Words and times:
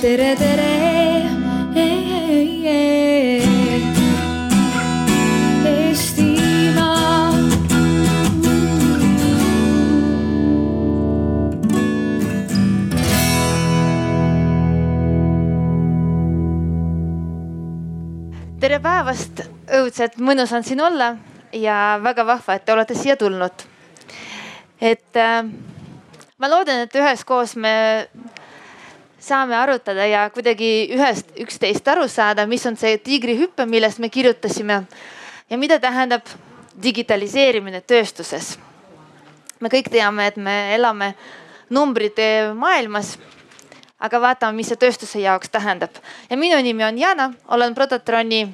tere, 0.00 0.34
tere. 0.36 0.68
Eestimaa. 5.70 7.32
tere 18.60 18.78
päevast, 18.80 19.42
õudselt 19.68 20.16
mõnus 20.16 20.52
on 20.56 20.64
siin 20.64 20.80
olla 20.80 21.14
ja 21.52 22.00
väga 22.00 22.24
vahva, 22.24 22.56
et 22.56 22.64
te 22.64 22.72
olete 22.72 22.96
siia 22.96 23.16
tulnud. 23.20 23.68
et 24.80 25.16
äh, 25.16 25.44
ma 26.38 26.48
loodan, 26.48 26.86
et 26.88 26.94
üheskoos 26.96 27.56
me 27.56 28.08
saame 29.20 29.56
arutada 29.56 30.06
ja 30.06 30.24
kuidagi 30.30 30.90
ühest 30.96 31.34
üksteist 31.40 31.88
aru 31.88 32.08
saada, 32.08 32.46
mis 32.46 32.64
on 32.66 32.76
see 32.76 32.98
tiigrihüpe, 32.98 33.66
millest 33.66 33.98
me 33.98 34.08
kirjutasime 34.08 34.82
ja 35.50 35.58
mida 35.58 35.78
tähendab 35.78 36.26
digitaliseerimine 36.82 37.80
tööstuses. 37.80 38.58
me 39.60 39.68
kõik 39.68 39.90
teame, 39.92 40.26
et 40.26 40.36
me 40.36 40.74
elame 40.74 41.14
numbrite 41.70 42.52
maailmas 42.54 43.18
aga 44.00 44.20
vaatame, 44.20 44.56
mis 44.56 44.70
see 44.72 44.80
tööstuse 44.80 45.20
jaoks 45.20 45.52
tähendab. 45.52 45.90
ja 46.30 46.36
minu 46.36 46.56
nimi 46.62 46.84
on 46.84 46.98
Jana, 46.98 47.32
olen 47.48 47.74
Prototroni 47.74 48.46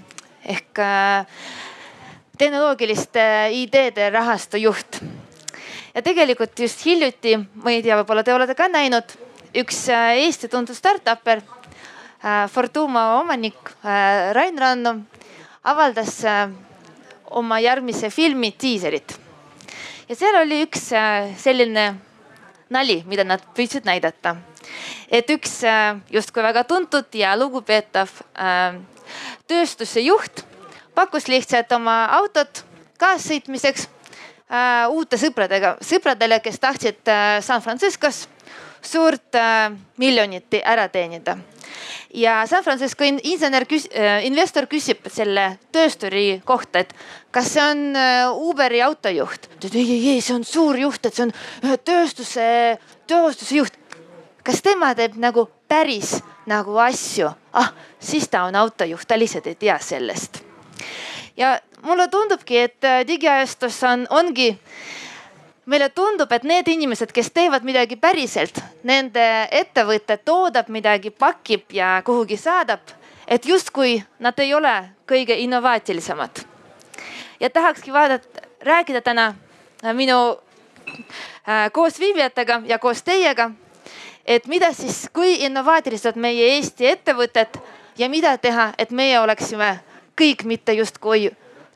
ehk 0.44 0.78
äh, 0.78 1.26
tehnoloogiliste 2.38 3.48
ideede 3.52 4.10
rahastu 4.10 4.56
juht. 4.56 5.00
ja 5.94 6.02
tegelikult 6.02 6.58
just 6.58 6.84
hiljuti, 6.84 7.38
ma 7.54 7.70
ei 7.70 7.82
tea, 7.82 7.96
võib-olla 8.00 8.24
te 8.24 8.34
olete 8.34 8.54
ka 8.54 8.68
näinud, 8.68 9.16
üks 9.54 9.88
äh, 9.92 10.16
Eesti 10.24 10.48
tuntud 10.48 10.76
startup'er 10.76 11.42
äh,, 11.42 12.48
Fortuma 12.50 13.20
omanik 13.20 13.58
äh, 13.84 14.32
Rain 14.34 14.58
Ranno 14.58 14.96
avaldas 15.66 16.20
oma 17.30 17.58
järgmise 17.58 18.10
filmi 18.10 18.52
diiserit. 18.62 19.16
ja 20.08 20.14
seal 20.14 20.36
oli 20.40 20.60
üks 20.62 20.92
selline 21.42 21.86
nali, 22.70 23.02
mida 23.06 23.24
nad 23.24 23.42
püüdsid 23.54 23.86
näidata 23.86 24.36
et 25.10 25.30
üks 25.30 25.58
justkui 26.10 26.42
väga 26.42 26.62
tuntud 26.64 27.10
ja 27.14 27.34
lugupeetav 27.36 28.10
tööstuse 29.50 30.06
juht 30.06 30.44
pakkus 30.94 31.26
lihtsalt 31.28 31.72
oma 31.72 32.04
autot 32.20 32.62
kaassõitmiseks 32.98 33.88
uute 34.94 35.18
sõpradega, 35.18 35.76
sõpradele, 35.82 36.38
kes 36.40 36.62
tahtsid 36.62 37.10
San 37.42 37.62
Franciscos 37.62 38.26
suurt 38.86 39.38
miljonit 40.00 40.54
ära 40.62 40.88
teenida. 40.88 41.36
ja 42.14 42.46
San 42.46 42.64
Francisco 42.64 43.04
insener, 43.04 43.66
investor 44.24 44.66
küsib 44.66 45.08
selle 45.12 45.58
töösturi 45.72 46.40
kohta, 46.44 46.84
et 46.84 46.94
kas 47.30 47.50
see 47.52 47.62
on 47.62 47.98
Uberi 48.48 48.80
autojuht. 48.82 49.48
ta 49.60 49.68
ütleb 49.68 49.80
ei, 49.82 49.90
ei, 49.98 50.14
ei, 50.14 50.20
see 50.20 50.34
on 50.34 50.44
suur 50.44 50.78
juht, 50.78 51.06
et 51.06 51.14
see 51.14 51.26
on 51.26 51.34
tööstuse, 51.84 52.46
tööstuse 53.06 53.58
juht 53.58 53.76
kas 54.46 54.62
tema 54.62 54.92
teeb 54.94 55.16
nagu 55.18 55.48
päris 55.68 56.20
nagu 56.46 56.78
asju? 56.78 57.30
ah, 57.52 57.72
siis 57.98 58.28
ta 58.30 58.44
on 58.46 58.54
autojuht, 58.54 59.06
ta 59.08 59.18
lihtsalt 59.18 59.46
ei 59.50 59.58
tea 59.58 59.78
sellest. 59.82 60.42
ja 61.36 61.58
mulle 61.82 62.08
tundubki, 62.08 62.58
et 62.58 62.84
äh, 62.84 63.02
digiajastus 63.06 63.82
on, 63.84 64.06
ongi, 64.10 64.52
meile 65.66 65.88
tundub, 65.88 66.32
et 66.32 66.44
need 66.46 66.68
inimesed, 66.68 67.12
kes 67.12 67.30
teevad 67.34 67.66
midagi 67.66 67.96
päriselt, 67.98 68.60
nende 68.86 69.24
ettevõte 69.50 70.18
toodab 70.24 70.68
midagi, 70.70 71.10
pakib 71.10 71.74
ja 71.74 72.00
kuhugi 72.06 72.38
saadab, 72.38 72.80
et 73.26 73.46
justkui 73.46 73.98
nad 74.22 74.38
ei 74.38 74.54
ole 74.54 74.74
kõige 75.08 75.34
innovaatilisemad. 75.42 76.44
ja 77.40 77.50
tahakski 77.50 77.92
vaadata, 77.92 78.40
rääkida 78.60 79.00
täna 79.00 79.34
äh, 79.84 79.94
minu 79.94 80.38
äh, 80.88 81.72
koosviibijatega 81.72 82.62
ja 82.66 82.78
koos 82.78 83.02
teiega 83.02 83.50
et 84.26 84.46
mida 84.46 84.72
siis, 84.74 85.06
kui 85.12 85.38
innovaatilised 85.46 86.18
meie 86.18 86.54
Eesti 86.56 86.86
ettevõtted 86.90 87.58
ja 87.98 88.08
mida 88.10 88.36
teha, 88.38 88.72
et 88.78 88.90
meie 88.90 89.18
oleksime 89.20 89.78
kõik 90.18 90.44
mitte 90.44 90.74
justkui 90.74 91.30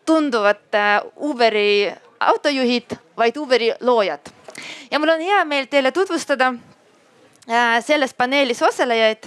tunduvad 0.07 0.75
äh, 0.75 1.01
Uberi 1.17 1.93
autojuhid, 2.21 2.97
vaid 3.17 3.37
Uberi 3.37 3.73
loojad. 3.81 4.21
ja 4.91 4.99
mul 4.99 5.09
on 5.09 5.21
hea 5.21 5.45
meel 5.45 5.67
teile 5.67 5.93
tutvustada 5.93 6.55
äh, 7.49 7.85
selles 7.85 8.15
paneelis 8.15 8.63
osalejaid. 8.63 9.25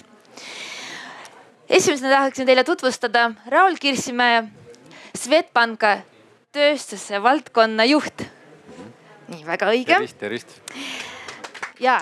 esimesena 1.70 2.16
tahaksin 2.16 2.46
teile 2.46 2.64
tutvustada 2.64 3.32
Raul 3.48 3.76
Kirsimäe, 3.80 4.44
Swedbanka 5.18 5.98
tööstuse 6.52 7.24
valdkonna 7.24 7.86
juht. 7.86 8.24
nii, 9.28 9.46
väga 9.46 9.70
õige. 9.72 9.94
tervist, 9.94 10.18
tervist. 10.20 10.62
ja 11.80 12.02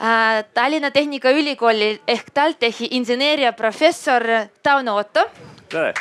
Äh, 0.00 0.44
Tallinna 0.54 0.90
Tehnikaülikooli 0.90 2.02
ehk 2.08 2.30
TalTechi 2.34 2.88
inseneeriaprofessor 2.90 4.22
Tauno 4.62 4.96
Otto. 4.96 5.30
tere. 5.68 5.92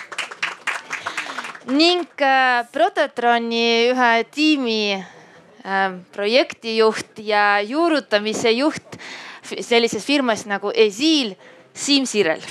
Ning 1.70 2.06
äh, 2.22 2.66
Prototroni 2.74 3.92
ühe 3.92 4.12
tiimi 4.34 4.96
äh, 4.96 5.92
projektijuht 6.16 7.22
ja 7.24 7.62
juurutamise 7.62 8.52
juht 8.58 8.98
sellises 9.44 10.06
firmas 10.06 10.46
nagu 10.50 10.72
Esil, 10.76 11.36
Siim 11.74 12.06
Sirel. 12.06 12.42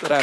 tere 0.00 0.22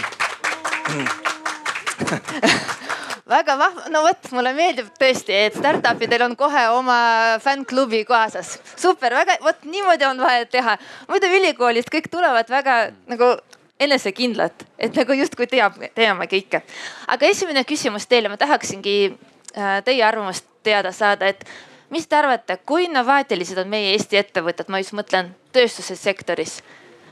väga 3.26 3.56
vahva, 3.58 3.90
no 3.90 4.04
vot, 4.06 4.28
mulle 4.36 4.52
meeldib 4.54 4.92
tõesti, 5.00 5.34
et 5.48 5.56
startup 5.58 6.02
idel 6.06 6.28
on 6.28 6.36
kohe 6.38 6.68
oma 6.76 7.00
fännklubi 7.42 8.04
kaasas. 8.06 8.60
super, 8.78 9.16
väga, 9.18 9.40
vot 9.44 9.66
niimoodi 9.66 10.06
on 10.06 10.22
vaja 10.22 10.46
teha. 10.46 10.78
muidu 11.10 11.32
ülikoolist 11.40 11.90
kõik 11.94 12.12
tulevad 12.12 12.50
väga 12.50 12.78
nagu 13.10 13.36
enesekindlad, 13.80 14.66
et 14.80 14.96
nagu 14.96 15.16
justkui 15.18 15.48
teab, 15.52 15.78
teame 15.96 16.28
kõike. 16.32 16.62
aga 17.08 17.28
esimene 17.28 17.64
küsimus 17.68 18.08
teile, 18.08 18.30
ma 18.32 18.38
tahaksingi 18.40 18.96
äh, 19.12 19.82
teie 19.86 20.04
arvamust 20.04 20.48
teada 20.64 20.92
saada, 20.96 21.28
et 21.28 21.44
mis 21.90 22.08
te 22.08 22.16
arvate, 22.16 22.58
kui 22.66 22.88
innovaatilised 22.88 23.60
on 23.62 23.70
meie 23.70 23.92
Eesti 23.94 24.20
ettevõtted, 24.22 24.72
ma 24.72 24.80
just 24.80 24.96
mõtlen 24.96 25.34
tööstuse 25.56 25.96
sektoris 26.00 26.62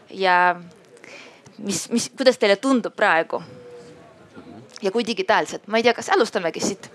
ja 0.09 0.55
mis, 1.57 1.89
mis, 1.91 2.09
kuidas 2.17 2.39
teile 2.39 2.55
tundub 2.55 2.95
praegu? 2.95 3.43
ja 4.83 4.91
kui 4.91 5.05
digitaalsed, 5.07 5.67
ma 5.67 5.79
ei 5.79 5.83
tea, 5.85 5.93
kas 5.95 6.09
alustamegi 6.11 6.59
siit 6.59 6.89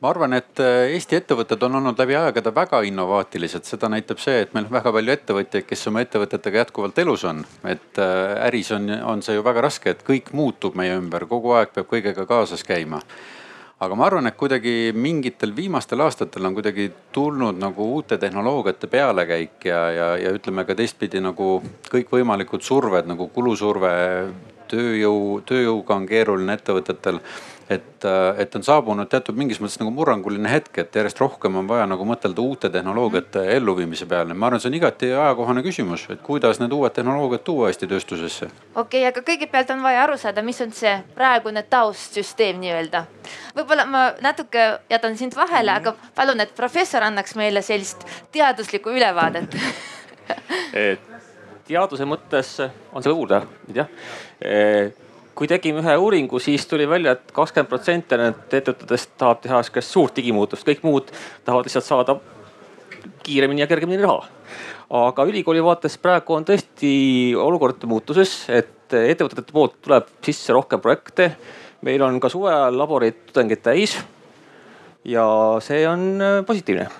ma 0.00 0.08
arvan, 0.08 0.34
et 0.36 0.60
äh, 0.62 0.90
Eesti 0.94 1.18
ettevõtted 1.18 1.60
on 1.66 1.76
olnud 1.80 1.98
läbi 2.00 2.16
aegade 2.16 2.52
väga 2.56 2.80
innovaatilised, 2.88 3.66
seda 3.68 3.90
näitab 3.92 4.20
see, 4.22 4.38
et 4.44 4.54
meil 4.56 4.68
on 4.68 4.72
väga 4.78 4.92
palju 4.96 5.14
ettevõtjaid, 5.16 5.66
kes 5.68 5.88
oma 5.90 6.04
ettevõtetega 6.04 6.64
jätkuvalt 6.64 7.00
elus 7.02 7.24
on. 7.28 7.44
et 7.68 8.00
äh, 8.00 8.46
äris 8.46 8.72
on, 8.76 8.88
on 9.12 9.22
see 9.22 9.36
ju 9.36 9.44
väga 9.44 9.66
raske, 9.68 9.92
et 9.92 10.06
kõik 10.06 10.32
muutub 10.32 10.78
meie 10.80 10.96
ümber, 10.96 11.28
kogu 11.28 11.52
aeg 11.58 11.74
peab 11.74 11.90
kõigega 11.90 12.24
kaasas 12.26 12.64
käima. 12.64 13.02
aga 13.80 13.96
ma 13.96 14.06
arvan, 14.06 14.26
et 14.28 14.36
kuidagi 14.36 14.92
mingitel 14.96 15.52
viimastel 15.56 16.00
aastatel 16.04 16.46
on 16.46 16.56
kuidagi 16.56 16.90
tulnud 17.12 17.60
nagu 17.60 17.92
uute 17.96 18.18
tehnoloogiate 18.18 18.86
pealekäik 18.86 19.64
ja, 19.64 19.90
ja, 19.90 20.08
ja 20.16 20.32
ütleme 20.32 20.64
ka 20.64 20.74
teistpidi 20.74 21.20
nagu 21.20 21.60
kõikvõimalikud 21.92 22.64
surved 22.64 23.08
nagu 23.08 23.28
kulusurve 23.28 23.92
tööjõu, 24.70 25.40
tööjõuga 25.46 25.96
on 25.96 26.06
keeruline 26.08 26.56
ettevõtetel. 26.58 27.20
Et, 27.70 28.04
et 28.38 28.56
on 28.56 28.64
saabunud 28.66 29.08
teatud 29.10 29.36
mingis 29.38 29.60
mõttes 29.62 29.78
nagu 29.80 29.92
murranguline 29.94 30.50
hetk, 30.50 30.80
et 30.82 30.96
järjest 31.00 31.20
rohkem 31.22 31.60
on 31.60 31.68
vaja 31.70 31.86
nagu 31.90 32.06
mõtelda 32.08 32.42
uute 32.42 32.70
tehnoloogiate 32.72 33.44
elluviimise 33.56 34.08
peale. 34.10 34.34
ma 34.34 34.48
arvan, 34.48 34.62
see 34.62 34.70
on 34.72 34.78
igati 34.80 35.12
ajakohane 35.12 35.62
küsimus, 35.66 36.08
et 36.10 36.22
kuidas 36.26 36.60
need 36.60 36.74
uued 36.74 36.96
tehnoloogiad 36.96 37.44
tuua 37.46 37.68
Eesti 37.70 37.86
tööstusesse. 37.90 38.50
okei 38.74 39.04
okay,, 39.04 39.06
aga 39.12 39.22
kõigepealt 39.26 39.70
on 39.74 39.84
vaja 39.86 40.02
aru 40.04 40.18
saada, 40.18 40.42
mis 40.42 40.60
on 40.64 40.74
see 40.74 40.96
praegune 41.14 41.62
taustsüsteem 41.62 42.58
nii-öelda. 42.64 43.04
võib-olla 43.56 43.86
ma 43.86 44.02
natuke 44.20 44.66
jätan 44.90 45.16
sind 45.16 45.36
vahele, 45.38 45.78
aga 45.78 45.94
palun, 46.14 46.42
et 46.42 46.56
professor 46.56 47.06
annaks 47.06 47.38
meile 47.38 47.62
sellist 47.62 48.06
teaduslikku 48.32 48.90
ülevaadet 48.90 49.54
et 50.74 51.06
teaduse 51.68 52.06
mõttes 52.08 52.56
on 52.92 53.02
selle 53.02 53.14
uurida, 53.14 53.44
jah. 53.74 53.90
Kui 55.40 55.48
tegime 55.48 55.80
ühe 55.80 55.94
uuringu, 55.96 56.36
siis 56.36 56.66
tuli 56.68 56.84
välja 56.84 57.14
et, 57.16 57.22
et 57.24 57.32
kakskümmend 57.32 57.70
protsenti 57.70 58.16
nendest 58.20 58.52
ettevõtetest 58.58 59.14
tahab 59.16 59.40
teha 59.40 59.62
sihukest 59.64 59.94
suurt 59.94 60.18
digimuutust, 60.18 60.66
kõik 60.68 60.84
muud 60.84 61.08
tahavad 61.46 61.64
lihtsalt 61.64 61.86
saada 61.86 62.18
kiiremini 63.24 63.64
ja 63.64 63.70
kergemini 63.70 64.04
raha. 64.04 64.28
aga 65.00 65.24
ülikooli 65.24 65.64
vaates 65.64 65.96
praegu 65.96 66.36
on 66.36 66.44
tõesti 66.44 66.92
olukord 67.40 67.88
muutuses, 67.88 68.34
et 68.52 68.92
ettevõtete 68.92 69.56
poolt 69.56 69.80
tuleb 69.80 70.12
sisse 70.20 70.52
rohkem 70.52 70.80
projekte. 70.80 71.32
meil 71.80 72.02
on 72.02 72.20
ka 72.20 72.28
suve 72.28 72.52
ajal 72.52 72.76
laborid 72.76 73.24
tudengeid 73.32 73.62
täis. 73.62 73.96
ja 75.04 75.24
see 75.64 75.88
on 75.88 76.20
positiivne 76.44 76.90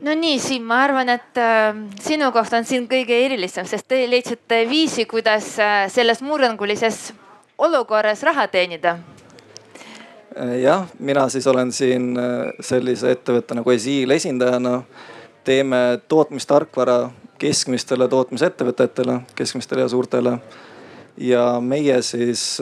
no 0.00 0.14
nii, 0.14 0.38
Siim, 0.40 0.64
ma 0.66 0.82
arvan, 0.84 1.08
et 1.12 1.38
äh, 1.40 1.76
sinu 2.00 2.30
koht 2.32 2.52
on 2.56 2.66
siin 2.66 2.86
kõige 2.90 3.16
erilisem, 3.26 3.66
sest 3.68 3.88
te 3.90 4.00
leidsite 4.08 4.62
viisi, 4.70 5.06
kuidas 5.10 5.52
äh, 5.60 5.84
selles 5.92 6.22
murrangulises 6.24 7.10
olukorras 7.60 8.22
raha 8.24 8.46
teenida. 8.48 8.96
Äh, 10.36 10.56
jah, 10.62 10.86
mina 10.98 11.28
siis 11.28 11.46
olen 11.50 11.72
siin 11.72 12.14
äh, 12.18 12.52
sellise 12.64 13.12
ettevõtte 13.16 13.58
nagu 13.58 13.76
Esiil 13.76 14.16
esindajana. 14.16 14.82
teeme 15.44 15.98
tootmistarkvara 16.08 17.10
keskmistele 17.40 18.08
tootmisettevõtetele, 18.08 19.20
keskmistele 19.34 19.80
ja 19.80 19.88
suurtele. 19.88 20.38
ja 21.16 21.60
meie 21.60 22.02
siis, 22.02 22.60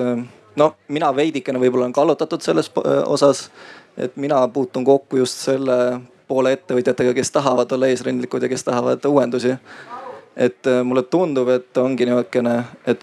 no 0.57 0.75
mina 0.89 1.17
veidikene 1.17 1.59
võib-olla 1.59 1.85
olen 1.85 1.93
kallutatud 1.93 2.41
selles 2.41 2.71
osas, 3.07 3.51
et 3.97 4.17
mina 4.17 4.49
puutun 4.49 4.85
kokku 4.85 5.17
just 5.17 5.35
selle 5.43 6.01
poole 6.29 6.53
ettevõtjatega, 6.57 7.15
kes 7.17 7.31
tahavad 7.35 7.73
olla 7.73 7.89
eesrindlikud 7.93 8.43
ja 8.43 8.49
kes 8.49 8.65
tahavad 8.65 9.05
uuendusi. 9.05 9.57
et 10.37 10.67
äh, 10.67 10.85
mulle 10.85 11.03
tundub, 11.03 11.49
et 11.49 11.77
ongi 11.77 12.07
niisugune, 12.07 12.65
et, 12.87 13.01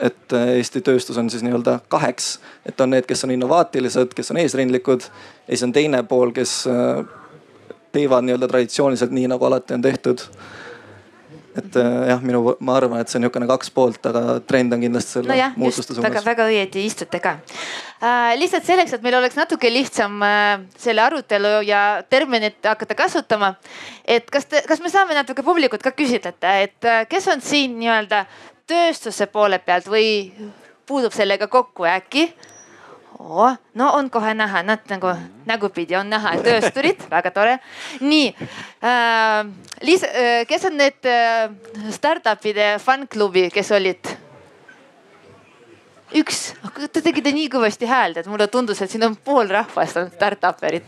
et 0.00 0.32
äh, 0.32 0.48
Eesti 0.60 0.80
tööstus 0.80 1.18
on 1.18 1.30
siis 1.30 1.42
nii-öelda 1.42 1.80
kaheks, 1.88 2.38
et 2.66 2.80
on 2.80 2.90
need, 2.90 3.08
kes 3.08 3.24
on 3.24 3.32
innovaatilised, 3.34 4.14
kes 4.14 4.30
on 4.30 4.38
eesrindlikud 4.38 5.02
ja 5.02 5.48
siis 5.48 5.64
on 5.66 5.72
teine 5.72 6.02
pool, 6.02 6.30
kes 6.36 6.52
äh, 6.70 7.02
teevad 7.92 8.28
nii-öelda 8.28 8.48
traditsiooniliselt 8.48 9.10
nii, 9.10 9.26
nagu 9.34 9.44
alati 9.48 9.74
on 9.74 9.82
tehtud 9.82 10.22
et 11.60 11.76
äh, 11.80 11.96
jah, 12.10 12.22
minu, 12.24 12.42
ma 12.64 12.76
arvan, 12.78 13.00
et 13.00 13.10
see 13.10 13.18
on 13.18 13.24
niisugune 13.24 13.48
kaks 13.50 13.70
poolt, 13.74 14.00
aga 14.10 14.38
trend 14.48 14.74
on 14.76 14.82
kindlasti 14.84 15.18
selle 15.18 15.36
no 15.36 15.48
muutuste 15.62 15.94
suunas. 15.94 16.08
väga, 16.10 16.24
väga 16.26 16.48
õieti 16.52 16.84
istute 16.88 17.20
ka 17.24 17.36
äh,. 18.00 18.34
lihtsalt 18.40 18.66
selleks, 18.68 18.96
et 18.96 19.06
meil 19.06 19.18
oleks 19.20 19.38
natuke 19.38 19.70
lihtsam 19.72 20.18
äh, 20.26 20.66
selle 20.80 21.04
arutelu 21.04 21.54
ja 21.66 21.84
terminit 22.10 22.60
hakata 22.64 22.98
kasutama. 22.98 23.54
et 24.04 24.28
kas 24.30 24.50
te, 24.50 24.62
kas 24.68 24.82
me 24.84 24.92
saame 24.92 25.16
natuke 25.16 25.44
publikut 25.46 25.84
ka 25.84 25.94
küsitleda, 25.96 26.58
et 26.66 26.88
äh, 26.90 27.04
kes 27.08 27.30
on 27.32 27.44
siin 27.44 27.78
nii-öelda 27.80 28.26
tööstuse 28.66 29.28
poole 29.30 29.58
pealt 29.62 29.88
või 29.90 30.08
puudub 30.86 31.14
sellega 31.14 31.48
kokku 31.50 31.86
äkki 31.90 32.30
oo, 33.18 33.48
no 33.74 33.90
on 33.96 34.10
kohe 34.10 34.34
näha, 34.34 34.62
nad 34.66 34.84
nagu 34.90 35.12
nägupidi 35.48 35.96
on 35.96 36.10
näha, 36.10 36.36
töösturid, 36.44 37.06
väga 37.10 37.30
tore. 37.34 37.58
nii 38.00 38.28
äh,, 38.84 39.48
Liis 39.82 40.04
äh,, 40.04 40.44
kes 40.48 40.64
on 40.68 40.76
need 40.76 41.08
äh, 41.08 41.50
startup'ide 41.92 42.76
fännklubi, 42.82 43.48
kes 43.54 43.72
olid? 43.76 44.12
üks, 46.16 46.54
te 46.92 47.02
tegite 47.02 47.32
nii 47.34 47.48
kõvasti 47.52 47.88
häält, 47.90 48.20
et 48.20 48.30
mulle 48.30 48.46
tundus, 48.48 48.80
et 48.82 48.90
siin 48.90 49.04
on 49.08 49.16
pool 49.16 49.50
rahvast 49.50 49.96
on 50.00 50.12
startup'erid 50.12 50.86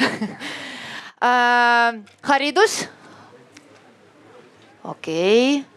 äh,. 1.26 2.00
haridus. 2.28 2.84
okei 4.84 5.60
okay. 5.60 5.69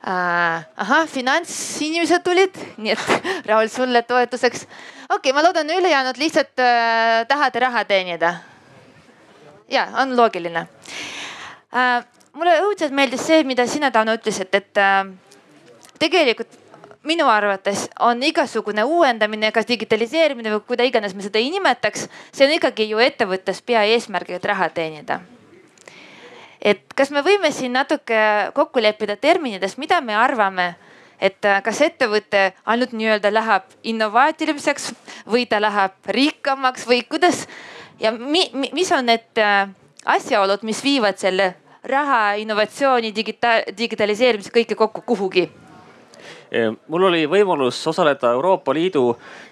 Ahah, 0.00 1.06
finantsinimesed 1.08 2.22
tulid, 2.24 2.54
nii 2.80 2.94
et 2.94 3.46
Raul 3.48 3.68
sulle 3.68 4.02
toetuseks. 4.02 4.64
okei 4.64 5.16
okay,, 5.16 5.32
ma 5.32 5.42
loodan, 5.44 5.70
ülejäänud 5.70 6.16
lihtsalt 6.16 6.58
äh, 6.58 7.26
tahate 7.28 7.60
raha 7.60 7.84
teenida. 7.84 8.34
ja 9.68 9.88
on 10.02 10.16
loogiline 10.16 10.66
äh,. 11.74 12.04
mulle 12.32 12.60
õudselt 12.62 12.92
meeldis 12.92 13.26
see, 13.26 13.44
mida 13.44 13.66
sina, 13.66 13.90
Tauno, 13.90 14.14
ütlesid, 14.16 14.48
et 14.52 14.78
äh, 14.78 15.04
tegelikult 15.98 16.56
minu 17.04 17.26
arvates 17.28 17.88
on 18.00 18.22
igasugune 18.22 18.84
uuendamine, 18.84 19.52
kas 19.52 19.68
digitaliseerimine 19.68 20.52
või 20.54 20.64
kuida 20.66 20.84
iganes 20.84 21.14
me 21.14 21.22
seda 21.22 21.38
ei 21.38 21.50
nimetaks, 21.50 22.08
see 22.32 22.48
on 22.48 22.56
ikkagi 22.56 22.88
ju 22.88 22.98
ettevõttes 23.04 23.60
peaeesmärgiga, 23.62 24.40
et 24.40 24.50
raha 24.52 24.68
teenida 24.72 25.20
et 26.60 26.84
kas 26.96 27.10
me 27.10 27.24
võime 27.24 27.50
siin 27.52 27.72
natuke 27.76 28.20
kokku 28.54 28.82
leppida 28.82 29.16
terminides, 29.16 29.78
mida 29.80 30.00
me 30.04 30.16
arvame, 30.16 30.74
et 31.20 31.44
äh, 31.44 31.60
kas 31.64 31.80
ettevõte 31.84 32.50
ainult 32.64 32.92
nii-öelda 32.96 33.32
läheb 33.32 33.72
innovaatiliseks 33.92 34.92
või 35.30 35.46
ta 35.48 35.60
läheb 35.60 36.12
rikkamaks 36.16 36.86
või 36.88 37.02
kuidas? 37.08 37.46
Ja 38.00 38.12
mi, 38.16 38.46
mi, 38.52 38.70
mis 38.72 38.92
on 38.96 39.08
need 39.08 39.40
äh, 39.40 39.68
asjaolud, 40.04 40.64
mis 40.64 40.84
viivad 40.84 41.20
selle 41.20 41.54
raha, 41.84 42.36
innovatsiooni, 42.40 43.12
digita-, 43.16 43.62
digitaliseerimise 43.76 44.52
kõike 44.54 44.76
kokku 44.76 45.04
kuhugi? 45.06 45.48
Mul 46.90 47.04
oli 47.06 47.22
võimalus 47.30 47.78
osaleda 47.86 48.32
Euroopa 48.34 48.74
Liidu 48.74 49.04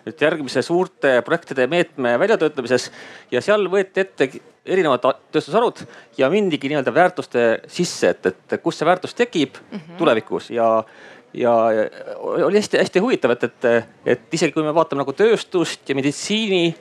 nüüd 0.05 0.23
järgmise 0.25 0.65
suurte 0.67 1.21
projektide 1.25 1.69
meetme 1.71 2.17
väljatöötamises 2.19 2.89
ja 3.31 3.43
seal 3.45 3.69
võeti 3.71 4.03
ette 4.03 4.27
erinevad 4.69 5.05
tööstusharud 5.33 5.85
ja 6.19 6.31
mindigi 6.33 6.71
nii-öelda 6.71 6.95
väärtuste 6.95 7.45
sisse, 7.67 8.15
et, 8.15 8.27
et 8.27 8.63
kus 8.63 8.79
see 8.79 8.89
väärtus 8.89 9.15
tekib 9.15 9.57
mm 9.61 9.79
-hmm. 9.79 9.99
tulevikus 9.99 10.51
ja 10.51 10.85
ja 11.35 11.53
oli 12.25 12.57
hästi-hästi 12.57 12.99
huvitav, 12.99 13.31
et, 13.31 13.45
et, 13.45 13.67
et 14.07 14.35
isegi 14.35 14.53
kui 14.53 14.65
me 14.65 14.75
vaatame 14.75 15.03
nagu 15.03 15.13
tööstust 15.13 15.89
ja 15.89 15.95
meditsiini, 15.95 16.75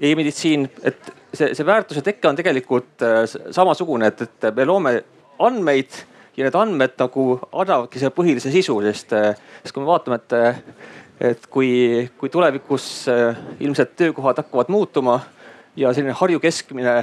e-meditsiin, 0.00 0.68
et 0.84 1.12
see, 1.34 1.54
see 1.54 1.66
väärtuse 1.66 2.02
tekke 2.04 2.28
on 2.28 2.38
tegelikult 2.38 3.04
äh, 3.06 3.24
samasugune, 3.50 4.10
et, 4.10 4.22
et 4.26 4.56
me 4.56 4.66
loome 4.68 4.94
andmeid 5.40 6.04
ja 6.36 6.46
need 6.46 6.56
andmed 6.56 6.96
nagu 7.00 7.26
annavadki 7.50 8.00
selle 8.00 8.14
põhilise 8.16 8.52
sisu, 8.52 8.78
sest, 8.86 9.14
äh, 9.16 9.34
sest 9.64 9.76
kui 9.76 9.84
me 9.84 9.90
vaatame, 9.90 10.20
et, 10.20 10.64
et 11.32 11.50
kui, 11.52 11.70
kui 12.20 12.32
tulevikus 12.32 12.86
äh, 13.12 13.40
ilmselt 13.60 13.96
töökohad 13.96 14.40
hakkavad 14.42 14.72
muutuma 14.72 15.20
ja 15.76 15.92
selline 15.94 16.14
Harju 16.18 16.40
keskmine 16.42 16.94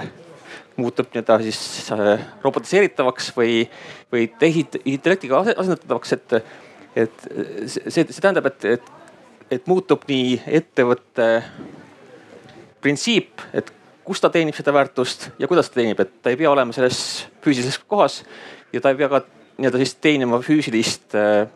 muutub 0.78 1.10
nii-öelda 1.12 1.40
siis 1.46 1.90
äh, 1.94 2.26
robotiseeritavaks 2.44 3.32
või, 3.38 3.64
või 4.14 4.28
tehisintellektiga 4.40 5.42
asendatavaks, 5.56 6.14
et, 6.14 6.38
et 7.06 7.26
see, 7.66 8.04
see 8.04 8.22
tähendab, 8.22 8.50
et, 8.52 8.68
et, 8.78 8.92
et 9.58 9.70
muutub 9.70 10.06
nii 10.10 10.38
ettevõtte 10.60 11.30
printsiip, 12.84 13.42
et 13.58 13.74
kus 14.08 14.22
ta 14.24 14.30
teenib 14.32 14.56
seda 14.56 14.72
väärtust 14.76 15.32
ja 15.42 15.50
kuidas 15.50 15.72
ta 15.72 15.82
teenib, 15.82 16.00
et 16.00 16.14
ta 16.22 16.32
ei 16.32 16.40
pea 16.40 16.52
olema 16.52 16.76
selles 16.76 17.00
füüsilises 17.44 17.82
kohas 17.90 18.22
ja 18.74 18.84
ta 18.84 18.94
ei 18.94 19.00
pea 19.02 19.10
ka 19.12 19.24
nii-öelda 19.58 19.82
siis 19.82 19.96
teenima 20.04 20.40
füüsilist 20.46 21.18
äh, 21.18 21.48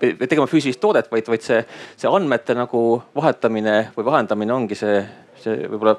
või 0.00 0.28
tegema 0.28 0.48
füüsilist 0.50 0.80
toodet, 0.80 1.10
vaid, 1.12 1.28
vaid 1.28 1.44
see, 1.44 1.60
see 2.00 2.10
andmete 2.10 2.56
nagu 2.56 2.80
vahetamine 3.14 3.76
või 3.94 4.08
vahendamine 4.08 4.56
ongi 4.56 4.78
see, 4.78 4.98
see 5.44 5.68
võib-olla 5.68 5.98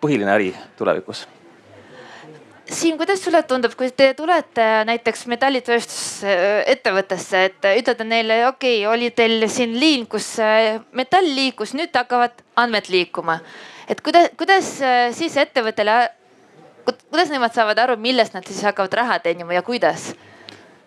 põhiline 0.00 0.32
äri 0.32 0.54
tulevikus? 0.78 1.26
Siim, 2.66 2.96
kuidas 2.98 3.20
sulle 3.22 3.44
tundub, 3.46 3.76
kui 3.78 3.92
te 3.94 4.08
tulete 4.18 4.64
näiteks 4.88 5.20
metallitööstusettevõttesse, 5.30 7.42
et 7.46 7.62
ütlete 7.78 8.04
neile, 8.04 8.40
okei 8.48 8.80
okay,, 8.80 8.90
oli 8.90 9.10
teil 9.14 9.46
siin 9.48 9.78
liin, 9.78 10.06
kus 10.10 10.40
äh, 10.42 10.80
metall 10.98 11.28
liikus, 11.30 11.74
nüüd 11.78 11.94
hakkavad 11.94 12.32
andmed 12.58 12.90
liikuma. 12.90 13.38
et 13.88 14.00
kuidas, 14.02 14.30
kuidas 14.38 14.82
äh, 14.82 15.14
siis 15.14 15.36
ettevõttele, 15.38 16.10
kuidas 17.06 17.30
nemad 17.30 17.54
saavad 17.54 17.78
aru, 17.78 17.96
millest 18.02 18.34
nad 18.34 18.46
siis 18.50 18.62
hakkavad 18.66 18.92
raha 18.98 19.18
teenima 19.22 19.54
ja 19.54 19.62
kuidas? 19.62 20.14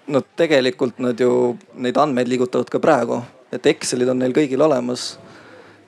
no 0.07 0.22
tegelikult 0.36 1.00
nad 1.00 1.19
ju 1.19 1.57
neid 1.79 1.98
andmeid 1.98 2.27
liigutavad 2.27 2.69
ka 2.69 2.79
praegu, 2.84 3.24
et 3.55 3.65
Excelid 3.72 4.10
on 4.12 4.19
neil 4.19 4.36
kõigil 4.36 4.62
olemas 4.67 5.15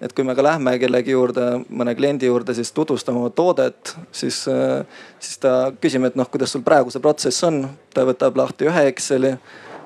et 0.01 0.13
kui 0.13 0.25
me 0.25 0.35
ka 0.35 0.43
lähme 0.45 0.73
kellegi 0.81 1.13
juurde, 1.13 1.47
mõne 1.69 1.93
kliendi 1.97 2.29
juurde, 2.29 2.55
siis 2.57 2.71
tutvustama 2.73 3.21
oma 3.21 3.33
toodet, 3.35 3.95
siis, 4.11 4.43
äh, 4.49 4.85
siis 5.19 5.41
ta 5.41 5.71
küsime, 5.81 6.09
et 6.09 6.17
noh, 6.17 6.29
kuidas 6.29 6.53
sul 6.55 6.65
praegu 6.65 6.93
see 6.93 7.03
protsess 7.03 7.43
on. 7.47 7.67
ta 7.93 8.05
võtab 8.07 8.37
lahti 8.39 8.65
ühe 8.69 8.87
Exceli, 8.89 9.35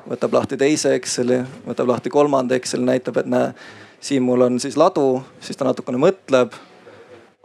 võtab 0.09 0.37
lahti 0.37 0.57
teise 0.57 0.93
Exceli, 0.95 1.41
võtab 1.65 1.91
lahti 1.91 2.09
kolmanda 2.13 2.55
Exceli, 2.55 2.85
näitab, 2.85 3.17
et 3.17 3.27
näe, 3.27 3.51
siin 3.99 4.23
mul 4.23 4.47
on 4.47 4.59
siis 4.59 4.77
ladu, 4.77 5.23
siis 5.41 5.57
ta 5.57 5.67
natukene 5.67 5.99
mõtleb 5.99 6.55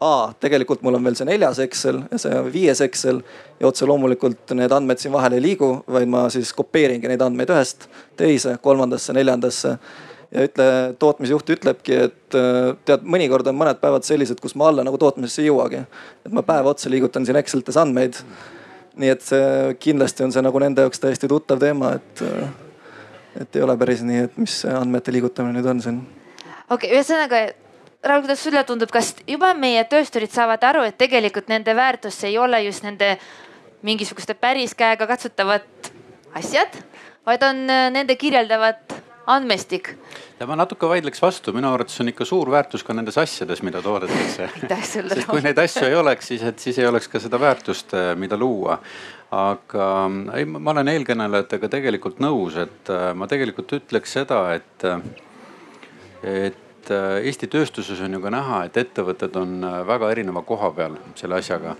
aa, 0.00 0.32
tegelikult 0.40 0.82
mul 0.82 0.96
on 0.96 1.04
veel 1.04 1.16
see 1.18 1.28
neljas 1.28 1.58
Excel 1.60 2.02
ja 2.10 2.18
see 2.20 2.36
viies 2.52 2.80
Excel 2.84 3.20
ja 3.60 3.68
otse 3.68 3.88
loomulikult 3.88 4.54
need 4.56 4.72
andmed 4.72 5.00
siin 5.00 5.12
vahel 5.12 5.36
ei 5.36 5.42
liigu, 5.44 5.70
vaid 5.88 6.08
ma 6.08 6.26
siis 6.32 6.52
kopeeringi 6.56 7.10
neid 7.10 7.20
andmeid 7.24 7.52
ühest 7.52 7.84
teise, 8.16 8.56
kolmandasse, 8.64 9.12
neljandasse 9.16 9.76
ja 10.30 10.46
ütle, 10.46 10.68
tootmisjuht 11.02 11.52
ütlebki, 11.56 11.96
et 12.06 12.38
äh, 12.38 12.72
tead, 12.86 13.04
mõnikord 13.06 13.48
on 13.50 13.58
mõned 13.58 13.80
päevad 13.82 14.06
sellised, 14.06 14.40
kus 14.42 14.54
ma 14.58 14.70
alla 14.70 14.84
nagu 14.86 14.98
tootmisesse 15.00 15.42
ei 15.42 15.50
jõuagi. 15.50 15.84
et 16.26 16.32
ma 16.32 16.44
päev 16.46 16.70
otsa 16.70 16.90
liigutan 16.90 17.26
siin 17.26 17.38
Excelites 17.40 17.78
andmeid. 17.80 18.20
nii 19.00 19.08
et 19.08 19.22
see 19.22 19.74
kindlasti 19.80 20.24
on 20.26 20.32
see 20.32 20.42
nagu 20.42 20.58
nende 20.58 20.82
jaoks 20.82 21.00
täiesti 21.00 21.28
tuttav 21.28 21.58
teema, 21.58 21.94
et, 21.98 22.22
äh, 22.22 23.42
et 23.42 23.56
ei 23.56 23.62
ole 23.62 23.76
päris 23.78 24.02
nii, 24.06 24.24
et 24.28 24.38
mis 24.38 24.64
andmete 24.64 25.12
liigutamine 25.12 25.58
nüüd 25.58 25.70
on 25.70 25.82
siin. 25.82 26.00
okei 26.70 26.90
okay,, 26.90 26.96
ühesõnaga 26.98 27.44
Raul, 28.00 28.22
kuidas 28.24 28.40
sulle 28.40 28.62
tundub, 28.64 28.88
kas 28.88 29.10
juba 29.28 29.50
meie 29.52 29.82
töösturid 29.84 30.32
saavad 30.32 30.62
aru, 30.64 30.86
et 30.88 30.96
tegelikult 30.96 31.50
nende 31.52 31.74
väärtus 31.76 32.22
ei 32.24 32.38
ole 32.40 32.62
just 32.64 32.80
nende 32.80 33.18
mingisuguste 33.84 34.32
päris 34.32 34.72
käega 34.74 35.04
katsutavad 35.06 35.66
asjad, 36.38 36.78
vaid 37.26 37.44
on 37.44 37.66
äh, 37.68 37.90
nende 37.92 38.16
kirjeldavad 38.16 38.94
andmestik. 39.34 39.92
ja 40.40 40.46
ma 40.48 40.56
natuke 40.58 40.88
vaidleks 40.88 41.22
vastu, 41.22 41.52
minu 41.56 41.70
arvates 41.72 42.00
on 42.02 42.10
ikka 42.12 42.26
suur 42.28 42.50
väärtus 42.52 42.84
ka 42.86 42.96
nendes 42.96 43.18
asjades, 43.20 43.62
mida 43.66 43.82
toodetakse. 43.84 44.48
sest 44.92 45.26
kui 45.30 45.42
neid 45.44 45.58
asju 45.58 45.86
ei 45.88 45.96
oleks, 45.98 46.32
siis, 46.32 46.44
et 46.46 46.58
siis 46.58 46.78
ei 46.80 46.88
oleks 46.88 47.08
ka 47.08 47.22
seda 47.22 47.40
väärtust, 47.40 47.94
eh, 47.94 48.12
mida 48.16 48.38
luua. 48.40 48.78
aga 49.30 49.84
ei, 50.34 50.44
ma 50.44 50.72
olen 50.72 50.90
eelkõnelejatega 50.90 51.68
tegelikult 51.70 52.18
nõus, 52.22 52.56
et 52.58 52.90
eh, 52.90 53.10
ma 53.14 53.30
tegelikult 53.30 53.76
ütleks 53.78 54.18
seda, 54.18 54.42
et, 54.58 54.88
et 56.22 56.66
Eesti 56.90 57.46
tööstuses 57.46 58.00
on 58.02 58.16
ju 58.16 58.18
ka 58.24 58.30
näha, 58.32 58.64
et 58.66 58.76
ettevõtted 58.80 59.34
on 59.38 59.60
väga 59.86 60.08
erineva 60.10 60.40
koha 60.42 60.72
peal 60.74 60.96
selle 61.14 61.36
asjaga 61.38 61.76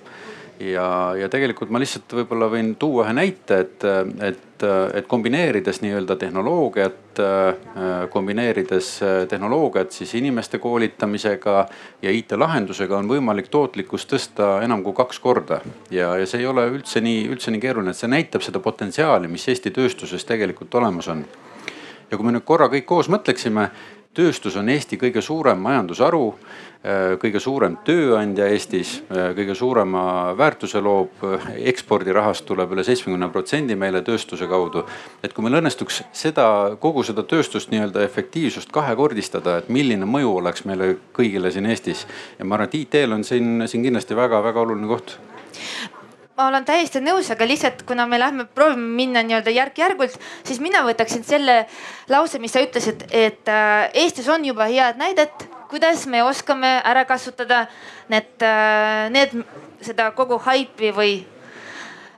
ja, 0.61 1.15
ja 1.17 1.29
tegelikult 1.33 1.71
ma 1.73 1.81
lihtsalt 1.81 2.13
võib-olla 2.21 2.49
võin 2.53 2.75
tuua 2.81 3.07
ühe 3.07 3.15
näite, 3.17 3.59
et, 3.65 3.85
et, 4.27 4.65
et 4.95 5.07
kombineerides 5.09 5.81
nii-öelda 5.85 6.17
tehnoloogiat, 6.21 7.21
kombineerides 8.13 8.91
tehnoloogiat 9.31 9.93
siis 9.97 10.15
inimeste 10.21 10.61
koolitamisega 10.63 11.55
ja 12.03 12.15
IT-lahendusega 12.17 12.99
on 12.99 13.09
võimalik 13.11 13.49
tootlikkust 13.53 14.13
tõsta 14.13 14.51
enam 14.65 14.85
kui 14.85 14.97
kaks 14.97 15.21
korda. 15.21 15.61
ja, 15.91 16.13
ja 16.21 16.27
see 16.27 16.43
ei 16.45 16.51
ole 16.51 16.67
üldse 16.75 17.01
nii, 17.05 17.25
üldse 17.33 17.55
nii 17.55 17.63
keeruline, 17.63 17.95
et 17.95 18.01
see 18.01 18.11
näitab 18.11 18.45
seda 18.45 18.61
potentsiaali, 18.61 19.29
mis 19.29 19.49
Eesti 19.49 19.73
tööstuses 19.75 20.25
tegelikult 20.29 20.75
olemas 20.75 21.09
on. 21.09 21.25
ja 22.11 22.17
kui 22.17 22.27
me 22.27 22.37
nüüd 22.37 22.45
korra 22.45 22.69
kõik 22.69 22.89
koos 22.89 23.09
mõtleksime, 23.09 23.71
tööstus 24.15 24.57
on 24.59 24.69
Eesti 24.69 24.99
kõige 25.01 25.23
suurem 25.23 25.61
majandusharu 25.63 26.25
kõige 27.21 27.41
suurem 27.41 27.75
tööandja 27.85 28.47
Eestis, 28.49 28.95
äh, 29.13 29.35
kõige 29.37 29.55
suurema 29.55 30.33
väärtuse 30.37 30.81
loob, 30.81 31.11
äh, 31.25 31.49
ekspordirahast 31.73 32.47
tuleb 32.49 32.73
üle 32.73 32.85
seitsmekümne 32.85 33.29
protsendi 33.29 33.77
meile 33.77 34.01
tööstuse 34.03 34.47
kaudu. 34.49 34.87
et 35.23 35.33
kui 35.33 35.45
meil 35.45 35.61
õnnestuks 35.61 36.03
seda, 36.13 36.77
kogu 36.81 37.03
seda 37.03 37.23
tööstust 37.23 37.71
nii-öelda 37.71 38.03
efektiivsust 38.03 38.73
kahekordistada, 38.73 39.59
et 39.59 39.69
milline 39.69 40.07
mõju 40.07 40.39
oleks 40.39 40.65
meile 40.65 40.97
kõigile 41.13 41.53
siin 41.53 41.67
Eestis. 41.67 42.07
ja 42.39 42.45
ma 42.45 42.55
arvan, 42.55 42.69
et 42.69 42.75
IT-l 42.75 43.13
on 43.13 43.25
siin, 43.25 43.69
siin 43.69 43.83
kindlasti 43.83 44.17
väga-väga 44.17 44.61
oluline 44.61 44.89
koht 44.89 45.19
ma 46.37 46.49
olen 46.49 46.65
täiesti 46.65 47.01
nõus, 47.05 47.31
aga 47.31 47.45
lihtsalt 47.45 47.83
kuna 47.83 48.07
me 48.07 48.19
lähme 48.19 48.47
proovime 48.47 48.97
minna 48.97 49.21
nii-öelda 49.21 49.51
järk-järgult, 49.51 50.17
siis 50.45 50.61
mina 50.61 50.81
võtaksin 50.81 51.25
selle 51.25 51.67
lause, 52.09 52.39
mis 52.39 52.53
sa 52.53 52.65
ütlesid, 52.65 53.05
et 53.13 53.45
Eestis 53.93 54.29
on 54.29 54.45
juba 54.45 54.65
head 54.65 54.97
näidet 54.97 55.50
kuidas 55.71 56.07
me 56.07 56.23
oskame 56.27 56.81
ära 56.85 57.05
kasutada 57.07 57.69
need, 58.11 58.43
äh, 58.43 59.07
need, 59.15 59.37
seda 59.81 60.11
kogu 60.19 60.41
haipi 60.43 60.91
või 60.97 61.13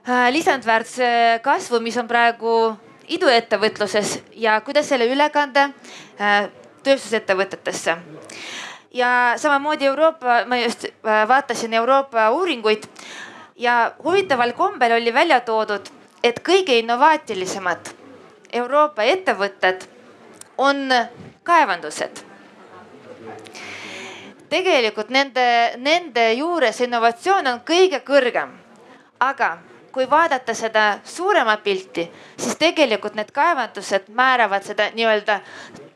äh, 0.09 0.31
lisandväärtuse 0.33 1.41
kasvu, 1.45 1.83
mis 1.85 1.99
on 2.01 2.09
praegu 2.09 2.73
iduettevõtluses 3.13 4.17
ja 4.41 4.57
kuidas 4.65 4.89
selle 4.89 5.11
üle 5.13 5.29
kanda 5.35 5.69
äh, 6.17 6.49
tööstusettevõtetesse. 6.83 7.97
ja 8.93 9.11
samamoodi 9.37 9.87
Euroopa, 9.87 10.45
ma 10.47 10.57
just 10.57 10.87
vaatasin 11.29 11.75
Euroopa 11.75 12.31
uuringuid 12.31 12.89
ja 13.57 13.93
huvitaval 14.05 14.53
kombel 14.53 14.93
oli 14.93 15.15
välja 15.15 15.41
toodud, 15.41 15.93
et 16.25 16.41
kõige 16.41 16.79
innovaatilisemad 16.81 17.95
Euroopa 18.53 19.03
ettevõtted 19.03 19.89
on 20.59 20.89
kaevandused 21.43 22.32
tegelikult 24.53 25.11
nende, 25.11 25.45
nende 25.81 26.33
juures 26.37 26.81
innovatsioon 26.85 27.47
on 27.55 27.61
kõige 27.67 28.03
kõrgem. 28.05 28.59
aga 29.23 29.59
kui 29.93 30.09
vaadata 30.11 30.55
seda 30.55 30.99
suuremat 31.05 31.63
pilti, 31.63 32.09
siis 32.37 32.57
tegelikult 32.59 33.15
need 33.15 33.31
kaevandused 33.31 34.09
määravad 34.09 34.65
seda 34.67 34.89
nii-öelda 34.97 35.37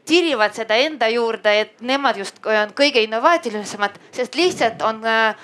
tirivad 0.07 0.55
seda 0.55 0.77
enda 0.79 1.09
juurde, 1.11 1.53
et 1.61 1.81
nemad 1.81 2.19
justkui 2.21 2.55
on 2.61 2.71
kõige 2.77 3.03
innovaatilisemad, 3.03 3.97
sest 4.15 4.37
lihtsalt 4.39 4.85
on 4.87 5.01
äh, 5.03 5.35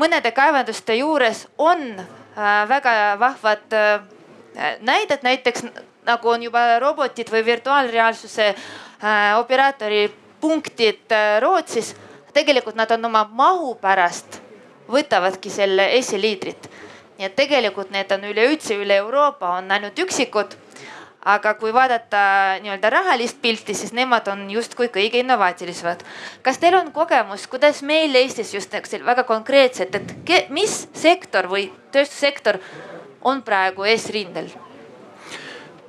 mõnede 0.00 0.32
kaevanduste 0.32 0.96
juures 1.02 1.44
on 1.58 1.82
äh, 2.00 2.68
väga 2.70 2.94
vahvad 3.20 3.76
äh, 3.76 4.78
näited, 4.80 5.20
näiteks 5.26 5.66
nagu 6.08 6.32
on 6.32 6.42
juba 6.42 6.78
robotid 6.80 7.28
või 7.30 7.44
virtuaalreaalsuse 7.44 8.54
operaatori 9.38 10.08
punktid 10.40 11.12
Rootsis 11.40 11.92
tegelikult 12.32 12.76
nad 12.78 12.90
on 12.90 13.04
oma 13.04 13.24
mahu 13.24 13.74
pärast, 13.80 14.40
võtavadki 14.90 15.50
selle 15.50 15.90
esiliidrit. 15.98 16.70
nii 17.18 17.26
et 17.26 17.36
tegelikult 17.36 17.90
need 17.92 18.12
on 18.12 18.22
üleüldse 18.24 18.78
üle 18.80 18.96
Euroopa 18.96 19.56
on 19.58 19.70
ainult 19.70 19.98
üksikud. 19.98 20.56
aga 21.24 21.54
kui 21.54 21.72
vaadata 21.72 22.20
nii-öelda 22.62 22.90
rahalist 22.90 23.42
pilti, 23.42 23.74
siis 23.74 23.92
nemad 23.92 24.28
on 24.28 24.50
justkui 24.50 24.88
kõige 24.88 25.20
innovaatilisemad. 25.20 26.04
kas 26.42 26.58
teil 26.58 26.74
on 26.74 26.92
kogemus, 26.92 27.46
kuidas 27.46 27.82
meil 27.82 28.14
Eestis 28.14 28.54
just 28.54 28.72
väga 29.04 29.22
konkreetselt, 29.24 29.94
et 29.94 30.50
mis 30.50 30.88
sektor 30.94 31.46
või 31.46 31.72
tööstussektor 31.92 32.58
on 33.22 33.42
praegu 33.42 33.84
eesrindel? 33.84 34.69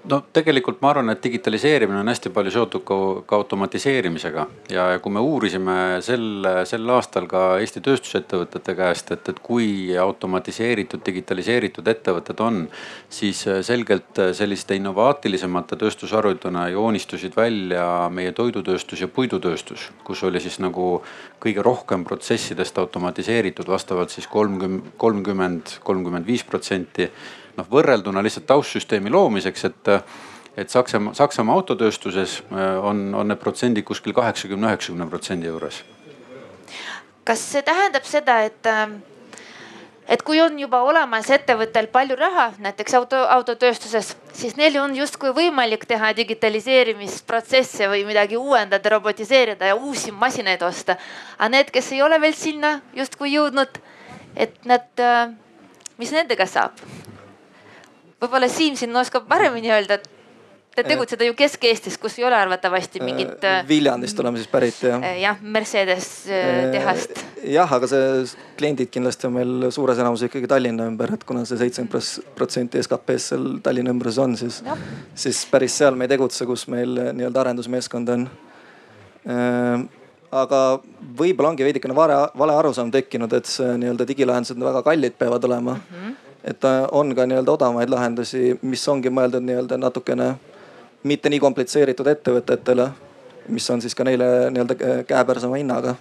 No 0.10 0.18
tegelikult 0.34 0.82
ma 0.82 0.92
arvan, 0.92 1.12
et 1.14 1.22
digitaliseerimine 1.24 2.00
on 2.02 2.10
hästi 2.10 2.32
palju 2.34 2.52
seotud 2.54 2.84
ka, 2.88 2.98
ka 3.28 3.40
automatiseerimisega. 3.42 4.46
Ja 4.74 4.86
kui 5.04 5.14
me 5.14 5.22
uurisime 5.24 5.76
sel, 6.06 6.46
sel 6.70 6.90
aastal 6.94 7.28
ka 7.32 7.44
Eesti 7.62 7.84
tööstusettevõtete 7.86 8.76
käest, 8.78 9.12
et, 9.14 9.30
et 9.30 9.42
kui 9.44 9.68
automatiseeritud, 9.98 11.04
digitaliseeritud 11.06 11.92
ettevõtted 11.94 12.42
on, 12.44 12.64
siis 13.10 13.44
selgelt 13.68 14.24
selliste 14.38 14.78
innovaatilisemate 14.80 15.78
tööstusharudena 15.82 16.68
joonistusid 16.74 17.38
välja 17.38 17.86
meie 18.14 18.34
toidutööstus 18.38 19.04
ja 19.06 19.12
puidutööstus, 19.12 19.90
kus 20.08 20.24
oli 20.28 20.42
siis 20.44 20.60
nagu 20.64 21.02
kõige 21.42 21.64
rohkem 21.66 22.06
protsessidest 22.08 22.78
automatiseeritud 22.82 23.70
vastavalt 23.70 24.14
siis 24.14 24.28
kolmkümmend, 24.32 24.96
kolmkümmend, 25.02 25.78
kolmkümmend 25.86 26.28
viis 26.28 26.44
protsenti 26.48 27.10
noh 27.58 27.68
võrrelduna 27.72 28.24
lihtsalt 28.24 28.48
taustsüsteemi 28.50 29.10
loomiseks, 29.10 29.66
et 29.66 29.96
et 30.58 30.70
Saksamaa, 30.70 31.14
Saksamaa 31.14 31.56
autotööstuses 31.56 32.44
äh, 32.52 32.86
on, 32.86 33.14
on 33.16 33.28
need 33.32 33.40
protsendid 33.40 33.86
kuskil 33.88 34.14
kaheksakümne, 34.14 34.68
üheksakümne 34.68 35.08
protsendi 35.10 35.48
juures. 35.48 35.84
kas 37.26 37.44
see 37.54 37.62
tähendab 37.62 38.04
seda, 38.04 38.40
et, 38.44 38.66
äh, 38.68 38.90
et 40.08 40.24
kui 40.28 40.42
on 40.42 40.58
juba 40.60 40.82
olemas 40.84 41.30
ettevõttel 41.32 41.88
palju 41.94 42.18
raha, 42.20 42.50
näiteks 42.60 42.98
auto, 43.00 43.22
autotööstuses, 43.38 44.16
siis 44.34 44.58
neil 44.60 44.76
on 44.82 44.96
justkui 44.98 45.32
võimalik 45.38 45.86
teha 45.88 46.12
digitaliseerimisprotsesse 46.18 47.88
või 47.88 48.04
midagi 48.10 48.38
uuendada, 48.38 48.96
robotiseerida 48.98 49.72
ja 49.72 49.76
uusi 49.76 50.12
masinaid 50.12 50.62
osta. 50.68 50.98
aga 51.38 51.50
need, 51.56 51.72
kes 51.72 51.92
ei 51.92 52.02
ole 52.02 52.20
veel 52.22 52.36
sinna 52.36 52.82
justkui 52.94 53.32
jõudnud, 53.38 53.80
et 54.36 54.60
nad, 54.66 54.92
äh, 55.00 55.32
mis 55.98 56.12
nendega 56.12 56.46
saab? 56.46 56.76
Võib-olla 58.22 58.50
Siim 58.52 58.76
siin 58.80 58.96
oskab 58.96 59.28
paremini 59.30 59.74
öelda, 59.74 60.00
et 60.00 60.10
Te 60.72 60.86
tegutsete 60.88 61.28
ju 61.28 61.34
Kesk-Eestis, 61.36 61.98
kus 62.00 62.14
ei 62.16 62.24
ole 62.24 62.38
arvatavasti 62.38 63.02
äh, 63.02 63.04
mingit. 63.04 63.44
Äh, 63.44 63.58
Viljandist 63.68 64.20
oleme 64.24 64.40
siis 64.40 64.48
pärit 64.48 64.78
jah. 64.80 65.02
Äh, 65.04 65.18
jah, 65.20 65.42
Mercedes 65.44 66.08
tehast. 66.72 67.20
jah, 67.44 67.74
aga 67.76 67.90
see 67.92 68.06
kliendid 68.60 68.88
kindlasti 68.94 69.28
on 69.28 69.36
meil 69.36 69.68
suures 69.76 70.00
enamuses 70.00 70.30
ikkagi 70.30 70.48
Tallinna 70.48 70.88
ümber, 70.88 71.12
et 71.18 71.26
kuna 71.28 71.44
see 71.50 71.60
seitsekümmend 71.60 72.32
protsenti 72.40 72.80
SKP-st 72.86 73.34
seal 73.34 73.50
Tallinna 73.66 73.92
ümbruses 73.92 74.22
on, 74.24 74.38
siis, 74.40 74.62
siis 75.26 75.44
päris 75.52 75.76
seal 75.82 76.00
me 76.00 76.08
ei 76.08 76.14
tegutse, 76.16 76.48
kus 76.48 76.64
meil 76.72 76.96
nii-öelda 77.20 77.44
arendusmeeskond 77.44 78.16
on. 78.16 78.26
aga 80.32 80.64
võib-olla 81.20 81.52
ongi 81.52 81.68
veidikene 81.68 82.00
vale, 82.00 82.16
vale 82.40 82.56
arusaam 82.64 82.96
tekkinud, 82.96 83.36
et 83.36 83.52
see 83.60 83.76
nii-öelda 83.84 84.08
digilahendused 84.08 84.68
väga 84.72 84.88
kallid 84.88 85.20
peavad 85.20 85.52
olema 85.52 85.76
mm. 85.76 85.88
-hmm 85.92 86.31
et 86.44 86.64
on 86.92 87.16
ka 87.16 87.26
nii-öelda 87.26 87.52
odavamaid 87.52 87.90
lahendusi, 87.90 88.60
mis 88.62 88.88
ongi 88.90 89.10
mõeldud 89.14 89.46
nii-öelda 89.46 89.78
natukene 89.78 90.34
mitte 91.04 91.30
nii 91.30 91.40
komplitseeritud 91.42 92.08
ettevõtetele, 92.08 92.90
mis 93.50 93.70
on 93.74 93.82
siis 93.82 93.96
ka 93.98 94.06
neile 94.06 94.50
nii-öelda 94.54 95.04
käepärsema 95.08 95.58
hinnaga. 95.58 95.96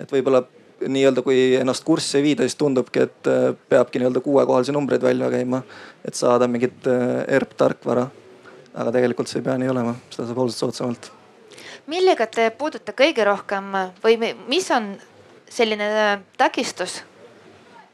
et 0.00 0.12
võib-olla 0.12 0.42
nii-öelda 0.88 1.22
kui 1.22 1.54
ennast 1.54 1.84
kurssi 1.84 2.18
ei 2.18 2.22
viida, 2.22 2.42
siis 2.42 2.56
tundubki, 2.58 3.04
et 3.06 3.28
äh, 3.30 3.54
peabki 3.68 4.00
nii-öelda 4.00 4.20
kuuekohalisi 4.20 4.72
numbreid 4.72 5.02
välja 5.02 5.30
käima, 5.30 5.62
et 6.04 6.14
saada 6.14 6.48
mingit 6.48 6.86
äh, 6.86 7.24
ERP 7.28 7.56
tarkvara. 7.56 8.08
aga 8.74 8.92
tegelikult 8.92 9.28
see 9.28 9.42
ei 9.42 9.44
pea 9.44 9.58
nii 9.60 9.68
olema, 9.68 9.92
seda 10.10 10.26
saab 10.26 10.38
oluliselt 10.38 10.64
soodsamalt. 10.64 11.10
millega 11.86 12.26
te 12.26 12.50
puudute 12.58 12.94
kõige 12.96 13.24
rohkem 13.24 13.72
või 14.04 14.34
mis 14.48 14.70
on 14.70 14.94
selline 15.50 15.88
äh, 16.02 16.20
takistus 16.38 17.02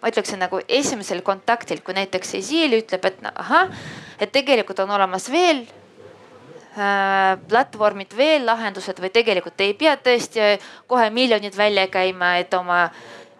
ma 0.02 0.10
ütleksin 0.12 0.40
nagu 0.42 0.60
esimesel 0.68 1.22
kontaktil, 1.26 1.82
kui 1.84 1.96
näiteks 1.96 2.36
Cecil 2.36 2.76
ütleb, 2.78 3.04
et 3.08 3.28
ahah, 3.34 3.72
et 4.20 4.32
tegelikult 4.32 4.78
on 4.84 4.92
olemas 4.94 5.26
veel 5.32 5.64
äh, 6.78 7.34
platvormid, 7.50 8.14
veel 8.16 8.46
lahendused 8.46 9.00
või 9.02 9.10
tegelikult 9.14 9.60
ei 9.64 9.74
pea 9.78 9.96
tõesti 9.96 10.58
kohe 10.86 11.10
miljonid 11.10 11.56
välja 11.58 11.88
käima, 11.90 12.36
et 12.38 12.54
oma 12.54 12.86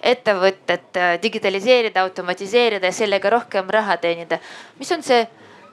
ettevõtet 0.03 0.99
äh, 0.99 1.15
digitaliseerida, 1.23 2.03
automatiseerida 2.03 2.91
ja 2.91 2.97
sellega 2.97 3.31
rohkem 3.31 3.71
raha 3.71 3.97
teenida. 4.03 4.39
mis 4.79 4.93
on 4.93 5.03
see, 5.03 5.25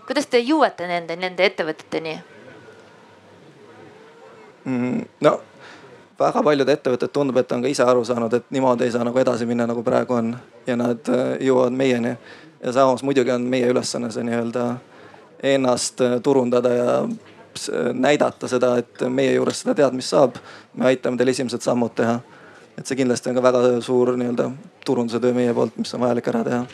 kuidas 0.05 0.29
te 0.29 0.41
jõuate 0.41 0.87
nende, 0.87 1.17
nende 1.17 1.45
ettevõteteni? 1.49 2.15
mm,? 4.65 5.03
no 5.21 5.39
väga 6.19 6.43
paljud 6.43 6.69
ettevõtted 6.69 7.11
tundub, 7.13 7.37
et 7.37 7.51
on 7.51 7.63
ka 7.63 7.69
ise 7.71 7.83
aru 7.83 8.03
saanud, 8.05 8.33
et 8.33 8.51
niimoodi 8.55 8.87
ei 8.87 8.91
saa 8.91 9.03
nagu 9.03 9.19
edasi 9.19 9.45
minna, 9.45 9.67
nagu 9.67 9.83
praegu 9.83 10.15
on 10.15 10.35
ja 10.67 10.75
nad 10.79 11.11
äh, 11.11 11.37
jõuavad 11.43 11.75
meieni. 11.75 12.15
ja 12.63 12.73
samas 12.73 13.03
muidugi 13.03 13.31
on 13.31 13.41
meie 13.41 13.67
ülesanne 13.69 14.11
see 14.11 14.23
nii-öelda 14.23 14.65
ennast 15.43 16.01
äh, 16.01 16.19
turundada 16.23 16.69
ja 16.73 17.07
näidata 17.93 18.47
seda, 18.51 18.77
et 18.77 19.03
meie 19.09 19.33
juures 19.33 19.61
seda 19.61 19.75
teadmist 19.75 20.09
saab. 20.09 20.39
me 20.73 20.85
aitame 20.85 21.17
teil 21.17 21.29
esimesed 21.29 21.61
sammud 21.61 21.95
teha. 21.95 22.19
et 22.77 22.87
see 22.87 22.95
kindlasti 22.95 23.29
on 23.29 23.35
ka 23.35 23.43
väga 23.43 23.81
suur 23.81 24.15
nii-öelda 24.17 24.51
turunduse 24.85 25.19
töö 25.19 25.33
meie 25.33 25.53
poolt, 25.53 25.77
mis 25.77 25.93
on 25.93 26.01
vajalik 26.01 26.27
ära 26.27 26.43
teha 26.43 26.65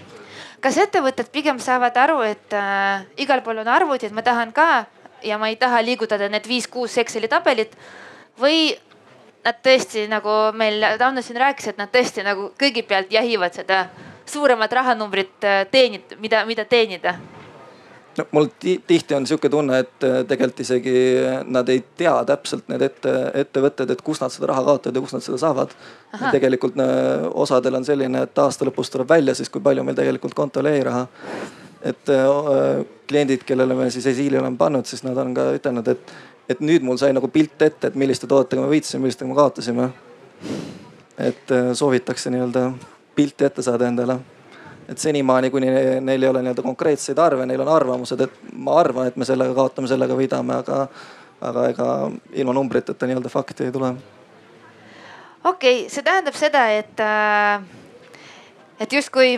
kas 0.61 0.77
ettevõtted 0.77 1.31
pigem 1.33 1.59
saavad 1.59 1.97
aru, 1.97 2.21
et 2.21 2.53
äh, 2.53 3.05
igal 3.17 3.41
pool 3.41 3.63
on 3.63 3.67
arvutid, 3.67 4.13
ma 4.13 4.21
tahan 4.21 4.53
ka 4.53 4.85
ja 5.25 5.37
ma 5.37 5.49
ei 5.49 5.55
taha 5.55 5.81
liigutada 5.85 6.29
need 6.29 6.47
viis-kuus 6.49 6.97
Exceli 7.01 7.27
tabelit 7.27 7.73
või 8.39 8.77
nad 9.45 9.59
tõesti 9.65 10.07
nagu 10.11 10.37
meil 10.53 10.83
Tauno 10.99 11.21
siin 11.25 11.39
rääkis, 11.41 11.71
et 11.71 11.77
nad 11.81 11.91
tõesti 11.93 12.25
nagu 12.25 12.51
kõigepealt 12.59 13.11
jahivad 13.11 13.53
seda 13.57 13.85
suuremat 14.25 14.73
rahanumbrit 14.73 15.47
äh, 15.47 15.63
teenida, 15.71 16.19
mida, 16.19 16.45
mida 16.45 16.65
teenida 16.65 17.17
no 18.17 18.25
mul 18.31 18.47
tihti 18.87 19.15
on 19.15 19.27
sihuke 19.27 19.49
tunne, 19.49 19.79
et 19.79 20.03
äh, 20.03 20.21
tegelikult 20.27 20.59
isegi 20.63 20.95
nad 21.47 21.69
ei 21.69 21.83
tea 21.97 22.13
täpselt 22.27 22.67
need 22.71 22.83
ette, 22.85 23.13
ettevõtted, 23.43 23.93
et 23.93 24.03
kus 24.05 24.21
nad 24.21 24.33
seda 24.33 24.51
raha 24.51 24.65
kaotavad 24.67 24.97
ja 24.97 25.03
kus 25.05 25.15
nad 25.15 25.25
seda 25.25 25.39
saavad. 25.41 25.75
tegelikult 26.31 26.79
äh, 26.81 27.27
osadel 27.45 27.79
on 27.79 27.87
selline, 27.87 28.25
et 28.27 28.43
aasta 28.43 28.67
lõpus 28.67 28.91
tuleb 28.91 29.09
välja 29.09 29.35
siis, 29.37 29.49
kui 29.49 29.63
palju 29.63 29.85
meil 29.87 29.97
tegelikult 29.97 30.35
kontol 30.37 30.69
jäi 30.69 30.83
raha. 30.87 31.07
et 31.81 32.09
äh, 32.13 32.85
kliendid, 33.07 33.45
kellele 33.45 33.75
me 33.75 33.89
siis 33.91 34.05
esiili 34.05 34.37
oleme 34.37 34.57
pannud, 34.57 34.85
siis 34.85 35.03
nad 35.03 35.17
on 35.17 35.33
ka 35.33 35.51
ütelnud, 35.57 35.87
et, 35.87 36.13
et 36.49 36.59
nüüd 36.59 36.83
mul 36.83 36.97
sai 36.97 37.13
nagu 37.13 37.27
pilt 37.27 37.61
ette, 37.61 37.87
et 37.87 37.95
milliste 37.95 38.27
toodetega 38.27 38.61
me 38.61 38.71
võitsime, 38.71 39.05
millistega 39.05 39.29
me 39.29 39.35
kaotasime. 39.35 39.89
et 41.21 41.51
soovitakse 41.77 42.31
nii-öelda 42.33 42.71
pilti 43.15 43.45
ette 43.45 43.61
saada 43.61 43.87
endale 43.87 44.15
et 44.91 44.99
senimaani, 44.99 45.49
kuni 45.51 45.69
neil 46.01 46.23
ei 46.23 46.29
ole 46.29 46.41
nii-öelda 46.43 46.63
konkreetseid 46.65 47.19
arve, 47.19 47.45
neil 47.45 47.61
on 47.63 47.71
arvamused, 47.71 48.21
et 48.21 48.53
ma 48.53 48.75
arvan, 48.81 49.07
et 49.07 49.15
me 49.15 49.27
sellega 49.27 49.55
kaotame, 49.55 49.87
sellega 49.87 50.17
võidame, 50.17 50.57
aga, 50.63 50.81
aga 51.47 51.67
ega 51.71 51.87
ilma 52.43 52.55
numbriteta 52.57 53.07
nii-öelda 53.07 53.31
fakti 53.31 53.69
ei 53.69 53.75
tule. 53.75 53.93
okei 55.43 55.77
okay,, 55.83 55.89
see 55.89 56.03
tähendab 56.03 56.35
seda, 56.35 56.65
et, 56.75 56.99
äh, 56.99 57.63
et 58.79 58.93
justkui 58.93 59.37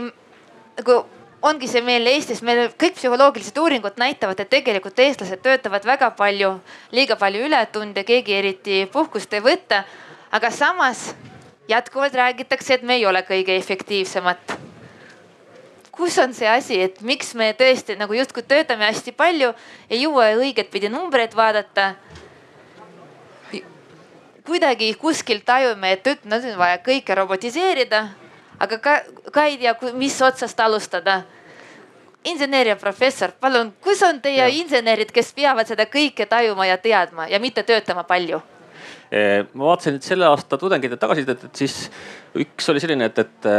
nagu 0.79 1.03
ongi 1.43 1.67
see 1.67 1.83
meil 1.83 2.07
Eestis, 2.07 2.41
meil 2.41 2.69
kõik 2.79 2.95
psühholoogilised 2.95 3.57
uuringud 3.59 3.99
näitavad, 3.99 4.39
et 4.39 4.49
tegelikult 4.49 4.99
eestlased 5.03 5.43
töötavad 5.43 5.85
väga 5.85 6.13
palju, 6.15 6.55
liiga 6.95 7.17
palju 7.19 7.43
ületunde, 7.49 8.05
keegi 8.07 8.37
eriti 8.39 8.83
puhkust 8.91 9.33
ei 9.33 9.43
võta. 9.43 9.83
aga 10.31 10.49
samas 10.51 11.13
jätkuvalt 11.69 12.13
räägitakse, 12.13 12.73
et 12.73 12.83
me 12.83 12.95
ei 12.95 13.05
ole 13.05 13.21
kõige 13.21 13.55
efektiivsemad 13.57 14.57
kus 15.91 16.17
on 16.17 16.33
see 16.33 16.49
asi, 16.49 16.79
et 16.81 17.01
miks 17.05 17.35
me 17.37 17.51
tõesti 17.53 17.93
nagu 17.99 18.15
justkui 18.17 18.41
töötame 18.43 18.87
hästi 18.89 19.11
palju, 19.13 19.51
ei 19.89 20.01
jõua 20.01 20.31
õigetpidi 20.39 20.89
numbreid 20.89 21.35
vaadata. 21.35 21.93
kuidagi 24.43 24.93
kuskil 24.99 25.39
tajume, 25.45 25.91
et 25.91 26.05
nüüd 26.05 26.49
on 26.51 26.57
vaja 26.57 26.77
kõike 26.83 27.15
robotiseerida, 27.15 28.09
aga 28.63 28.79
ka, 28.79 28.97
ka 29.31 29.45
ei 29.49 29.57
tea, 29.61 29.75
mis 29.99 30.15
otsast 30.23 30.59
alustada 30.63 31.21
inseneeriaprofessor, 32.23 33.35
palun, 33.39 33.73
kus 33.83 34.01
on 34.07 34.21
teie 34.23 34.39
ja. 34.39 34.47
insenerid, 34.47 35.11
kes 35.11 35.33
peavad 35.35 35.67
seda 35.67 35.85
kõike 35.91 36.27
tajuma 36.29 36.67
ja 36.69 36.77
teadma 36.79 37.27
ja 37.31 37.39
mitte 37.43 37.65
töötama 37.67 38.05
palju? 38.07 38.39
Eh, 39.13 39.43
ma 39.53 39.67
vaatasin 39.69 39.97
nüüd 39.97 40.05
selle 40.05 40.25
aasta 40.25 40.57
tudengite 40.57 40.97
tagasisidet, 40.97 41.43
et 41.49 41.59
siis 41.59 41.75
üks 42.39 42.69
oli 42.71 42.81
selline, 42.81 43.11
et, 43.11 43.19
et, 43.19 43.49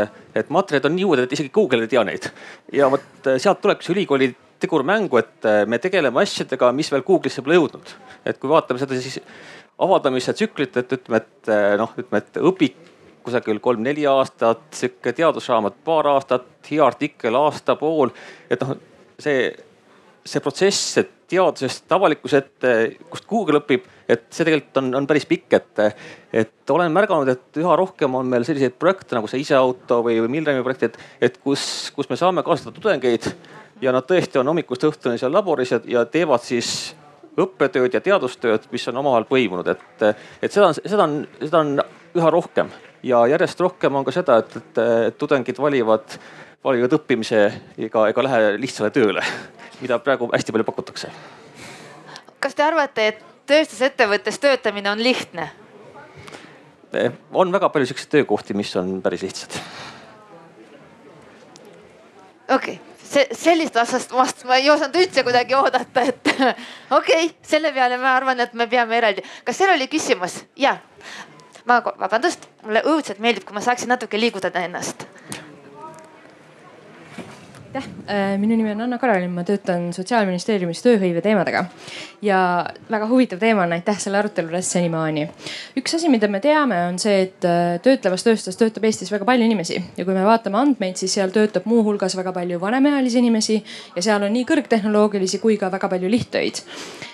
et 0.40 0.49
materjalid 0.52 0.88
on 0.88 0.96
nii 0.96 1.04
uued, 1.06 1.23
et 1.23 1.34
isegi 1.37 1.52
Google 1.54 1.84
ei 1.84 1.92
tea 1.92 2.02
neid. 2.06 2.30
ja 2.75 2.88
vot 2.90 3.28
eh, 3.28 3.37
sealt 3.42 3.61
tulebki 3.62 3.87
see 3.87 3.94
ülikooli 3.94 4.32
tegur 4.64 4.82
mängu, 4.87 5.20
et 5.20 5.46
eh, 5.50 5.61
me 5.70 5.78
tegeleme 5.78 6.25
asjadega, 6.25 6.73
mis 6.75 6.90
veel 6.90 7.04
Google'isse 7.06 7.44
pole 7.44 7.61
jõudnud. 7.61 7.94
et 8.25 8.40
kui 8.40 8.50
vaatame 8.50 8.82
seda 8.82 8.98
siis 8.98 9.20
avaldamise 9.85 10.35
tsüklit, 10.35 10.81
et 10.81 10.96
ütleme, 10.96 11.20
et 11.20 11.55
noh, 11.78 11.94
ütleme, 12.00 12.22
et 12.24 12.42
õpik 12.50 12.93
kusagil 13.24 13.60
kolm-neli 13.64 14.06
aastat, 14.06 14.66
sihuke 14.76 15.14
teadusraamat 15.16 15.78
paar 15.84 16.08
aastat, 16.12 16.50
hea 16.70 16.84
artikkel 16.84 17.37
aasta-pool. 17.38 18.12
et 18.50 18.60
noh, 18.60 18.76
see, 19.18 19.48
see 20.24 20.42
protsess, 20.44 20.98
et 21.02 21.12
teadusest 21.30 21.92
avalikkuse 21.92 22.40
ette, 22.42 22.72
kust 23.10 23.26
Google 23.28 23.60
õpib, 23.62 23.87
et 24.08 24.26
see 24.30 24.44
tegelikult 24.46 24.80
on, 24.82 24.90
on 25.00 25.08
päris 25.08 25.26
pikk, 25.28 25.56
et, 25.56 25.82
et 26.44 26.72
olen 26.74 26.92
märganud, 26.92 27.30
et 27.32 27.60
üha 27.60 27.76
rohkem 27.80 28.14
on 28.18 28.28
meil 28.28 28.44
selliseid 28.46 28.76
projekte 28.80 29.16
nagu 29.16 29.30
see 29.30 29.42
iseauto 29.44 30.02
või, 30.04 30.18
või 30.24 30.37
Milremi 30.37 30.64
projekt, 30.66 30.90
et, 30.90 30.98
et 31.30 31.40
kus, 31.42 31.64
kus 31.96 32.10
me 32.12 32.20
saame 32.20 32.44
kaasata 32.46 32.74
tudengeid. 32.76 33.30
Ja 33.82 33.92
nad 33.92 34.06
tõesti 34.06 34.38
on 34.38 34.48
hommikust 34.48 34.84
õhtuni 34.87 35.18
seal 35.20 35.32
laboris 35.34 35.72
ja, 35.74 35.80
ja 35.90 36.04
teevad 36.08 36.44
siis 36.46 36.94
õppetööd 37.40 37.96
ja 37.96 38.00
teadustööd, 38.04 38.68
mis 38.70 38.84
on 38.88 39.00
omavahel 39.02 39.26
põimunud, 39.28 39.68
et, 39.72 40.04
et 40.40 40.52
seda 40.52 40.70
on, 40.70 40.76
seda 40.78 41.06
on, 41.08 41.16
seda 41.40 41.62
on 41.64 41.72
üha 42.14 42.30
rohkem 42.30 42.70
ja 43.04 43.26
järjest 43.28 43.60
rohkem 43.60 44.00
on 44.00 44.06
ka 44.06 44.14
seda, 44.16 44.40
et, 44.40 44.56
et, 44.56 44.80
et 45.10 45.18
tudengid 45.20 45.60
valivad, 45.60 46.16
valivad 46.64 46.96
õppimise 46.96 47.44
ega, 47.76 48.08
ega 48.08 48.24
lähe 48.28 48.54
lihtsale 48.58 48.90
tööle 48.94 49.24
mida 49.80 49.98
praegu 49.98 50.30
hästi 50.32 50.52
palju 50.52 50.64
pakutakse. 50.64 51.10
kas 52.40 52.54
te 52.54 52.62
arvate, 52.64 53.06
et 53.08 53.20
tööstusettevõttes 53.48 54.38
töötamine 54.40 54.90
on 54.90 55.02
lihtne? 55.02 55.50
Eh, 56.94 57.12
on 57.32 57.52
väga 57.52 57.68
palju 57.68 57.90
siukseid 57.90 58.10
töökohti, 58.12 58.54
mis 58.54 58.74
on 58.76 59.00
päris 59.02 59.22
lihtsad. 59.22 59.60
okei 62.48 62.74
okay 62.74 62.78
see, 63.04 63.26
sellist 63.36 63.74
vastust 63.74 64.12
vast 64.12 64.44
ma 64.48 64.56
ei 64.56 64.70
osanud 64.70 64.96
üldse 64.98 65.22
kuidagi 65.22 65.54
oodata, 65.54 66.02
et 66.02 66.32
okei 66.98 67.26
okay,, 67.26 67.30
selle 67.42 67.72
peale 67.72 67.98
ma 67.98 68.16
arvan, 68.16 68.40
et 68.40 68.54
me 68.54 68.66
peame 68.66 68.96
eraldi. 68.96 69.24
kas 69.44 69.58
seal 69.58 69.74
oli 69.74 69.88
küsimus? 69.88 70.44
ja, 70.56 70.76
ma 71.66 71.81
vabandust, 71.85 72.48
mulle 72.64 72.85
õudselt 72.85 73.22
meeldib, 73.24 73.46
kui 73.48 73.57
ma 73.57 73.64
saaksin 73.64 73.92
natuke 73.92 74.20
liigutada 74.20 74.64
ennast 74.64 75.07
aitäh, 77.74 77.90
äh, 78.09 78.38
minu 78.38 78.57
nimi 78.57 78.70
on 78.70 78.81
Anna-Karolin, 78.81 79.31
ma 79.31 79.42
töötan 79.44 79.92
Sotsiaalministeeriumis 79.92 80.83
tööhõive 80.83 81.22
teemadega. 81.22 81.64
ja 82.22 82.66
väga 82.90 83.07
huvitav 83.09 83.38
teema 83.38 83.62
on, 83.62 83.72
aitäh 83.72 83.98
selle 83.98 84.18
arutelu 84.18 84.55
eest 84.55 84.70
senimaani. 84.77 85.29
üks 85.77 85.94
asi, 85.94 86.09
mida 86.09 86.29
me 86.29 86.40
teame, 86.40 86.79
on 86.88 86.98
see, 86.98 87.22
et 87.22 87.44
äh, 87.44 87.81
töötlevas 87.83 88.24
tööstuses 88.24 88.57
töötab 88.57 88.85
Eestis 88.85 89.12
väga 89.12 89.24
palju 89.24 89.44
inimesi 89.44 89.83
ja 89.96 90.05
kui 90.05 90.14
me 90.14 90.24
vaatame 90.24 90.59
andmeid, 90.59 90.96
siis 90.96 91.14
seal 91.14 91.31
töötab 91.31 91.66
muuhulgas 91.66 92.16
väga 92.16 92.33
palju 92.33 92.61
vanemaealisi 92.61 93.18
inimesi 93.18 93.64
ja 93.96 94.03
seal 94.03 94.22
on 94.22 94.33
nii 94.33 94.44
kõrgtehnoloogilisi 94.44 95.42
kui 95.42 95.59
ka 95.59 95.72
väga 95.72 95.88
palju 95.88 96.11
lihttöid 96.11 96.62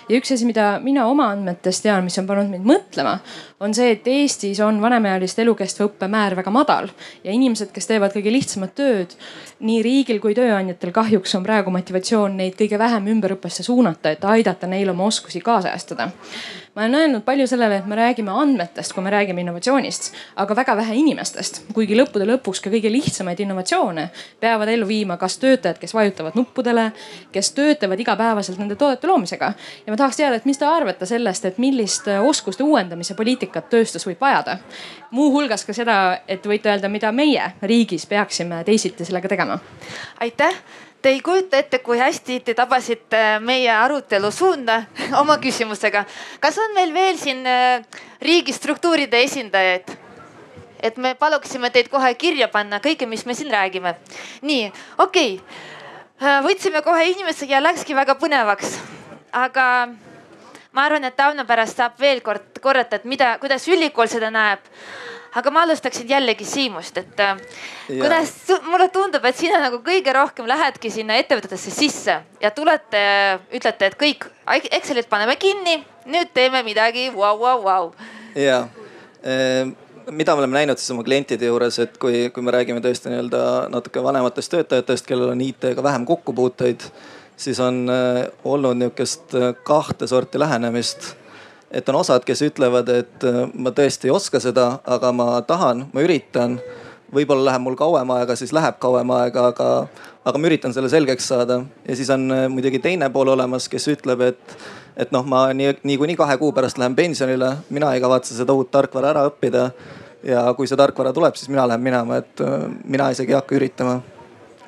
ja 0.09 0.19
üks 0.19 0.33
asi, 0.35 0.45
mida 0.45 0.75
mina 0.83 1.07
oma 1.09 1.31
andmetest 1.33 1.85
tean, 1.85 2.03
mis 2.05 2.17
on 2.19 2.27
pannud 2.29 2.51
mind 2.51 2.67
mõtlema, 2.67 3.17
on 3.61 3.73
see, 3.77 3.91
et 3.93 4.07
Eestis 4.09 4.59
on 4.65 4.79
vanemaealiste 4.81 5.43
elukestva 5.45 5.85
õppe 5.85 6.09
määr 6.11 6.35
väga 6.39 6.53
madal 6.53 6.89
ja 7.23 7.33
inimesed, 7.33 7.69
kes 7.73 7.87
teevad 7.89 8.15
kõige 8.15 8.33
lihtsamat 8.33 8.73
tööd, 8.77 9.13
nii 9.61 9.81
riigil 9.85 10.21
kui 10.23 10.33
tööandjatel 10.37 10.93
kahjuks 10.95 11.35
on 11.37 11.45
praegu 11.45 11.73
motivatsioon 11.73 12.39
neid 12.41 12.57
kõige 12.59 12.79
vähem 12.81 13.11
ümberõppesse 13.13 13.65
suunata, 13.67 14.15
et 14.15 14.25
aidata 14.25 14.69
neil 14.71 14.89
oma 14.93 15.05
oskusi 15.11 15.43
kaasajastada 15.45 16.09
ma 16.75 16.81
olen 16.81 16.95
öelnud 16.95 17.23
palju 17.23 17.47
sellele, 17.47 17.75
et 17.81 17.85
me 17.85 17.95
räägime 17.95 18.31
andmetest, 18.31 18.93
kui 18.93 19.03
me 19.03 19.11
räägime 19.11 19.41
innovatsioonist, 19.43 20.13
aga 20.35 20.55
väga 20.55 20.75
vähe 20.79 20.95
inimestest. 20.95 21.61
kuigi 21.73 21.97
lõppude 21.99 22.27
lõpuks 22.29 22.61
ka 22.63 22.71
kõige 22.71 22.91
lihtsamaid 22.91 23.39
innovatsioone 23.43 24.09
peavad 24.39 24.71
ellu 24.71 24.87
viima 24.87 25.17
kas 25.17 25.35
töötajad, 25.37 25.79
kes 25.79 25.93
vajutavad 25.93 26.37
nuppudele, 26.39 26.91
kes 27.31 27.51
töötavad 27.57 27.99
igapäevaselt 27.99 28.59
nende 28.59 28.75
toodete 28.75 29.07
loomisega. 29.07 29.53
ja 29.85 29.91
ma 29.91 29.97
tahaks 29.97 30.17
teada, 30.17 30.35
et 30.35 30.45
mis 30.45 30.57
te 30.57 30.65
arvate 30.65 31.05
sellest, 31.05 31.45
et 31.45 31.57
millist 31.57 32.07
oskuste 32.07 32.63
uuendamise 32.63 33.15
poliitikat 33.15 33.69
tööstus 33.69 34.07
võib 34.07 34.21
vajada. 34.21 34.57
muuhulgas 35.11 35.65
ka 35.65 35.73
seda, 35.73 36.21
et 36.27 36.45
võite 36.45 36.71
öelda, 36.71 36.89
mida 36.89 37.11
meie 37.11 37.51
riigis 37.61 38.05
peaksime 38.05 38.63
teisiti 38.63 39.05
sellega 39.05 39.27
tegema. 39.27 39.59
aitäh 40.19 40.55
Te 41.01 41.09
ei 41.09 41.21
kujuta 41.21 41.57
ette, 41.57 41.79
kui 41.81 41.97
hästi 41.97 42.39
te 42.45 42.53
tabasite 42.53 43.39
meie 43.41 43.71
arutelu 43.73 44.29
suunda 44.31 44.83
oma 45.21 45.39
küsimusega. 45.41 46.05
kas 46.39 46.57
on 46.61 46.75
meil 46.77 46.93
veel 46.93 47.17
siin 47.17 47.41
äh, 47.47 47.81
riigistruktuuride 48.21 49.23
esindajaid? 49.25 49.89
et 50.81 50.97
me 50.97 51.13
paluksime 51.15 51.69
teid 51.69 51.89
kohe 51.89 52.13
kirja 52.17 52.47
panna 52.49 52.79
kõike, 52.81 53.05
mis 53.09 53.25
me 53.25 53.33
siin 53.33 53.49
räägime. 53.53 53.95
nii, 54.41 54.71
okei 54.97 55.35
okay., 55.35 55.57
äh, 56.21 56.39
võtsime 56.45 56.83
kohe 56.85 57.05
inimese 57.09 57.49
ja 57.49 57.63
läkski 57.63 57.97
väga 57.97 58.15
põnevaks. 58.21 58.77
aga 59.31 59.65
ma 60.71 60.85
arvan, 60.85 61.03
et 61.03 61.15
Tauno 61.15 61.45
pärast 61.45 61.81
saab 61.81 61.97
veel 61.99 62.21
kord 62.21 62.61
korrata, 62.61 63.01
et 63.01 63.05
mida, 63.05 63.37
kuidas 63.41 63.67
ülikool 63.67 64.07
seda 64.07 64.29
näeb 64.29 64.69
aga 65.35 65.51
ma 65.51 65.63
alustaksin 65.65 66.09
jällegi 66.09 66.45
Siimust, 66.45 66.97
et 66.97 67.19
äh, 67.19 67.37
kuidas 67.87 68.33
mulle 68.67 68.89
tundub, 68.93 69.25
et 69.25 69.37
sina 69.37 69.61
nagu 69.63 69.79
kõige 69.85 70.13
rohkem 70.15 70.47
lähedki 70.49 70.91
sinna 70.91 71.15
ettevõtetesse 71.21 71.71
sisse 71.73 72.17
ja 72.41 72.51
tulete, 72.55 73.03
ütlete, 73.53 73.91
et 73.91 73.99
kõik 73.99 74.27
Excelid 74.71 75.07
paneme 75.09 75.37
kinni, 75.39 75.79
nüüd 76.11 76.33
teeme 76.35 76.63
midagi 76.67 77.07
vau, 77.15 77.37
vau, 77.39 77.61
vau. 77.63 77.93
ja 78.35 78.65
ehm, 79.23 79.71
mida 80.11 80.35
me 80.35 80.43
oleme 80.43 80.59
näinud 80.59 80.81
siis 80.81 80.91
oma 80.91 81.05
klientide 81.07 81.47
juures, 81.47 81.79
et 81.79 81.95
kui, 82.01 82.27
kui 82.33 82.43
me 82.43 82.51
räägime 82.55 82.83
tõesti 82.83 83.11
nii-öelda 83.11 83.43
natuke 83.71 84.03
vanematest 84.03 84.51
töötajatest, 84.51 85.07
kellel 85.07 85.31
on 85.35 85.43
IT-ga 85.45 85.83
vähem 85.83 86.05
kokkupuuteid, 86.09 86.89
siis 87.39 87.59
on 87.63 87.85
äh, 87.89 88.25
olnud 88.43 88.81
nihukest 88.81 89.35
äh, 89.37 89.53
kahte 89.63 90.09
sorti 90.11 90.41
lähenemist 90.41 91.13
et 91.71 91.89
on 91.89 91.95
osad, 92.01 92.25
kes 92.27 92.43
ütlevad, 92.45 92.89
et 92.91 93.25
äh, 93.27 93.43
ma 93.53 93.71
tõesti 93.75 94.09
ei 94.09 94.13
oska 94.13 94.41
seda, 94.43 94.67
aga 94.85 95.11
ma 95.15 95.27
tahan, 95.47 95.87
ma 95.93 96.05
üritan. 96.05 96.59
võib-olla 97.11 97.49
läheb 97.49 97.63
mul 97.65 97.75
kauem 97.75 98.11
aega, 98.15 98.37
siis 98.39 98.53
läheb 98.55 98.77
kauem 98.79 99.09
aega, 99.11 99.49
aga, 99.51 99.65
aga 100.25 100.39
ma 100.39 100.47
üritan 100.47 100.71
selle 100.73 100.89
selgeks 100.89 101.27
saada. 101.27 101.61
ja 101.87 101.95
siis 101.95 102.09
on 102.09 102.31
äh, 102.31 102.47
muidugi 102.49 102.79
teine 102.79 103.09
pool 103.09 103.33
olemas, 103.33 103.69
kes 103.69 103.87
ütleb, 103.87 104.21
et, 104.21 104.57
et 104.97 105.11
noh, 105.11 105.25
ma 105.25 105.47
nii, 105.53 105.77
niikuinii 105.83 106.15
kahe 106.19 106.37
kuu 106.37 106.51
pärast 106.51 106.77
lähen 106.77 106.95
pensionile, 106.95 107.57
mina 107.69 107.93
ei 107.93 108.01
kavatse 108.01 108.35
seda 108.35 108.53
uut 108.53 108.71
tarkvara 108.71 109.11
ära 109.15 109.25
õppida. 109.31 109.71
ja 110.23 110.45
kui 110.53 110.67
see 110.67 110.77
tarkvara 110.77 111.13
tuleb, 111.13 111.35
siis 111.35 111.49
mina 111.49 111.67
lähen 111.67 111.81
minema, 111.81 112.21
et 112.21 112.43
äh, 112.43 112.67
mina 112.83 113.09
isegi 113.11 113.31
ei 113.31 113.39
hakka 113.39 113.55
üritama. 113.55 114.01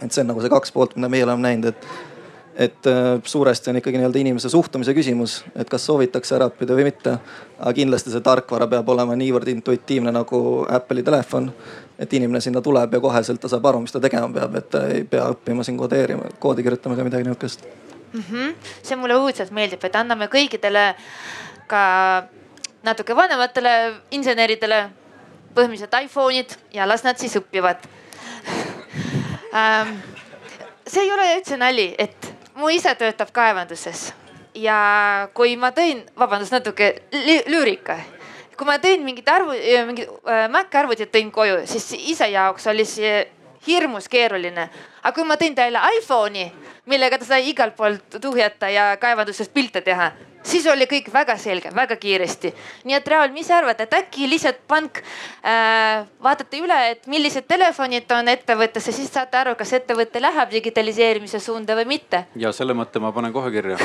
et 0.01 0.11
see 0.11 0.23
on 0.23 0.33
nagu 0.33 0.41
see 0.41 0.51
kaks 0.51 0.71
poolt, 0.71 0.95
mida 0.95 1.09
meie 1.09 1.23
oleme 1.23 1.47
näinud, 1.47 1.71
et 1.71 2.12
et 2.55 2.87
äh, 2.87 3.21
suuresti 3.23 3.69
on 3.69 3.77
ikkagi 3.77 3.97
nii-öelda 3.97 4.19
inimese 4.19 4.49
suhtumise 4.49 4.93
küsimus, 4.93 5.39
et 5.55 5.69
kas 5.69 5.85
soovitakse 5.85 6.35
ära 6.37 6.47
õppida 6.51 6.75
või 6.77 6.85
mitte. 6.89 7.17
aga 7.59 7.73
kindlasti 7.73 8.11
see 8.11 8.21
tarkvara 8.21 8.67
peab 8.67 8.89
olema 8.89 9.15
niivõrd 9.15 9.47
intuitiivne 9.47 10.11
nagu 10.11 10.65
Apple'i 10.69 11.03
telefon. 11.03 11.51
et 11.99 12.13
inimene 12.13 12.41
sinna 12.41 12.61
tuleb 12.61 12.93
ja 12.93 12.99
koheselt 12.99 13.41
ta 13.41 13.47
saab 13.47 13.65
aru, 13.65 13.79
mis 13.81 13.91
ta 13.91 13.99
tegema 13.99 14.29
peab, 14.33 14.55
et 14.55 14.69
ta 14.69 14.87
ei 14.87 15.03
pea 15.03 15.27
õppima 15.29 15.63
siin 15.63 15.77
kodeerima, 15.77 16.29
koodi 16.39 16.63
kirjutama 16.63 16.95
ega 16.95 17.03
midagi 17.03 17.23
nihukest 17.23 17.65
mm. 18.13 18.23
-hmm. 18.31 18.55
see 18.83 18.95
mulle 18.95 19.13
õudselt 19.13 19.51
meeldib, 19.51 19.83
et 19.83 19.95
anname 19.95 20.27
kõikidele 20.27 20.95
ka 21.67 21.83
natuke 22.83 23.15
vanematele 23.15 23.93
inseneridele 24.11 24.89
põhimõtteliselt 25.55 26.01
iPhone'id 26.03 26.57
ja 26.73 26.87
las 26.87 27.03
nad 27.03 27.17
siis 27.17 27.35
õpivad 27.37 27.77
ähm, 29.59 29.97
see 30.87 31.03
ei 31.03 31.11
ole 31.11 31.27
üldse 31.37 31.57
nali, 31.57 31.87
et 31.97 32.32
mu 32.55 32.69
isa 32.69 32.95
töötab 32.95 33.31
kaevanduses 33.33 34.11
ja 34.55 35.29
kui 35.33 35.55
ma 35.57 35.71
tõin, 35.71 36.03
vabandust, 36.19 36.53
natuke 36.53 36.93
lüürika 37.49 37.97
kui 38.57 38.67
ma 38.69 38.77
tõin 38.81 39.03
mingit 39.05 39.29
arvu, 39.29 39.55
mingit 39.87 40.09
äh, 40.29 40.45
Maci 40.51 40.77
arvutit 40.77 41.11
tõin 41.13 41.31
koju, 41.33 41.63
siis 41.69 41.89
isa 42.13 42.27
jaoks 42.31 42.67
oli 42.71 42.85
see 42.87 43.23
hirmus 43.67 44.09
keeruline. 44.11 44.69
aga 45.03 45.15
kui 45.15 45.25
ma 45.27 45.37
tõin 45.39 45.55
talle 45.55 45.79
iPhone'i, 45.97 46.51
millega 46.85 47.17
ta 47.17 47.25
sai 47.25 47.49
igalt 47.49 47.75
poolt 47.75 48.19
tuhjata 48.21 48.69
ja 48.69 48.85
kaevandusest 48.97 49.53
pilte 49.53 49.81
teha, 49.81 50.11
siis 50.43 50.67
oli 50.67 50.87
kõik 50.89 51.09
väga 51.13 51.37
selge, 51.37 51.71
väga 51.75 51.95
kiiresti. 51.99 52.53
nii 52.83 52.95
et 52.97 53.07
Raul, 53.07 53.31
mis 53.33 53.47
sa 53.47 53.57
arvad, 53.61 53.79
et 53.79 53.93
äkki 53.93 54.27
lihtsalt 54.29 54.61
pank 54.67 54.99
äh, 54.99 56.03
vaatate 56.23 56.59
üle, 56.63 56.79
et 56.91 57.07
millised 57.11 57.47
telefonid 57.47 58.11
on 58.15 58.27
ettevõttes 58.31 58.87
ja 58.87 58.93
siis 58.95 59.11
saate 59.13 59.37
aru, 59.39 59.55
kas 59.59 59.73
ettevõte 59.79 60.21
läheb 60.21 60.51
digitaliseerimise 60.51 61.39
suunda 61.43 61.77
või 61.79 61.87
mitte. 61.95 62.25
ja 62.35 62.51
selle 62.55 62.75
mõtte 62.77 63.01
ma 63.03 63.11
panen 63.15 63.33
kohe 63.33 63.51
kirja. 63.51 63.77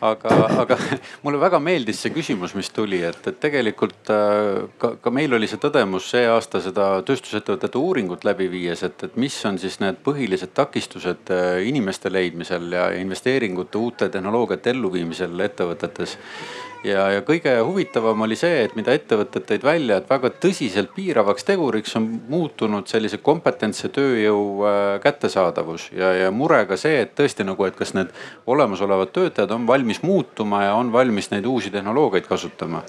aga, 0.00 0.34
aga 0.64 0.78
mulle 1.24 1.40
väga 1.40 1.60
meeldis 1.60 2.00
see 2.02 2.14
küsimus, 2.14 2.54
mis 2.54 2.70
tuli, 2.70 3.02
et, 3.04 3.20
et 3.26 3.40
tegelikult 3.40 4.12
äh, 4.12 4.66
ka, 4.78 4.94
ka 5.02 5.10
meil 5.14 5.36
oli 5.36 5.48
see 5.50 5.60
tõdemus 5.62 6.10
see 6.14 6.26
aasta 6.30 6.60
seda 6.64 6.88
tööstusettevõtete 7.06 7.78
uuringut 7.78 8.24
läbi 8.24 8.48
viies, 8.50 8.82
et, 8.86 9.04
et 9.04 9.16
mis 9.20 9.36
on 9.48 9.58
siis 9.60 9.80
need 9.82 10.00
põhilised 10.06 10.54
takistused 10.56 11.32
äh, 11.34 11.60
inimeste 11.68 12.12
leidmisel 12.12 12.72
ja 12.72 12.88
investeeringute 12.96 13.78
uute 13.78 14.08
tehnoloogiate 14.12 14.72
elluviimisel 14.72 15.46
ettevõtetes 15.46 16.05
ettevõttes. 16.06 16.64
ja, 16.84 17.08
ja 17.10 17.22
kõige 17.26 17.52
huvitavam 17.66 18.20
oli 18.22 18.36
see, 18.38 18.64
et 18.64 18.76
mida 18.76 18.94
ettevõtted 18.94 19.46
tõid 19.48 19.64
välja, 19.64 19.96
et 19.98 20.10
väga 20.10 20.30
tõsiselt 20.42 20.92
piiravaks 20.94 21.44
teguriks 21.44 21.96
on 21.96 22.06
muutunud 22.28 22.86
sellise 22.86 23.18
kompetentse 23.18 23.88
tööjõu 23.88 24.62
äh, 24.66 25.00
kättesaadavus 25.02 25.90
ja, 25.96 26.12
ja 26.14 26.30
mure 26.30 26.64
ka 26.66 26.76
see, 26.76 27.00
et 27.02 27.16
tõesti 27.18 27.44
nagu, 27.44 27.64
et 27.66 27.76
kas 27.76 27.94
need 27.94 28.12
olemasolevad 28.46 29.12
töötajad 29.12 29.50
on 29.56 29.66
valmis 29.66 30.02
muutuma 30.02 30.64
ja 30.64 30.74
on 30.74 30.92
valmis 30.92 31.30
neid 31.30 31.46
uusi 31.46 31.70
tehnoloogiaid 31.74 32.26
kasutama 32.26 32.84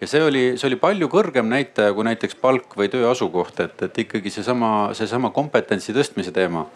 ja 0.00 0.08
see 0.08 0.22
oli, 0.24 0.44
see 0.56 0.68
oli 0.70 0.78
palju 0.80 1.10
kõrgem 1.12 1.48
näitaja 1.50 1.92
kui 1.96 2.06
näiteks 2.06 2.38
palk 2.40 2.76
või 2.76 2.88
töö 2.92 3.10
asukoht, 3.10 3.60
et, 3.60 3.82
et 3.82 4.04
ikkagi 4.06 4.30
seesama, 4.30 4.92
seesama 4.96 5.32
kompetentsi 5.34 5.96
tõstmise 5.96 6.32
teema 6.32 6.68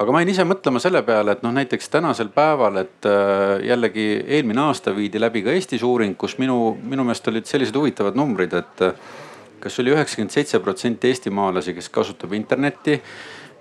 aga 0.00 0.14
ma 0.14 0.22
jäin 0.22 0.32
ise 0.32 0.44
mõtlema 0.48 0.80
selle 0.80 1.02
peale, 1.04 1.34
et 1.36 1.42
noh, 1.44 1.52
näiteks 1.52 1.90
tänasel 1.92 2.30
päeval, 2.32 2.78
et 2.80 3.08
äh, 3.08 3.58
jällegi 3.68 4.06
eelmine 4.38 4.62
aasta 4.70 4.94
viidi 4.96 5.20
läbi 5.20 5.42
ka 5.44 5.52
Eestis 5.52 5.84
uuring, 5.84 6.14
kus 6.20 6.38
minu, 6.40 6.72
minu 6.80 7.04
meelest 7.04 7.28
olid 7.28 7.48
sellised 7.48 7.76
huvitavad 7.76 8.16
numbrid, 8.16 8.56
et 8.56 8.84
äh, 8.86 8.94
kas 9.60 9.76
oli 9.82 9.92
üheksakümmend 9.92 10.32
seitse 10.32 10.62
protsenti 10.64 11.10
eestimaalasi, 11.12 11.76
kes 11.76 11.90
kasutab 11.92 12.32
internetti 12.32 12.96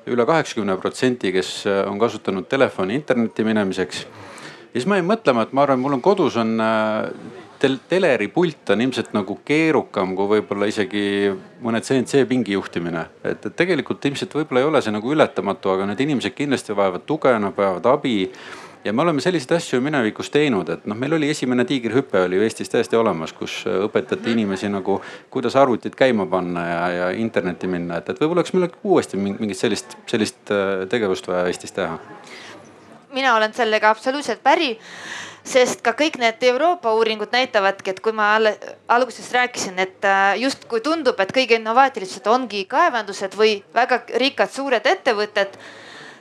üle 0.10 0.26
kaheksakümne 0.26 0.78
protsendi, 0.80 1.34
kes 1.36 1.52
äh, 1.68 1.84
on 1.90 2.00
kasutanud 2.00 2.48
telefoni 2.48 2.96
internetti 3.02 3.44
minemiseks. 3.44 4.06
ja 4.06 4.78
siis 4.78 4.88
ma 4.88 5.02
jäin 5.02 5.12
mõtlema, 5.12 5.44
et 5.44 5.52
ma 5.52 5.68
arvan, 5.68 5.84
mul 5.84 6.00
on 6.00 6.06
kodus 6.06 6.40
on 6.40 6.56
tel 7.60 7.78
teleri 7.90 8.30
pult 8.32 8.72
on 8.74 8.82
ilmselt 8.82 9.12
nagu 9.16 9.36
keerukam 9.46 10.16
kui 10.18 10.32
võib-olla 10.36 10.70
isegi 10.70 11.04
mõne 11.64 11.82
CNC 11.84 12.24
pingi 12.30 12.56
juhtimine. 12.56 13.06
et, 13.24 13.46
et 13.46 13.56
tegelikult 13.56 14.06
ilmselt 14.06 14.34
võib-olla 14.36 14.64
ei 14.64 14.70
ole 14.70 14.82
see 14.82 14.96
nagu 14.96 15.14
ületamatu, 15.14 15.74
aga 15.74 15.90
need 15.90 16.04
inimesed 16.08 16.36
kindlasti 16.36 16.76
vajavad 16.76 17.06
tuge, 17.10 17.36
nad 17.40 17.56
vajavad 17.56 17.86
abi. 17.92 18.32
ja 18.84 18.94
me 18.94 19.02
oleme 19.02 19.22
selliseid 19.22 19.58
asju 19.58 19.82
minevikus 19.84 20.32
teinud, 20.32 20.70
et 20.72 20.86
noh, 20.88 20.96
meil 20.96 21.18
oli 21.18 21.30
esimene 21.30 21.66
tiigrihüpe 21.68 22.22
oli 22.24 22.40
ju 22.40 22.46
Eestis 22.48 22.72
täiesti 22.72 22.96
olemas, 22.96 23.34
kus 23.36 23.66
õpetati 23.68 24.32
inimesi 24.32 24.70
nagu, 24.72 25.02
kuidas 25.30 25.58
arvutit 25.60 25.98
käima 26.00 26.26
panna 26.32 26.68
ja, 26.68 26.84
ja 26.96 27.10
internetti 27.12 27.68
minna, 27.68 28.00
et, 28.00 28.10
et 28.10 28.22
võib-olla 28.22 28.46
oleks 28.46 28.56
meil 28.56 28.70
uuesti 28.84 29.20
mingit 29.20 29.60
sellist, 29.60 29.98
sellist 30.08 30.54
äh, 30.56 30.86
tegevust 30.90 31.28
vaja 31.28 31.48
Eestis 31.52 31.76
teha. 31.76 32.00
mina 33.14 33.36
olen 33.36 33.54
sellega 33.54 33.90
absoluutselt 33.90 34.44
päri 34.44 34.78
sest 35.50 35.82
ka 35.86 35.96
kõik 35.98 36.20
need 36.22 36.44
Euroopa 36.52 36.92
uuringud 36.98 37.32
näitavadki, 37.34 37.94
et 37.94 38.02
kui 38.04 38.14
ma 38.16 38.32
alguses 38.38 39.32
rääkisin, 39.34 39.80
et 39.82 40.06
äh, 40.06 40.36
justkui 40.44 40.82
tundub, 40.86 41.20
et 41.20 41.34
kõige 41.36 41.58
innovaatilised 41.58 42.28
ongi 42.30 42.66
kaevandused 42.70 43.38
või 43.40 43.60
väga 43.76 44.04
rikkad 44.22 44.54
suured 44.54 44.86
ettevõtted, 44.86 45.58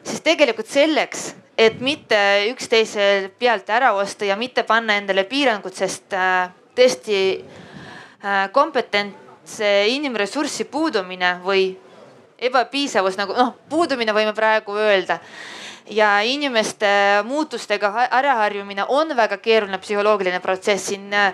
siis 0.07 0.23
tegelikult 0.25 0.71
selleks, 0.73 1.33
et 1.59 1.81
mitte 1.85 2.19
üksteise 2.53 3.29
pealt 3.39 3.69
ära 3.75 3.93
osta 3.99 4.29
ja 4.29 4.39
mitte 4.39 4.65
panna 4.65 4.97
endale 5.01 5.27
piirangud, 5.29 5.75
sest 5.77 6.17
äh, 6.17 6.49
tõesti 6.79 7.21
äh, 7.37 8.49
kompetentse 8.55 9.75
inimressurssi 9.93 10.69
puudumine 10.71 11.37
või 11.45 11.71
ebapiisavus 12.39 13.19
nagu 13.19 13.35
noh, 13.35 13.55
puudumine 13.69 14.15
võime 14.15 14.33
praegu 14.37 14.77
öelda 14.79 15.19
ja 15.91 16.21
inimeste 16.21 16.89
muutustega 17.25 18.09
äraharjumine 18.11 18.85
on 18.89 19.17
väga 19.17 19.39
keeruline 19.39 19.79
psühholoogiline 19.79 20.41
protsess 20.41 20.91
siin 20.91 21.15
äh, 21.15 21.33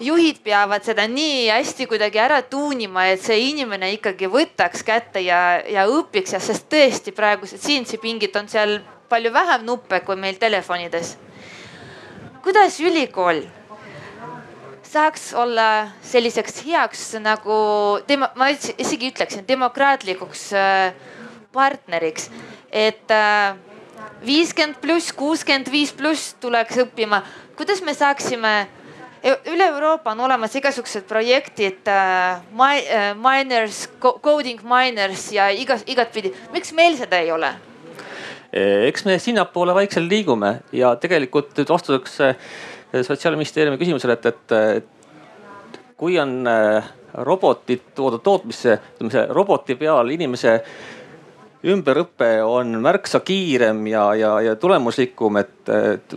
juhid 0.00 0.42
peavad 0.44 0.84
seda 0.84 1.06
nii 1.08 1.48
hästi 1.48 1.86
kuidagi 1.88 2.20
ära 2.20 2.42
tuunima, 2.42 3.06
et 3.12 3.22
see 3.24 3.38
inimene 3.50 3.92
ikkagi 3.96 4.28
võtaks 4.30 4.84
kätte 4.86 5.22
ja, 5.24 5.62
ja 5.64 5.86
õpiks 5.88 6.36
ja 6.36 6.40
sest 6.42 6.68
tõesti 6.72 7.14
praegused 7.16 7.62
CNC 7.62 8.00
pingid 8.02 8.36
on 8.36 8.48
seal 8.48 8.78
palju 9.08 9.32
vähem 9.32 9.64
nuppe 9.64 10.00
kui 10.04 10.16
meil 10.16 10.36
telefonides. 10.40 11.16
kuidas 12.42 12.80
ülikool 12.80 13.42
saaks 14.86 15.32
olla 15.34 15.88
selliseks 16.02 16.62
heaks 16.66 17.14
nagu 17.20 17.56
tema, 18.06 18.30
ma 18.36 18.50
isegi 18.52 19.10
ütleksin 19.10 19.46
demokraatlikuks 19.48 20.52
äh, 20.52 20.92
partneriks 21.52 22.30
et 22.76 23.10
äh, 23.10 23.56
viiskümmend 24.26 24.80
pluss, 24.82 25.12
kuuskümmend 25.16 25.70
viis 25.72 25.92
pluss 25.96 26.34
tuleks 26.40 26.82
õppima. 26.84 27.22
kuidas 27.56 27.80
me 27.82 27.94
saaksime, 27.96 28.52
e-, 29.22 29.38
üle 29.52 29.68
Euroopa 29.70 30.12
on 30.12 30.20
olemas 30.26 30.54
igasugused 30.60 31.06
projektid 31.08 31.88
äh, 31.88 32.36
äh,, 32.36 33.06
miners, 33.16 33.86
coding 34.00 34.60
miners 34.64 35.30
ja 35.32 35.48
igas, 35.50 35.86
igatpidi, 35.86 36.34
miks 36.52 36.74
meil 36.76 36.98
seda 37.00 37.22
ei 37.22 37.32
ole? 37.32 37.54
E, 38.52 38.88
eks 38.90 39.06
me 39.08 39.16
sinnapoole 39.18 39.74
vaikselt 39.74 40.10
liigume 40.10 40.58
ja 40.72 40.94
tegelikult 41.00 41.56
nüüd 41.56 41.72
vastuseks 41.72 42.20
sotsiaalministeeriumi 43.06 43.80
küsimusele, 43.80 44.14
et, 44.14 44.52
et 44.76 45.80
kui 45.96 46.14
on 46.20 46.38
robotid 47.16 47.82
toodud 47.96 48.22
tootmisse, 48.24 48.76
ütleme 48.94 49.12
see 49.12 49.24
roboti 49.32 49.74
peal 49.80 50.12
inimese 50.12 50.60
ümberõpe 51.66 52.30
on 52.46 52.76
märksa 52.82 53.20
kiirem 53.26 53.86
ja, 53.90 54.08
ja, 54.14 54.36
ja 54.40 54.56
tulemuslikum, 54.60 55.40
et, 55.40 55.68
et 55.68 56.14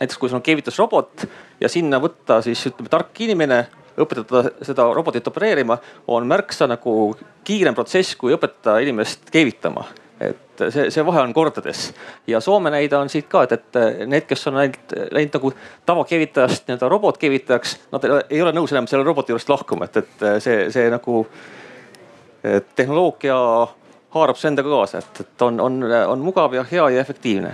näiteks 0.00 0.18
kui 0.18 0.30
sul 0.30 0.40
on 0.40 0.44
keevitusrobot 0.44 1.26
ja 1.60 1.70
sinna 1.70 2.00
võtta 2.02 2.40
siis 2.42 2.64
ütleme 2.72 2.90
tark 2.90 3.20
inimene, 3.22 3.64
õpetada 4.02 4.50
seda 4.64 4.88
robotit 4.94 5.26
opereerima 5.28 5.76
on 6.10 6.26
märksa 6.26 6.66
nagu 6.70 7.12
kiirem 7.44 7.76
protsess, 7.76 8.16
kui 8.16 8.34
õpetada 8.34 8.80
inimest 8.82 9.30
keevitama. 9.32 9.84
Et 10.22 10.62
see, 10.70 10.86
see 10.94 11.02
vahe 11.02 11.18
on 11.24 11.32
kordades. 11.34 11.88
Ja 12.30 12.38
Soome 12.40 12.70
näide 12.70 12.94
on 12.94 13.10
siit 13.10 13.26
ka, 13.30 13.42
et, 13.42 13.52
et 13.58 14.06
need, 14.06 14.26
kes 14.28 14.46
on 14.50 14.60
ainult 14.62 14.94
läinud 15.10 15.34
nagu 15.34 15.50
tavakeevitajast 15.88 16.68
nii-öelda 16.68 16.90
robotkeevitajaks, 16.92 17.74
nad 17.94 18.06
ei 18.28 18.42
ole 18.42 18.52
nõus 18.54 18.74
enam 18.74 18.86
selle 18.90 19.06
roboti 19.06 19.34
juurest 19.34 19.50
lahkuma, 19.50 19.90
et, 19.90 19.98
et 20.04 20.26
see, 20.44 20.68
see 20.74 20.86
nagu 20.94 21.24
tehnoloogia 22.78 23.36
haarab 24.14 24.38
see 24.38 24.50
endaga 24.52 24.72
kaasa, 24.72 25.02
et, 25.02 25.20
et 25.24 25.44
on, 25.46 25.60
on, 25.60 25.78
on 26.14 26.24
mugav 26.24 26.54
ja 26.56 26.64
hea 26.70 26.88
ja 26.96 27.04
efektiivne. 27.04 27.52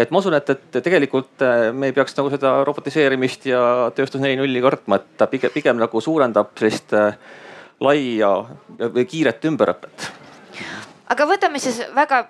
Et 0.00 0.10
ma 0.10 0.22
usun, 0.22 0.34
et, 0.34 0.50
et 0.50 0.80
tegelikult 0.82 1.42
me 1.76 1.90
ei 1.90 1.94
peaks 1.94 2.16
nagu 2.16 2.30
seda 2.32 2.54
robotiseerimist 2.64 3.46
ja 3.50 3.62
tööstus 3.94 4.22
neli 4.22 4.38
nulli 4.40 4.62
kartma, 4.64 4.96
et 4.96 5.14
ta 5.20 5.28
pigem, 5.28 5.52
pigem 5.52 5.80
nagu 5.80 6.00
suurendab 6.00 6.54
sellist 6.58 6.94
laia 7.80 8.30
või 8.80 9.04
kiiret 9.08 9.44
ümberõpet. 9.50 10.10
Aga 11.10 11.26
võtame 11.26 11.60
siis 11.60 11.82
väga 11.94 12.24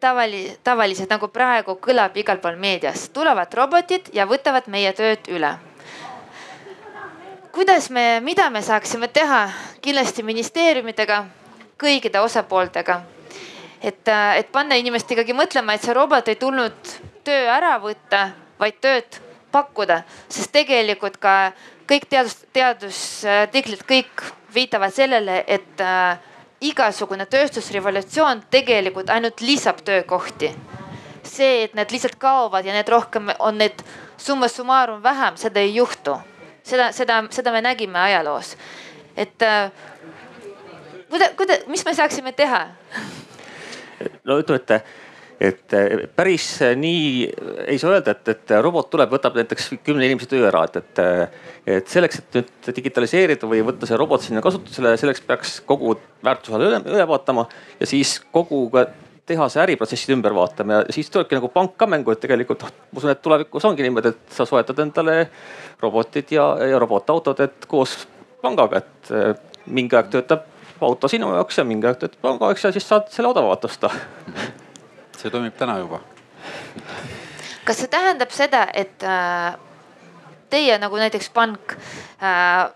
tavali, 0.00 0.58
tavaliselt 0.64 1.10
nagu 1.10 1.28
praegu 1.32 1.78
kõlab 1.82 2.16
igal 2.20 2.38
pool 2.42 2.58
meedias, 2.60 3.08
tulevad 3.14 3.54
robotid 3.54 4.12
ja 4.12 4.26
võtavad 4.28 4.68
meie 4.68 4.92
tööd 4.92 5.30
üle. 5.32 5.56
kuidas 7.52 7.90
me, 7.90 8.20
mida 8.20 8.50
me 8.50 8.62
saaksime 8.62 9.08
teha 9.08 9.48
kindlasti 9.80 10.22
ministeeriumidega, 10.22 11.24
kõikide 11.80 12.20
osapooltega, 12.20 13.00
et, 13.82 14.08
et 14.08 14.52
panna 14.52 14.76
inimest 14.78 15.10
ikkagi 15.10 15.36
mõtlema, 15.36 15.74
et 15.74 15.84
see 15.84 15.94
robot 15.96 16.28
ei 16.28 16.36
tulnud 16.36 16.94
töö 17.24 17.48
ära 17.52 17.76
võtta, 17.82 18.28
vaid 18.58 18.78
tööd 18.82 19.20
pakkuda, 19.52 20.02
sest 20.28 20.52
tegelikult 20.52 21.16
ka 21.22 21.52
kõik 21.88 22.08
teadus, 22.10 22.36
teadusartiklid 22.52 23.84
kõik 23.88 24.24
viitavad 24.54 24.92
sellele, 24.94 25.42
et 25.46 25.80
äh, 25.84 26.18
igasugune 26.64 27.26
tööstusrevolutsioon 27.30 28.44
tegelikult 28.50 29.10
ainult 29.14 29.40
lisab 29.40 29.82
töökohti. 29.84 30.54
see, 31.28 31.64
et 31.64 31.74
need 31.74 31.90
lihtsalt 31.92 32.16
kaovad 32.16 32.64
ja 32.64 32.72
need 32.72 32.88
rohkem 32.88 33.28
on 33.38 33.58
need 33.58 33.82
summa 34.16 34.48
summarum 34.48 35.02
vähem, 35.02 35.36
seda 35.36 35.60
ei 35.60 35.74
juhtu. 35.74 36.16
seda, 36.62 36.92
seda, 36.92 37.22
seda 37.30 37.52
me 37.52 37.60
nägime 37.60 37.98
ajaloos. 37.98 38.56
et 39.16 39.42
äh, 39.42 39.70
kuida-, 41.10 41.34
kuida-, 41.36 41.62
mis 41.66 41.84
me 41.84 41.94
saaksime 41.94 42.32
teha? 42.32 42.66
No 44.24 44.40
ütleme, 44.40 44.62
et 44.64 45.06
et 45.38 45.74
päris 46.18 46.44
nii 46.76 47.26
ei 47.70 47.78
saa 47.78 47.92
öelda, 47.94 48.14
et, 48.16 48.30
et 48.32 48.54
robot 48.62 48.88
tuleb, 48.90 49.12
võtab 49.12 49.36
näiteks 49.38 49.68
kümne 49.86 50.08
inimese 50.08 50.26
töö 50.32 50.48
ära, 50.48 50.64
et, 50.66 50.80
et, 50.80 51.42
et 51.76 51.92
selleks, 51.92 52.18
et 52.18 52.38
nüüd 52.40 52.70
digitaliseerida 52.74 53.46
või 53.46 53.62
võtta 53.66 53.86
see 53.86 53.98
robot 54.00 54.24
sinna 54.24 54.42
kasutusele, 54.42 54.96
selleks 54.98 55.22
peaks 55.28 55.60
kogu 55.68 55.94
väärtusahela 56.26 56.72
üle, 56.72 56.80
üle 56.90 57.06
vaatama 57.06 57.46
ja 57.78 57.86
siis 57.86 58.16
kogu 58.34 58.64
ka 58.74 58.88
tehase 59.28 59.62
äriprotsessid 59.62 60.16
ümber 60.16 60.34
vaatama 60.34 60.80
ja 60.80 60.96
siis 60.96 61.10
tulebki 61.14 61.38
nagu 61.38 61.52
pank 61.54 61.76
ka 61.78 61.86
mängu, 61.86 62.10
et 62.10 62.22
tegelikult 62.24 62.66
noh, 62.66 62.74
ma 62.90 63.02
usun, 63.02 63.14
et 63.14 63.22
tulevikus 63.22 63.70
ongi 63.70 63.86
niimoodi, 63.86 64.14
et 64.16 64.34
sa 64.34 64.48
soetad 64.48 64.82
endale 64.82 65.20
robotid 65.82 66.34
ja, 66.34 66.50
ja 66.66 66.82
robotautod, 66.82 67.46
et 67.46 67.70
koos 67.70 68.00
pangaga, 68.42 68.82
et 68.82 69.68
mingi 69.70 69.94
aeg 69.94 70.10
töötab 70.10 70.48
auto 70.80 71.08
sinu 71.08 71.30
jaoks 71.34 71.58
ja 71.58 71.64
mingi 71.64 71.86
aeg 71.86 72.00
töötab 72.00 72.20
panga 72.22 72.50
jaoks 72.50 72.64
ja 72.64 72.72
siis 72.72 72.88
saad 72.88 73.08
selle 73.12 73.30
odavamalt 73.32 73.64
osta 73.64 73.90
see 75.18 75.30
toimib 75.30 75.56
täna 75.58 75.78
juba. 75.78 76.00
kas 77.64 77.82
see 77.82 77.90
tähendab 77.92 78.30
seda, 78.32 78.66
et 78.74 79.02
äh, 79.04 79.54
teie 80.50 80.78
nagu 80.78 80.96
näiteks 80.96 81.30
pank 81.34 81.74
äh, 82.22 82.70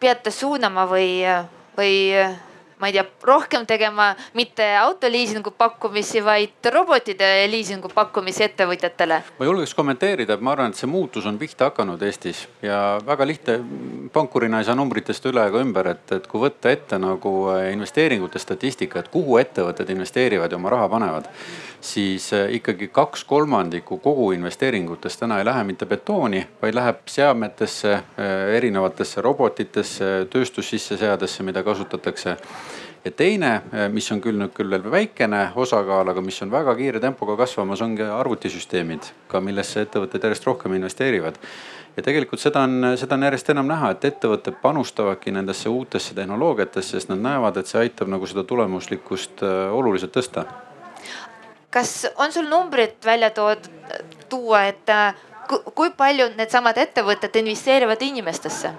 peate 0.00 0.30
suunama 0.30 0.86
või, 0.88 1.22
või 1.76 1.94
ma 2.80 2.90
ei 2.90 2.96
tea, 2.96 3.04
rohkem 3.26 3.66
tegema 3.66 4.10
mitte 4.38 4.66
autoliisingu 4.80 5.50
pakkumisi, 5.58 6.22
vaid 6.24 6.70
robotide 6.72 7.28
liisingu 7.50 7.90
pakkumisi 7.94 8.44
ettevõtjatele? 8.48 9.20
ma 9.38 9.48
julgeks 9.48 9.74
kommenteerida, 9.78 10.38
et 10.38 10.44
ma 10.44 10.54
arvan, 10.54 10.72
et 10.72 10.80
see 10.80 10.90
muutus 10.90 11.26
on 11.26 11.38
pihta 11.38 11.70
hakanud 11.70 12.02
Eestis 12.02 12.46
ja 12.62 12.98
väga 13.06 13.26
lihtne. 13.26 13.58
pankurina 14.12 14.58
ei 14.58 14.68
saa 14.68 14.78
numbritest 14.78 15.26
üle 15.30 15.46
ega 15.48 15.62
ümber, 15.62 15.92
et, 15.94 16.12
et 16.12 16.26
kui 16.26 16.40
võtta 16.42 16.70
ette 16.72 16.98
nagu 16.98 17.34
investeeringute 17.72 18.38
statistika, 18.38 19.00
et 19.00 19.08
kuhu 19.12 19.38
ettevõtted 19.38 19.90
investeerivad 19.90 20.52
ja 20.52 20.60
oma 20.60 20.70
raha 20.72 20.88
panevad, 20.88 21.28
siis 21.80 22.32
eh, 22.32 22.54
ikkagi 22.54 22.88
kaks 22.88 23.24
kolmandikku 23.24 23.98
kogu 23.98 24.30
investeeringutest 24.32 25.20
täna 25.20 25.38
ei 25.38 25.44
lähe 25.44 25.64
mitte 25.64 25.86
betooni, 25.86 26.46
vaid 26.62 26.74
läheb 26.74 27.04
seadmetesse, 27.06 27.92
eh, 27.92 28.56
erinevatesse 28.56 29.22
robotitesse, 29.22 30.26
tööstussisseseadesse, 30.30 31.42
mida 31.42 31.62
kasutatakse 31.62 32.36
ja 33.04 33.10
teine, 33.10 33.62
eh, 33.72 33.88
mis 33.88 34.10
on 34.12 34.20
küll 34.20 34.38
nüüd 34.38 34.52
küll 34.56 34.70
veel 34.70 34.84
väikene 34.90 35.48
osakaal, 35.56 36.08
aga 36.10 36.22
mis 36.24 36.40
on 36.42 36.50
väga 36.50 36.74
kiire 36.76 37.00
tempoga 37.00 37.36
kasvamas, 37.36 37.82
ongi 37.82 38.02
arvutisüsteemid, 38.02 39.10
ka 39.28 39.40
millesse 39.40 39.84
ettevõtted 39.86 40.24
järjest 40.24 40.46
rohkem 40.46 40.74
investeerivad. 40.74 41.38
ja 41.96 42.02
tegelikult 42.02 42.40
seda 42.40 42.60
on, 42.62 42.92
seda 42.96 43.14
on 43.14 43.22
järjest 43.26 43.50
enam 43.50 43.66
näha, 43.66 43.90
et 43.90 44.04
ettevõtted 44.04 44.60
panustavadki 44.62 45.32
nendesse 45.34 45.68
uutesse 45.68 46.14
tehnoloogiatesse, 46.14 46.90
sest 46.90 47.08
nad 47.08 47.18
näevad, 47.18 47.56
et 47.56 47.66
see 47.66 47.80
aitab 47.80 48.08
nagu 48.08 48.26
seda 48.26 48.44
tulemuslikkust 48.44 49.42
eh, 49.42 49.72
oluliselt 49.72 50.16
tõsta. 50.16 50.44
kas 51.70 52.06
on 52.16 52.32
sul 52.32 52.48
numbrid 52.48 53.04
välja 53.04 53.30
toodud, 53.30 53.70
tuua, 54.28 54.64
et 54.64 54.88
eh, 54.88 55.14
kui 55.74 55.90
palju 55.90 56.32
needsamad 56.36 56.78
ettevõtted 56.78 57.36
investeerivad 57.36 58.02
inimestesse? 58.02 58.72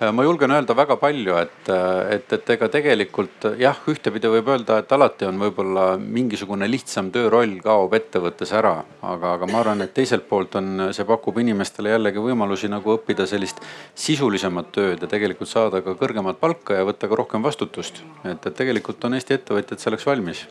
Äh, 0.00 0.08
ma 0.16 0.24
julgen 0.24 0.48
öelda 0.48 0.72
väga 0.72 0.96
palju, 0.96 1.34
et, 1.36 1.66
äh, 1.68 2.14
et, 2.14 2.30
et 2.32 2.50
ega 2.54 2.70
tegelikult 2.72 3.44
jah, 3.60 3.76
ühtepidi 3.92 4.30
võib 4.32 4.46
öelda, 4.48 4.78
et 4.80 4.94
alati 4.96 5.26
on 5.28 5.36
võib-olla 5.42 5.84
mingisugune 6.00 6.64
lihtsam 6.72 7.10
tööroll 7.12 7.58
kaob 7.60 7.92
ettevõttes 7.98 8.54
ära. 8.56 8.78
aga, 9.02 9.34
aga 9.34 9.50
ma 9.52 9.60
arvan, 9.60 9.84
et 9.84 9.92
teiselt 9.92 10.24
poolt 10.30 10.56
on, 10.56 10.88
see 10.96 11.04
pakub 11.04 11.42
inimestele 11.44 11.92
jällegi 11.92 12.24
võimalusi 12.24 12.72
nagu 12.72 12.96
õppida 12.96 13.28
sellist 13.28 13.60
sisulisemat 13.94 14.72
tööd 14.72 15.04
ja 15.04 15.12
tegelikult 15.18 15.52
saada 15.52 15.84
ka 15.84 15.92
kõrgemat 16.00 16.40
palka 16.40 16.80
ja 16.80 16.88
võtta 16.88 17.08
ka 17.08 17.20
rohkem 17.20 17.44
vastutust. 17.44 18.00
et, 18.24 18.46
et 18.46 18.56
tegelikult 18.56 19.04
on 19.04 19.20
Eesti 19.20 19.36
ettevõtjad 19.36 19.84
selleks 19.84 20.06
valmis. 20.06 20.46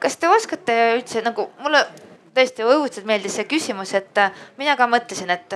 kas 0.00 0.16
te 0.16 0.28
oskate 0.28 0.80
üldse 0.96 1.22
nagu 1.22 1.52
mulle 1.62 1.86
tõesti 2.34 2.66
õudselt 2.66 3.06
meeldis 3.06 3.38
see 3.38 3.46
küsimus, 3.46 3.94
et 3.94 4.26
mina 4.58 4.74
ka 4.74 4.90
mõtlesin, 4.90 5.30
et 5.30 5.54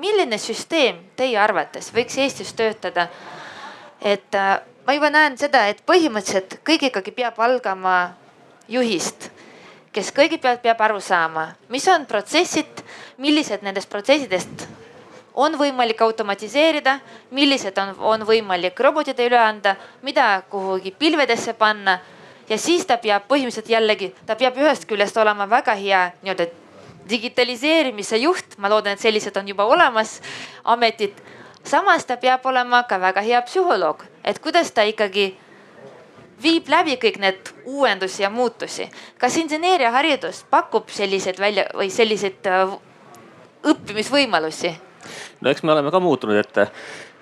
milline 0.00 0.38
süsteem 0.40 0.98
teie 1.16 1.38
arvates 1.38 1.92
võiks 1.94 2.18
Eestis 2.18 2.52
töötada? 2.56 3.08
et 4.00 4.34
äh, 4.34 4.60
ma 4.86 4.96
juba 4.96 5.10
näen 5.12 5.36
seda, 5.38 5.66
et 5.68 5.82
põhimõtteliselt 5.86 6.60
kõik 6.64 6.88
ikkagi 6.88 7.12
peab 7.12 7.38
algama 7.44 8.14
juhist, 8.68 9.28
kes 9.92 10.12
kõigepealt 10.16 10.62
peab 10.62 10.80
aru 10.80 11.00
saama, 11.04 11.50
mis 11.68 11.86
on 11.92 12.06
protsessid, 12.08 12.84
millised 13.20 13.66
nendest 13.66 13.90
protsessidest 13.92 14.68
on 15.34 15.54
võimalik 15.58 16.00
automatiseerida, 16.02 16.98
millised 17.36 17.76
on, 17.78 17.92
on 17.98 18.24
võimalik 18.26 18.80
robotide 18.80 19.26
üle 19.28 19.38
anda, 19.38 19.76
mida 20.02 20.42
kuhugi 20.50 20.90
pilvedesse 20.98 21.54
panna 21.58 21.98
ja 22.48 22.58
siis 22.58 22.86
ta 22.86 22.98
peab 22.98 23.28
põhimõtteliselt 23.28 23.70
jällegi, 23.70 24.10
ta 24.26 24.36
peab 24.36 24.58
ühest 24.58 24.88
küljest 24.90 25.16
olema 25.22 25.46
väga 25.50 25.76
hea 25.78 26.02
nii-öelda 26.22 26.48
digitaliseerimise 27.08 28.16
juht, 28.16 28.56
ma 28.58 28.70
loodan, 28.70 28.96
et 28.96 29.02
sellised 29.02 29.36
on 29.36 29.48
juba 29.48 29.64
olemas 29.64 30.20
ametid. 30.64 31.14
samas 31.64 32.04
ta 32.04 32.16
peab 32.16 32.46
olema 32.46 32.82
ka 32.88 33.00
väga 33.00 33.20
hea 33.20 33.42
psühholoog, 33.42 34.04
et 34.24 34.38
kuidas 34.38 34.72
ta 34.72 34.82
ikkagi 34.82 35.36
viib 36.42 36.68
läbi 36.68 36.96
kõik 36.96 37.18
need 37.20 37.50
uuendusi 37.64 38.22
ja 38.22 38.30
muutusi. 38.30 38.88
kas 39.18 39.36
inseneeriaharidus 39.36 40.44
pakub 40.50 40.88
selliseid 40.88 41.38
välja 41.38 41.64
või 41.74 41.90
selliseid 41.90 42.46
äh, 42.46 42.78
õppimisvõimalusi? 43.64 44.74
no 45.40 45.50
eks 45.50 45.62
me 45.62 45.72
oleme 45.72 45.90
ka 45.90 46.00
muutunud, 46.00 46.36
et, 46.36 46.58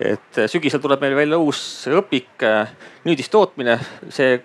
et 0.00 0.40
sügisel 0.46 0.80
tuleb 0.80 1.00
meil 1.00 1.16
välja 1.16 1.38
uus 1.38 1.86
õpik, 1.90 2.36
äh, 2.42 2.70
nüüdistootmine, 3.04 3.78
see 4.10 4.38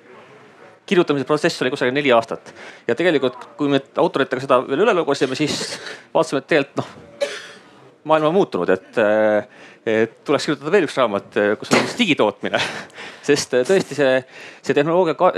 kirjutamise 0.86 1.28
protsess 1.28 1.62
oli 1.64 1.72
kusagil 1.74 1.96
neli 1.96 2.12
aastat. 2.12 2.54
ja 2.88 2.96
tegelikult, 2.96 3.38
kui 3.58 3.72
me 3.72 3.82
autoritega 3.98 4.44
seda 4.44 4.60
veel 4.68 4.86
üle 4.86 4.96
lugesime, 4.98 5.36
siis 5.40 5.80
vaatasime, 6.14 6.44
et 6.44 6.50
tegelikult 6.52 6.82
noh, 6.82 7.30
maailm 8.10 8.30
on 8.30 8.36
muutunud, 8.36 8.70
et, 8.74 9.00
et 9.88 10.18
tuleks 10.28 10.50
kirjutada 10.50 10.74
veel 10.74 10.88
üks 10.88 10.98
raamat, 11.00 11.40
kus 11.60 11.72
on 11.72 11.86
siis 11.86 12.00
digitootmine. 12.02 12.60
sest 13.28 13.56
tõesti 13.64 13.96
see, 13.96 14.18
see 14.62 14.76
tehnoloogia 14.76 15.16
ka, 15.20 15.32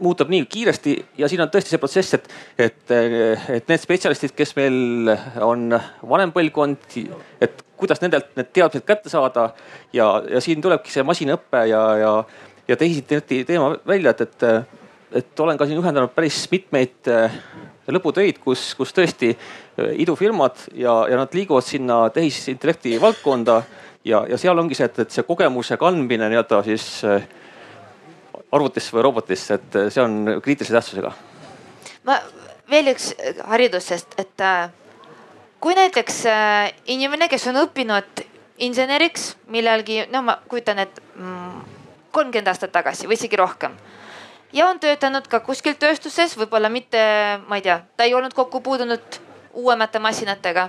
muutub 0.00 0.28
nii 0.32 0.44
kiiresti 0.48 0.94
ja 1.20 1.28
siin 1.28 1.42
on 1.44 1.50
tõesti 1.52 1.74
see 1.74 1.80
protsess, 1.80 2.16
et, 2.16 2.28
et, 2.58 2.92
et 2.92 3.72
need 3.72 3.82
spetsialistid, 3.82 4.34
kes 4.36 4.54
meil 4.56 5.12
on 5.44 5.74
vanem 6.08 6.32
põlvkond, 6.36 7.00
et 7.44 7.64
kuidas 7.80 8.00
nendelt 8.02 8.32
need 8.36 8.50
teadmised 8.52 8.84
kätte 8.88 9.12
saada 9.12 9.50
ja, 9.96 10.08
ja 10.28 10.40
siin 10.44 10.60
tulebki 10.64 10.92
see 10.92 11.04
masinõpe 11.06 11.64
ja, 11.70 11.82
ja 12.00 12.12
ja 12.70 12.78
tehisintellekti 12.78 13.42
teema 13.48 13.74
välja, 13.86 14.14
et, 14.14 14.20
et 14.26 14.78
et 15.10 15.40
olen 15.42 15.58
ka 15.58 15.66
siin 15.66 15.80
ühendanud 15.80 16.12
päris 16.14 16.44
mitmeid 16.52 17.08
lõputöid, 17.90 18.38
kus, 18.42 18.70
kus 18.78 18.92
tõesti 18.94 19.32
idufirmad 19.98 20.66
ja, 20.78 20.92
ja 21.10 21.18
nad 21.18 21.34
liiguvad 21.34 21.66
sinna 21.66 22.04
tehisintellekti 22.14 22.94
valdkonda 23.02 23.60
ja, 24.06 24.22
ja 24.30 24.38
seal 24.38 24.58
ongi 24.58 24.78
see, 24.78 24.86
et, 24.86 25.00
et 25.02 25.14
see 25.14 25.26
kogemuse 25.26 25.78
kandmine 25.80 26.28
nii-öelda 26.30 26.62
siis 26.68 26.86
arvutisse 28.50 28.94
või 28.94 29.06
robotisse, 29.06 29.58
et 29.58 29.80
see 29.94 30.02
on 30.02 30.36
kriitilise 30.42 30.74
tähtsusega. 30.76 31.12
ma 32.06 32.20
veel 32.70 32.92
üks 32.94 33.10
haridusest, 33.50 34.14
et 34.22 34.46
kui 35.60 35.74
näiteks 35.74 36.22
inimene, 36.94 37.28
kes 37.28 37.50
on 37.50 37.64
õppinud 37.64 38.24
inseneriks 38.62 39.34
millalgi, 39.50 40.04
no 40.12 40.22
ma 40.22 40.38
kujutan 40.48 40.82
ette 40.84 41.02
mm, 41.16 41.79
kolmkümmend 42.10 42.48
aastat 42.50 42.72
tagasi 42.72 43.08
või 43.08 43.18
isegi 43.18 43.36
rohkem. 43.36 43.76
ja 44.52 44.66
on 44.66 44.80
töötanud 44.80 45.28
ka 45.28 45.40
kuskil 45.40 45.74
tööstuses, 45.78 46.36
võib-olla 46.36 46.68
mitte, 46.68 47.00
ma 47.46 47.56
ei 47.56 47.62
tea, 47.62 47.80
ta 47.96 48.04
ei 48.04 48.14
olnud 48.14 48.34
kokku 48.34 48.60
puutunud 48.60 49.20
uuemate 49.52 49.98
masinatega. 49.98 50.68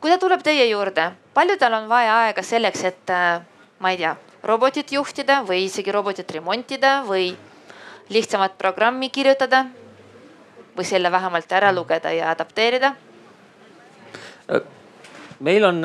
kui 0.00 0.10
ta 0.10 0.18
tuleb 0.18 0.42
teie 0.42 0.68
juurde, 0.70 1.12
palju 1.34 1.56
tal 1.58 1.74
on 1.74 1.88
vaja 1.88 2.16
aega 2.24 2.42
selleks, 2.42 2.84
et 2.84 3.12
ma 3.78 3.90
ei 3.90 3.96
tea, 3.96 4.16
robotit 4.42 4.92
juhtida 4.92 5.42
või 5.42 5.64
isegi 5.64 5.92
robotit 5.92 6.30
remontida 6.30 7.02
või 7.06 7.36
lihtsamat 8.08 8.58
programmi 8.58 9.10
kirjutada 9.10 9.66
või 10.76 10.84
selle 10.84 11.10
vähemalt 11.12 11.52
ära 11.52 11.72
lugeda 11.72 12.12
ja 12.12 12.30
adapteerida? 12.30 12.94
meil 15.40 15.64
on 15.64 15.84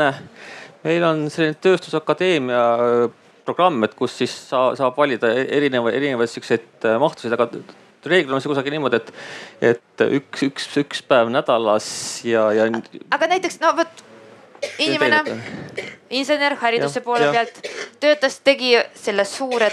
meil 0.83 1.03
on 1.03 1.27
selline 1.31 1.57
tööstusakadeemia 1.63 2.61
äh, 2.75 3.22
programm, 3.45 3.83
et 3.87 3.95
kus 3.97 4.17
siis 4.21 4.33
sa, 4.49 4.69
saab 4.79 4.97
valida 4.97 5.31
e-, 5.33 5.47
erinevaid, 5.57 5.97
erinevaid 5.99 6.31
siukseid 6.31 6.87
äh, 6.87 6.97
mahtusid, 7.01 7.33
aga 7.35 7.49
reeglina 8.05 8.37
on 8.37 8.43
see 8.43 8.51
kusagil 8.51 8.75
niimoodi, 8.75 8.99
et, 8.99 9.11
et 9.71 10.05
üks, 10.19 10.45
üks, 10.47 10.67
üks 10.81 11.03
päev 11.07 11.31
nädalas 11.31 11.87
ja, 12.27 12.49
ja. 12.55 12.67
aga 13.15 13.29
näiteks 13.31 13.61
no 13.63 13.71
vot 13.77 14.03
inimene, 14.83 15.21
insener 16.13 16.57
hariduse 16.61 16.99
ja, 17.01 17.05
poole 17.05 17.27
ja. 17.27 17.33
pealt 17.35 17.59
töötas, 18.03 18.39
tegi 18.43 18.75
selle 18.99 19.25
suure, 19.27 19.69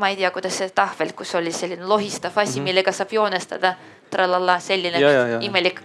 ma 0.00 0.12
ei 0.12 0.18
tea, 0.20 0.30
kuidas 0.34 0.56
see 0.60 0.70
tahvel, 0.74 1.12
kus 1.16 1.34
oli 1.40 1.52
selline 1.52 1.84
lohistav 1.88 2.36
asi 2.36 2.58
mm, 2.58 2.62
-hmm. 2.62 2.70
millega 2.70 2.92
saab 2.92 3.12
joonestada. 3.12 3.74
tralala, 4.12 4.58
selline 4.60 5.00
ja, 5.00 5.10
ja, 5.10 5.26
ja. 5.26 5.38
imelik. 5.40 5.80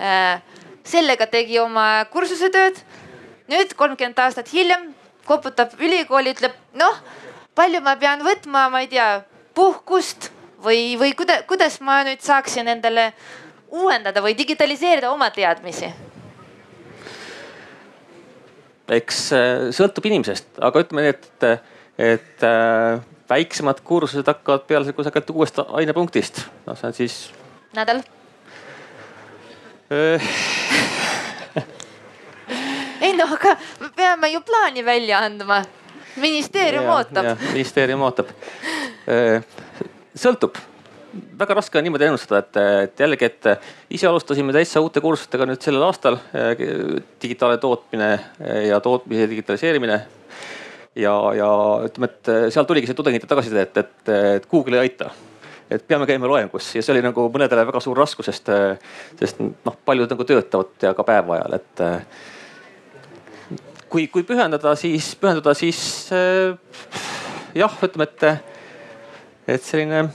Äh, 0.00 0.40
sellega 0.84 1.26
tegi 1.26 1.58
oma 1.60 2.06
kursusetööd 2.08 2.78
nüüd 3.52 3.74
kolmkümmend 3.76 4.18
aastat 4.18 4.48
hiljem 4.52 4.94
koputab 5.26 5.74
ülikooli, 5.80 6.32
ütleb 6.36 6.54
noh, 6.78 7.00
palju 7.56 7.82
ma 7.84 7.96
pean 8.00 8.24
võtma, 8.26 8.66
ma 8.72 8.82
ei 8.84 8.90
tea, 8.90 9.08
puhkust 9.56 10.30
või, 10.62 10.96
või 11.00 11.14
kuida, 11.16 11.40
kuidas 11.48 11.80
ma 11.84 12.02
nüüd 12.06 12.22
saaksin 12.24 12.68
endale 12.68 13.10
uuendada 13.72 14.22
või 14.24 14.36
digitaliseerida 14.38 15.10
oma 15.12 15.30
teadmisi? 15.34 15.92
eks 18.86 19.20
äh, 19.34 19.68
sõltub 19.74 20.06
inimesest, 20.06 20.46
aga 20.62 20.84
ütleme 20.84 21.02
nii, 21.02 21.14
et, 21.16 21.46
et 21.98 22.44
äh, 22.46 23.00
väiksemad 23.26 23.80
kursused 23.86 24.28
hakkavad 24.30 24.62
peale 24.68 24.94
kusagilt 24.94 25.32
uuest 25.34 25.58
ainepunktist, 25.66 26.44
no 26.68 26.76
see 26.78 26.86
on 26.92 26.94
siis. 26.94 27.16
nädal 27.74 28.04
äh, 29.90 30.30
ei 33.00 33.16
no 33.16 33.26
aga 33.36 33.56
me 33.80 33.90
peame 33.96 34.30
ju 34.32 34.40
plaani 34.46 34.84
välja 34.84 35.24
andma. 35.26 35.64
ministeerium 36.16 36.84
ja, 36.84 36.94
ootab. 36.94 37.44
ministeerium 37.52 38.02
ootab. 38.02 38.32
sõltub 40.16 40.56
väga 41.38 41.56
raske 41.56 41.78
on 41.78 41.86
niimoodi 41.86 42.08
ennustada, 42.08 42.42
et, 42.42 42.58
et 42.86 43.00
jällegi, 43.00 43.28
et 43.28 43.48
ise 43.96 44.08
alustasime 44.08 44.52
täitsa 44.52 44.82
uute 44.84 45.00
kursustega 45.00 45.46
nüüd 45.48 45.62
sellel 45.64 45.86
aastal. 45.86 46.18
digitaalne 47.22 47.58
tootmine 47.62 48.10
ja 48.68 48.80
tootmise 48.80 49.28
digitaliseerimine. 49.30 50.00
ja, 50.96 51.14
ja 51.36 51.48
ütleme, 51.86 52.10
et 52.10 52.52
seal 52.52 52.68
tuligi 52.68 52.90
see 52.90 52.98
tudengite 52.98 53.28
tagasiside, 53.28 53.66
et, 53.68 53.80
et, 53.84 54.12
et 54.40 54.46
Google 54.50 54.80
ei 54.80 54.88
aita 54.88 55.10
et 55.70 55.82
peame 55.82 56.06
käima 56.06 56.28
loengus 56.30 56.68
ja 56.76 56.82
see 56.82 56.94
oli 56.94 57.02
nagu 57.02 57.26
mõnedele 57.32 57.64
väga 57.66 57.80
suur 57.82 57.98
raskus, 57.98 58.28
sest, 58.30 58.50
sest 59.18 59.40
noh, 59.42 59.76
paljud 59.84 60.12
nagu 60.12 60.26
töötavad 60.28 60.86
ja 60.86 60.92
ka 60.94 61.04
päeva 61.06 61.40
ajal, 61.40 61.56
et 61.58 61.82
kui, 63.90 64.06
kui 64.12 64.24
pühendada, 64.26 64.74
siis 64.78 65.12
pühenduda, 65.20 65.54
siis 65.56 65.80
äh, 66.14 66.54
jah, 67.56 67.74
ütleme, 67.86 68.06
et, 68.08 68.24
et 69.56 69.66
selline, 69.66 70.06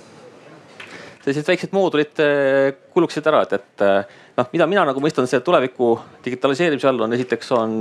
sellised 1.23 1.47
väiksed 1.47 1.75
moodulid 1.75 2.21
äh, 2.23 2.73
kuluksid 2.95 3.27
ära, 3.31 3.43
et, 3.47 3.55
et 3.59 3.85
äh, 3.85 4.17
noh, 4.39 4.49
mida 4.53 4.67
mina 4.69 4.85
nagu 4.89 5.03
mõistan 5.03 5.29
selle 5.29 5.45
tuleviku 5.45 5.93
digitaliseerimise 6.25 6.91
all 6.91 7.07
on 7.07 7.15
esiteks 7.17 7.55
on 7.57 7.79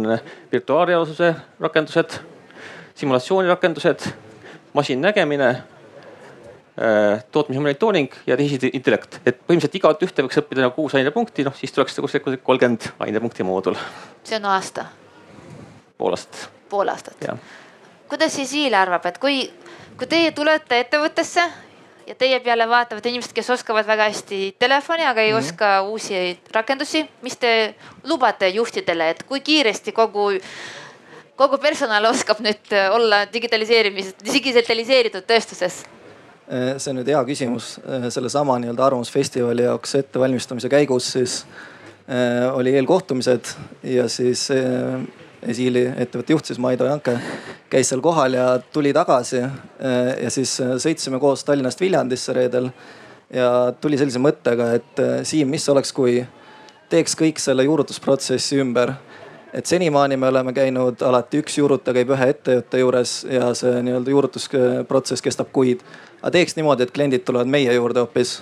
virtuaalreaalsuse 0.53 1.35
rakendused, 1.66 2.20
simulatsioonirakendused, 3.00 4.09
masinnägemine 4.76 5.53
tootmise 7.35 7.61
monitooring 7.61 8.14
ja 8.31 8.37
tehisintellekt, 8.38 9.18
et 9.26 9.42
põhimõtteliselt 9.42 9.74
igat 9.76 10.05
ühte 10.07 10.24
võiks 10.24 10.38
õppida 10.40 10.62
nagu 10.64 10.72
kuus 10.79 10.94
ainepunkti, 10.96 11.44
noh 11.44 11.59
siis 11.59 11.74
tuleks 11.76 11.98
kuskil 12.00 12.38
kolmkümmend 12.40 12.87
ainepunkti 13.05 13.44
moodul. 13.44 13.76
see 14.24 14.38
on 14.38 14.48
aasta 14.55 14.87
pool 16.01 16.17
aastat. 16.17 16.49
pool 16.73 16.89
aastat. 16.89 17.27
kuidas 18.09 18.35
siis 18.35 18.53
Iil 18.59 18.75
arvab, 18.75 19.07
et 19.07 19.19
kui, 19.23 19.43
kui 19.99 20.09
teie 20.11 20.33
tulete 20.37 20.81
ettevõttesse 20.85 21.45
ja 22.11 22.17
teie 22.19 22.41
peale 22.43 22.67
vaatavad 22.69 23.07
inimesed, 23.07 23.33
kes 23.37 23.53
oskavad 23.55 23.87
väga 23.87 24.09
hästi 24.11 24.41
telefoni, 24.59 25.07
aga 25.07 25.21
ei 25.21 25.33
mm 25.33 25.39
-hmm. 25.39 25.53
oska 25.53 25.83
uusi 25.83 26.41
rakendusi, 26.53 27.07
mis 27.23 27.37
te 27.37 27.75
lubate 28.05 28.49
juhtidele, 28.49 29.11
et 29.11 29.23
kui 29.23 29.41
kiiresti 29.41 29.93
kogu 29.93 30.31
kogu 31.41 31.59
personal 31.59 32.05
oskab 32.05 32.43
nüüd 32.45 32.75
olla 32.93 33.25
digitaliseerimis, 33.33 34.15
digitaliseeritud 34.35 35.25
tööstuses? 35.29 35.85
see 36.51 36.91
on 36.91 36.97
nüüd 36.99 37.07
hea 37.07 37.21
küsimus. 37.25 37.79
sellesama 38.11 38.59
nii-öelda 38.59 38.87
arvamusfestivali 38.87 39.63
jaoks 39.63 39.95
ettevalmistamise 39.95 40.69
käigus 40.69 41.13
siis 41.13 41.45
äh, 42.11 42.51
oli 42.55 42.75
eelkohtumised 42.75 43.53
ja 43.83 44.09
siis 44.09 44.49
äh, 44.51 44.99
Siili 45.40 45.87
ettevõtte 45.96 46.35
juht 46.35 46.50
siis 46.50 46.59
Maido 46.61 46.85
Janke 46.85 47.14
käis 47.70 47.88
seal 47.88 48.03
kohal 48.05 48.35
ja 48.37 48.46
tuli 48.72 48.92
tagasi. 48.92 49.40
ja 50.22 50.31
siis 50.31 50.57
sõitsime 50.61 51.20
koos 51.20 51.44
Tallinnast 51.44 51.81
Viljandisse 51.81 52.33
reedel 52.33 52.70
ja 53.33 53.72
tuli 53.81 53.98
sellise 53.98 54.18
mõttega, 54.18 54.74
et 54.74 55.03
Siim, 55.24 55.48
mis 55.48 55.68
oleks, 55.68 55.92
kui 55.92 56.20
teeks 56.90 57.16
kõik 57.16 57.38
selle 57.38 57.64
juurutusprotsessi 57.64 58.59
ümber 58.61 58.92
et 59.53 59.66
senimaani 59.66 60.16
me 60.16 60.29
oleme 60.29 60.53
käinud 60.53 61.03
alati 61.03 61.40
üks 61.42 61.59
juurutaja 61.59 61.94
käib 61.98 62.12
ühe 62.14 62.29
ettevõtte 62.35 62.81
juures 62.83 63.14
ja 63.31 63.50
see 63.59 63.83
nii-öelda 63.87 64.14
juurutusprotsess 64.14 65.24
kestab 65.24 65.50
kuid. 65.53 65.83
aga 66.20 66.31
teeks 66.37 66.57
niimoodi, 66.57 66.87
et 66.87 66.94
kliendid 66.94 67.24
tulevad 67.24 67.50
meie 67.50 67.74
juurde 67.74 68.05
hoopis. 68.05 68.40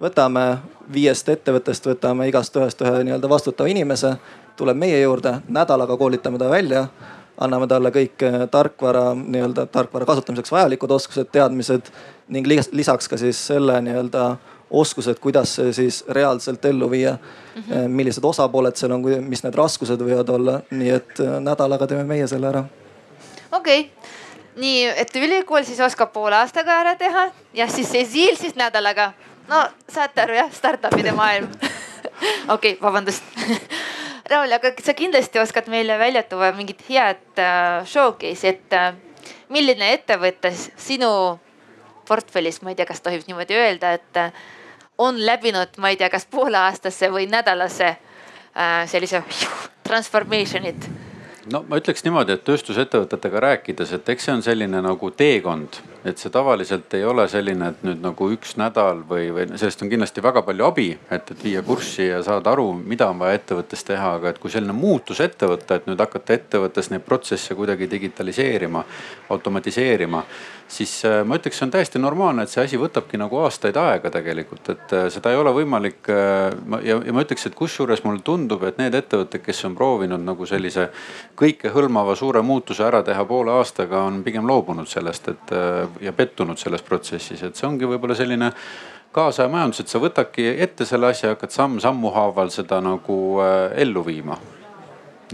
võtame 0.00 0.46
viiest 0.92 1.28
ettevõttest, 1.28 1.86
võtame 1.86 2.28
igast 2.28 2.56
ühest 2.56 2.82
ühe 2.82 3.04
nii-öelda 3.04 3.28
vastutava 3.28 3.68
inimese 3.68 4.16
tuleb 4.56 4.76
meie 4.76 5.00
juurde, 5.00 5.38
nädalaga 5.48 5.96
koolitame 5.96 6.38
ta 6.38 6.50
välja, 6.50 6.86
anname 7.40 7.66
talle 7.66 7.92
kõik 7.92 8.22
äh, 8.24 8.42
tarkvara, 8.50 9.10
nii-öelda 9.14 9.66
tarkvara 9.72 10.06
kasutamiseks 10.08 10.52
vajalikud 10.52 10.90
oskused, 10.90 11.28
teadmised 11.32 11.90
ning 12.28 12.46
lisaks 12.48 13.08
ka 13.08 13.18
siis 13.20 13.40
selle 13.46 13.80
nii-öelda 13.84 14.36
oskused, 14.70 15.18
kuidas 15.22 15.54
see 15.58 15.72
siis 15.72 16.04
reaalselt 16.08 16.64
ellu 16.64 16.90
viia 16.90 17.12
mm. 17.12 17.62
-hmm. 17.62 17.88
millised 17.88 18.24
osapooled 18.24 18.76
seal 18.76 18.92
on, 18.92 19.04
mis 19.20 19.42
need 19.42 19.54
raskused 19.54 20.00
võivad 20.00 20.30
olla, 20.30 20.60
nii 20.70 20.90
et 20.90 21.20
äh, 21.20 21.38
nädalaga 21.40 21.86
teeme 21.86 22.04
meie 22.04 22.26
selle 22.26 22.48
ära. 22.48 22.64
okei 23.52 23.80
okay., 23.80 23.90
nii 24.56 24.84
et 24.96 25.16
ülikool 25.16 25.64
siis 25.64 25.80
oskab 25.80 26.12
poole 26.12 26.36
aastaga 26.36 26.80
ära 26.80 26.94
teha 26.94 27.30
ja 27.54 27.68
siis 27.68 27.90
see 27.92 28.04
siil 28.04 28.36
siis 28.36 28.54
nädalaga. 28.56 29.12
No 29.48 29.62
saate 29.88 30.22
aru 30.22 30.38
jah, 30.38 30.52
startup'ide 30.52 31.12
maailm. 31.16 31.50
Okei 32.54 32.72
okay,, 32.72 32.78
vabandust. 32.82 33.24
Raul, 34.30 34.50
aga 34.52 34.72
sa 34.82 34.94
kindlasti 34.98 35.38
oskad 35.38 35.68
meile 35.70 35.98
välja 35.98 36.24
tuua 36.26 36.50
mingit 36.56 36.82
head 36.88 37.38
äh, 37.38 37.84
showcase'i, 37.86 38.54
et 38.56 38.74
äh, 38.74 38.94
milline 39.54 39.92
ettevõte 39.94 40.50
sinu 40.54 41.10
portfellis, 42.06 42.58
ma 42.62 42.72
ei 42.72 42.78
tea, 42.78 42.88
kas 42.88 43.02
tohib 43.04 43.26
niimoodi 43.28 43.54
öelda, 43.54 43.92
et 44.00 44.18
äh, 44.18 44.44
on 44.98 45.20
läbinud, 45.26 45.78
ma 45.78 45.92
ei 45.92 46.00
tea, 46.00 46.10
kas 46.10 46.26
pooleaastase 46.30 47.10
või 47.12 47.28
nädalase 47.30 47.96
sellise 48.88 49.20
transformation'it? 49.84 50.86
No 51.52 51.60
ma 51.68 51.76
ütleks 51.76 52.00
niimoodi, 52.06 52.32
et 52.38 52.44
tööstusettevõtetega 52.46 53.42
rääkides, 53.44 53.92
et 53.98 54.08
eks 54.14 54.24
see 54.26 54.32
on 54.32 54.40
selline 54.42 54.80
nagu 54.80 55.10
teekond, 55.12 55.76
et 56.06 56.20
see 56.22 56.30
tavaliselt 56.32 56.94
ei 56.94 57.04
ole 57.04 57.26
selline, 57.28 57.70
et 57.72 57.84
nüüd 57.86 58.02
nagu 58.04 58.28
üks 58.34 58.54
nädal 58.60 59.02
või, 59.08 59.28
või 59.34 59.46
sellest 59.58 59.82
on 59.82 59.90
kindlasti 59.90 60.22
väga 60.24 60.42
palju 60.46 60.66
abi, 60.68 60.88
et, 61.10 61.32
et 61.34 61.44
viia 61.44 61.62
kurssi 61.66 62.08
ja 62.08 62.20
saada 62.26 62.52
aru, 62.54 62.68
mida 62.78 63.10
on 63.10 63.18
vaja 63.22 63.40
ettevõttes 63.40 63.82
teha, 63.86 64.12
aga 64.20 64.30
et 64.30 64.40
kui 64.42 64.52
selline 64.52 64.76
muutus 64.76 65.22
ette 65.24 65.48
võtta, 65.50 65.80
et 65.80 65.88
nüüd 65.90 66.00
hakata 66.02 66.36
ettevõttes 66.36 66.92
neid 66.92 67.06
protsesse 67.06 67.56
kuidagi 67.58 67.90
digitaliseerima, 67.90 68.84
automatiseerima 69.34 70.22
siis 70.68 71.04
äh, 71.04 71.22
ma 71.24 71.38
ütleks, 71.38 71.58
see 71.58 71.66
on 71.66 71.72
täiesti 71.74 72.00
normaalne, 72.00 72.44
et 72.44 72.52
see 72.52 72.62
asi 72.64 72.78
võtabki 72.80 73.18
nagu 73.20 73.38
aastaid 73.44 73.76
aega 73.80 74.10
tegelikult, 74.12 74.70
et 74.74 74.94
äh, 74.96 75.06
seda 75.14 75.32
ei 75.32 75.38
ole 75.38 75.52
võimalik. 75.54 76.00
Äh, 76.10 76.56
ja, 76.86 76.98
ja 77.06 77.14
ma 77.14 77.22
ütleks, 77.24 77.46
et 77.48 77.56
kusjuures 77.58 78.02
mulle 78.06 78.22
tundub, 78.26 78.64
et 78.66 78.80
need 78.80 78.94
ettevõtted, 78.98 79.44
kes 79.46 79.64
on 79.68 79.76
proovinud 79.78 80.22
nagu 80.26 80.48
sellise 80.48 80.88
kõikehõlmava 81.38 82.16
suure 82.18 82.42
muutuse 82.46 82.84
ära 82.86 83.02
teha 83.06 83.24
poole 83.28 83.54
aastaga, 83.56 84.02
on 84.10 84.22
pigem 84.26 84.46
loobunud 84.48 84.90
sellest, 84.90 85.30
et 85.34 85.54
ja 86.00 86.12
pettunud 86.12 86.58
selles 86.58 86.82
protsessis, 86.82 87.42
et 87.42 87.56
see 87.56 87.68
ongi 87.68 87.88
võib-olla 87.88 88.16
selline 88.18 88.52
kaasaja 89.16 89.48
majandus, 89.48 89.80
et 89.80 89.92
sa 89.92 90.00
võtadki 90.02 90.44
ette 90.60 90.84
selle 90.84 91.08
asja, 91.12 91.32
hakkad 91.34 91.54
samm-sammu 91.54 92.12
haaval 92.12 92.52
seda 92.52 92.82
nagu 92.84 93.16
ellu 93.74 94.04
viima. 94.06 94.38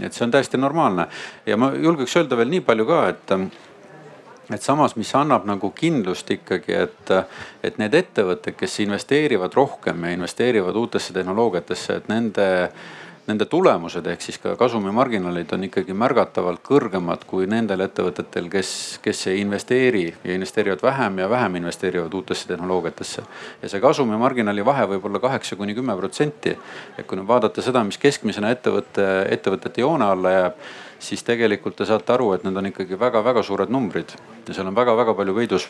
et 0.01 0.13
see 0.13 0.23
on 0.25 0.31
täiesti 0.31 0.57
normaalne 0.57 1.05
ja 1.45 1.57
ma 1.57 1.69
julgeks 1.73 2.15
öelda 2.17 2.37
veel 2.37 2.49
nii 2.49 2.63
palju 2.65 2.85
ka, 2.85 3.01
et 3.09 3.33
et 4.51 4.61
samas, 4.61 4.95
mis 4.95 5.11
annab 5.15 5.45
nagu 5.47 5.69
kindlust 5.75 6.31
ikkagi, 6.35 6.73
et, 6.75 7.11
et 7.63 7.77
need 7.79 7.93
ettevõtted, 7.95 8.57
kes 8.59 8.79
investeerivad 8.83 9.53
rohkem 9.55 10.03
ja 10.03 10.11
investeerivad 10.17 10.75
uutesse 10.75 11.13
tehnoloogiatesse, 11.15 11.99
et 12.01 12.09
nende 12.11 12.47
nende 13.27 13.45
tulemused 13.45 14.07
ehk 14.07 14.21
siis 14.21 14.37
ka 14.43 14.55
kasumimarginaalid 14.59 15.51
on 15.55 15.63
ikkagi 15.69 15.95
märgatavalt 15.95 16.59
kõrgemad 16.65 17.23
kui 17.27 17.47
nendel 17.47 17.85
ettevõtetel, 17.85 18.49
kes, 18.51 18.71
kes 19.03 19.27
ei 19.31 19.39
investeeri 19.41 20.05
ja 20.11 20.35
investeerivad 20.35 20.83
vähem 20.83 21.21
ja 21.23 21.29
vähem 21.29 21.55
investeerivad 21.61 22.13
uutesse 22.13 22.47
tehnoloogiatesse. 22.47 23.23
ja 23.61 23.69
see 23.69 23.79
kasumimarginaali 23.79 24.65
vahe 24.65 24.87
võib 24.95 25.05
olla 25.07 25.19
kaheksa 25.19 25.55
kuni 25.55 25.75
kümme 25.75 25.95
protsenti. 25.97 26.57
et 26.97 27.07
kui 27.07 27.17
nüüd 27.17 27.27
vaadata 27.27 27.61
seda, 27.61 27.83
mis 27.83 27.97
keskmisena 27.97 28.51
ettevõtte, 28.51 29.27
ettevõtete 29.29 29.81
joone 29.81 30.05
alla 30.05 30.31
jääb 30.31 30.63
siis 31.03 31.23
tegelikult 31.23 31.75
te 31.75 31.85
saate 31.85 32.13
aru, 32.13 32.31
et 32.33 32.43
need 32.43 32.57
on 32.57 32.71
ikkagi 32.71 32.99
väga-väga 32.99 33.43
suured 33.43 33.71
numbrid 33.71 34.15
ja 34.47 34.53
seal 34.53 34.67
on 34.67 34.75
väga-väga 34.75 35.15
palju 35.15 35.35
peidus 35.35 35.69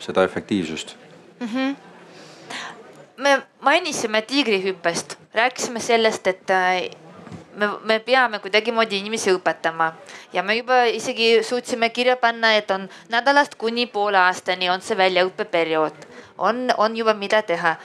seda 0.00 0.24
efektiivsust 0.24 0.96
mm. 1.40 1.46
-hmm. 1.46 1.89
Me 3.20 3.42
mainisime 3.60 4.22
tiigrihüppest, 4.22 5.16
rääkisime 5.34 5.80
sellest, 5.80 6.26
et 6.26 6.50
äh, 6.50 6.90
me, 7.56 7.68
me 7.84 7.98
peame 8.00 8.40
kuidagimoodi 8.40 8.98
inimesi 8.98 9.32
õpetama. 9.34 9.92
Ja 10.32 10.42
me 10.42 10.56
juba 10.56 10.82
isegi 10.88 11.42
suutsime 11.44 11.90
kirja 11.90 12.16
panna, 12.16 12.54
et 12.56 12.70
on 12.70 12.88
nädalast 13.12 13.58
kuni 13.60 13.86
poole 13.86 14.18
aastani 14.18 14.70
on 14.72 14.82
see 14.84 14.96
väljaõppeperiood, 14.98 16.06
on, 16.38 16.68
on 16.76 16.96
juba 16.96 17.14
mida 17.14 17.42
teha. 17.46 17.76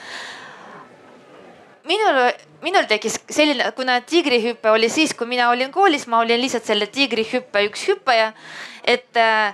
Minul, 1.86 2.22
minul 2.66 2.88
tekkis 2.90 3.20
selline, 3.30 3.68
kuna 3.78 4.00
tiigrihüpe 4.02 4.72
oli 4.72 4.90
siis, 4.90 5.14
kui 5.14 5.28
mina 5.30 5.52
olin 5.52 5.72
koolis, 5.72 6.08
ma 6.10 6.24
olin 6.24 6.42
lihtsalt 6.42 6.66
selle 6.66 6.88
tiigrihüppe 6.90 7.68
üks 7.68 7.88
hüppaja. 7.90 8.32
et 8.86 9.18
äh, 9.18 9.54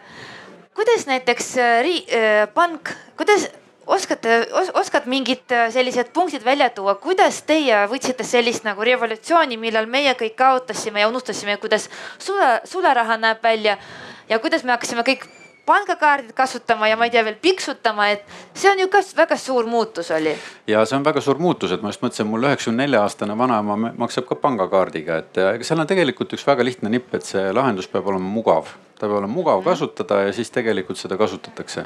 kuidas 0.76 1.08
näiteks 1.08 1.58
äh, 1.58 1.90
äh,, 1.90 2.48
pank, 2.54 2.94
kuidas 3.18 3.50
oskate 3.86 4.48
os,, 4.54 4.72
oskad 4.74 5.08
mingid 5.10 5.52
äh, 5.52 5.70
sellised 5.74 6.14
punktid 6.14 6.46
välja 6.46 6.70
tuua, 6.70 6.96
kuidas 6.96 7.42
teie 7.48 7.86
võtsite 7.92 8.26
sellist 8.28 8.66
nagu 8.68 8.86
revolutsiooni, 8.86 9.58
millal 9.58 9.90
meie 9.90 10.14
kõik 10.20 10.36
kaotasime 10.40 11.04
ja 11.04 11.10
unustasime, 11.12 11.58
kuidas 11.62 11.90
sule, 12.20 12.60
sularaha 12.64 13.18
näeb 13.18 13.44
välja 13.44 13.78
ja 14.30 14.40
kuidas 14.40 14.64
me 14.64 14.76
hakkasime 14.76 15.06
kõik 15.08 15.28
pangakaardid 15.66 16.34
kasutama 16.34 16.88
ja 16.90 16.98
ma 16.98 17.06
ei 17.06 17.14
tea 17.14 17.24
veel 17.26 17.38
piksutama, 17.42 18.08
et 18.10 18.24
see 18.58 18.72
on 18.72 18.80
ju 18.82 18.88
ka 18.92 19.04
väga 19.18 19.38
suur 19.38 19.70
muutus 19.70 20.12
oli. 20.12 20.34
ja 20.68 20.86
see 20.86 20.98
on 20.98 21.06
väga 21.06 21.22
suur 21.22 21.40
muutus, 21.40 21.72
et 21.72 21.82
ma 21.82 21.94
just 21.94 22.02
mõtlesin, 22.02 22.30
mul 22.30 22.50
üheksakümne 22.50 22.86
nelja 22.86 23.04
aastane 23.06 23.38
vanaema 23.38 23.78
maksab 23.98 24.28
ka 24.30 24.38
pangakaardiga, 24.42 25.22
et 25.22 25.42
seal 25.66 25.80
on 25.80 25.90
tegelikult 25.90 26.34
üks 26.34 26.48
väga 26.48 26.66
lihtne 26.66 26.90
nipp, 26.90 27.14
et 27.16 27.28
see 27.28 27.52
lahendus 27.54 27.90
peab 27.92 28.10
olema 28.10 28.34
mugav 28.40 28.74
ta 29.02 29.08
peab 29.10 29.18
olema 29.18 29.34
mugav 29.34 29.64
kasutada 29.66 30.20
ja 30.28 30.34
siis 30.34 30.52
tegelikult 30.54 31.00
seda 31.02 31.18
kasutatakse. 31.18 31.86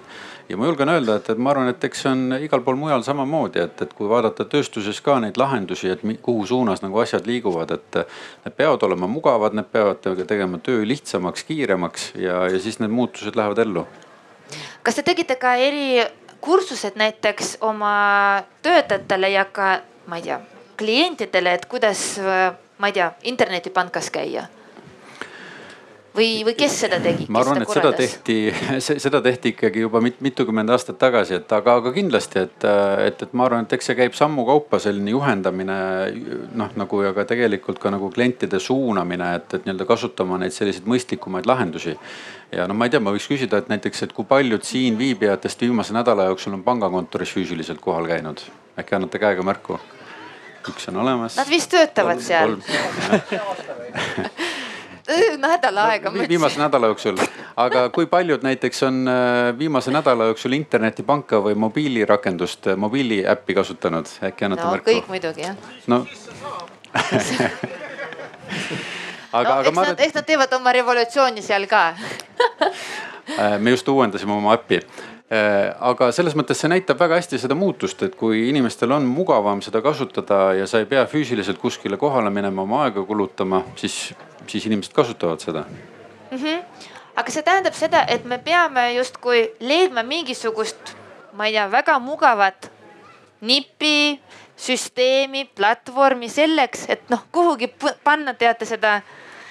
ja 0.49 0.57
ma 0.57 0.68
julgen 0.68 0.89
öelda, 0.91 1.16
et, 1.16 1.30
et 1.32 1.38
ma 1.39 1.53
arvan, 1.53 1.70
et 1.72 1.84
eks 1.88 2.01
see 2.03 2.11
on 2.11 2.36
igal 2.43 2.63
pool 2.66 2.76
mujal 2.80 3.05
samamoodi, 3.07 3.61
et, 3.63 3.84
et 3.86 3.93
kui 3.95 4.09
vaadata 4.11 4.43
tööstuses 4.51 4.99
ka 5.05 5.16
neid 5.24 5.39
lahendusi, 5.39 5.93
et 5.93 6.03
kuhu 6.26 6.45
suunas 6.45 6.84
nagu 6.84 6.99
asjad 6.99 7.28
liiguvad, 7.30 7.72
et 7.72 7.99
need 8.45 8.57
peavad 8.57 8.84
olema 8.84 9.07
mugavad, 9.07 9.55
need 9.55 9.70
peavad 9.72 10.03
tegema 10.28 10.59
töö 10.59 10.84
lihtsamaks, 10.88 11.45
kiiremaks 11.47 12.11
ja, 12.20 12.41
ja 12.51 12.59
siis 12.59 12.82
need 12.84 12.91
muutused 12.91 13.39
lähevad 13.39 13.63
ellu. 13.63 13.86
kas 14.84 14.99
te 14.99 15.07
tegite 15.07 15.39
ka 15.39 15.55
erikursused 15.55 16.99
näiteks 16.99 17.57
oma 17.61 17.95
töötajatele 18.61 19.32
ja 19.38 19.47
ka, 19.47 19.80
ma 20.11 20.20
ei 20.20 20.28
tea, 20.28 20.41
klientidele, 20.76 21.55
et 21.55 21.66
kuidas, 21.72 22.20
ma 22.78 22.91
ei 22.91 22.99
tea, 22.99 23.13
internetipankas 23.32 24.11
käia? 24.11 24.49
Või, 26.16 26.30
või 26.47 26.55
kes 26.57 26.78
seda 26.86 26.99
tegi? 27.03 27.28
ma 27.32 27.41
arvan, 27.43 27.61
et 27.63 27.72
seda 27.72 27.91
tehti, 27.95 28.38
seda 29.05 29.22
tehti 29.26 29.51
ikkagi 29.53 29.84
juba 29.86 30.01
mit, 30.03 30.20
mitukümmend 30.26 30.72
aastat 30.74 30.97
tagasi, 31.01 31.39
et 31.39 31.55
aga, 31.55 31.78
aga 31.82 31.93
kindlasti, 31.95 32.45
et, 32.47 32.68
et, 33.05 33.26
et 33.28 33.36
ma 33.38 33.47
arvan, 33.49 33.68
et 33.68 33.76
eks 33.78 33.91
see 33.91 33.97
käib 33.99 34.16
sammu 34.18 34.45
kaupa 34.47 34.80
selline 34.84 35.13
juhendamine 35.13 35.78
noh, 36.57 36.74
nagu 36.80 37.01
ja 37.05 37.13
ka 37.18 37.28
tegelikult 37.30 37.82
ka 37.84 37.91
nagu 37.93 38.09
klientide 38.13 38.59
suunamine, 38.63 39.32
et, 39.39 39.57
et 39.57 39.68
nii-öelda 39.68 39.88
kasutama 39.89 40.39
neid 40.41 40.55
selliseid 40.55 40.88
mõistlikumaid 40.89 41.49
lahendusi. 41.49 41.97
ja 42.55 42.68
no 42.70 42.78
ma 42.78 42.88
ei 42.88 42.93
tea, 42.93 43.03
ma 43.03 43.13
võiks 43.16 43.28
küsida, 43.32 43.61
et 43.61 43.72
näiteks, 43.72 44.05
et 44.07 44.16
kui 44.16 44.28
paljud 44.30 44.63
siin 44.66 44.99
viibijatest 44.99 45.66
viimase 45.68 45.95
nädala 45.95 46.30
jooksul 46.32 46.57
on 46.57 46.63
pangakontoris 46.63 47.36
füüsiliselt 47.36 47.84
kohal 47.84 48.07
käinud, 48.09 48.43
äkki 48.80 48.97
annate 48.99 49.22
käega 49.22 49.45
märku? 49.45 49.80
üks 50.66 50.88
on 50.89 50.95
olemas. 50.97 51.36
Nad 51.38 51.49
vist 51.49 51.70
töötavad 51.70 52.18
kolm, 52.26 52.61
seal 52.66 54.32
nädal 55.38 55.78
aega. 55.78 56.14
viimase 56.14 56.60
nädala 56.60 56.88
jooksul, 56.91 57.18
aga 57.58 57.89
kui 57.93 58.06
paljud 58.10 58.43
näiteks 58.45 58.84
on 58.84 59.08
äh, 59.08 59.58
viimase 59.60 59.91
nädala 59.91 60.30
jooksul 60.32 60.51
internetipanka 60.58 61.41
või 61.43 61.56
mobiilirakendust, 61.56 62.68
äh, 62.68 62.78
mobiiliäppi 62.78 63.53
kasutanud, 63.53 64.06
äkki 64.24 64.45
annate 64.45 64.66
no, 64.66 64.72
märku? 64.72 64.91
kõik 64.91 65.08
muidugi 65.12 65.41
jah. 65.45 65.56
no 65.88 66.06
aga 69.36 69.49
no,, 69.49 69.60
aga 69.60 69.72
ma. 69.76 69.88
eks 69.97 70.16
nad 70.16 70.26
teevad 70.26 70.53
oma 70.58 70.74
revolutsiooni 70.76 71.41
seal 71.45 71.68
ka 71.70 71.88
äh, 71.91 73.60
me 73.60 73.76
just 73.76 73.88
uuendasime 73.91 74.34
oma 74.34 74.56
äppi 74.58 74.82
aga 75.30 76.11
selles 76.13 76.36
mõttes 76.38 76.59
see 76.61 76.69
näitab 76.69 76.99
väga 77.01 77.17
hästi 77.17 77.39
seda 77.41 77.55
muutust, 77.57 78.03
et 78.05 78.13
kui 78.15 78.43
inimestel 78.49 78.91
on 78.93 79.07
mugavam 79.09 79.61
seda 79.65 79.82
kasutada 79.82 80.53
ja 80.53 80.67
sa 80.69 80.84
ei 80.84 80.86
pea 80.86 81.05
füüsiliselt 81.09 81.57
kuskile 81.57 81.97
kohale 81.97 82.30
minema, 82.30 82.61
oma 82.61 82.84
aega 82.86 83.01
kulutama, 83.05 83.63
siis 83.76 84.13
siis 84.47 84.65
inimesed 84.65 84.93
kasutavad 84.93 85.39
seda 85.39 85.63
mm. 86.32 86.38
-hmm. 86.38 86.63
aga 87.15 87.32
see 87.32 87.43
tähendab 87.43 87.73
seda, 87.73 88.05
et 88.07 88.26
me 88.26 88.38
peame 88.38 88.93
justkui 88.93 89.51
leidma 89.59 90.03
mingisugust, 90.03 90.95
ma 91.34 91.45
ei 91.45 91.53
tea, 91.53 91.71
väga 91.71 91.99
mugavat 91.99 92.71
nipi, 93.41 94.19
süsteemi, 94.57 95.49
platvormi 95.55 96.30
selleks, 96.30 96.86
et 96.89 97.09
noh, 97.09 97.26
kuhugi 97.32 97.73
panna, 98.03 98.34
teate 98.34 98.65
seda, 98.65 99.01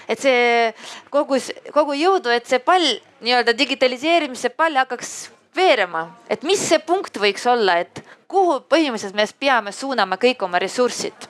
et 0.08 0.20
see 0.20 0.74
kogu, 1.10 1.36
kogu 1.72 1.92
jõudu, 1.92 2.28
et 2.28 2.46
see 2.46 2.58
pall 2.58 2.86
nii-öelda 3.20 3.58
digitaliseerimise 3.58 4.48
pall 4.48 4.76
hakkaks 4.76 5.33
veerema, 5.56 6.08
et 6.30 6.42
mis 6.42 6.60
see 6.60 6.80
punkt 6.82 7.16
võiks 7.20 7.46
olla, 7.50 7.78
et 7.84 8.02
kuhu 8.28 8.60
põhimõtteliselt 8.68 9.16
me 9.16 9.26
peame 9.38 9.72
suunama 9.72 10.18
kõik 10.20 10.42
oma 10.42 10.58
ressursid. 10.62 11.28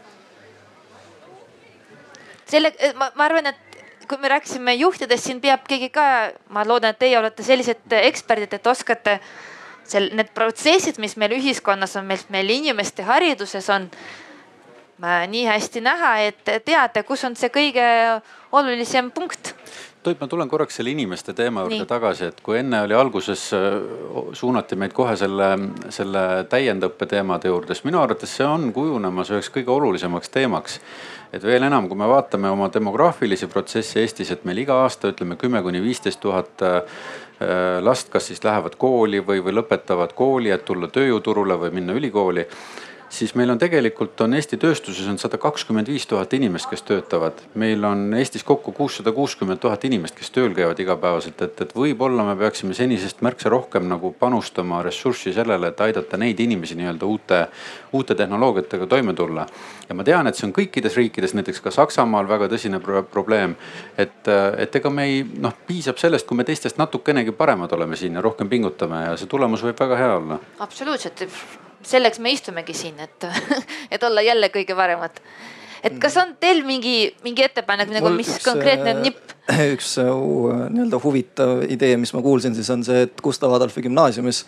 Selle, 2.49 2.73
ma, 2.97 3.11
ma 3.17 3.25
arvan, 3.25 3.49
et 3.53 4.09
kui 4.09 4.19
me 4.21 4.29
rääkisime 4.29 4.75
juhtidest, 4.75 5.25
siin 5.25 5.41
peab 5.41 5.65
keegi 5.69 5.89
ka, 5.93 6.07
ma 6.53 6.65
loodan, 6.67 6.93
et 6.93 7.01
teie 7.01 7.19
olete 7.19 7.45
sellised 7.47 7.97
eksperdid, 8.01 8.53
et 8.53 8.67
oskate 8.67 9.19
seal 9.89 10.11
need 10.17 10.31
protsessid, 10.37 11.01
mis 11.01 11.17
meil 11.21 11.37
ühiskonnas 11.37 11.97
on, 12.01 12.09
meil 12.33 12.53
inimeste 12.53 13.05
hariduses 13.05 13.69
on 13.73 13.89
nii 15.29 15.45
hästi 15.49 15.83
näha, 15.85 16.13
et 16.31 16.53
teate, 16.65 17.03
kus 17.05 17.25
on 17.27 17.37
see 17.37 17.51
kõige 17.53 17.85
olulisem 18.53 19.11
punkt 19.13 19.54
Toit, 20.05 20.19
ma 20.21 20.27
tulen 20.29 20.51
korraks 20.53 20.77
selle 20.77 20.93
inimeste 20.93 21.33
teema 21.33 21.63
juurde 21.65 21.79
Nii. 21.81 21.89
tagasi, 21.89 22.27
et 22.29 22.41
kui 22.45 22.59
enne 22.59 22.83
oli 22.85 22.93
alguses, 22.93 23.47
suunati 24.37 24.77
meid 24.77 24.93
kohe 24.93 25.15
selle, 25.17 25.49
selle 25.89 26.25
täiendõppe 26.53 27.09
teemade 27.09 27.49
juurde, 27.49 27.73
siis 27.73 27.87
minu 27.89 28.03
arvates 28.03 28.35
see 28.37 28.45
on 28.45 28.69
kujunemas 28.77 29.33
üheks 29.33 29.49
kõige 29.55 29.73
olulisemaks 29.73 30.35
teemaks 30.35 30.81
et 31.35 31.43
veel 31.43 31.65
enam, 31.67 31.89
kui 31.89 31.99
me 31.99 32.07
vaatame 32.09 32.51
oma 32.53 32.69
demograafilisi 32.73 33.49
protsesse 33.51 34.03
Eestis, 34.03 34.31
et 34.31 34.45
meil 34.45 34.61
iga 34.63 34.77
aasta 34.85 35.11
ütleme 35.11 35.39
kümme 35.41 35.63
kuni 35.65 35.81
viisteist 35.83 36.21
tuhat 36.23 36.63
last, 37.83 38.11
kas 38.13 38.29
siis 38.31 38.45
lähevad 38.45 38.77
kooli 38.79 39.23
või, 39.27 39.41
või 39.45 39.57
lõpetavad 39.57 40.15
kooli, 40.15 40.53
et 40.55 40.65
tulla 40.69 40.89
tööjõuturule 40.93 41.59
või 41.65 41.75
minna 41.81 41.97
ülikooli 41.97 42.47
siis 43.15 43.35
meil 43.35 43.51
on 43.53 43.59
tegelikult 43.59 44.21
on 44.25 44.35
Eesti 44.35 44.59
tööstuses 44.61 45.07
on 45.11 45.19
sada 45.23 45.39
kakskümmend 45.41 45.89
viis 45.91 46.07
tuhat 46.11 46.33
inimest, 46.35 46.67
kes 46.71 46.83
töötavad. 46.83 47.43
meil 47.55 47.85
on 47.85 48.15
Eestis 48.19 48.45
kokku 48.45 48.73
kuussada 48.73 49.13
kuuskümmend 49.13 49.61
tuhat 49.63 49.85
inimest, 49.85 50.17
kes 50.19 50.31
tööl 50.35 50.55
käivad 50.55 50.81
igapäevaselt, 50.83 51.43
et, 51.47 51.61
et 51.61 51.75
võib-olla 51.77 52.27
me 52.27 52.37
peaksime 52.41 52.75
senisest 52.75 53.23
märksa 53.23 53.53
rohkem 53.55 53.87
nagu 53.89 54.13
panustama 54.19 54.83
ressurssi 54.83 55.33
sellele, 55.33 55.71
et 55.71 55.81
aidata 55.87 56.19
neid 56.21 56.41
inimesi 56.41 56.79
nii-öelda 56.81 57.07
uute, 57.07 57.41
uute 57.93 58.15
tehnoloogiatega 58.19 58.87
toime 58.91 59.15
tulla. 59.15 59.47
ja 59.89 59.95
ma 59.95 60.05
tean, 60.05 60.27
et 60.27 60.39
see 60.39 60.49
on 60.49 60.55
kõikides 60.57 60.97
riikides, 60.99 61.37
näiteks 61.39 61.63
ka 61.63 61.71
Saksamaal 61.75 62.29
väga 62.29 62.49
tõsine 62.51 62.81
pro 62.83 63.03
probleem. 63.03 63.57
et, 63.99 64.29
et 64.59 64.77
ega 64.77 64.91
me 64.91 65.07
ei 65.11 65.23
noh, 65.39 65.55
piisab 65.67 66.03
sellest, 66.03 66.27
kui 66.27 66.37
me 66.37 66.45
teistest 66.45 66.79
natukenegi 66.83 67.33
paremad 67.33 67.73
oleme 67.73 67.97
siin 67.97 68.19
ja 68.19 68.25
rohkem 68.25 68.49
pingutame 68.49 69.05
ja 69.05 69.17
see 69.17 69.31
tulemus 69.31 69.63
võib 69.63 69.79
väga 69.87 70.03
hea 70.03 70.17
olla. 70.17 70.41
absoluutselt 70.59 71.29
selleks 71.89 72.21
me 72.23 72.33
istumegi 72.35 72.77
siin, 72.77 73.01
et, 73.01 73.27
et 73.95 74.03
olla 74.03 74.23
jälle 74.25 74.51
kõige 74.55 74.77
paremad. 74.77 75.21
et 75.85 75.99
kas 76.01 76.17
on 76.17 76.37
teil 76.41 76.65
mingi, 76.65 77.15
mingi 77.25 77.45
ettepanek 77.45 77.91
nagu, 77.93 78.13
mis 78.17 78.31
üks, 78.37 78.45
konkreetne 78.45 78.95
nipp? 79.03 79.35
üks 79.75 79.99
äh, 80.01 80.09
nii-öelda 80.71 81.01
huvitav 81.03 81.67
idee, 81.69 81.97
mis 82.01 82.15
ma 82.17 82.23
kuulsin, 82.25 82.55
siis 82.57 82.71
on 82.71 82.85
see, 82.87 83.05
et 83.09 83.21
Gustav 83.25 83.53
Adolfi 83.53 83.85
gümnaasiumis 83.85 84.45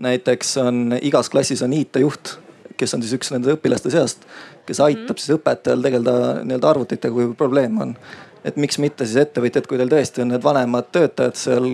näiteks 0.00 0.56
on 0.56 0.98
igas 1.02 1.30
klassis 1.30 1.62
on 1.62 1.72
IT-juht, 1.72 2.36
kes 2.76 2.94
on 2.94 3.02
siis 3.02 3.14
üks 3.16 3.30
nende 3.34 3.54
õpilaste 3.54 3.92
seast, 3.92 4.24
kes 4.66 4.80
aitab 4.80 5.02
mm 5.02 5.06
-hmm. 5.12 5.22
siis 5.22 5.38
õpetajal 5.38 5.82
tegeleda 5.82 6.14
nii-öelda 6.42 6.70
arvutitega, 6.70 7.14
kui 7.14 7.34
probleem 7.34 7.80
on. 7.80 7.96
et 8.44 8.56
miks 8.56 8.78
mitte 8.78 9.06
siis 9.06 9.16
ettevõtjad, 9.16 9.66
kui 9.66 9.78
teil 9.78 9.88
tõesti 9.88 10.20
on 10.20 10.28
need 10.28 10.42
vanemad 10.42 10.90
töötajad 10.92 11.34
seal, 11.34 11.70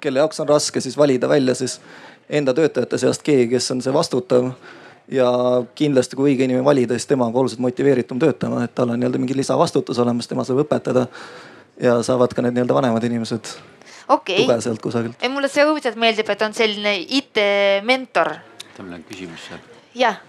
kelle 0.00 0.18
jaoks 0.18 0.40
on 0.40 0.48
raske 0.48 0.80
siis 0.80 0.96
valida 0.98 1.28
välja 1.28 1.54
siis 1.54 1.80
enda 2.32 2.54
töötajate 2.56 2.98
seast 2.98 3.24
keegi, 3.26 3.50
kes 3.52 3.70
on 3.74 3.82
see 3.84 3.94
vastutav. 3.94 4.52
ja 5.12 5.28
kindlasti, 5.74 6.16
kui 6.16 6.30
õige 6.30 6.46
inimene 6.46 6.64
valida, 6.64 6.94
siis 6.94 7.10
tema 7.10 7.26
on 7.26 7.32
ka 7.34 7.40
oluliselt 7.40 7.60
motiveeritum 7.60 8.20
töötama, 8.22 8.62
et 8.64 8.74
tal 8.74 8.92
on 8.94 9.00
nii-öelda 9.00 9.18
mingi 9.20 9.36
lisavastutus 9.36 9.98
olemas, 9.98 10.28
tema 10.30 10.44
saab 10.46 10.62
õpetada. 10.62 11.06
ja 11.80 11.98
saavad 12.06 12.34
ka 12.34 12.42
need 12.42 12.54
nii-öelda 12.56 12.74
vanemad 12.74 13.04
inimesed 13.04 13.50
okay. 14.08 14.36
tuge 14.44 14.60
sealt 14.60 14.82
kusagilt. 14.82 15.28
mulle 15.28 15.48
see 15.48 15.66
õudselt 15.66 15.98
meeldib, 16.00 16.30
et 16.30 16.42
on 16.46 16.54
selline 16.54 16.94
IT-mentor. 17.18 18.36
tal 18.76 18.94
on 18.94 19.04
küsimus 19.08 19.48
seal. 19.48 19.66
jah 19.94 20.20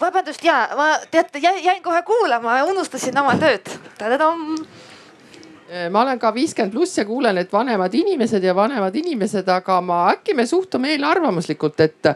vabandust 0.00 0.44
ja 0.44 0.68
ma 0.76 0.92
teate 1.10 1.38
jäin 1.42 1.82
kohe 1.82 2.02
kuulama, 2.02 2.62
unustasin 2.64 3.18
oma 3.18 3.34
tööd. 3.36 3.68
Äh, 5.70 5.90
ma 5.90 6.02
olen 6.02 6.18
ka 6.18 6.32
viiskümmend 6.34 6.72
pluss 6.74 6.98
ja 6.98 7.04
kuulen, 7.06 7.38
et 7.38 7.52
vanemad 7.52 7.94
inimesed 7.94 8.42
ja 8.42 8.54
vanemad 8.58 8.94
inimesed, 8.98 9.46
aga 9.54 9.76
ma 9.80 9.98
äkki 10.10 10.34
me 10.34 10.42
suhtume 10.46 10.90
eelarvamuslikult, 10.96 11.78
et 11.84 12.08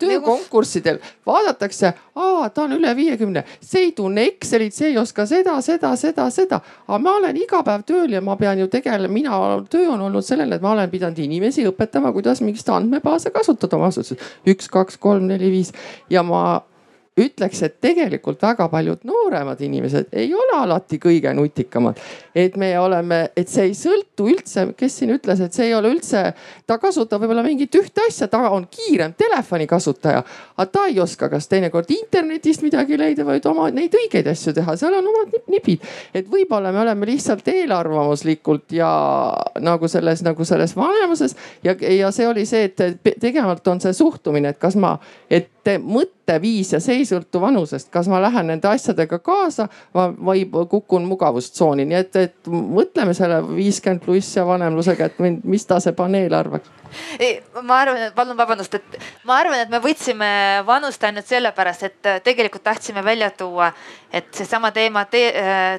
töökonkurssidel 0.00 0.96
vaadatakse, 1.28 1.90
aa, 2.16 2.48
ta 2.48 2.64
on 2.64 2.72
üle 2.78 2.94
viiekümne, 2.96 3.44
see 3.60 3.84
ei 3.88 3.92
tunne 3.92 4.24
Excelit, 4.30 4.72
see 4.72 4.94
ei 4.94 4.98
oska 4.98 5.26
seda, 5.28 5.58
seda, 5.60 5.92
seda, 6.00 6.30
seda. 6.32 6.62
aga 6.88 7.02
ma 7.04 7.16
olen 7.20 7.36
iga 7.36 7.60
päev 7.66 7.84
tööl 7.84 8.16
ja 8.16 8.24
ma 8.24 8.38
pean 8.40 8.64
ju 8.64 8.70
tegelema, 8.72 9.12
mina, 9.12 9.44
töö 9.68 9.92
on 9.92 10.08
olnud 10.08 10.24
sellele, 10.24 10.56
et 10.56 10.64
ma 10.64 10.72
olen 10.72 10.90
pidanud 10.90 11.20
inimesi 11.20 11.68
õpetama, 11.68 12.16
kuidas 12.16 12.40
mingit 12.40 12.68
andmebaase 12.72 13.30
kasutada 13.30 13.76
oma 13.76 13.92
asutuses. 13.92 14.36
üks, 14.48 14.72
kaks, 14.72 14.96
kolm, 14.96 15.28
neli, 15.28 15.52
viis 15.52 15.76
ja 16.08 16.24
ma 16.24 16.62
ütleks, 17.20 17.60
et 17.62 17.74
tegelikult 17.80 18.40
väga 18.42 18.68
paljud 18.72 19.02
nooremad 19.04 19.60
inimesed 19.60 20.14
ei 20.16 20.30
ole 20.34 20.56
alati 20.56 20.96
kõige 20.98 21.34
nutikamad. 21.36 21.98
et 22.34 22.56
me 22.56 22.78
oleme, 22.78 23.28
et 23.36 23.48
see 23.48 23.66
ei 23.68 23.74
sõltu 23.76 24.30
üldse, 24.32 24.64
kes 24.76 24.96
siin 24.98 25.12
ütles, 25.12 25.40
et 25.44 25.52
see 25.52 25.66
ei 25.66 25.74
ole 25.74 25.90
üldse, 25.92 26.22
ta 26.66 26.78
kasutab 26.80 27.20
võib-olla 27.20 27.44
mingit 27.44 27.74
ühte 27.76 28.06
asja, 28.08 28.28
ta 28.32 28.40
on 28.50 28.64
kiirem 28.70 29.12
telefoni 29.12 29.66
kasutaja. 29.66 30.24
aga 30.56 30.66
ta 30.72 30.86
ei 30.88 31.00
oska 31.00 31.28
kas 31.28 31.48
teinekord 31.52 31.90
internetist 31.92 32.62
midagi 32.62 32.96
leida, 32.98 33.26
vaid 33.28 33.46
oma 33.46 33.68
neid 33.70 33.92
õigeid 33.92 34.32
asju 34.32 34.56
teha, 34.56 34.76
seal 34.76 34.96
on 34.96 35.12
omad 35.12 35.36
nipid. 35.52 35.84
et 36.14 36.30
võib-olla 36.30 36.72
me 36.72 36.80
oleme 36.80 37.06
lihtsalt 37.12 37.48
eelarvamuslikult 37.48 38.72
ja 38.72 38.90
nagu 39.60 39.88
selles, 39.88 40.24
nagu 40.24 40.44
selles 40.48 40.76
vanemuses 40.76 41.36
ja, 41.64 41.76
ja 41.76 42.10
see 42.10 42.28
oli 42.28 42.46
see, 42.48 42.72
et 42.72 43.04
tegelikult 43.20 43.68
on 43.68 43.84
see 43.84 43.92
suhtumine, 43.92 44.48
et 44.48 44.58
kas 44.58 44.80
ma, 44.80 44.96
et 45.28 45.52
mõtteviis 45.78 46.72
ja 46.74 46.80
see 46.82 47.00
ei 47.00 47.08
sõltu 47.08 47.40
vanusest, 47.40 47.90
kas 47.92 48.08
ma 48.10 48.20
lähen 48.22 48.50
nende 48.50 48.68
asjadega 48.68 49.18
kaasa 49.18 49.68
või 49.94 50.44
kukun 50.70 51.06
mugavustsooni, 51.08 51.86
nii 51.88 51.98
et, 51.98 52.16
et 52.16 52.52
mõtleme 52.52 53.14
selle 53.14 53.40
viiskümmend 53.48 54.04
pluss 54.04 54.36
ja 54.36 54.46
vanemlusega, 54.46 55.10
et 55.10 55.44
mis 55.44 55.66
ta 55.66 55.80
see 55.80 55.94
paneel 55.96 56.34
arvaks 56.34 56.81
ma 57.62 57.78
arvan, 57.82 58.12
palun 58.16 58.36
vabandust, 58.38 58.74
et 58.78 58.98
ma 59.28 59.38
arvan, 59.40 59.62
et 59.64 59.70
me 59.72 59.80
võtsime 59.82 60.28
vanust 60.66 61.04
ainult 61.04 61.28
sellepärast, 61.28 61.86
et 61.88 62.10
tegelikult 62.26 62.64
tahtsime 62.66 63.04
välja 63.04 63.30
tuua, 63.36 63.70
et 64.12 64.28
seesama 64.36 64.72
teema 64.74 65.04
te, 65.10 65.22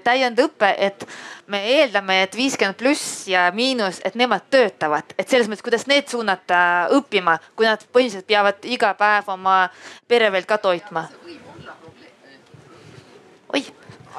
täiendõpe, 0.05 0.71
et 0.77 1.05
me 1.47 1.61
eeldame, 1.75 2.21
et 2.23 2.37
viiskümmend 2.37 2.79
pluss 2.79 3.27
ja 3.31 3.45
miinus, 3.55 4.01
et 4.05 4.17
nemad 4.19 4.47
töötavad, 4.53 5.15
et 5.17 5.29
selles 5.29 5.51
mõttes, 5.51 5.65
kuidas 5.65 5.87
need 5.91 6.09
suunata 6.11 6.63
õppima, 6.97 7.37
kui 7.57 7.69
nad 7.69 7.83
põhiliselt 7.93 8.27
peavad 8.29 8.65
iga 8.65 8.93
päev 8.97 9.29
oma 9.35 9.67
pere 10.07 10.31
veel 10.33 10.49
ka 10.49 10.57
toitma. 10.61 11.07
Oi 13.53 13.65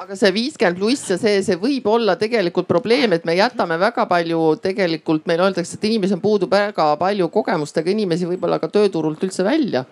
aga 0.01 0.17
see 0.19 0.31
viiskümmend 0.35 0.79
pluss 0.79 1.09
ja 1.13 1.17
see, 1.19 1.39
see 1.45 1.57
võib 1.59 1.87
olla 1.91 2.15
tegelikult 2.19 2.67
probleem, 2.67 3.15
et 3.15 3.25
me 3.27 3.35
jätame 3.37 3.77
väga 3.81 4.05
palju, 4.09 4.41
tegelikult 4.63 5.27
meil 5.29 5.43
öeldakse, 5.45 5.77
et 5.77 5.87
inimesel 5.89 6.19
puudub 6.23 6.51
väga 6.51 6.91
palju 6.99 7.29
kogemustega 7.33 7.93
inimesi 7.93 8.27
võib-olla 8.29 8.59
ka 8.59 8.71
tööturult 8.71 9.23
üldse 9.23 9.45
välja. 9.47 9.85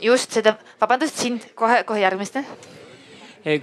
just 0.00 0.32
seda, 0.32 0.56
vabandust, 0.80 1.18
sind 1.18 1.48
kohe, 1.58 1.82
kohe 1.84 2.00
järgmist 2.00 2.38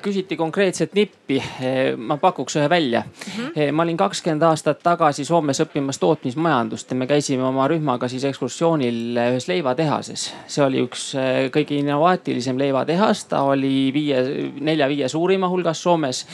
küsiti 0.01 0.37
konkreetset 0.37 0.93
nippi. 0.93 1.37
Eh, 1.61 1.95
ma 1.97 2.17
pakuks 2.17 2.55
ühe 2.55 2.69
välja 2.69 3.03
mm. 3.05 3.45
-hmm. 3.45 3.71
ma 3.71 3.83
olin 3.83 3.97
kakskümmend 3.97 4.43
aastat 4.43 4.79
tagasi 4.83 5.25
Soomes 5.25 5.61
õppimas 5.61 5.99
tootmismajandust 5.99 6.91
ja 6.91 6.95
me 6.95 7.07
käisime 7.07 7.43
oma 7.43 7.67
rühmaga 7.67 8.07
siis 8.07 8.23
ekskursioonil 8.23 9.17
ühes 9.31 9.47
leivatehases. 9.47 10.33
see 10.47 10.65
oli 10.65 10.83
üks 10.83 11.15
kõige 11.51 11.79
innovaatilisem 11.79 12.57
leivatehas, 12.57 13.25
ta 13.25 13.41
oli 13.41 13.91
viie, 13.93 14.51
nelja-viie 14.59 15.09
suurima 15.09 15.49
hulgas 15.49 15.83
Soomes. 15.83 16.25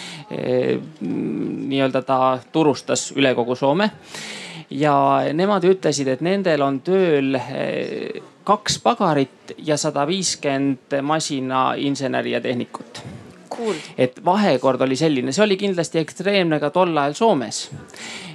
nii-öelda 1.02 2.02
ta 2.02 2.40
turustas 2.52 3.12
üle 3.16 3.36
kogu 3.36 3.56
Soome 3.56 3.90
ja 4.70 5.22
nemad 5.34 5.64
ütlesid, 5.64 6.08
et 6.08 6.22
nendel 6.22 6.62
on 6.62 6.80
tööl 6.82 7.38
kaks 8.44 8.80
pagarit 8.80 9.56
ja 9.58 9.78
sada 9.78 10.08
viiskümmend 10.08 11.02
masinainseneri 11.02 12.32
ja 12.32 12.42
tehnikut 12.42 13.04
cool.. 13.58 13.76
et 13.98 14.20
vahekord 14.26 14.82
oli 14.82 14.96
selline, 14.96 15.32
see 15.32 15.44
oli 15.46 15.58
kindlasti 15.58 16.02
ekstreemne 16.02 16.60
ka 16.60 16.70
tol 16.70 16.96
ajal 16.98 17.14
Soomes. 17.18 17.62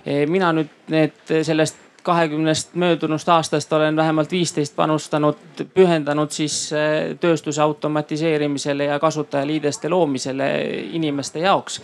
E, 0.07 0.25
mina 0.31 0.53
nüüd 0.57 0.93
need 0.93 1.35
sellest 1.43 1.83
kahekümnest 2.07 2.77
möödunust 2.79 3.29
aastast 3.29 3.73
olen 3.73 3.97
vähemalt 3.97 4.31
viisteist 4.31 4.77
panustanud, 4.77 5.41
pühendanud 5.75 6.31
siis 6.31 6.61
e, 6.73 7.17
tööstuse 7.21 7.63
automatiseerimisele 7.63 8.87
ja 8.93 9.01
kasutajaliideste 9.03 9.91
loomisele 9.91 10.51
inimeste 10.93 11.43
jaoks. 11.43 11.81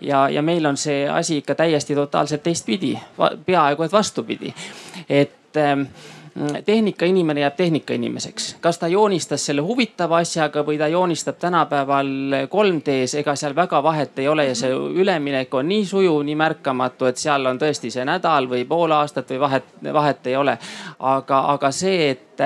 ja, 0.00 0.28
ja 0.28 0.42
meil 0.42 0.66
on 0.66 0.76
see 0.76 1.08
asi 1.08 1.36
ikka 1.42 1.54
täiesti 1.54 1.94
totaalselt 1.94 2.42
teistpidi, 2.42 2.96
peaaegu 3.46 3.82
et 3.82 3.92
vastupidi, 3.92 4.54
et 5.08 5.38
Mm, 5.56 5.86
tehnikainimene 6.64 7.40
jääb 7.40 7.56
tehnikainimeseks. 7.56 8.56
kas 8.60 8.78
ta 8.78 8.88
joonistas 8.88 9.46
selle 9.46 9.60
huvitava 9.60 10.16
asjaga 10.16 10.64
või 10.66 10.78
ta 10.78 10.88
joonistab 10.88 11.36
tänapäeval 11.38 12.06
3D-s, 12.54 13.14
ega 13.20 13.36
seal 13.36 13.54
väga 13.56 13.82
vahet 13.82 14.18
ei 14.18 14.28
ole 14.28 14.46
ja 14.46 14.54
see 14.54 14.72
üleminek 14.72 15.54
on 15.54 15.68
nii 15.68 15.86
sujuv, 15.86 16.22
nii 16.24 16.34
märkamatu, 16.34 17.06
et 17.06 17.16
seal 17.16 17.46
on 17.46 17.60
tõesti 17.60 17.90
see 17.92 18.04
nädal 18.08 18.48
või 18.48 18.64
pool 18.64 18.96
aastat 18.96 19.30
või 19.30 19.40
vahet, 19.40 19.70
vahet 19.92 20.26
ei 20.26 20.36
ole. 20.36 20.58
aga, 20.98 21.40
aga 21.52 21.70
see, 21.70 22.10
et, 22.10 22.40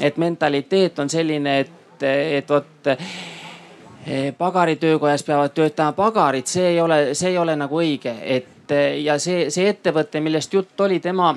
et 0.00 0.16
mentaliteet 0.16 0.98
on 0.98 1.10
selline, 1.10 1.60
et, 1.60 2.02
et 2.02 2.50
vot 2.50 2.86
eh, 2.86 4.34
pagaritöökojas 4.38 5.22
peavad 5.22 5.54
töötama 5.54 5.92
pagarid, 5.92 6.46
see 6.46 6.68
ei 6.68 6.80
ole, 6.80 7.14
see 7.14 7.30
ei 7.30 7.38
ole 7.38 7.56
nagu 7.56 7.82
õige, 7.82 8.14
et 8.22 8.74
ja 9.02 9.18
see, 9.18 9.50
see 9.50 9.68
ettevõte, 9.68 10.20
millest 10.20 10.54
jutt 10.54 10.80
oli, 10.80 11.00
tema 11.00 11.34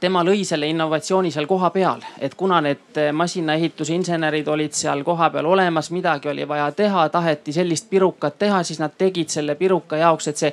tema 0.00 0.22
lõi 0.24 0.44
selle 0.46 0.68
innovatsiooni 0.70 1.30
seal 1.34 1.46
kohapeal, 1.48 2.02
et 2.20 2.34
kuna 2.38 2.60
need 2.64 3.00
masinaehitusinsenerid 3.12 4.48
olid 4.48 4.76
seal 4.76 5.02
kohapeal 5.06 5.46
olemas, 5.46 5.90
midagi 5.94 6.30
oli 6.32 6.46
vaja 6.48 6.70
teha, 6.76 7.08
taheti 7.12 7.54
sellist 7.56 7.90
pirukat 7.90 8.38
teha, 8.38 8.62
siis 8.66 8.80
nad 8.82 8.94
tegid 8.98 9.32
selle 9.32 9.54
piruka 9.58 10.00
jaoks, 10.00 10.28
et 10.32 10.42
see, 10.44 10.52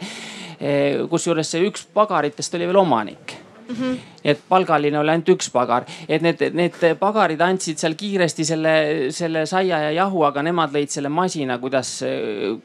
eh, 0.59 0.99
kusjuures 1.09 1.55
see 1.55 1.63
üks 1.69 1.87
pagaritest 1.93 2.59
oli 2.59 2.69
veel 2.69 2.83
omanik. 2.83 3.39
Mm 3.63 3.75
-hmm. 3.75 3.97
et 4.23 4.39
palgaline 4.49 4.99
oli 4.99 5.09
ainult 5.09 5.29
üks 5.29 5.49
pagar, 5.51 5.85
et 6.09 6.21
need, 6.21 6.41
need 6.53 6.73
pagarid 6.99 7.41
andsid 7.41 7.77
seal 7.77 7.93
kiiresti 7.95 8.45
selle, 8.45 8.73
selle 9.09 9.45
saia 9.45 9.79
ja 9.79 9.91
jahu, 9.91 10.23
aga 10.23 10.43
nemad 10.43 10.73
lõid 10.73 10.91
selle 10.91 11.09
masina, 11.09 11.57
kuidas, 11.57 12.03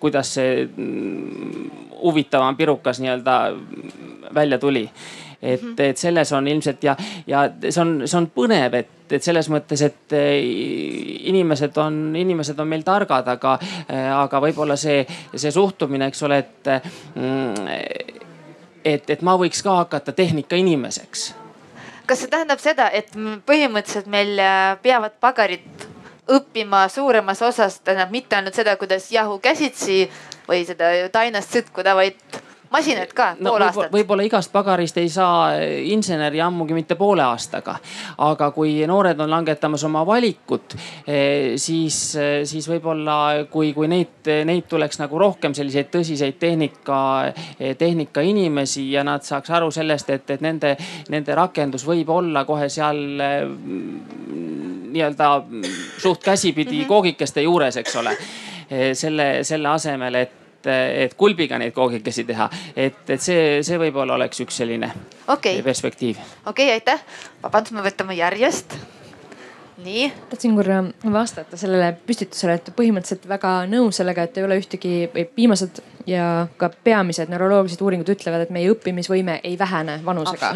kuidas 0.00 0.34
see 0.34 0.66
mm, 0.76 1.70
huvitavam 2.02 2.56
pirukas 2.56 3.00
nii-öelda 3.00 3.54
välja 4.34 4.58
tuli 4.58 4.90
et, 5.42 5.80
et 5.80 5.98
selles 5.98 6.32
on 6.32 6.48
ilmselt 6.50 6.84
ja, 6.84 6.96
ja 7.26 7.44
see 7.68 7.80
on, 7.82 7.94
see 8.06 8.18
on 8.18 8.28
põnev, 8.34 8.74
et, 8.78 8.94
et 9.14 9.24
selles 9.24 9.48
mõttes, 9.52 9.82
et 9.86 10.14
inimesed 10.18 11.78
on, 11.82 12.00
inimesed 12.18 12.58
on 12.58 12.70
meil 12.70 12.84
targad, 12.86 13.28
aga, 13.30 13.56
aga 14.18 14.40
võib-olla 14.42 14.76
see, 14.76 15.04
see 15.34 15.52
suhtumine, 15.54 16.10
eks 16.10 16.24
ole, 16.26 16.40
et, 16.42 16.72
et, 18.84 19.10
et 19.16 19.22
ma 19.26 19.36
võiks 19.40 19.62
ka 19.64 19.82
hakata 19.82 20.16
tehnikainimeseks 20.16 21.28
kas 22.08 22.22
see 22.24 22.32
tähendab 22.32 22.60
seda, 22.62 22.88
et 22.88 23.10
põhimõtteliselt 23.46 24.06
meil 24.08 24.38
peavad 24.80 25.18
pagarid 25.20 25.88
õppima 26.28 26.86
suuremas 26.92 27.42
osas, 27.44 27.80
tähendab 27.84 28.12
mitte 28.12 28.36
ainult 28.36 28.56
seda, 28.56 28.76
kuidas 28.80 29.10
jahu 29.12 29.38
käsitsi 29.44 30.06
või 30.48 30.64
seda 30.68 30.90
tainast 31.12 31.52
sõtkuda, 31.52 31.94
vaid 31.96 32.40
masinad 32.70 33.12
ka 33.16 33.28
no, 33.38 33.52
pool 33.52 33.64
aastat. 33.64 33.92
võib-olla 33.92 34.24
igast 34.26 34.52
pagarist 34.52 34.98
ei 35.00 35.08
saa 35.12 35.54
inseneri 35.88 36.40
ammugi 36.44 36.76
mitte 36.76 36.94
poole 36.98 37.22
aastaga. 37.24 37.78
aga 38.24 38.50
kui 38.52 38.86
noored 38.86 39.20
on 39.20 39.30
langetamas 39.30 39.84
oma 39.88 40.04
valikut, 40.06 40.74
eh, 41.06 41.56
siis, 41.56 42.16
eh, 42.16 42.44
siis 42.48 42.68
võib-olla 42.68 43.46
kui, 43.50 43.72
kui 43.76 43.88
neid, 43.88 44.28
neid 44.44 44.68
tuleks 44.68 45.00
nagu 45.00 45.18
rohkem 45.18 45.54
selliseid 45.54 45.90
tõsiseid 45.92 46.38
tehnika, 46.38 46.98
eh, 47.58 47.74
tehnika 47.78 48.20
inimesi 48.20 48.90
ja 48.92 49.04
nad 49.04 49.24
saaks 49.24 49.50
aru 49.50 49.70
sellest, 49.70 50.10
et, 50.10 50.30
et 50.30 50.44
nende, 50.44 50.76
nende 51.08 51.34
rakendus 51.34 51.86
võib 51.86 52.10
olla 52.12 52.44
kohe 52.48 52.68
seal 52.68 52.98
nii-öelda 54.88 55.30
suht 55.98 56.22
käsipidi 56.24 56.70
mm 56.70 56.82
-hmm. 56.82 56.88
koogikeste 56.88 57.42
juures, 57.42 57.76
eks 57.76 57.96
ole. 57.96 58.16
selle, 58.92 59.44
selle 59.44 59.68
asemel, 59.68 60.14
et 60.14 60.47
et 60.66 61.14
kulbiga 61.18 61.58
neid 61.58 61.72
koogikesi 61.76 62.24
teha, 62.28 62.48
et, 62.76 63.02
et 63.08 63.22
see, 63.22 63.62
see 63.66 63.78
võib-olla 63.78 64.18
oleks 64.18 64.40
üks 64.42 64.58
selline 64.62 64.90
okay. 65.26 65.62
perspektiiv. 65.62 66.18
okei 66.46 66.72
okay,, 66.72 66.80
aitäh. 66.80 67.04
vabandust, 67.42 67.76
me 67.76 67.84
võtame 67.86 68.18
järjest 68.18 68.74
nii. 69.84 70.12
tahtsin 70.30 70.56
korra 70.56 70.82
vastata 71.12 71.56
sellele 71.56 71.92
püstitusele, 72.06 72.58
et 72.58 72.72
põhimõtteliselt 72.76 73.28
väga 73.30 73.52
nõus 73.70 74.00
sellega, 74.00 74.26
et 74.26 74.38
ei 74.38 74.46
ole 74.46 74.58
ühtegi 74.60 74.94
või 75.14 75.28
viimased 75.36 75.82
ja 76.08 76.46
ka 76.56 76.70
peamised 76.84 77.28
neuroloogilised 77.28 77.82
uuringud 77.84 78.08
ütlevad, 78.12 78.46
et 78.46 78.52
meie 78.54 78.70
õppimisvõime 78.72 79.38
ei 79.44 79.58
vähene 79.60 79.98
vanusega. 80.04 80.52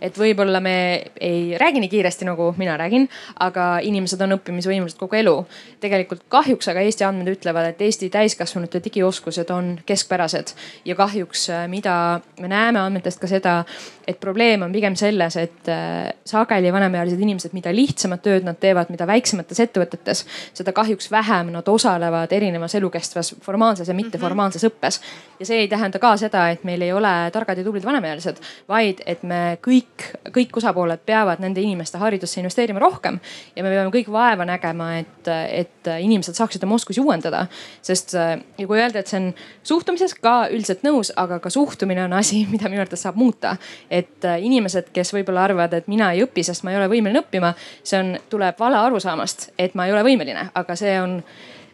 et 0.00 0.18
võib-olla 0.18 0.60
me 0.62 0.74
ei 1.20 1.58
räägi 1.58 1.82
nii 1.82 1.90
kiiresti, 1.90 2.26
nagu 2.28 2.52
mina 2.58 2.76
räägin, 2.78 3.08
aga 3.42 3.78
inimesed 3.82 4.20
on 4.22 4.36
õppimisvõimelised 4.38 4.98
kogu 5.00 5.18
elu. 5.18 5.34
tegelikult 5.80 6.22
kahjuks 6.28 6.68
aga 6.68 6.84
Eesti 6.86 7.04
andmed 7.04 7.32
ütlevad, 7.34 7.72
et 7.72 7.82
Eesti 7.82 8.10
täiskasvanute 8.10 8.82
digioskused 8.84 9.50
on 9.50 9.74
keskpärased 9.86 10.54
ja 10.84 10.94
kahjuks, 10.94 11.48
äh, 11.50 11.66
mida 11.68 12.20
me 12.40 12.48
näeme 12.48 12.80
andmetest 12.80 13.20
ka 13.20 13.26
seda, 13.26 13.64
et 14.06 14.20
probleem 14.20 14.62
on 14.62 14.72
pigem 14.72 14.96
selles, 14.96 15.36
et 15.36 15.68
äh, 15.68 16.12
sageli 16.24 16.72
vanemaealised 16.72 17.20
inimesed, 17.20 17.52
mida 17.56 17.74
lihtsamat 17.74 18.22
tööd 18.22 18.46
nad 18.46 18.58
teevad, 18.60 18.90
mida 18.90 19.06
väiksemates 19.06 19.60
ettevõtetes, 19.66 20.24
seda 20.54 20.72
kahjuks 20.72 21.10
vähem 21.10 21.52
nad 21.52 21.68
osalevad 21.68 22.32
erinevas 22.32 22.74
elukestvas 22.78 23.34
formaalses 23.42 23.88
ja 23.88 23.94
mitteformaalses 23.94 24.64
õppes 24.68 24.91
juures. 24.92 25.22
ja 25.40 25.46
see 25.46 25.58
ei 25.58 25.68
tähenda 25.68 25.98
ka 25.98 26.12
seda, 26.16 26.44
et 26.54 26.62
meil 26.64 26.82
ei 26.84 26.92
ole 26.94 27.10
targad 27.34 27.58
ja 27.58 27.64
tublid 27.64 27.82
vanemaealised, 27.84 28.36
vaid 28.68 29.00
et 29.06 29.24
me 29.26 29.58
kõik, 29.64 30.04
kõik 30.30 30.54
osapooled 30.60 31.00
peavad 31.06 31.40
nende 31.42 31.60
inimeste 31.60 31.98
haridusse 31.98 32.38
investeerima 32.40 32.78
rohkem. 32.78 33.18
ja 33.56 33.62
me 33.62 33.70
peame 33.70 33.90
kõik 33.90 34.10
vaeva 34.12 34.44
nägema, 34.46 34.98
et, 34.98 35.28
et 35.50 35.90
inimesed 35.98 36.38
saaksid 36.38 36.62
oma 36.64 36.74
oskusi 36.74 37.00
uuendada. 37.00 37.46
sest 37.82 38.14
ja 38.14 38.66
kui 38.66 38.78
öelda, 38.78 39.00
et 39.00 39.10
see 39.10 39.18
on 39.18 39.32
suhtumises 39.62 40.14
ka 40.14 40.48
üldiselt 40.50 40.84
nõus, 40.86 41.12
aga 41.16 41.40
ka 41.40 41.50
suhtumine 41.50 42.04
on 42.04 42.12
asi, 42.12 42.44
mida 42.52 42.68
minu 42.68 42.84
arvates 42.84 43.02
saab 43.02 43.16
muuta. 43.16 43.56
et 43.90 44.22
inimesed, 44.38 44.92
kes 44.92 45.14
võib-olla 45.14 45.48
arvavad, 45.48 45.74
et 45.74 45.88
mina 45.88 46.12
ei 46.12 46.22
õpi, 46.22 46.44
sest 46.44 46.62
ma 46.62 46.70
ei 46.70 46.78
ole 46.78 46.88
võimeline 46.92 47.24
õppima, 47.24 47.54
see 47.82 47.98
on, 47.98 48.14
tuleb 48.30 48.58
vale 48.60 48.78
arusaamast, 48.78 49.50
et 49.58 49.74
ma 49.74 49.86
ei 49.88 49.96
ole 49.96 50.04
võimeline, 50.06 50.50
aga 50.54 50.76
see 50.78 51.00
on 51.00 51.18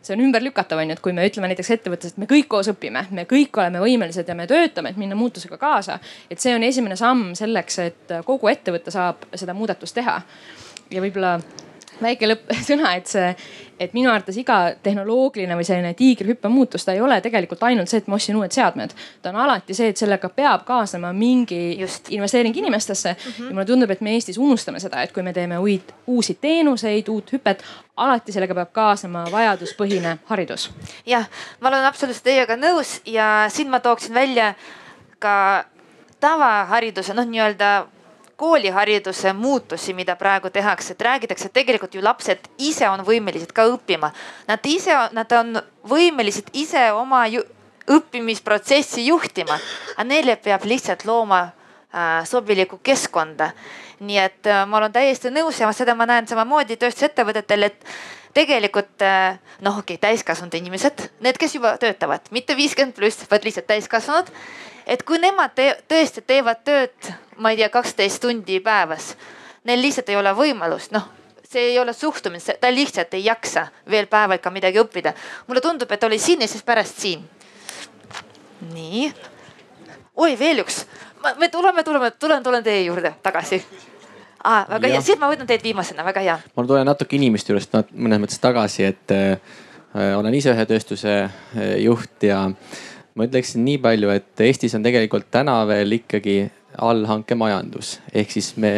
see 0.09 0.17
on 0.17 0.25
ümberlükatav, 0.25 0.81
on 0.81 0.91
ju, 0.91 0.97
et 0.97 1.05
kui 1.05 1.15
me 1.17 1.27
ütleme 1.29 1.51
näiteks 1.53 1.73
ettevõttes, 1.77 2.15
et 2.15 2.21
me 2.23 2.29
kõik 2.31 2.49
koos 2.51 2.71
õpime, 2.73 3.05
me 3.15 3.27
kõik 3.29 3.61
oleme 3.61 3.83
võimelised 3.83 4.29
ja 4.29 4.37
me 4.39 4.49
töötame, 4.51 4.95
et 4.95 5.01
minna 5.01 5.19
muutusega 5.19 5.61
kaasa. 5.61 5.99
et 6.31 6.41
see 6.41 6.55
on 6.57 6.65
esimene 6.65 6.97
samm 6.97 7.35
selleks, 7.39 7.79
et 7.85 8.19
kogu 8.25 8.49
ettevõte 8.49 8.95
saab 8.95 9.29
seda 9.35 9.55
muudatust 9.55 9.95
teha. 9.95 10.21
ja 10.91 11.05
võib-olla 11.05 11.39
väike 12.03 12.29
lõppsõna, 12.29 12.93
et 12.99 13.11
see, 13.11 13.31
et 13.79 13.95
minu 13.95 14.11
arvates 14.11 14.37
iga 14.41 14.59
tehnoloogiline 14.83 15.57
või 15.59 15.67
selline 15.67 15.93
tiigrihüppe 15.99 16.51
muutus, 16.53 16.85
ta 16.85 16.95
ei 16.97 17.03
ole 17.05 17.21
tegelikult 17.25 17.63
ainult 17.69 17.91
see, 17.91 18.03
et 18.03 18.09
ma 18.11 18.19
ostsin 18.19 18.39
uued 18.39 18.55
seadmed. 18.55 18.95
ta 19.23 19.33
on 19.33 19.41
alati 19.45 19.75
see, 19.75 19.93
et 19.93 20.01
sellega 20.01 20.29
peab 20.29 20.65
kaasnema 20.69 21.13
mingi 21.13 21.79
Just. 21.81 22.11
investeering 22.11 22.57
inimestesse 22.57 23.13
mm. 23.13 23.33
-hmm. 23.33 23.49
ja 23.49 23.51
mulle 23.51 23.67
tundub, 23.67 23.91
et 23.91 24.01
me 24.01 24.15
Eestis 24.15 24.39
unustame 24.39 24.81
seda, 24.81 25.03
et 25.03 25.13
kui 25.13 25.23
me 25.23 25.33
teeme 25.33 25.59
uid, 25.59 25.93
uusi 26.07 26.39
teenuseid, 26.41 27.09
uut 27.09 27.33
hüpet, 27.33 27.65
alati 27.97 28.33
sellega 28.33 28.55
peab 28.55 28.73
kaasnema 28.73 29.25
vajaduspõhine 29.33 30.19
haridus. 30.25 30.71
jah, 31.07 31.29
ma 31.61 31.69
olen 31.69 31.85
absoluutselt 31.85 32.25
teiega 32.25 32.57
nõus 32.57 33.01
ja 33.07 33.47
siin 33.49 33.71
ma 33.71 33.81
tooksin 33.81 34.15
välja 34.15 34.55
ka 35.19 35.65
tavahariduse, 36.21 37.15
noh, 37.15 37.27
nii-öelda 37.27 37.87
koolihariduse 38.39 39.33
muutusi, 39.33 39.95
mida 39.95 40.15
praegu 40.17 40.51
tehakse, 40.55 40.95
et 40.95 41.03
räägitakse, 41.03 41.49
et 41.49 41.57
tegelikult 41.59 41.95
ju 41.95 42.03
lapsed 42.05 42.47
ise 42.63 42.87
on 42.89 43.03
võimelised 43.07 43.51
ka 43.55 43.65
õppima. 43.67 44.13
Nad 44.47 44.67
ise, 44.71 44.95
nad 45.13 45.33
on 45.35 45.59
võimelised 45.91 46.53
ise 46.55 46.85
oma 46.95 47.25
ju, 47.27 47.43
õppimisprotsessi 47.91 49.09
juhtima, 49.09 49.59
aga 49.97 50.07
neile 50.07 50.37
peab 50.45 50.69
lihtsalt 50.71 51.03
looma 51.09 51.41
äh, 51.49 52.23
sobilikku 52.29 52.79
keskkonda. 52.83 53.51
nii 53.99 54.19
et 54.23 54.47
äh, 54.47 54.63
ma 54.71 54.79
olen 54.79 54.93
täiesti 54.95 55.33
nõus 55.35 55.59
ja 55.59 55.73
seda 55.75 55.97
ma 55.99 56.07
näen 56.07 56.29
samamoodi 56.31 56.77
tööstusettevõtetel, 56.79 57.67
et 57.67 57.85
tegelikult 58.39 59.03
äh, 59.03 59.41
noh, 59.67 59.81
okei 59.81 59.97
okay,, 59.97 60.13
täiskasvanud 60.13 60.55
inimesed, 60.55 61.09
need, 61.27 61.43
kes 61.43 61.59
juba 61.59 61.75
töötavad, 61.83 62.31
mitte 62.31 62.55
viiskümmend 62.55 62.95
pluss, 62.95 63.27
vaid 63.31 63.51
lihtsalt 63.51 63.67
täiskasvanud 63.67 64.31
et 64.89 65.05
kui 65.05 65.21
nemad 65.21 65.53
te 65.55 65.69
tõesti 65.89 66.25
teevad 66.27 66.65
tööd, 66.65 67.13
ma 67.37 67.53
ei 67.53 67.61
tea, 67.61 67.69
kaksteist 67.73 68.23
tundi 68.25 68.59
päevas, 68.65 69.13
neil 69.69 69.83
lihtsalt 69.85 70.09
ei 70.09 70.19
ole 70.19 70.33
võimalust, 70.37 70.95
noh 70.97 71.15
see 71.49 71.71
ei 71.71 71.79
ole 71.81 71.95
suhtumine, 71.97 72.57
ta 72.61 72.69
lihtsalt 72.73 73.15
ei 73.17 73.25
jaksa 73.25 73.67
veel 73.91 74.07
päeval 74.07 74.41
ka 74.45 74.51
midagi 74.53 74.81
õppida. 74.83 75.15
mulle 75.47 75.63
tundub, 75.65 75.93
et 75.93 76.05
oli 76.05 76.19
siin 76.21 76.45
ja 76.45 76.49
siis 76.49 76.63
pärast 76.63 76.99
siin. 77.01 77.23
nii. 78.73 79.13
oi, 80.17 80.39
veel 80.39 80.61
üks. 80.65 80.85
me 81.37 81.49
tuleme, 81.49 81.83
tuleme, 81.85 82.11
tulen, 82.11 82.43
tulen 82.43 82.65
teie 82.65 82.85
juurde 82.85 83.15
tagasi 83.23 83.63
ah,. 84.45 84.67
väga 84.69 84.89
hea, 84.89 85.01
siis 85.01 85.19
ma 85.19 85.31
võtan 85.33 85.49
teid 85.49 85.65
viimasena, 85.65 86.05
väga 86.05 86.21
hea. 86.21 86.39
ma 86.57 86.67
tulen 86.67 86.87
natuke 86.87 87.17
inimeste 87.17 87.53
juurest 87.53 87.81
mõnes 87.95 88.21
mõttes 88.21 88.45
tagasi, 88.45 88.85
et 88.85 89.17
äh, 89.17 89.41
olen 90.19 90.35
ise 90.35 90.53
ühe 90.53 90.69
tööstuse 90.69 91.17
äh, 91.25 91.75
juht 91.81 92.29
ja 92.29 92.45
äh, 92.45 92.87
ma 93.19 93.27
ütleksin 93.27 93.65
nii 93.67 93.81
palju, 93.83 94.13
et 94.15 94.47
Eestis 94.47 94.77
on 94.79 94.85
tegelikult 94.87 95.27
täna 95.35 95.59
veel 95.67 95.99
ikkagi 95.99 96.45
allhankemajandus, 96.79 97.97
ehk 98.15 98.31
siis 98.31 98.53
me 98.61 98.71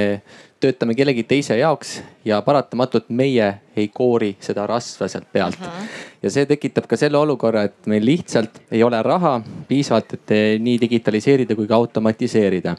töötame 0.61 0.95
kellegi 0.97 1.25
teise 1.29 1.57
jaoks 1.57 1.99
ja 2.25 2.41
paratamatult 2.45 3.09
meie 3.17 3.47
ei 3.77 3.89
koori 3.93 4.35
seda 4.41 4.67
rasva 4.69 5.09
sealt 5.09 5.29
pealt 5.33 5.61
uh. 5.61 5.67
Mhm. 5.67 5.85
-huh. 5.85 6.09
ja 6.23 6.31
see 6.31 6.47
tekitab 6.47 6.89
ka 6.89 6.97
selle 6.97 7.19
olukorra, 7.19 7.63
et 7.69 7.87
meil 7.87 8.05
lihtsalt 8.05 8.61
ei 8.71 8.83
ole 8.83 9.03
raha 9.03 9.41
piisavalt, 9.69 10.13
et 10.15 10.35
nii 10.61 10.81
digitaliseerida 10.81 11.57
kui 11.57 11.67
ka 11.67 11.75
automatiseerida. 11.75 12.77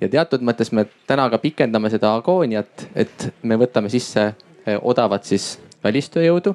ja 0.00 0.08
teatud 0.08 0.44
mõttes 0.44 0.72
me 0.72 0.86
täna 1.06 1.30
ka 1.30 1.38
pikendame 1.38 1.90
seda 1.90 2.14
agooniat, 2.14 2.88
et 2.94 3.32
me 3.42 3.56
võtame 3.56 3.88
sisse 3.88 4.32
eh, 4.66 4.78
odavat 4.82 5.24
siis 5.24 5.58
välistööjõudu, 5.84 6.54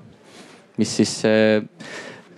mis 0.77 0.95
siis 0.95 1.25
eh, 1.25 1.61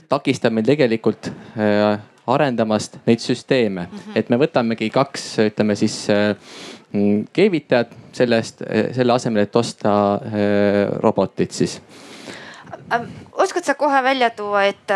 takistab 0.09 0.53
meil 0.53 0.67
tegelikult 0.67 1.29
äh, 1.57 1.99
arendamast 2.27 2.97
neid 3.05 3.19
süsteeme 3.19 3.81
mm, 3.81 3.97
-hmm. 3.97 4.19
et 4.19 4.29
me 4.29 4.39
võtamegi 4.41 4.89
kaks, 4.89 5.27
ütleme 5.45 5.75
siis 5.75 6.09
äh, 6.09 6.35
mm, 6.91 7.27
keevitajat 7.33 7.93
selle 8.13 8.39
eest, 8.41 8.61
äh, 8.61 8.89
selle 8.95 9.13
asemel, 9.13 9.43
et 9.43 9.55
osta 9.55 10.19
robotit 10.99 11.51
siis. 11.51 11.81
oskad 13.31 13.63
sa 13.63 13.75
kohe 13.75 14.03
välja 14.03 14.29
tuua, 14.29 14.63
et 14.63 14.91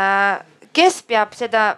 kes 0.73 1.03
peab 1.03 1.33
seda 1.33 1.77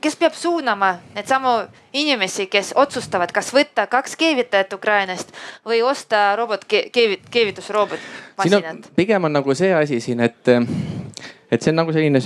kes 0.00 0.16
peab 0.16 0.34
suunama 0.34 0.98
need 1.14 1.26
samu 1.26 1.48
inimesi, 1.92 2.46
kes 2.46 2.72
otsustavad, 2.76 3.32
kas 3.32 3.52
võtta 3.54 3.86
kaks 3.86 4.16
keevitajat 4.16 4.72
Ukrainast 4.72 5.32
või 5.66 5.82
osta 5.82 6.36
robot 6.36 6.64
keevit-, 6.68 7.28
keevitusrobot 7.30 8.00
masinat? 8.38 8.90
pigem 8.96 9.24
on 9.24 9.32
nagu 9.32 9.54
see 9.54 9.74
asi 9.74 10.00
siin, 10.00 10.20
et 10.20 10.52
et 11.56 11.64
see 11.64 11.72
on 11.72 11.80
nagu 11.80 11.94
selline 11.94 12.20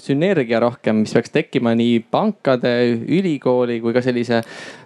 sünergia 0.00 0.60
rohkem, 0.62 1.02
mis 1.04 1.14
peaks 1.16 1.32
tekkima 1.34 1.72
nii 1.78 2.00
pankade, 2.12 2.74
ülikooli 3.18 3.80
kui 3.82 3.94
ka 3.96 4.04
sellise 4.04 4.42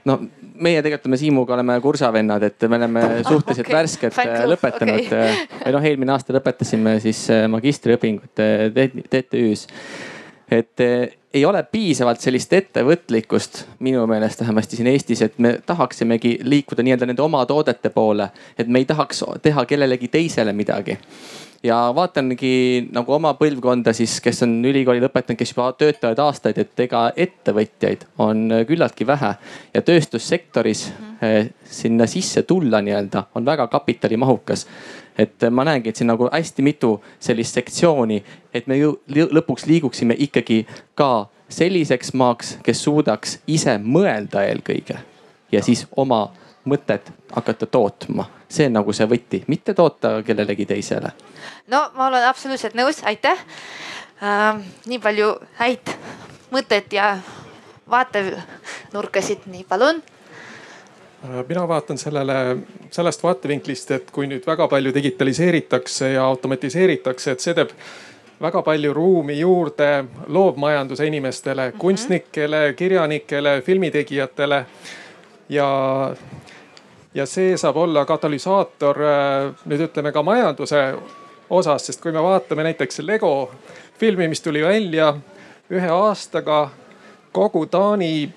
no 0.09 0.20
meie 0.55 0.83
tegelikult 0.85 1.11
me 1.11 1.18
Siimuga 1.18 1.57
oleme 1.57 1.77
kursavennad, 1.83 2.47
et 2.47 2.66
me 2.70 2.79
oleme 2.79 3.03
ah, 3.03 3.16
suhteliselt 3.27 3.66
okay. 3.66 3.77
värskelt 3.81 4.20
äh, 4.22 4.45
lõpetanud 4.53 5.07
okay. 5.09 5.37
või 5.64 5.75
noh, 5.75 5.89
eelmine 5.91 6.14
aasta 6.14 6.37
lõpetasime 6.37 6.99
siis 7.03 7.27
äh, 7.35 7.47
magistriõpingud 7.51 8.45
TTÜ-s. 9.11 9.66
et 10.55 10.87
ei 11.35 11.43
ole 11.45 11.62
piisavalt 11.66 12.22
sellist 12.22 12.53
ettevõtlikkust 12.55 13.64
minu 13.83 14.05
meelest 14.07 14.45
vähemasti 14.45 14.79
siin 14.79 14.93
Eestis, 14.93 15.22
et 15.27 15.39
me 15.43 15.57
tahaksimegi 15.66 16.37
liikuda 16.47 16.85
nii-öelda 16.87 17.09
nende 17.11 17.25
oma 17.25 17.43
toodete 17.47 17.91
poole, 17.91 18.29
et 18.59 18.70
me 18.70 18.85
ei 18.85 18.87
tahaks 18.87 19.25
teha 19.43 19.66
kellelegi 19.66 20.09
teisele 20.12 20.55
midagi 20.55 20.99
ja 21.65 21.77
vaatangi 21.97 22.89
nagu 22.93 23.12
oma 23.17 23.33
põlvkonda 23.39 23.95
siis, 23.97 24.19
kes 24.21 24.45
on 24.45 24.59
ülikooli 24.69 25.01
lõpetanud, 25.03 25.39
kes 25.41 25.55
juba 25.55 25.71
töötavad 25.79 26.21
aastaid, 26.27 26.59
et 26.61 26.83
ega 26.85 27.07
ettevõtjaid 27.17 28.05
on 28.21 28.51
küllaltki 28.69 29.07
vähe. 29.09 29.33
Ja 29.75 29.83
tööstussektoris 29.83 30.87
eh, 31.25 31.51
sinna 31.65 32.07
sisse 32.11 32.45
tulla 32.45 32.83
nii-öelda 32.85 33.27
on 33.35 33.47
väga 33.47 33.67
kapitalimahukas. 33.73 34.67
Et 35.19 35.47
ma 35.51 35.65
näengi, 35.65 35.89
et 35.89 35.97
siin 35.97 36.11
nagu 36.11 36.29
hästi 36.33 36.62
mitu 36.67 36.97
sellist 37.23 37.55
sektsiooni, 37.55 38.19
et 38.55 38.67
me 38.67 38.77
ju 38.81 38.97
lõpuks 39.09 39.69
liiguksime 39.71 40.17
ikkagi 40.27 40.65
ka 40.99 41.29
selliseks 41.49 42.12
maaks, 42.19 42.57
kes 42.67 42.83
suudaks 42.83 43.39
ise 43.47 43.79
mõelda 43.79 44.43
eelkõige 44.49 44.99
ja 45.53 45.62
siis 45.62 45.87
oma 45.97 46.27
mõtet 46.67 47.12
hakata 47.33 47.67
tootma. 47.67 48.27
See 48.55 48.69
on 48.71 48.79
nagu 48.79 48.95
see 48.97 49.09
võti, 49.11 49.43
mitte 49.51 49.75
toota 49.75 50.17
kellelegi 50.27 50.67
teisele. 50.71 51.13
no 51.73 51.85
ma 51.95 52.09
olen 52.09 52.29
absoluutselt 52.29 52.79
nõus, 52.79 53.03
aitäh 53.05 53.39
äh,. 54.23 54.65
nii 54.87 54.99
palju 55.03 55.35
häid 55.61 55.95
mõtteid 56.55 56.93
ja 56.95 57.17
vaatenurkasid, 57.91 59.49
nii 59.51 59.65
palun 59.69 60.03
Äh, 61.25 61.45
mina 61.49 61.69
vaatan 61.69 61.99
sellele 61.99 62.57
sellest 62.91 63.23
vaatevinklist, 63.23 63.91
et 63.91 64.11
kui 64.13 64.27
nüüd 64.29 64.45
väga 64.47 64.67
palju 64.69 64.93
digitaliseeritakse 64.95 66.11
ja 66.13 66.25
automatiseeritakse, 66.29 67.33
et 67.33 67.45
see 67.45 67.55
teeb 67.57 67.71
väga 68.45 68.61
palju 68.67 68.93
ruumi 68.93 69.39
juurde 69.39 69.89
loovmajanduse 70.27 71.07
inimestele, 71.09 71.71
mhm. 71.71 71.79
kunstnikele, 71.81 72.63
kirjanikele, 72.77 73.61
filmitegijatele. 73.63 74.65
ja, 75.49 75.69
ja 77.15 77.27
see 77.27 77.57
saab 77.57 77.77
olla 77.77 78.05
katalüsaator 78.05 79.03
äh, 79.03 79.53
nüüd 79.65 79.87
ütleme 79.89 80.12
ka 80.12 80.23
majanduse 80.23 80.95
osas, 81.51 81.87
sest 81.87 82.03
kui 82.03 82.12
me 82.12 82.23
vaatame 82.23 82.65
näiteks 82.67 82.99
Lego 83.05 83.51
filmi, 83.99 84.29
mis 84.29 84.43
tuli 84.43 84.62
välja 84.65 85.15
ühe 85.71 85.89
aastaga 85.91 86.71
kogu 87.33 87.67
Taani 87.67 88.31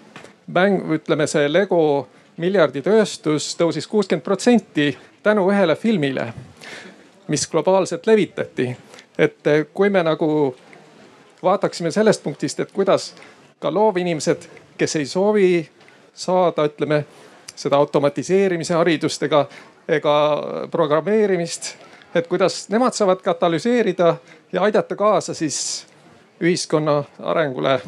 mäng, 0.48 0.82
ütleme 0.94 1.28
see 1.28 1.48
Lego 1.52 2.08
miljarditööstus 2.38 3.56
tõusis 3.58 3.88
kuuskümmend 3.90 4.26
protsenti 4.26 4.92
tänu 5.24 5.48
ühele 5.52 5.76
filmile, 5.76 6.34
mis 7.28 7.48
globaalselt 7.48 8.08
levitati. 8.08 8.78
et 9.18 9.48
eh, 9.48 9.66
kui 9.74 9.90
me 9.90 10.04
nagu 10.04 10.56
vaataksime 11.44 11.92
sellest 11.92 12.24
punktist, 12.24 12.60
et 12.60 12.72
kuidas 12.72 13.16
ka 13.60 13.74
loovinimesed, 13.74 14.46
kes 14.78 14.96
ei 14.96 15.06
soovi 15.06 15.70
saada, 16.14 16.66
ütleme 16.66 17.06
seda 17.58 17.80
automatiseerimise 17.82 18.78
haridust 18.78 19.24
ega, 19.28 19.44
ega 19.90 20.16
programmeerimist, 20.72 21.74
et 22.16 22.28
kuidas 22.30 22.68
nemad 22.70 22.94
saavad 22.94 23.22
katalüseerida 23.26 24.16
ja 24.54 24.64
aidata 24.68 24.96
kaasa 24.96 25.34
siis 25.34 25.86
ühiskonna 26.42 27.04
arengule 27.20 27.80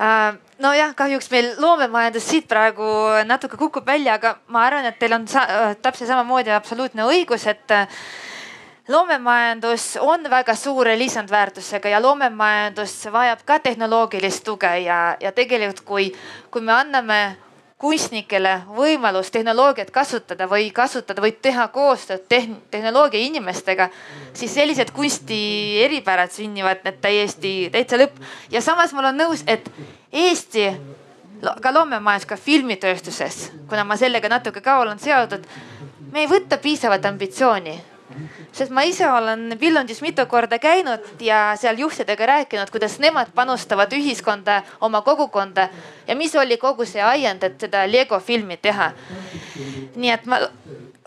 äh,? 0.00 0.36
nojah, 0.58 0.94
kahjuks 0.96 1.30
meil 1.30 1.50
loomemajandus 1.60 2.28
siit 2.30 2.48
praegu 2.48 2.86
natuke 3.28 3.56
kukub 3.60 3.86
välja, 3.86 4.16
aga 4.16 4.36
ma 4.48 4.64
arvan, 4.64 4.88
et 4.88 4.98
teil 4.98 5.12
on 5.12 5.28
sa 5.28 5.44
täpselt 5.82 6.08
samamoodi 6.08 6.54
absoluutne 6.56 7.04
õigus, 7.04 7.44
et 7.50 7.74
äh, 7.76 7.88
loomemajandus 8.88 9.96
on 10.00 10.30
väga 10.30 10.54
suure 10.54 10.98
lisandväärtusega 10.98 11.88
ja 11.88 12.02
loomemajandus 12.02 12.94
vajab 13.12 13.42
ka 13.44 13.58
tehnoloogilist 13.58 14.44
tuge 14.44 14.78
ja, 14.78 15.16
ja 15.20 15.32
tegelikult, 15.32 15.80
kui, 15.84 16.12
kui 16.50 16.62
me 16.62 16.72
anname 16.72 17.20
kunstnikele 17.78 18.62
võimalus 18.72 19.28
tehnoloogiat 19.30 19.90
kasutada 19.92 20.46
või 20.48 20.70
kasutada 20.72 21.20
või 21.20 21.34
teha 21.42 21.68
koostööd 21.68 22.24
tehn 22.28 22.56
tehnoloogia 22.70 23.20
inimestega, 23.20 23.90
siis 24.32 24.54
sellised 24.54 24.94
kunsti 24.96 25.38
eripärad 25.84 26.32
sünnivad 26.32 26.86
need 26.86 27.02
täiesti 27.04 27.56
täitsa 27.72 28.00
lõpp. 28.00 28.16
ja 28.50 28.62
samas 28.64 28.92
ma 28.92 29.04
olen 29.04 29.20
nõus, 29.20 29.44
et 29.46 29.68
Eesti 30.12 30.70
ka 31.60 31.72
loomemajandus, 31.74 32.26
ka 32.26 32.36
filmitööstuses, 32.36 33.50
kuna 33.68 33.84
ma 33.84 33.96
sellega 33.96 34.28
natuke 34.28 34.62
ka 34.64 34.78
olen 34.80 34.98
seotud, 34.98 35.44
me 36.12 36.24
ei 36.24 36.30
võta 36.30 36.56
piisavalt 36.56 37.04
ambitsiooni 37.04 37.76
sest 38.52 38.72
ma 38.74 38.82
ise 38.86 39.08
olen 39.10 39.56
Viljandis 39.60 40.02
mitu 40.02 40.26
korda 40.26 40.58
käinud 40.58 41.04
ja 41.20 41.52
seal 41.60 41.78
juhtidega 41.78 42.26
rääkinud, 42.26 42.70
kuidas 42.70 42.98
nemad 42.98 43.32
panustavad 43.34 43.92
ühiskonda, 43.92 44.62
oma 44.80 45.02
kogukonda 45.02 45.68
ja 46.06 46.16
mis 46.16 46.34
oli 46.36 46.56
kogu 46.56 46.84
see 46.84 47.02
ajend, 47.02 47.42
et 47.42 47.60
seda 47.60 47.86
Lego 47.90 48.20
filmi 48.20 48.56
teha. 48.56 48.92
nii 49.96 50.10
et 50.10 50.26
ma 50.26 50.40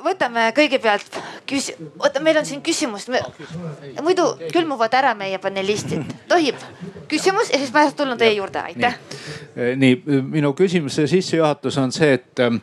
võtame 0.04 0.50
kõigepealt 0.56 1.20
küsi-, 1.50 1.76
oota, 2.00 2.22
meil 2.24 2.40
on 2.40 2.48
siin 2.48 2.62
küsimus, 2.66 3.08
muidu 4.04 4.26
külmuvad 4.54 4.94
ära 5.00 5.14
meie 5.18 5.40
panelistid, 5.42 6.06
tohib? 6.30 6.60
küsimus 7.10 7.50
ja 7.50 7.58
siis 7.58 7.74
ma 7.74 7.88
tulen 7.92 8.18
teie 8.18 8.36
juurde, 8.38 8.62
aitäh. 8.62 8.98
nii, 9.76 10.02
minu 10.30 10.54
küsimuse 10.54 11.08
sissejuhatus 11.10 11.78
on 11.82 11.92
see, 11.92 12.14
et 12.20 12.44
ähm, 12.46 12.62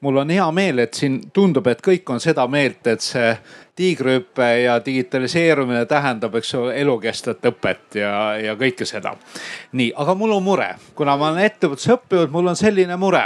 mul 0.00 0.22
on 0.22 0.30
hea 0.30 0.46
meel, 0.56 0.80
et 0.84 0.94
siin 0.96 1.20
tundub, 1.32 1.68
et 1.68 1.82
kõik 1.84 2.10
on 2.12 2.22
seda 2.22 2.46
meelt, 2.50 2.86
et 2.86 3.04
see 3.04 3.34
tiigrihüpe 3.76 4.48
ja 4.62 4.78
digitaliseerumine 4.84 5.84
tähendab, 5.90 6.34
eks 6.38 6.54
ole, 6.54 6.76
elukestvat 6.80 7.48
õpet 7.50 7.98
ja, 7.98 8.12
ja 8.38 8.54
kõike 8.58 8.86
seda. 8.86 9.16
nii, 9.72 9.92
aga 9.96 10.14
mul 10.14 10.36
on 10.36 10.46
mure, 10.46 10.68
kuna 10.94 11.16
ma 11.18 11.32
olen 11.32 11.44
ettevõtluses 11.48 11.96
õppinud, 11.96 12.30
mul 12.34 12.52
on 12.52 12.58
selline 12.58 12.96
mure 13.00 13.24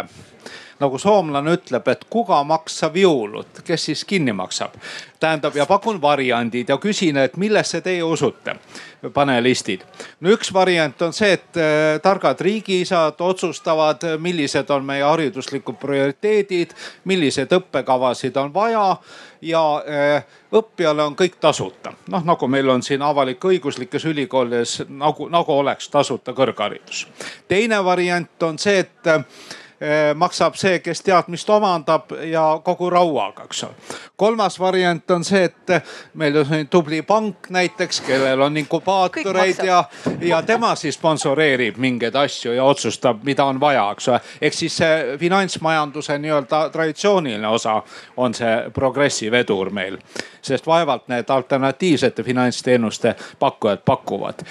nagu 0.80 0.98
soomlane 0.98 1.52
ütleb, 1.56 1.88
et 1.90 2.04
kuga 2.10 2.38
maksab 2.46 2.96
jõulut, 2.98 3.62
kes 3.66 3.88
siis 3.90 4.04
kinni 4.04 4.32
maksab. 4.32 4.74
tähendab 5.20 5.56
ja 5.56 5.66
pakun 5.66 6.00
variandid 6.02 6.68
ja 6.68 6.76
küsin, 6.78 7.16
et 7.16 7.36
millesse 7.36 7.80
teie 7.80 8.02
usute, 8.02 8.54
panelistid. 9.14 9.82
no 10.20 10.30
üks 10.30 10.52
variant 10.54 11.02
on 11.02 11.12
see, 11.12 11.32
et 11.32 11.56
äh, 11.56 12.00
targad 12.02 12.40
riigiisad 12.40 13.20
otsustavad, 13.20 14.06
millised 14.18 14.70
on 14.70 14.84
meie 14.84 15.02
hariduslikud 15.02 15.76
prioriteedid, 15.80 16.74
milliseid 17.04 17.52
õppekavasid 17.52 18.36
on 18.36 18.54
vaja 18.54 18.96
ja 19.42 19.62
äh, 19.82 20.24
õppijale 20.52 21.02
on 21.02 21.16
kõik 21.16 21.40
tasuta. 21.40 21.92
noh, 22.08 22.24
nagu 22.24 22.46
meil 22.46 22.68
on 22.68 22.82
siin 22.82 23.02
avalik-õiguslikes 23.02 24.06
ülikoolides 24.06 24.82
nagu, 24.88 25.28
nagu 25.28 25.52
oleks 25.52 25.88
tasuta 25.88 26.32
kõrgharidus. 26.32 27.06
teine 27.48 27.84
variant 27.84 28.42
on 28.42 28.58
see, 28.58 28.78
et 28.78 29.08
Eh, 29.08 29.24
maksab 30.14 30.56
see, 30.58 30.78
kes 30.82 31.02
teadmist 31.06 31.50
omandab 31.50 32.10
ja 32.26 32.60
kogu 32.64 32.90
rauaga, 32.90 33.44
eks 33.44 33.62
ole. 33.64 33.74
kolmas 34.16 34.58
variant 34.60 35.10
on 35.10 35.24
see, 35.24 35.44
et 35.44 35.72
meil 36.14 36.36
on 36.36 36.46
selline 36.46 36.68
tubli 36.70 37.02
pank 37.02 37.50
näiteks, 37.54 38.00
kellel 38.06 38.40
on 38.42 38.56
inkubaatoreid 38.56 39.62
ja, 39.64 39.84
ja 40.20 40.42
tema 40.42 40.74
siis 40.74 40.98
sponsoreerib 40.98 41.76
mingeid 41.78 42.16
asju 42.18 42.52
ja 42.52 42.64
otsustab, 42.64 43.22
mida 43.22 43.44
on 43.44 43.60
vaja, 43.60 43.86
eks 43.92 44.08
ole. 44.08 44.20
ehk 44.40 44.54
siis 44.54 44.80
see 44.82 45.16
finantsmajanduse 45.18 46.18
nii-öelda 46.18 46.64
traditsiooniline 46.74 47.48
osa 47.48 47.82
on 48.16 48.34
see 48.34 48.56
progressi 48.74 49.30
vedur 49.30 49.70
meil, 49.70 49.98
sest 50.42 50.66
vaevalt 50.66 51.08
need 51.08 51.30
alternatiivsete 51.30 52.22
finantsteenuste 52.22 53.14
pakkujad 53.38 53.86
pakuvad 53.86 54.44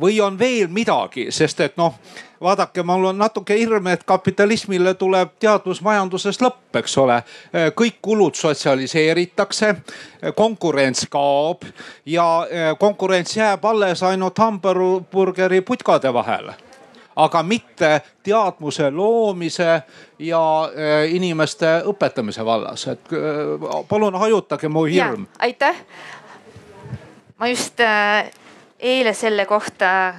või 0.00 0.20
on 0.22 0.38
veel 0.38 0.68
midagi, 0.70 1.30
sest 1.34 1.60
et 1.60 1.76
noh, 1.76 1.96
vaadake, 2.40 2.82
mul 2.82 3.04
on 3.04 3.18
natuke 3.18 3.58
hirm, 3.58 3.86
et 3.86 4.04
kapitalismile 4.04 4.94
tuleb 4.94 5.34
teadusmajanduses 5.40 6.40
lõpp, 6.40 6.78
eks 6.80 6.98
ole. 6.98 7.22
kõik 7.76 8.00
kulud 8.02 8.34
sotsialiseeritakse, 8.34 9.74
konkurents 10.36 11.06
kaob 11.10 11.64
ja 12.06 12.46
eh, 12.50 12.72
konkurents 12.78 13.36
jääb 13.36 13.64
alles 13.64 14.02
ainult 14.02 14.38
hamburgeri 14.38 15.60
putkade 15.60 16.12
vahele 16.12 16.54
aga 17.16 17.42
mitte 17.42 18.00
teadmuse 18.22 18.90
loomise 18.90 19.82
ja 20.18 20.70
eh, 20.74 21.14
inimeste 21.14 21.82
õpetamise 21.92 22.44
vallas, 22.44 22.86
et 22.88 23.12
eh, 23.12 23.84
palun 23.88 24.16
hajutage 24.16 24.68
mu 24.68 24.84
hirm. 24.84 25.26
aitäh. 25.38 25.84
ma 27.38 27.48
just 27.48 27.80
eile 28.80 29.14
selle 29.14 29.46
kohta 29.46 30.14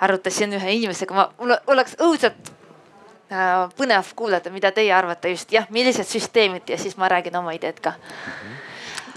arutasin 0.00 0.52
ühe 0.58 0.76
inimesega, 0.76 1.14
ma, 1.14 1.26
mul 1.38 1.56
oleks 1.72 1.96
õudselt 2.02 2.52
äh, 3.32 3.66
põnev 3.78 4.12
kuulata, 4.16 4.50
mida 4.50 4.72
teie 4.72 4.92
arvate 4.94 5.32
just 5.32 5.52
jah, 5.52 5.66
millised 5.70 6.08
süsteemid 6.08 6.68
ja 6.68 6.78
siis 6.78 6.96
ma 6.96 7.08
räägin 7.08 7.36
oma 7.36 7.56
ideed 7.56 7.80
ka 7.80 7.96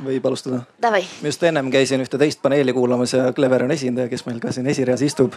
võib 0.03 0.25
alustada? 0.25 0.61
ma 0.81 0.99
just 1.27 1.43
ennem 1.43 1.71
käisin 1.71 2.01
ühte 2.03 2.17
teist 2.17 2.41
paneeli 2.41 2.73
kuulamas 2.73 3.13
ja 3.13 3.33
Clever 3.35 3.63
on 3.65 3.71
esindaja, 3.71 4.09
kes 4.11 4.25
meil 4.27 4.39
ka 4.39 4.51
siin 4.55 4.67
esireas 4.67 5.01
istub. 5.01 5.33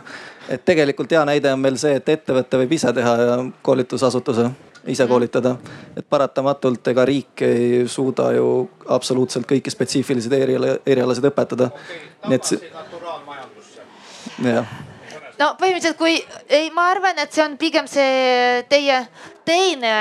et 0.49 0.65
tegelikult 0.65 1.11
hea 1.11 1.25
näide 1.29 1.53
on 1.53 1.61
meil 1.61 1.79
see, 1.81 1.97
et 1.99 2.09
ettevõte 2.09 2.61
võib 2.63 2.77
ise 2.79 2.93
teha 2.93 3.17
ja 3.23 3.39
koolitusasutuse 3.63 4.51
ise 4.87 5.05
mhm. 5.05 5.11
koolitada. 5.11 5.57
et 5.97 6.07
paratamatult 6.09 6.89
ega 6.95 7.05
riik 7.05 7.43
ei 7.47 7.83
suuda 7.89 8.33
ju 8.37 8.71
absoluutselt 8.89 9.47
kõiki 9.51 9.71
spetsiifilised 9.71 10.33
eriala, 10.33 10.79
erialasid 10.87 11.29
õpetada. 11.33 11.71
nii 12.29 12.39
et 12.39 12.45
see 12.45 12.59
jah 14.53 14.92
no 15.43 15.53
põhimõtteliselt, 15.59 15.99
kui 15.99 16.17
ei, 16.53 16.71
ma 16.75 16.89
arvan, 16.93 17.19
et 17.23 17.35
see 17.35 17.45
on 17.45 17.57
pigem 17.61 17.89
see 17.91 18.63
teie 18.71 19.03
teine 19.47 19.93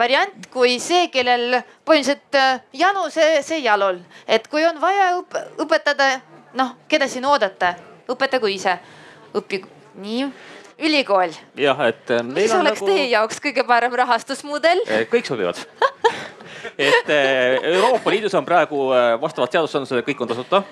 variant 0.00 0.48
kui 0.52 0.76
see, 0.82 1.08
kellel 1.12 1.60
põhimõtteliselt 1.86 2.38
äh, 2.38 2.64
janu 2.82 3.06
see, 3.12 3.40
see 3.46 3.62
jalul, 3.64 4.02
et 4.26 4.48
kui 4.52 4.64
on 4.68 4.80
vaja 4.82 5.12
õp 5.20 5.38
õpetada, 5.64 6.10
noh, 6.58 6.74
keda 6.90 7.08
siin 7.10 7.26
oodata, 7.28 7.74
õpetagu 8.12 8.50
ise, 8.52 8.76
õppige 9.32 9.70
nii 10.02 10.26
ülikool. 10.82 11.32
jah, 11.56 11.82
et. 11.88 12.04
Äh, 12.10 12.24
mis 12.26 12.52
oleks 12.56 12.82
nagu... 12.82 12.92
teie 12.92 13.08
jaoks 13.14 13.40
kõige 13.44 13.64
parem 13.68 13.96
rahastusmudel? 14.02 14.84
kõik 15.12 15.28
sobivad 15.28 15.60
et 16.90 17.10
Euroopa 17.12 18.12
Liidus 18.12 18.34
on 18.38 18.46
praegu 18.48 18.88
vastavalt 19.22 19.52
seadusandlusele 19.56 20.04
kõik 20.06 20.24
on 20.24 20.34
tasuta 20.34 20.64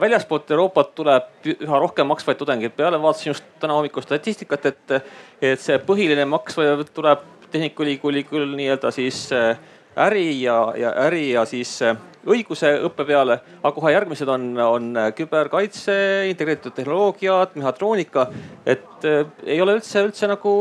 väljaspoolt 0.00 0.50
Euroopat 0.50 0.94
tuleb 0.94 1.48
üha 1.52 1.78
rohkem 1.82 2.06
maksvaid 2.06 2.38
tudengeid 2.38 2.74
peale, 2.76 3.00
vaatasin 3.02 3.32
just 3.32 3.46
täna 3.60 3.74
hommikul 3.76 4.04
statistikat, 4.04 4.66
et, 4.66 4.98
et 5.42 5.62
see 5.62 5.78
põhiline 5.82 6.26
maks 6.28 6.58
tuleb 6.94 7.24
Tehnikaülikooli 7.46 8.24
küll 8.26 8.56
nii-öelda 8.58 8.90
siis 8.90 9.20
eh, 9.32 9.58
äri 10.02 10.42
ja, 10.42 10.56
ja 10.76 10.90
äri 11.06 11.30
ja 11.30 11.44
siis 11.46 11.76
eh, 11.86 11.98
õiguse 12.26 12.72
õppe 12.88 13.06
peale, 13.06 13.38
aga 13.62 13.74
kohe 13.74 13.92
järgmised 13.94 14.28
on, 14.28 14.48
on 14.58 14.88
küberkaitse, 15.14 15.94
integreeritud 16.32 16.74
tehnoloogiad, 16.74 17.54
mehhatroonika. 17.54 18.26
et 18.66 19.06
ei 19.46 19.60
ole 19.62 19.78
üldse, 19.78 20.02
üldse 20.02 20.26
nagu 20.30 20.56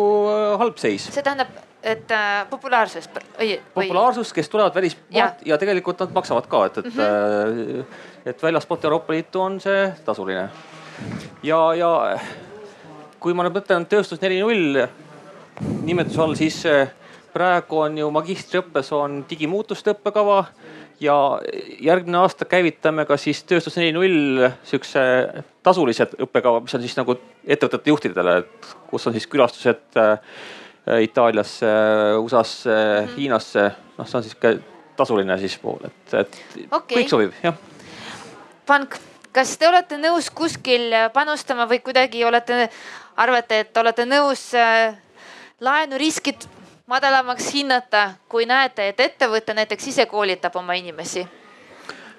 halb 0.62 0.78
seis. 0.78 1.10
see 1.10 1.26
tähendab 1.26 1.65
et 1.86 2.12
äh, 2.12 2.46
populaarsus 2.50 3.08
või, 3.14 3.56
populaarsus, 3.74 4.34
kes 4.34 4.50
tulevad 4.50 4.76
välismaalt 4.76 5.14
ja. 5.14 5.30
ja 5.46 5.58
tegelikult 5.62 6.02
nad 6.02 6.14
maksavad 6.16 6.48
ka, 6.50 6.66
et, 6.66 6.78
et 6.82 6.90
mm, 6.90 7.02
-hmm. 7.02 7.86
et 8.26 8.44
väljaspoolt 8.44 8.84
Euroopa 8.84 9.14
Liitu 9.14 9.42
on 9.42 9.60
see 9.62 9.92
tasuline. 10.06 10.50
ja, 11.44 11.60
ja 11.74 12.20
kui 13.20 13.34
ma 13.34 13.46
nüüd 13.46 13.60
mõtlen 13.60 13.86
tööstus 13.90 14.22
neli 14.22 14.42
null 14.42 14.82
nimetuse 15.86 16.22
all, 16.22 16.36
siis 16.36 16.66
äh, 16.66 16.90
praegu 17.34 17.80
on 17.86 17.98
ju 17.98 18.10
magistriõppes 18.12 18.92
on 18.96 19.24
digimuutuste 19.30 19.94
õppekava 19.94 20.46
ja 21.00 21.16
järgmine 21.80 22.18
aasta 22.18 22.46
käivitame 22.46 23.06
ka 23.06 23.18
siis 23.18 23.44
tööstus 23.44 23.78
neli 23.78 23.92
null 23.92 24.50
sihukese 24.64 25.44
tasulised 25.64 26.18
õppekava, 26.22 26.62
mis 26.62 26.76
on 26.76 26.82
siis 26.82 26.98
nagu 26.98 27.18
ettevõtete 27.46 27.90
juhtidele, 27.90 28.38
et 28.38 28.76
kus 28.90 29.08
on 29.08 29.14
siis 29.14 29.28
külastused 29.28 30.00
Äh, 30.00 30.20
Itaaliasse, 31.02 31.68
USA-sse 32.22 32.70
mm, 32.70 33.06
-hmm. 33.06 33.16
Hiinasse, 33.18 33.72
noh, 33.98 34.08
see 34.08 34.18
on 34.18 34.24
siis 34.24 34.36
ka 34.36 34.54
tasuline 34.96 35.38
siis 35.38 35.58
pool, 35.58 35.80
et, 35.86 36.14
et 36.14 36.38
okay. 36.72 36.98
kõik 36.98 37.10
sobib, 37.10 37.34
jah. 37.44 37.56
Pank, 38.66 38.98
kas 39.34 39.58
te 39.58 39.68
olete 39.68 39.98
nõus 39.98 40.30
kuskil 40.30 40.94
panustama 41.14 41.66
või 41.70 41.80
kuidagi 41.80 42.24
olete, 42.26 42.70
arvate, 43.18 43.60
et 43.60 43.78
olete 43.78 44.06
nõus 44.06 44.54
äh, 44.54 44.96
laenuriskid 45.60 46.48
madalamaks 46.88 47.50
hinnata, 47.54 48.12
kui 48.30 48.46
näete, 48.46 48.88
et 48.88 49.00
ettevõte 49.00 49.54
näiteks 49.54 49.88
ise 49.88 50.06
koolitab 50.06 50.56
oma 50.56 50.74
inimesi? 50.74 51.26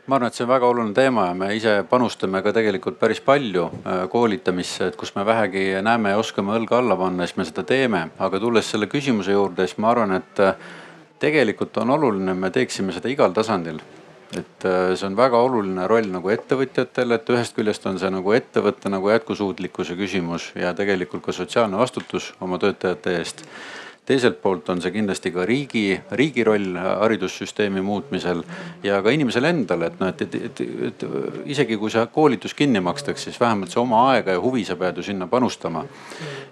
Ma 0.06 0.16
arvan, 0.16 0.28
et 0.30 0.38
see 0.38 0.44
on 0.46 0.50
väga 0.52 0.68
oluline 0.70 0.94
teema 0.94 1.26
ja 1.28 1.34
me 1.34 1.50
ise 1.56 1.72
panustame 1.90 2.42
ka 2.42 2.52
tegelikult 2.54 2.98
päris 3.00 3.20
palju 3.24 3.66
äh, 3.66 4.04
koolitamisse, 4.10 4.90
et 4.90 4.96
kus 4.96 5.14
me 5.16 5.26
vähegi 5.26 5.68
näeme 5.82 6.14
ja 6.14 6.22
oskame 6.22 6.54
õlga 6.56 6.78
alla 6.78 6.96
panna, 6.96 7.26
siis 7.26 7.36
me 7.40 7.46
seda 7.48 7.66
teeme. 7.66 8.08
aga 8.18 8.40
tulles 8.40 8.70
selle 8.70 8.86
küsimuse 8.86 9.34
juurde, 9.34 9.66
siis 9.66 9.78
ma 9.82 9.90
arvan, 9.90 10.16
et 10.20 10.42
äh, 10.42 10.54
tegelikult 11.18 11.76
on 11.82 11.90
oluline, 11.98 12.34
me 12.34 12.50
teeksime 12.54 12.94
seda 12.94 13.10
igal 13.10 13.34
tasandil 13.34 13.80
et 14.34 14.64
äh, 14.66 14.92
see 14.98 15.06
on 15.06 15.16
väga 15.16 15.38
oluline 15.38 15.86
roll 15.90 16.08
nagu 16.10 16.30
ettevõtjatel, 16.32 17.14
et 17.16 17.30
ühest 17.30 17.56
küljest 17.56 17.86
on 17.86 17.98
see 18.02 18.10
nagu 18.10 18.34
ettevõtte 18.36 18.90
nagu 18.92 19.10
jätkusuutlikkuse 19.10 19.96
küsimus 19.98 20.50
ja 20.58 20.74
tegelikult 20.74 21.24
ka 21.26 21.34
sotsiaalne 21.34 21.78
vastutus 21.78 22.32
oma 22.40 22.58
töötajate 22.62 23.18
eest 23.20 23.44
teiselt 24.06 24.38
poolt 24.42 24.68
on 24.70 24.80
see 24.82 24.92
kindlasti 24.94 25.32
ka 25.34 25.44
riigi, 25.48 25.96
riigi 26.18 26.44
roll 26.46 26.76
haridussüsteemi 26.78 27.82
muutmisel 27.82 28.42
ja 28.86 29.00
ka 29.02 29.10
inimesele 29.14 29.50
endale, 29.50 29.90
et 29.90 30.00
noh, 30.00 30.12
et, 30.12 30.22
et, 30.22 30.36
et, 30.48 30.62
et 30.90 31.04
isegi 31.52 31.78
kui 31.80 31.90
see 31.90 32.04
koolitus 32.14 32.54
kinni 32.54 32.82
makstakse, 32.84 33.30
siis 33.30 33.40
vähemalt 33.40 33.74
see 33.74 33.82
oma 33.82 34.04
aega 34.12 34.36
ja 34.36 34.42
huvi 34.42 34.62
sa 34.68 34.78
pead 34.78 35.00
ju 35.00 35.06
sinna 35.06 35.26
panustama. 35.30 35.84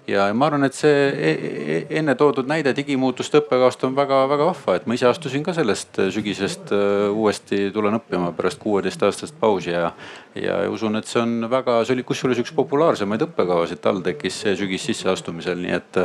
ja 0.06 0.26
ma 0.34 0.50
arvan, 0.50 0.66
et 0.66 0.74
see 0.74 1.06
e, 1.08 1.30
e, 1.30 1.78
enne 2.00 2.16
toodud 2.18 2.50
näide 2.50 2.74
digimuutuste 2.76 3.40
õppekavast 3.44 3.86
on 3.86 3.94
väga-väga 3.96 4.50
vahva, 4.50 4.76
et 4.76 4.86
ma 4.90 4.98
ise 4.98 5.06
astusin 5.08 5.46
ka 5.46 5.54
sellest 5.54 6.02
sügisest 6.10 6.74
äh, 6.74 7.06
uuesti 7.14 7.70
tulen 7.74 8.00
õppima 8.00 8.34
pärast 8.36 8.58
kuueteistaastast 8.62 9.38
pausi 9.40 9.70
ja, 9.70 9.92
ja 10.34 10.56
usun, 10.70 10.96
et 10.98 11.08
see 11.08 11.20
on 11.22 11.46
väga, 11.50 11.78
see 11.86 11.94
oli 11.96 12.04
kusjuures 12.06 12.40
üks 12.42 12.52
populaarsemaid 12.56 13.22
õppekavasid 13.28 13.82
TalTechis 13.84 14.40
sügis 14.58 14.86
sisseastumisel, 14.88 15.60
nii 15.62 15.76
et, 15.76 16.00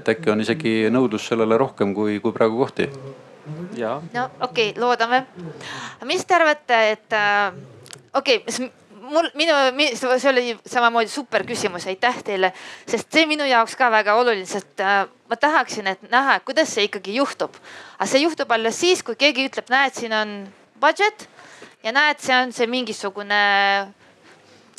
et 0.00 0.12
äkki 0.14 0.32
on 0.32 0.42
isegi 0.42 0.74
nõudlus 0.92 1.28
sellele 1.30 1.58
rohkem 1.60 1.94
kui, 1.96 2.18
kui 2.24 2.34
praegu 2.34 2.58
kohti. 2.64 2.88
no 4.14 4.24
okei 4.40 4.72
okay,, 4.72 4.74
loodame. 4.80 5.24
mis 6.10 6.24
te 6.24 6.34
arvate, 6.34 6.82
et 6.96 7.16
äh, 7.16 7.52
okei 8.14 8.42
okay,, 8.42 8.70
mul, 9.08 9.30
minu, 9.38 9.54
see 9.94 10.30
oli 10.30 10.58
samamoodi 10.66 11.08
super 11.12 11.46
küsimus, 11.46 11.86
aitäh 11.88 12.22
teile, 12.24 12.52
sest 12.86 13.12
see 13.14 13.26
minu 13.30 13.46
jaoks 13.48 13.78
ka 13.78 13.92
väga 13.94 14.18
oluline, 14.18 14.46
sest 14.48 14.82
äh, 14.82 15.06
ma 15.30 15.38
tahaksin, 15.38 15.94
et 15.94 16.10
näha, 16.10 16.40
kuidas 16.44 16.74
see 16.74 16.88
ikkagi 16.90 17.16
juhtub. 17.20 17.54
aga 17.98 18.10
see 18.10 18.26
juhtub 18.26 18.52
alles 18.52 18.80
siis, 18.80 19.06
kui 19.06 19.16
keegi 19.18 19.48
ütleb, 19.52 19.70
näed, 19.70 19.94
siin 19.94 20.14
on 20.18 20.38
budget 20.80 21.28
ja 21.82 21.92
näed, 21.92 22.20
see 22.20 22.36
on 22.36 22.52
see 22.52 22.66
mingisugune 22.66 23.42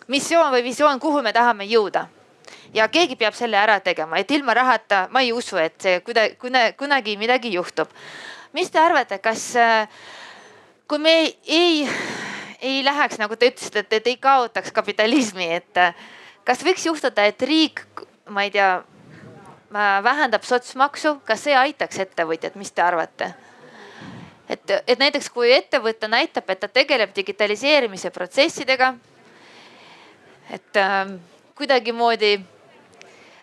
missioon 0.07 0.51
või 0.53 0.63
visioon, 0.63 0.99
kuhu 0.99 1.21
me 1.21 1.33
tahame 1.33 1.67
jõuda 1.69 2.07
ja 2.73 2.87
keegi 2.87 3.17
peab 3.19 3.35
selle 3.37 3.57
ära 3.57 3.79
tegema, 3.83 4.19
et 4.19 4.31
ilma 4.31 4.53
rahata 4.53 5.07
ma 5.13 5.23
ei 5.25 5.33
usu, 5.33 5.57
et 5.61 5.77
see 5.81 5.99
kuidagi, 6.05 6.37
kunagi 6.77 7.17
midagi 7.17 7.53
juhtub. 7.53 7.89
mis 8.53 8.69
te 8.71 8.79
arvate, 8.79 9.19
kas, 9.21 9.55
äh, 9.55 9.87
kui 10.87 10.97
me 10.99 11.09
ei, 11.09 11.35
ei, 11.45 11.89
ei 12.61 12.83
läheks, 12.85 13.19
nagu 13.21 13.35
te 13.35 13.51
ütlesite, 13.51 13.79
et, 13.85 13.93
et 13.93 14.07
ei 14.07 14.17
kaotaks 14.17 14.71
kapitalismi, 14.71 15.51
et 15.53 15.77
äh, 15.77 15.93
kas 16.43 16.63
võiks 16.65 16.85
juhtuda, 16.85 17.25
et 17.29 17.41
riik, 17.41 17.85
ma 18.29 18.47
ei 18.47 18.51
tea, 18.51 18.71
äh, 18.81 19.91
vähendab 20.03 20.43
sotsmaksu, 20.43 21.19
kas 21.25 21.45
see 21.45 21.55
aitaks 21.55 22.01
ettevõtjat, 22.05 22.57
mis 22.57 22.73
te 22.73 22.81
arvate? 22.81 23.33
Et, 24.49 24.71
et 24.87 24.99
näiteks 24.99 25.29
kui 25.29 25.51
ettevõte 25.53 26.07
näitab, 26.07 26.49
et 26.49 26.59
ta 26.59 26.67
tegeleb 26.67 27.15
digitaliseerimise 27.15 28.09
protsessidega. 28.09 28.93
et 30.49 30.77
äh, 30.77 31.13
kuidagimoodi 31.55 32.39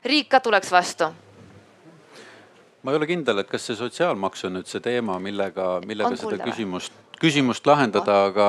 riik 0.05 0.29
ka 0.29 0.41
tuleks 0.41 0.73
vastu 0.73 1.13
ma 2.83 2.93
ei 2.93 2.97
ole 2.97 3.07
kindel, 3.07 3.39
et 3.43 3.49
kas 3.51 3.65
see 3.67 3.75
sotsiaalmaks 3.75 4.45
on 4.47 4.61
nüüd 4.61 4.69
see 4.71 4.81
teema, 4.81 5.19
millega, 5.19 5.81
millega 5.87 6.13
on 6.13 6.19
seda 6.21 6.37
küsimust, 6.39 6.93
küsimust 7.19 7.67
lahendada, 7.67 8.19
aga 8.29 8.47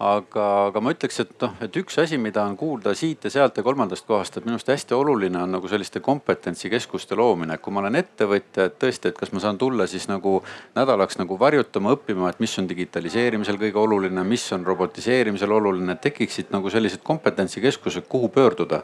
aga, 0.00 0.44
aga 0.70 0.80
ma 0.80 0.94
ütleks, 0.94 1.18
et 1.20 1.32
noh, 1.42 1.52
et 1.60 1.76
üks 1.76 1.98
asi, 2.00 2.16
mida 2.20 2.40
on 2.48 2.56
kuulda 2.58 2.94
siit 2.96 3.26
ja 3.26 3.32
sealt 3.32 3.58
ja 3.60 3.64
kolmandast 3.64 4.06
kohast, 4.08 4.38
et 4.38 4.46
minu 4.46 4.56
arust 4.56 4.70
hästi 4.72 4.96
oluline 4.96 5.42
on 5.42 5.52
nagu 5.52 5.68
selliste 5.68 6.00
kompetentsikeskuste 6.04 7.18
loomine. 7.20 7.58
kui 7.58 7.74
ma 7.74 7.82
olen 7.82 8.00
ettevõtja, 8.00 8.70
et 8.70 8.78
tõesti, 8.80 9.12
et 9.12 9.18
kas 9.18 9.32
ma 9.36 9.44
saan 9.44 9.58
tulla 9.60 9.86
siis 9.90 10.08
nagu 10.08 10.38
nädalaks 10.78 11.20
nagu 11.20 11.36
varjutama, 11.38 11.92
õppima, 11.98 12.30
et 12.30 12.40
mis 12.40 12.58
on 12.58 12.68
digitaliseerimisel 12.70 13.60
kõige 13.60 13.82
oluline, 13.82 14.24
mis 14.24 14.46
on 14.56 14.64
robotiseerimisel 14.66 15.52
oluline, 15.52 15.92
et 15.92 16.04
tekiksid 16.08 16.54
nagu 16.54 16.72
sellised 16.72 17.04
kompetentsikeskused, 17.04 18.08
kuhu 18.08 18.32
pöörduda 18.32 18.82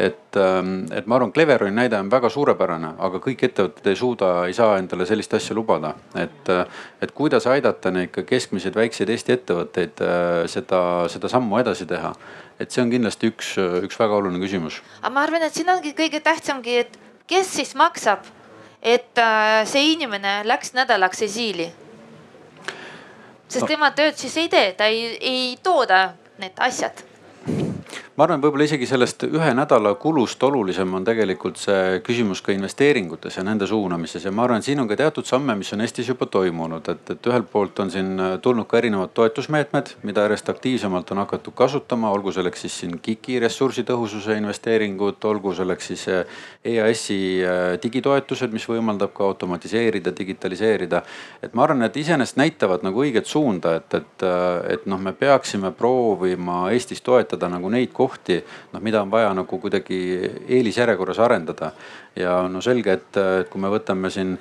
et, 0.00 0.36
ähm, 0.36 0.86
et 0.92 1.06
ma 1.06 1.16
arvan, 1.16 1.32
Cleveroni 1.32 1.74
näide 1.74 1.98
on 1.98 2.10
väga 2.10 2.30
suurepärane, 2.32 2.94
aga 3.04 3.20
kõik 3.22 3.42
ettevõtted 3.48 3.90
ei 3.90 3.98
suuda, 3.98 4.30
ei 4.48 4.54
saa 4.56 4.78
endale 4.80 5.06
sellist 5.06 5.34
asja 5.36 5.56
lubada. 5.56 5.94
et, 6.14 6.48
äh, 6.48 6.66
et 7.02 7.12
kuidas 7.12 7.46
aidata 7.46 7.90
neid 7.90 8.10
ka 8.10 8.22
keskmiseid 8.22 8.74
väikseid 8.74 9.10
Eesti 9.10 9.32
ettevõtteid 9.32 10.00
äh, 10.00 10.46
seda, 10.46 11.08
seda 11.08 11.28
sammu 11.28 11.58
edasi 11.58 11.86
teha. 11.86 12.14
et 12.60 12.70
see 12.70 12.82
on 12.82 12.90
kindlasti 12.90 13.30
üks, 13.32 13.56
üks 13.84 13.98
väga 13.98 14.16
oluline 14.16 14.40
küsimus. 14.40 14.80
aga 15.02 15.10
ma 15.10 15.26
arvan, 15.26 15.42
et 15.42 15.54
siin 15.54 15.68
ongi 15.68 15.92
kõige 15.92 16.20
tähtsamgi, 16.20 16.78
et 16.78 16.98
kes 17.26 17.52
siis 17.60 17.74
maksab, 17.74 18.24
et 18.82 19.18
äh, 19.18 19.66
see 19.66 19.92
inimene 19.92 20.40
läks 20.44 20.72
nädalaks 20.72 21.22
esiili. 21.22 21.72
sest 23.48 23.62
no. 23.62 23.68
tema 23.68 23.90
tööd 23.90 24.16
siis 24.16 24.36
ei 24.36 24.48
tee, 24.48 24.72
ta 24.72 24.88
ei, 24.88 25.16
ei 25.20 25.56
tooda 25.62 26.14
need 26.38 26.56
asjad 26.56 27.09
ma 28.16 28.26
arvan, 28.26 28.40
võib-olla 28.42 28.66
isegi 28.66 28.86
sellest 28.88 29.22
ühe 29.28 29.50
nädala 29.54 29.92
kulust 30.00 30.42
olulisem 30.42 30.92
on 30.98 31.04
tegelikult 31.06 31.58
see 31.60 32.00
küsimus 32.04 32.42
ka 32.44 32.52
investeeringutes 32.52 33.38
ja 33.38 33.44
nende 33.46 33.68
suunamises. 33.70 34.24
Ja 34.26 34.32
ma 34.34 34.44
arvan, 34.44 34.64
siin 34.66 34.82
on 34.82 34.88
ka 34.90 34.96
teatud 34.98 35.28
samme, 35.28 35.54
mis 35.58 35.70
on 35.72 35.84
Eestis 35.84 36.10
juba 36.10 36.26
toimunud, 36.26 36.88
et, 36.92 37.12
et 37.14 37.28
ühelt 37.30 37.48
poolt 37.52 37.78
on 37.84 37.92
siin 37.92 38.10
tulnud 38.42 38.66
ka 38.70 38.80
erinevad 38.80 39.14
toetusmeetmed, 39.16 39.94
mida 40.08 40.26
järjest 40.26 40.50
aktiivsemalt 40.52 41.12
on 41.14 41.22
hakatud 41.22 41.54
kasutama, 41.56 42.10
olgu 42.10 42.34
selleks 42.34 42.66
siis 42.66 42.80
siin 42.82 42.98
KIK-i 42.98 43.38
ressursitõhususe 43.46 44.36
investeeringud, 44.40 45.22
olgu 45.30 45.54
selleks 45.56 45.92
siis 45.92 46.06
EAS-i 46.10 47.20
äh, 47.46 47.60
digitoetused, 47.82 48.52
mis 48.52 48.66
võimaldab 48.68 49.14
ka 49.16 49.24
automatiseerida, 49.30 50.12
digitaliseerida. 50.18 51.02
et 51.42 51.54
ma 51.54 51.64
arvan, 51.64 51.86
et 51.86 51.96
iseenesest 51.96 52.36
näitavad 52.40 52.82
nagu 52.84 53.04
õiget 53.06 53.30
suunda, 53.30 53.76
et, 53.80 53.94
et, 53.94 54.28
et 54.74 54.86
noh, 54.90 55.00
me 55.00 55.14
peaksime 55.16 55.72
proovima 55.72 56.66
Eestis 56.74 57.00
toetada 57.06 57.48
nagu 57.48 57.70
neid 57.70 57.92
kohti 57.92 58.09
kohti, 58.10 58.40
noh 58.72 58.82
mida 58.82 59.02
on 59.02 59.10
vaja 59.10 59.30
nagu 59.36 59.58
kuidagi 59.62 60.00
eelisjärjekorras 60.48 61.18
arendada. 61.22 61.72
ja 62.16 62.42
no 62.48 62.60
selge, 62.60 62.98
et, 62.98 63.16
et 63.16 63.48
kui 63.48 63.62
me 63.62 63.70
võtame 63.70 64.10
siin 64.10 64.36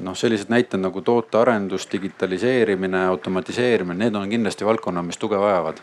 noh, 0.00 0.16
sellised 0.16 0.48
näited 0.48 0.80
nagu 0.80 1.02
tootearendus, 1.04 1.88
digitaliseerimine, 1.92 3.04
automatiseerimine, 3.12 4.06
need 4.06 4.16
on 4.16 4.30
kindlasti 4.30 4.64
valdkonnad, 4.64 5.04
mis 5.06 5.20
tuge 5.20 5.40
vajavad 5.40 5.82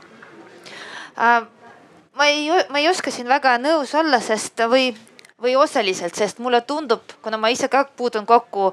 äh,. 1.17 1.45
ma 2.17 2.25
ei, 2.25 2.49
ma 2.69 2.81
ei 2.81 2.89
oska 2.89 3.13
siin 3.13 3.29
väga 3.29 3.59
nõus 3.61 3.93
olla, 3.95 4.19
sest 4.23 4.65
või 4.69 4.91
või 5.41 5.55
osaliselt, 5.55 6.15
sest 6.15 6.39
mulle 6.41 6.61
tundub, 6.65 7.01
kuna 7.21 7.37
ma 7.37 7.51
ise 7.53 7.69
ka 7.69 7.83
puutun 7.85 8.25
kokku 8.25 8.71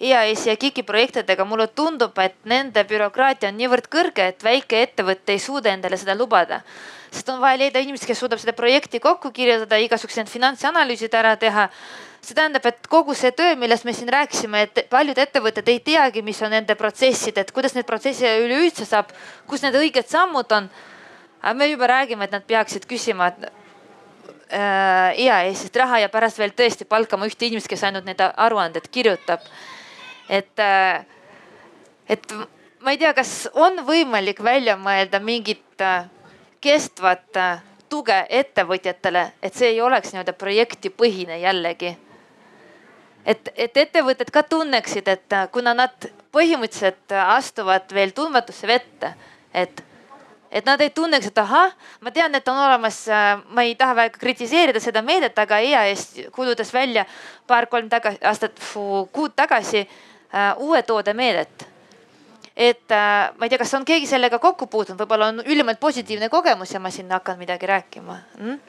EAS-i 0.00 0.48
ja 0.48 0.56
KIK-i 0.56 0.82
projektidega, 0.82 1.44
mulle 1.44 1.66
tundub, 1.66 2.16
et 2.18 2.38
nende 2.48 2.84
bürokraatia 2.88 3.50
on 3.52 3.58
niivõrd 3.60 3.90
kõrge, 3.92 4.30
et 4.32 4.44
väike 4.44 4.80
ettevõte 4.82 5.36
ei 5.36 5.42
suuda 5.42 5.74
endale 5.76 6.00
seda 6.00 6.16
lubada. 6.16 6.62
Sest 7.16 7.30
on 7.32 7.40
vaja 7.40 7.58
leida 7.64 7.80
inimest, 7.80 8.04
kes 8.08 8.20
suudab 8.20 8.40
seda 8.42 8.52
projekti 8.56 9.00
kokku 9.00 9.32
kirjutada, 9.32 9.80
igasugused 9.80 10.28
finantsanalüüsid 10.28 11.14
ära 11.16 11.36
teha 11.40 11.70
see 12.26 12.34
tähendab, 12.34 12.64
et 12.66 12.88
kogu 12.90 13.14
see 13.14 13.30
töö, 13.36 13.54
millest 13.58 13.86
me 13.86 13.94
siin 13.94 14.10
rääkisime, 14.10 14.64
et 14.66 14.80
paljud 14.90 15.18
ettevõtted 15.22 15.68
ei 15.70 15.78
teagi, 15.84 16.24
mis 16.26 16.40
on 16.42 16.50
nende 16.54 16.74
protsessid, 16.78 17.38
et 17.38 17.52
kuidas 17.54 17.76
neid 17.76 17.86
protsesse 17.86 18.32
üleüldse 18.42 18.86
saab, 18.88 19.12
kus 19.46 19.62
need 19.62 19.76
õiged 19.78 20.08
sammud 20.10 20.50
on. 20.56 20.70
aga 21.42 21.54
me 21.54 21.68
juba 21.68 21.86
räägime, 21.86 22.24
et 22.26 22.32
nad 22.34 22.42
peaksid 22.42 22.86
küsima 22.90 23.30
äh, 23.30 25.12
EAS-ist 25.14 25.76
raha 25.76 26.00
ja 26.02 26.08
pärast 26.10 26.38
veel 26.38 26.50
tõesti 26.56 26.88
palkama 26.88 27.28
ühte 27.30 27.46
inimest, 27.46 27.70
kes 27.70 27.84
ainult 27.86 28.08
need 28.08 28.20
aruanded 28.20 28.88
kirjutab. 28.90 29.40
et 30.28 30.58
äh,, 30.58 31.04
et 32.08 32.32
ma 32.80 32.90
ei 32.90 32.98
tea, 32.98 33.14
kas 33.14 33.48
on 33.54 33.84
võimalik 33.86 34.42
välja 34.42 34.76
mõelda 34.76 35.20
mingit 35.22 35.80
äh, 35.80 36.10
kestvat 36.66 37.38
äh, 37.38 37.62
tuge 37.88 38.16
ettevõtjatele, 38.28 39.22
et 39.42 39.54
see 39.54 39.70
ei 39.74 39.80
oleks 39.80 40.12
nii-öelda 40.12 40.34
projektipõhine 40.34 41.38
jällegi. 41.38 41.96
et, 43.26 43.48
et 43.54 43.76
ettevõtted 43.76 44.30
ka 44.30 44.42
tunneksid, 44.42 45.08
et 45.08 45.32
äh, 45.34 45.48
kuna 45.52 45.74
nad 45.74 46.08
põhimõtteliselt 46.34 47.14
astuvad 47.26 47.92
veel 47.94 48.14
tundmatusse 48.14 48.66
vette, 48.66 49.14
et 49.54 49.84
et 50.56 50.64
nad 50.64 50.80
ei 50.80 50.90
tunneks, 50.94 51.26
et 51.26 51.38
ahah, 51.38 51.72
ma 52.00 52.10
tean, 52.14 52.34
et 52.34 52.48
on 52.48 52.56
olemas, 52.56 53.00
äh, 53.08 53.38
ma 53.50 53.62
ei 53.66 53.74
taha 53.74 53.96
väga 53.98 54.18
kritiseerida 54.18 54.80
seda 54.80 55.02
meedet, 55.02 55.38
aga 55.38 55.58
EAS 55.58 56.06
kuulutas 56.32 56.72
välja 56.74 57.04
paar-kolm 57.46 57.90
tagasi, 57.92 58.22
aastat, 58.24 58.60
kuud 59.12 59.34
tagasi 59.36 59.86
uue 60.62 60.82
toode 60.82 61.14
meedet. 61.14 61.66
Et 62.56 62.92
uh, 62.94 63.36
ma 63.36 63.46
ei 63.46 63.52
tea, 63.52 63.60
kas 63.60 63.74
on 63.76 63.84
keegi 63.84 64.08
sellega 64.08 64.38
kokku 64.42 64.66
puutunud, 64.72 65.00
võib-olla 65.00 65.30
on 65.32 65.42
ülimalt 65.44 65.80
positiivne 65.80 66.30
kogemus 66.32 66.72
ja 66.72 66.80
ma 66.80 66.90
siin 66.90 67.10
hakkan 67.12 67.38
midagi 67.38 67.68
rääkima 67.68 68.18
mm?. 68.38 68.60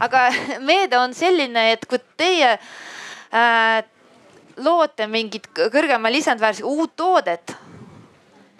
aga 0.00 0.28
meede 0.70 0.98
on 0.98 1.14
selline, 1.14 1.72
et 1.74 1.84
kui 1.86 2.00
teie 2.16 2.54
uh, 2.56 3.82
loote 4.62 5.06
mingit 5.06 5.48
kõrgema 5.56 6.12
lisandväärtusega 6.12 6.68
uut 6.68 6.96
toodet 6.96 7.56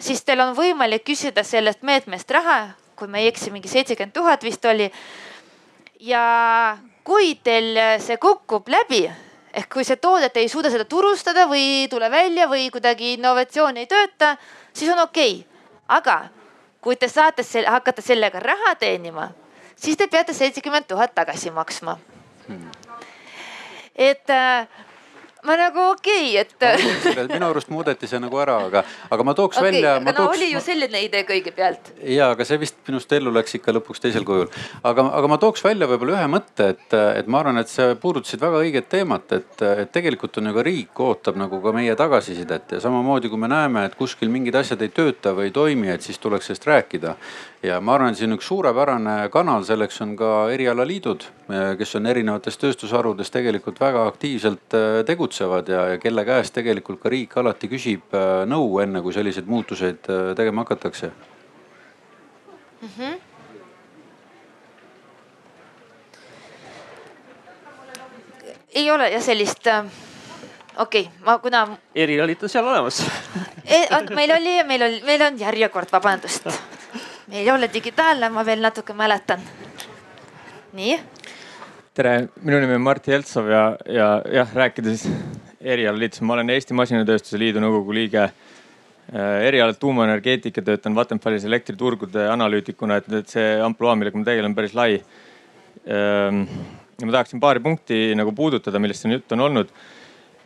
siis 0.03 0.23
teil 0.25 0.41
on 0.43 0.55
võimalik 0.57 1.05
küsida 1.07 1.43
sellest 1.47 1.83
meetmest 1.85 2.31
raha, 2.31 2.73
kui 2.99 3.09
ma 3.11 3.21
ei 3.21 3.29
eksi, 3.31 3.51
mingi 3.53 3.71
seitsekümmend 3.71 4.15
tuhat 4.15 4.43
vist 4.43 4.65
oli. 4.65 4.89
ja 6.03 6.77
kui 7.07 7.35
teil 7.43 7.77
see 8.03 8.17
kukub 8.19 8.67
läbi 8.67 9.05
ehk 9.53 9.69
kui 9.73 9.85
see 9.85 9.99
toodet 10.01 10.37
ei 10.37 10.49
suuda 10.49 10.71
seda 10.73 10.85
turustada 10.89 11.45
või 11.49 11.63
ei 11.83 11.87
tule 11.91 12.09
välja 12.11 12.47
või 12.49 12.69
kuidagi 12.73 13.13
innovatsioon 13.17 13.77
ei 13.77 13.89
tööta, 13.89 14.35
siis 14.73 14.91
on 14.93 15.03
okei 15.05 15.39
okay.. 15.39 15.65
aga 15.87 16.17
kui 16.81 16.95
te 16.99 17.07
saate 17.07 17.43
selle, 17.43 17.69
hakata 17.69 18.01
sellega 18.01 18.41
raha 18.43 18.75
teenima, 18.75 19.29
siis 19.75 19.97
te 19.97 20.07
peate 20.07 20.33
seitsekümmend 20.33 20.89
tuhat 20.89 21.15
tagasi 21.15 21.51
maksma. 21.51 21.97
Hmm. 22.47 22.71
et 23.95 24.29
äh, 24.29 24.67
ma 25.43 25.55
nagu 25.59 25.81
okei 25.91 26.33
okay,, 26.39 26.75
et 27.13 27.31
minu 27.33 27.49
arust 27.49 27.71
muudeti 27.73 28.07
see 28.09 28.19
nagu 28.23 28.39
ära, 28.39 28.57
aga, 28.67 28.83
aga 29.13 29.25
ma 29.27 29.35
tooks 29.37 29.59
okay, 29.59 29.71
välja. 29.71 29.95
aga 29.99 30.05
no 30.07 30.15
tooks, 30.17 30.37
oli 30.37 30.49
ju 30.53 30.61
selline 30.63 31.03
idee 31.05 31.23
kõigepealt. 31.27 31.91
ja, 32.07 32.29
aga 32.35 32.47
see 32.47 32.59
vist 32.61 32.79
minust 32.87 33.11
ellu 33.15 33.33
läks 33.35 33.57
ikka 33.59 33.75
lõpuks 33.75 34.03
teisel 34.03 34.25
kujul. 34.27 34.49
aga, 34.83 35.07
aga 35.19 35.31
ma 35.31 35.39
tooks 35.41 35.63
välja 35.65 35.89
võib-olla 35.91 36.17
ühe 36.17 36.29
mõtte, 36.31 36.69
et, 36.75 36.97
et 37.19 37.31
ma 37.31 37.43
arvan, 37.43 37.59
et 37.61 37.71
sa 37.71 37.91
puudutasid 37.99 38.43
väga 38.43 38.63
õiget 38.63 38.89
teemat, 38.93 39.35
et, 39.39 39.65
et 39.85 39.93
tegelikult 39.93 40.39
on 40.41 40.51
ju 40.51 40.57
ka 40.57 40.67
riik 40.69 41.03
ootab 41.07 41.39
nagu 41.39 41.61
ka 41.63 41.75
meie 41.75 41.95
tagasisidet 41.99 42.77
ja 42.77 42.83
samamoodi, 42.83 43.31
kui 43.31 43.41
me 43.41 43.51
näeme, 43.51 43.87
et 43.89 43.97
kuskil 43.99 44.31
mingid 44.33 44.55
asjad 44.59 44.81
ei 44.83 44.93
tööta 44.93 45.35
või 45.35 45.49
ei 45.49 45.55
toimi, 45.55 45.91
et 45.93 46.05
siis 46.05 46.21
tuleks 46.23 46.49
sellest 46.49 46.69
rääkida 46.69 47.17
ja 47.63 47.79
ma 47.81 47.95
arvan, 47.95 48.15
siin 48.15 48.35
üks 48.35 48.47
suurepärane 48.51 49.29
kanal 49.31 49.63
selleks 49.67 50.01
on 50.03 50.13
ka 50.19 50.29
erialaliidud, 50.53 51.25
kes 51.79 51.95
on 51.99 52.09
erinevates 52.11 52.59
tööstusharudes 52.59 53.31
tegelikult 53.31 53.79
väga 53.81 54.05
aktiivselt 54.09 54.75
äh, 54.77 54.99
tegutsevad 55.07 55.71
ja, 55.71 55.85
ja 55.93 55.99
kelle 56.01 56.25
käest 56.27 56.55
tegelikult 56.57 56.99
ka 57.03 57.11
riik 57.13 57.37
alati 57.39 57.71
küsib 57.71 58.15
äh, 58.17 58.43
nõu, 58.49 58.81
enne 58.83 59.01
kui 59.05 59.15
selliseid 59.15 59.47
muutuseid 59.47 60.11
äh, 60.11 60.33
tegema 60.35 60.65
hakatakse 60.65 61.11
mm. 62.81 62.89
-hmm. 62.97 63.15
ei 68.75 68.91
ole 68.91 69.09
jah 69.15 69.23
sellist 69.23 69.67
okei 69.67 69.87
okay,, 70.77 71.07
ma 71.25 71.39
kuna. 71.39 71.67
erialid 71.95 72.43
on 72.43 72.49
seal 72.49 72.67
olemas 72.67 73.05
e,. 73.65 73.85
meil 74.15 74.31
oli, 74.31 74.63
meil 74.63 74.89
oli, 74.91 75.03
meil 75.05 75.29
on 75.31 75.39
järjekord, 75.39 75.91
vabandust 75.91 76.51
ei 77.31 77.51
ole 77.51 77.69
digitaalne, 77.73 78.29
ma 78.29 78.43
veel 78.45 78.61
natuke 78.61 78.93
mäletan. 78.93 79.39
nii. 80.73 80.99
tere, 81.93 82.27
minu 82.41 82.59
nimi 82.59 82.75
on 82.75 82.81
Mart 82.81 83.07
Jeltsov 83.07 83.47
ja, 83.47 83.63
ja 83.85 84.07
jah, 84.33 84.53
rääkides 84.55 85.05
erialaliidust, 85.61 86.23
ma 86.25 86.33
olen 86.33 86.49
Eesti 86.49 86.73
Masinatööstuse 86.73 87.39
Liidu 87.39 87.61
nõukogu 87.61 87.93
liige 87.95 88.23
äh, 88.25 88.33
erialalt 89.47 89.79
tuumaenergeetika, 89.79 90.61
töötan 90.65 90.95
Vattenfallis 90.95 91.45
elektriturgude 91.45 92.27
analüütikuna, 92.33 92.97
et, 92.99 93.11
et 93.21 93.35
see 93.37 93.51
ampluaa, 93.61 93.95
millega 93.95 94.19
ma 94.19 94.27
tegelen, 94.27 94.55
päris 94.57 94.73
lai. 94.75 94.97
Ähm, 95.87 96.47
ja 96.99 97.07
ma 97.07 97.19
tahaksin 97.19 97.39
paari 97.43 97.61
punkti 97.63 98.09
nagu 98.17 98.33
puudutada, 98.35 98.81
millest 98.81 99.05
siin 99.05 99.15
juttu 99.15 99.37
on 99.37 99.47
olnud. 99.49 99.69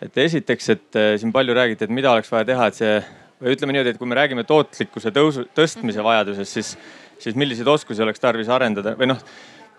et 0.02 0.18
esiteks, 0.18 0.70
et 0.70 1.00
äh, 1.00 1.16
siin 1.18 1.32
palju 1.34 1.56
räägiti, 1.58 1.88
et 1.88 1.96
mida 1.96 2.12
oleks 2.12 2.30
vaja 2.32 2.46
teha, 2.46 2.68
et 2.68 2.78
see 2.78 3.00
või 3.42 3.54
ütleme 3.54 3.76
niimoodi, 3.76 3.94
et 3.94 4.00
kui 4.02 4.10
me 4.10 4.18
räägime 4.18 4.44
tootlikkuse 4.48 5.12
tõusu, 5.14 5.46
tõstmise 5.58 6.04
vajadusest, 6.04 6.58
siis, 6.58 6.74
siis 7.22 7.38
milliseid 7.38 7.68
oskusi 7.68 8.04
oleks 8.06 8.24
tarvis 8.24 8.50
arendada 8.54 8.96
või 8.98 9.12
noh 9.14 9.22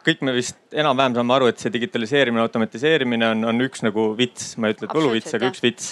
kõik 0.09 0.23
me 0.25 0.35
vist 0.37 0.57
enam-vähem 0.73 1.17
saame 1.19 1.35
aru, 1.37 1.49
et 1.51 1.61
see 1.61 1.73
digitaliseerimine, 1.75 2.43
automatiseerimine 2.47 3.33
on, 3.35 3.45
on 3.51 3.67
üks 3.67 3.83
nagu 3.85 4.11
vits, 4.19 4.55
ma 4.57 4.71
ei 4.71 4.77
ütle, 4.77 4.89
et 4.89 4.97
võluvits, 4.97 5.35
aga 5.37 5.51
üks 5.51 5.65
vits. 5.65 5.91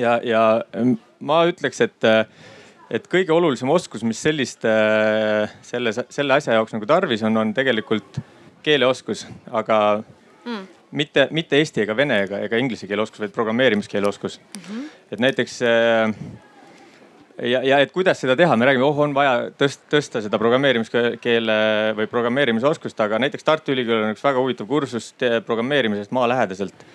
ja, 0.00 0.16
ja 0.26 0.42
ma 1.22 1.42
ütleks, 1.50 1.82
et, 1.84 2.08
et 2.90 3.08
kõige 3.12 3.34
olulisem 3.34 3.70
oskus, 3.72 4.04
mis 4.06 4.20
sellist, 4.22 4.66
selle, 5.68 5.94
selle 6.02 6.38
asja 6.38 6.58
jaoks 6.58 6.74
nagu 6.76 6.88
tarvis 6.88 7.24
on, 7.28 7.36
on 7.44 7.52
tegelikult 7.56 8.22
keeleoskus, 8.66 9.26
aga 9.50 9.78
mm. 10.46 10.62
mitte, 10.98 11.28
mitte 11.34 11.60
eesti 11.60 11.84
ega 11.84 11.96
vene 11.98 12.22
ega, 12.26 12.42
ega 12.46 12.60
inglise 12.62 12.88
keele 12.90 13.04
oskus, 13.04 13.22
vaid 13.22 13.34
programmeerimiskeele 13.34 14.08
oskus 14.08 14.40
mm. 14.40 14.64
-hmm. 14.66 14.88
et 15.12 15.22
näiteks 15.22 15.60
ja, 17.38 17.62
ja 17.64 17.78
et 17.82 17.92
kuidas 17.94 18.20
seda 18.22 18.36
teha, 18.38 18.56
me 18.58 18.66
räägime, 18.68 18.84
oh 18.86 19.00
on 19.04 19.14
vaja 19.16 19.50
tõst, 19.58 19.84
tõsta 19.92 20.22
seda 20.24 20.38
programmeerimiskeele 20.40 21.56
või 21.98 22.08
programmeerimisoskust, 22.10 23.00
aga 23.04 23.20
näiteks 23.22 23.46
Tartu 23.46 23.74
Ülikoolil 23.74 24.08
on 24.08 24.14
üks 24.14 24.24
väga 24.24 24.42
huvitav 24.42 24.68
kursus 24.70 25.12
programmeerimisest 25.46 26.12
maalähedaselt. 26.14 26.86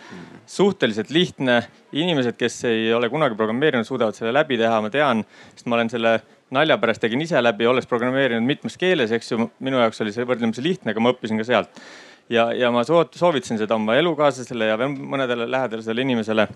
suhteliselt 0.48 1.10
lihtne, 1.12 1.58
inimesed, 1.92 2.38
kes 2.40 2.62
ei 2.70 2.94
ole 2.94 3.10
kunagi 3.12 3.36
programmeerinud, 3.36 3.84
suudavad 3.84 4.16
selle 4.16 4.32
läbi 4.32 4.56
teha, 4.58 4.78
ma 4.82 4.90
tean, 4.90 5.26
sest 5.54 5.68
ma 5.68 5.76
olen 5.76 5.90
selle 5.92 6.14
nalja 6.56 6.78
pärast 6.80 7.02
tegin 7.04 7.22
ise 7.22 7.42
läbi, 7.44 7.68
olles 7.68 7.88
programmeerinud 7.88 8.48
mitmes 8.48 8.78
keeles, 8.80 9.12
eks 9.12 9.32
ju. 9.34 9.50
minu 9.60 9.82
jaoks 9.82 10.00
oli 10.06 10.14
see 10.16 10.24
võrdlemisi 10.24 10.64
lihtne, 10.64 10.94
aga 10.94 11.04
ma 11.04 11.12
õppisin 11.12 11.42
ka 11.42 11.48
sealt. 11.48 11.82
ja, 12.30 12.52
ja 12.56 12.72
ma 12.72 12.86
soovitasin 12.88 13.60
seda 13.60 13.76
oma 13.76 13.96
elukaaslasele 14.00 14.72
ja 14.72 14.78
veel 14.80 14.96
mõnedele 14.96 15.50
lähedasele 15.52 16.08
inimesele, 16.08 16.48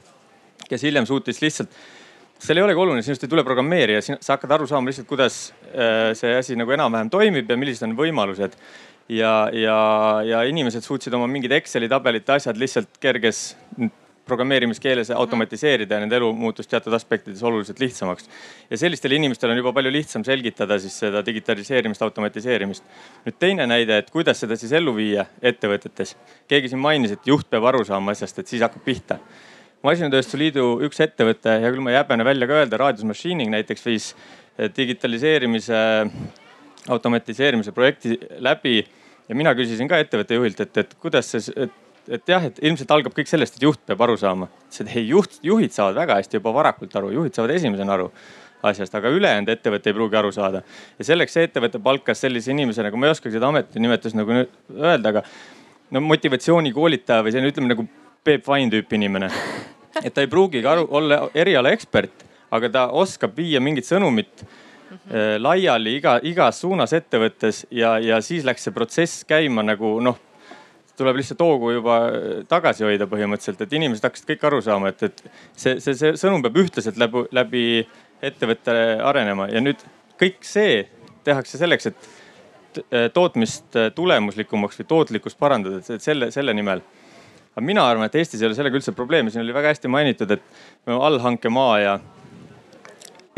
kes 0.69 0.87
hiljem 0.87 1.05
suutis 1.09 1.41
lihtsalt 1.43 1.75
seal 2.41 2.57
ei 2.57 2.65
olegi 2.65 2.81
oluline, 2.81 3.05
sinust 3.05 3.25
ei 3.25 3.31
tule 3.31 3.43
programmeerija, 3.45 4.01
sa 4.01 4.33
hakkad 4.33 4.55
aru 4.57 4.67
saama 4.69 4.89
lihtsalt, 4.89 5.07
kuidas 5.09 5.41
äh, 5.71 6.11
see 6.17 6.33
asi 6.37 6.57
nagu 6.57 6.73
enam-vähem 6.73 7.11
toimib 7.13 7.49
ja 7.51 7.57
millised 7.59 7.85
on 7.85 7.97
võimalused. 7.97 8.57
ja, 9.11 9.49
ja, 9.53 9.77
ja 10.25 10.43
inimesed 10.47 10.85
suutsid 10.85 11.13
oma 11.13 11.27
mingid 11.27 11.51
Exceli 11.51 11.89
tabelite 11.91 12.37
asjad 12.37 12.57
lihtsalt 12.57 12.95
kerges 13.01 13.51
programmeerimiskeeles 14.25 15.09
automatiseerida 15.11 15.97
ja 15.97 16.03
nende 16.03 16.15
elu 16.15 16.29
muutus 16.37 16.69
teatud 16.69 16.93
aspektides 16.93 17.41
oluliselt 17.43 17.79
lihtsamaks. 17.79 18.29
ja 18.69 18.77
sellistele 18.77 19.15
inimestele 19.15 19.51
on 19.51 19.61
juba 19.61 19.73
palju 19.73 19.91
lihtsam 19.91 20.23
selgitada 20.23 20.79
siis 20.79 20.97
seda 21.03 21.25
digitaliseerimist, 21.25 22.01
automatiseerimist. 22.01 22.83
nüüd 23.25 23.37
teine 23.39 23.67
näide, 23.67 23.97
et 23.97 24.09
kuidas 24.09 24.39
seda 24.41 24.55
siis 24.57 24.71
ellu 24.71 24.95
viia 24.95 25.25
ettevõtetes. 25.41 26.15
keegi 26.47 26.73
siin 26.73 26.81
mainis, 26.81 27.11
et 27.17 27.27
juht 27.27 27.49
peab 27.49 27.69
aru 27.69 27.85
saama 27.85 28.15
asjast, 28.17 28.39
et 28.39 28.47
siis 28.47 28.65
hakkab 28.65 28.85
pihta 28.85 29.19
masinatööstuse 29.85 30.39
liidu 30.39 30.65
üks 30.85 31.01
ettevõte, 31.03 31.57
hea 31.61 31.73
küll, 31.73 31.83
ma 31.83 31.93
ei 31.93 31.99
häbene 31.99 32.25
välja 32.27 32.47
ka 32.49 32.61
öelda, 32.61 32.79
Radius 32.81 33.07
Machining 33.07 33.51
näiteks 33.53 33.85
viis 33.85 34.09
digitaliseerimise, 34.77 35.81
automatiseerimise 36.91 37.73
projekti 37.73 38.17
läbi 38.43 38.81
ja 38.81 39.37
mina 39.37 39.53
küsisin 39.57 39.89
ka 39.89 40.01
ettevõtte 40.01 40.37
juhilt, 40.37 40.59
et, 40.65 40.83
et 40.83 40.93
kuidas 41.01 41.31
see, 41.33 41.53
et, 41.65 41.73
et 42.17 42.33
jah, 42.33 42.45
et 42.49 42.61
ilmselt 42.61 42.93
algab 42.93 43.15
kõik 43.17 43.29
sellest, 43.31 43.57
et 43.57 43.65
juht 43.65 43.81
peab 43.87 44.03
aru 44.05 44.17
saama. 44.19 44.49
ütles, 44.67 44.83
et 44.83 44.95
ei 44.99 45.07
juht, 45.09 45.39
juhid 45.45 45.73
saavad 45.75 45.97
väga 46.01 46.19
hästi 46.19 46.39
juba 46.41 46.53
varakult 46.55 46.95
aru, 46.99 47.13
juhid 47.17 47.37
saavad 47.37 47.55
esimesena 47.55 47.95
aru 47.97 48.09
asjast, 48.67 48.93
aga 48.93 49.09
ülejäänud 49.09 49.49
ettevõte 49.49 49.89
ei 49.89 49.97
pruugi 49.97 50.17
aru 50.19 50.29
saada. 50.35 50.61
ja 50.99 51.07
selleks 51.07 51.33
see 51.33 51.47
ettevõte 51.47 51.81
palkas 51.81 52.21
sellise 52.21 52.51
inimese 52.53 52.85
nagu, 52.85 52.97
ma 52.97 53.09
ei 53.09 53.15
oskagi 53.15 53.33
seda 53.37 53.49
ametinimetust 53.49 54.17
nagu 54.19 54.35
öelda, 54.35 55.15
aga 55.15 55.23
no 55.91 56.03
motivatsioonikoolitaja 56.05 57.25
või 57.25 57.33
selline, 57.33 57.53
ütleme 57.55 57.73
nagu 57.73 57.87
Peep 58.23 58.47
Vain 58.47 58.69
tüüpi 58.69 58.95
inimene. 58.99 59.31
et 60.03 60.13
ta 60.13 60.21
ei 60.21 60.27
pruugigi 60.27 60.67
aru, 60.67 60.87
olla 60.89 61.29
eriala 61.35 61.71
ekspert, 61.75 62.25
aga 62.51 62.69
ta 62.69 62.87
oskab 62.87 63.35
viia 63.37 63.59
mingit 63.59 63.85
sõnumit 63.85 64.43
äh, 64.43 65.37
laiali 65.39 65.97
iga, 65.99 66.19
igas 66.23 66.61
suunas 66.61 66.93
ettevõttes 66.93 67.65
ja, 67.71 67.97
ja 67.99 68.21
siis 68.21 68.45
läks 68.47 68.67
see 68.67 68.75
protsess 68.75 69.25
käima 69.27 69.65
nagu 69.65 69.99
noh 70.01 70.19
tuleb 71.01 71.17
lihtsalt 71.17 71.41
hoogu 71.41 71.71
juba 71.73 71.97
tagasi 72.51 72.85
hoida 72.85 73.07
põhimõtteliselt, 73.09 73.63
et 73.63 73.73
inimesed 73.73 74.05
hakkasid 74.05 74.27
kõik 74.33 74.47
aru 74.49 74.61
saama, 74.61 74.91
et, 74.91 75.03
et 75.07 75.23
see, 75.55 75.79
see, 75.81 75.95
see 75.97 76.13
sõnum 76.19 76.43
peab 76.45 76.59
ühtlaselt 76.61 76.99
läbi, 77.01 77.23
läbi 77.33 77.63
ettevõte 78.21 78.75
arenema 79.01 79.47
ja 79.49 79.63
nüüd 79.63 79.81
kõik 80.21 80.43
see 80.45 80.83
tehakse 81.25 81.57
selleks, 81.61 81.89
et 81.89 83.13
tootmist 83.13 83.77
tulemuslikumaks 83.95 84.79
või 84.79 84.89
tootlikkust 84.93 85.39
parandada, 85.39 85.81
et 85.81 86.03
selle, 86.03 86.29
selle 86.31 86.53
nimel. 86.55 86.83
Aga 87.51 87.65
mina 87.65 87.83
arvan, 87.87 88.07
et 88.07 88.15
Eestis 88.21 88.41
ei 88.41 88.49
ole 88.49 88.57
sellega 88.57 88.79
üldse 88.79 88.95
probleemi, 88.95 89.31
siin 89.33 89.43
oli 89.43 89.55
väga 89.55 89.73
hästi 89.73 89.91
mainitud, 89.91 90.31
et 90.31 90.91
allhankemaa 90.91 91.77
ja 91.81 91.99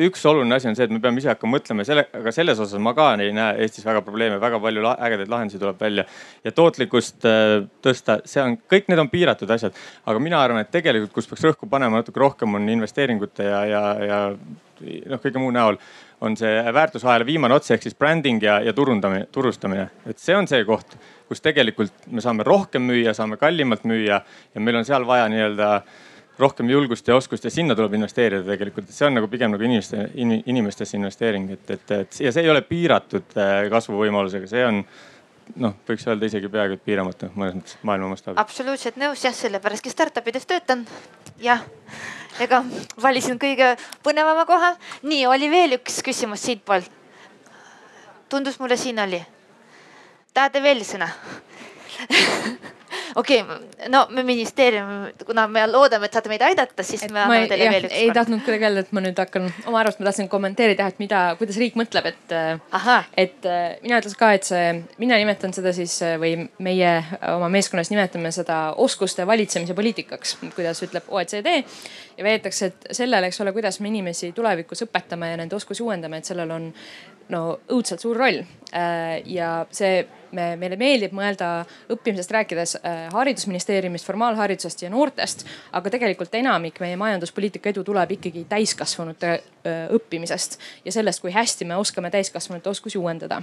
üks 0.02 0.24
oluline 0.26 0.56
asi 0.58 0.70
on 0.70 0.78
see, 0.78 0.88
et 0.88 0.94
me 0.94 1.00
peame 1.02 1.22
ise 1.22 1.30
hakkama 1.30 1.58
mõtlema 1.58 1.86
selle, 1.86 2.08
aga 2.18 2.32
selles 2.34 2.60
osas 2.64 2.82
ma 2.82 2.96
ka 2.98 3.12
ei 3.22 3.34
näe 3.36 3.62
Eestis 3.62 3.86
väga 3.86 4.02
probleeme, 4.06 4.40
väga 4.42 4.58
palju 4.62 4.86
ägedaid 4.94 5.30
lahendusi 5.30 5.62
tuleb 5.62 5.82
välja. 5.82 6.06
ja 6.44 6.52
tootlikkust 6.52 7.28
äh, 7.30 7.68
tõsta, 7.86 8.20
see 8.26 8.42
on, 8.42 8.58
kõik 8.70 8.90
need 8.90 9.04
on 9.04 9.12
piiratud 9.12 9.50
asjad. 9.54 9.78
aga 10.06 10.24
mina 10.24 10.42
arvan, 10.42 10.66
et 10.66 10.72
tegelikult, 10.74 11.14
kus 11.14 11.30
peaks 11.30 11.46
rõhku 11.46 11.70
panema 11.70 12.02
natuke 12.02 12.20
rohkem, 12.20 12.58
on 12.58 12.70
investeeringute 12.74 13.46
ja, 13.46 13.66
ja, 13.70 13.84
ja 14.02 14.20
noh, 14.34 15.22
kõige 15.22 15.42
muu 15.42 15.54
näol 15.54 15.78
on 16.24 16.38
see 16.40 16.74
väärtusahela 16.74 17.28
viimane 17.28 17.54
ots 17.54 17.72
ehk 17.76 17.86
siis 17.86 17.98
bränding 18.00 18.42
ja, 18.42 18.60
ja 18.66 18.74
turundamine, 18.74 19.28
turustamine. 19.32 19.90
et 20.10 20.18
see 20.18 20.36
on 20.36 20.50
see 20.50 20.66
koht, 20.66 20.98
kus 21.28 21.42
tegelikult 21.42 22.08
me 22.12 22.24
saame 22.24 22.46
rohkem 22.48 22.84
müüa, 22.90 23.14
saame 23.18 23.38
kallimalt 23.42 23.86
müüa 23.90 24.20
ja 24.24 24.62
meil 24.62 24.82
on 24.82 24.86
seal 24.88 25.08
vaja 25.08 25.30
nii-öelda 25.32 25.70
rohkem 26.40 26.70
julgust 26.70 27.08
ja 27.08 27.16
oskust 27.16 27.46
ja 27.46 27.52
sinna 27.54 27.76
tuleb 27.78 27.94
investeerida 27.94 28.44
tegelikult, 28.48 28.90
et 28.90 28.96
see 28.96 29.08
on 29.08 29.18
nagu 29.20 29.30
pigem 29.30 29.54
nagu 29.54 29.64
inimeste, 29.64 30.08
inimestesse 30.18 30.98
investeering, 30.98 31.52
et, 31.54 31.74
et, 31.76 31.92
et 31.92 32.22
ja 32.26 32.32
see 32.34 32.46
ei 32.46 32.50
ole 32.50 32.64
piiratud 32.66 33.36
äh, 33.38 33.58
kasvuvõimalusega, 33.74 34.50
see 34.50 34.64
on 34.66 34.82
noh, 35.62 35.76
võiks 35.88 36.08
öelda 36.08 36.30
isegi 36.30 36.50
peaaegu 36.52 36.78
et 36.78 36.84
piiramatu 36.86 37.30
mõnes 37.36 37.60
mõttes 37.60 37.78
maailma 37.86 38.10
mastaabis. 38.14 38.42
absoluutselt 38.42 38.98
nõus 39.02 39.24
jah, 39.26 39.36
sellepärast 39.36 39.90
startup 39.92 40.28
ides 40.32 40.48
töötan. 40.50 40.86
jah, 41.42 41.64
ega 42.42 42.64
valisin 43.02 43.40
kõige 43.40 43.76
põnevama 44.04 44.46
koha. 44.50 44.74
nii, 45.04 45.26
oli 45.28 45.50
veel 45.52 45.78
üks 45.80 46.02
küsimus 46.06 46.46
siitpoolt. 46.48 46.90
tundus 48.30 48.60
mulle 48.60 48.78
siin 48.78 49.00
oli. 49.00 49.22
Tahate 50.34 50.64
veel 50.64 50.84
sõna 50.88 51.10
okei 53.16 53.42
okay,, 53.42 53.90
no 53.90 54.08
me 54.10 54.24
ministeerium, 54.24 54.88
kuna 55.26 55.46
me 55.48 55.66
loodame, 55.68 56.08
et 56.08 56.16
saate 56.16 56.32
meid 56.32 56.44
aidata, 56.46 56.86
siis 56.86 57.04
et 57.06 57.14
me 57.14 57.22
anname 57.24 57.48
teile 57.52 57.68
jah, 57.68 57.74
veel 57.76 57.88
üks. 57.88 57.96
ei 57.98 58.08
kord. 58.08 58.18
tahtnud 58.20 58.44
kuidagi 58.46 58.68
öelda, 58.68 58.84
et 58.86 58.94
ma 58.96 59.04
nüüd 59.06 59.22
hakkan 59.22 59.48
oma 59.70 59.82
arvamust, 59.82 60.02
ma 60.02 60.08
tahtsin 60.10 60.30
kommenteerida, 60.32 60.88
et 60.92 61.02
mida, 61.02 61.22
kuidas 61.40 61.60
riik 61.62 61.78
mõtleb, 61.80 62.10
et. 62.12 62.36
et 63.26 63.50
äh, 63.50 63.62
mina 63.84 64.00
ütles 64.02 64.18
ka, 64.20 64.32
et 64.38 64.48
see, 64.48 64.64
mina 65.02 65.20
nimetan 65.22 65.56
seda 65.56 65.74
siis 65.76 65.96
äh, 66.06 66.16
või 66.22 66.48
meie 66.64 66.96
oma 67.34 67.50
meeskonnas 67.54 67.92
nimetame 67.94 68.34
seda 68.36 68.62
oskuste 68.82 69.28
valitsemise 69.30 69.78
poliitikaks, 69.78 70.38
kuidas 70.56 70.84
ütleb 70.86 71.10
OECD. 71.14 71.62
ja 72.18 72.26
veetakse, 72.26 72.72
et 72.72 72.92
sellele, 73.00 73.30
eks 73.30 73.42
ole, 73.42 73.54
kuidas 73.54 73.80
me 73.82 73.90
inimesi 73.94 74.32
tulevikus 74.36 74.86
õpetame 74.88 75.34
ja 75.34 75.40
nende 75.42 75.58
oskusi 75.58 75.84
uuendame, 75.86 76.22
et 76.22 76.30
sellel 76.30 76.52
on 76.54 76.72
no 77.34 77.46
õudselt 77.72 78.04
suur 78.04 78.18
roll. 78.18 78.44
Äh, 78.74 79.22
ja 79.30 79.64
see 79.72 80.04
me, 80.36 80.48
meile 80.60 80.78
meeldib 80.80 81.14
mõelda 81.16 81.50
õppimisest 81.94 82.34
rääkides 82.34 82.76
äh, 82.80 83.06
haridusministeeriumist, 83.14 84.08
formaalharidusest 84.08 84.86
ja 84.86 84.92
noortest. 84.94 85.46
aga 85.72 85.94
tegelikult 85.94 86.36
enamik 86.36 86.80
meie 86.84 86.98
majanduspoliitika 87.00 87.72
edu 87.74 87.84
tuleb 87.88 88.16
ikkagi 88.18 88.46
täiskasvanute 88.50 89.32
äh, 89.34 89.86
õppimisest 89.94 90.60
ja 90.86 90.96
sellest, 90.96 91.22
kui 91.22 91.34
hästi 91.34 91.66
me 91.70 91.78
oskame 91.78 92.12
täiskasvanute 92.12 92.70
oskusi 92.70 92.98
uuendada. 92.98 93.42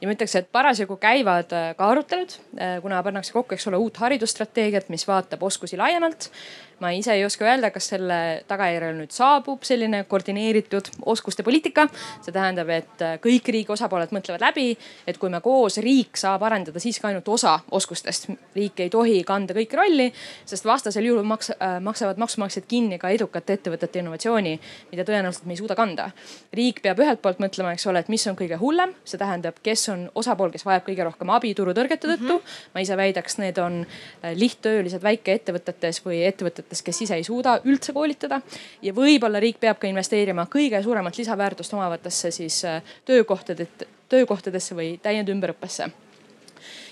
ja 0.00 0.08
ma 0.08 0.16
ütleks, 0.16 0.36
et 0.38 0.52
parasjagu 0.52 0.98
käivad 1.00 1.54
äh, 1.54 1.72
ka 1.78 1.90
arutelud, 1.94 2.38
kuna 2.82 3.02
pannakse 3.02 3.32
kokku, 3.32 3.54
eks 3.54 3.66
ole, 3.68 3.80
uut 3.80 3.96
haridusstrateegiat, 4.02 4.88
mis 4.92 5.06
vaatab 5.08 5.42
oskusi 5.42 5.76
laiemalt 5.80 6.30
ma 6.80 6.90
ise 6.94 7.14
ei 7.14 7.24
oska 7.24 7.46
öelda, 7.46 7.70
kas 7.74 7.88
selle 7.92 8.18
tagajärjel 8.50 8.96
nüüd 8.98 9.14
saabub 9.14 9.62
selline 9.66 10.04
koordineeritud 10.08 10.90
oskuste 11.14 11.44
poliitika. 11.46 11.86
see 12.24 12.32
tähendab, 12.34 12.70
et 12.74 13.04
kõik 13.22 13.48
riigi 13.52 13.72
osapooled 13.72 14.12
mõtlevad 14.14 14.42
läbi, 14.42 14.74
et 15.06 15.18
kui 15.18 15.30
me 15.30 15.40
koos, 15.44 15.78
riik 15.84 16.18
saab 16.24 16.44
arendada 16.46 16.80
siiski 16.82 17.06
ainult 17.08 17.28
osa 17.28 17.58
oskustest. 17.70 18.28
riik 18.56 18.80
ei 18.80 18.90
tohi 18.90 19.22
kanda 19.26 19.54
kõiki 19.56 19.78
rolli, 19.78 20.06
sest 20.48 20.64
vastasel 20.64 21.06
juhul 21.08 21.26
maks, 21.28 21.50
äh, 21.54 21.78
maksavad 21.84 22.20
maksumaksjad 22.20 22.66
kinni 22.68 22.98
ka 22.98 23.10
edukate 23.14 23.58
ettevõtete 23.58 24.00
innovatsiooni, 24.00 24.54
mida 24.92 25.04
tõenäoliselt 25.06 25.46
me 25.48 25.56
ei 25.56 25.60
suuda 25.60 25.76
kanda. 25.78 26.10
riik 26.52 26.80
peab 26.82 27.00
ühelt 27.02 27.22
poolt 27.22 27.40
mõtlema, 27.42 27.74
eks 27.74 27.86
ole, 27.90 28.02
et 28.04 28.10
mis 28.12 28.26
on 28.30 28.36
kõige 28.38 28.58
hullem, 28.60 28.94
see 29.04 29.18
tähendab, 29.20 29.58
kes 29.62 29.88
on 29.92 30.06
osapool, 30.14 30.52
kes 30.54 30.64
vajab 30.66 30.86
kõige 30.88 31.04
rohkem 31.08 31.30
abi 31.34 31.54
turutõrgete 31.54 32.08
tõttu 32.08 32.38
mm. 32.38 32.38
-hmm. 32.38 32.70
ma 32.74 32.84
ise 32.84 32.96
väidaks, 32.96 33.38
need 33.42 33.58
on 33.58 33.80
äh, 33.84 34.32
lihttöölised 34.38 35.02
väikeettevõtetes 35.02 36.02
või 36.06 36.22
ettevõtetes, 36.28 36.82
kes 36.82 37.02
ise 37.06 37.18
ei 37.20 37.24
suuda 37.24 37.58
üldse 37.64 37.92
koolitada. 37.92 38.40
ja 38.82 38.92
võib-olla 38.92 39.40
riik 39.40 39.60
peab 39.60 39.78
ka 39.78 39.86
investeerima 39.86 40.46
kõige 40.50 40.82
suuremat 40.82 41.18
lisaväärtust 41.18 41.74
omavatesse 41.74 42.30
siis 42.30 42.64
äh, 42.64 42.82
töökohtade, 43.04 43.66
töökohtadesse 44.08 44.74
või 44.74 44.98
täiendümberõppesse 45.02 45.90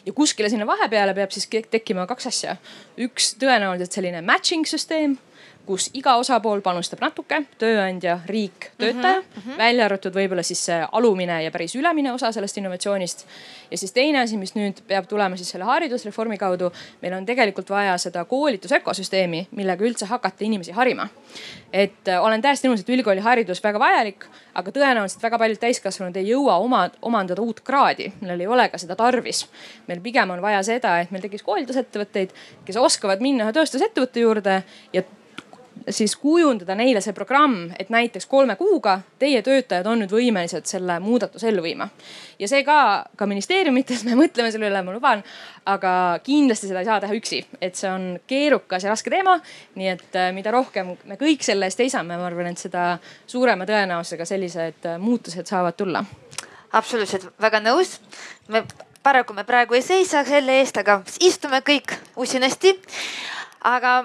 ja 0.06 0.12
kuskile 0.12 0.48
sinna 0.50 0.66
vahepeale 0.66 1.14
peab 1.14 1.34
siis 1.34 1.48
tekkima 1.70 2.06
kaks 2.06 2.26
asja. 2.26 2.56
üks 2.98 3.34
tõenäoliselt 3.40 3.92
selline 3.98 4.22
matching 4.22 4.66
süsteem 4.68 5.18
kus 5.66 5.90
iga 5.94 6.16
osapool 6.18 6.60
panustab 6.62 7.02
natuke, 7.02 7.38
tööandja, 7.58 8.16
riik, 8.26 8.72
töötaja 8.78 9.20
mm, 9.20 9.42
-hmm. 9.42 9.58
välja 9.58 9.84
arvatud 9.84 10.14
võib-olla 10.14 10.42
siis 10.42 10.64
see 10.66 10.78
alumine 10.92 11.42
ja 11.44 11.50
päris 11.50 11.76
ülemine 11.78 12.12
osa 12.12 12.32
sellest 12.32 12.56
innovatsioonist. 12.58 13.26
ja 13.70 13.78
siis 13.78 13.92
teine 13.92 14.20
asi, 14.20 14.36
mis 14.36 14.54
nüüd 14.54 14.82
peab 14.86 15.06
tulema 15.08 15.36
siis 15.36 15.50
selle 15.50 15.64
haridusreformi 15.64 16.38
kaudu, 16.38 16.72
meil 17.02 17.14
on 17.14 17.26
tegelikult 17.26 17.70
vaja 17.70 17.98
seda 17.98 18.24
koolitusökosüsteemi, 18.24 19.46
millega 19.50 19.84
üldse 19.84 20.06
hakata 20.06 20.44
inimesi 20.44 20.72
harima. 20.72 21.08
et 21.72 22.08
äh, 22.08 22.24
olen 22.24 22.42
täiesti 22.42 22.68
nõus, 22.68 22.80
et 22.80 22.88
ülikooliharidus 22.88 23.62
väga 23.62 23.78
vajalik, 23.78 24.26
aga 24.54 24.70
tõenäoliselt 24.70 25.22
väga 25.22 25.38
paljud 25.38 25.58
täiskasvanud 25.58 26.16
ei 26.16 26.28
jõua 26.28 26.58
oma, 26.58 26.90
omandada 27.02 27.42
uut 27.42 27.60
kraadi, 27.60 28.12
millel 28.20 28.40
ei 28.40 28.46
ole 28.46 28.68
ka 28.68 28.78
seda 28.78 28.96
tarvis. 28.96 29.46
meil 29.86 30.00
pigem 30.00 30.30
on 30.30 30.42
vaja 30.42 30.62
seda, 30.62 30.98
et 31.00 31.10
meil 31.10 31.22
tekiks 31.22 31.42
koolitusettevõtteid, 31.42 32.30
kes 32.64 32.76
oskavad 32.76 33.20
minna 33.20 33.44
ühe 33.44 33.52
tööstusettevõtte 33.52 34.20
juurde 34.20 34.62
ja 34.92 35.02
siis 35.90 36.16
kujundada 36.16 36.74
neile 36.78 37.00
see 37.02 37.14
programm, 37.16 37.70
et 37.78 37.90
näiteks 37.90 38.26
kolme 38.30 38.56
kuuga 38.56 38.98
teie 39.18 39.42
töötajad 39.42 39.86
on 39.90 40.02
nüüd 40.02 40.12
võimelised 40.12 40.68
selle 40.68 40.98
muudatuse 41.02 41.48
ellu 41.50 41.62
viima. 41.62 41.88
ja 42.38 42.48
see 42.48 42.62
ka, 42.64 43.04
ka 43.16 43.26
ministeeriumites 43.26 44.04
me 44.08 44.16
mõtleme 44.18 44.52
selle 44.52 44.70
üle, 44.70 44.82
ma 44.82 44.94
luban. 44.94 45.24
aga 45.66 46.20
kindlasti 46.24 46.70
seda 46.70 46.82
ei 46.82 46.88
saa 46.90 47.00
teha 47.00 47.16
üksi, 47.16 47.42
et 47.60 47.78
see 47.78 47.90
on 47.90 48.06
keerukas 48.26 48.84
ja 48.84 48.92
raske 48.92 49.10
teema. 49.10 49.38
nii 49.74 49.90
et 49.94 50.20
äh, 50.20 50.30
mida 50.34 50.54
rohkem 50.54 50.94
me 51.04 51.18
kõik 51.20 51.44
selle 51.46 51.68
eest 51.68 51.82
seisame, 51.82 52.16
ma 52.16 52.28
arvan, 52.30 52.52
et 52.52 52.62
seda 52.62 52.98
suurema 53.26 53.66
tõenäosusega 53.68 54.28
sellised 54.28 54.88
äh, 54.88 54.98
muutused 54.98 55.46
saavad 55.46 55.76
tulla. 55.76 56.04
absoluutselt, 56.72 57.30
väga 57.40 57.60
nõus. 57.64 57.98
me 58.48 58.64
paraku 59.02 59.34
me 59.34 59.44
praegu 59.44 59.74
ei 59.74 59.82
seisa 59.82 60.24
selle 60.24 60.60
eest, 60.60 60.78
aga 60.78 61.00
istume 61.20 61.62
kõik 61.66 61.96
usinasti. 62.16 62.76
aga 63.64 64.02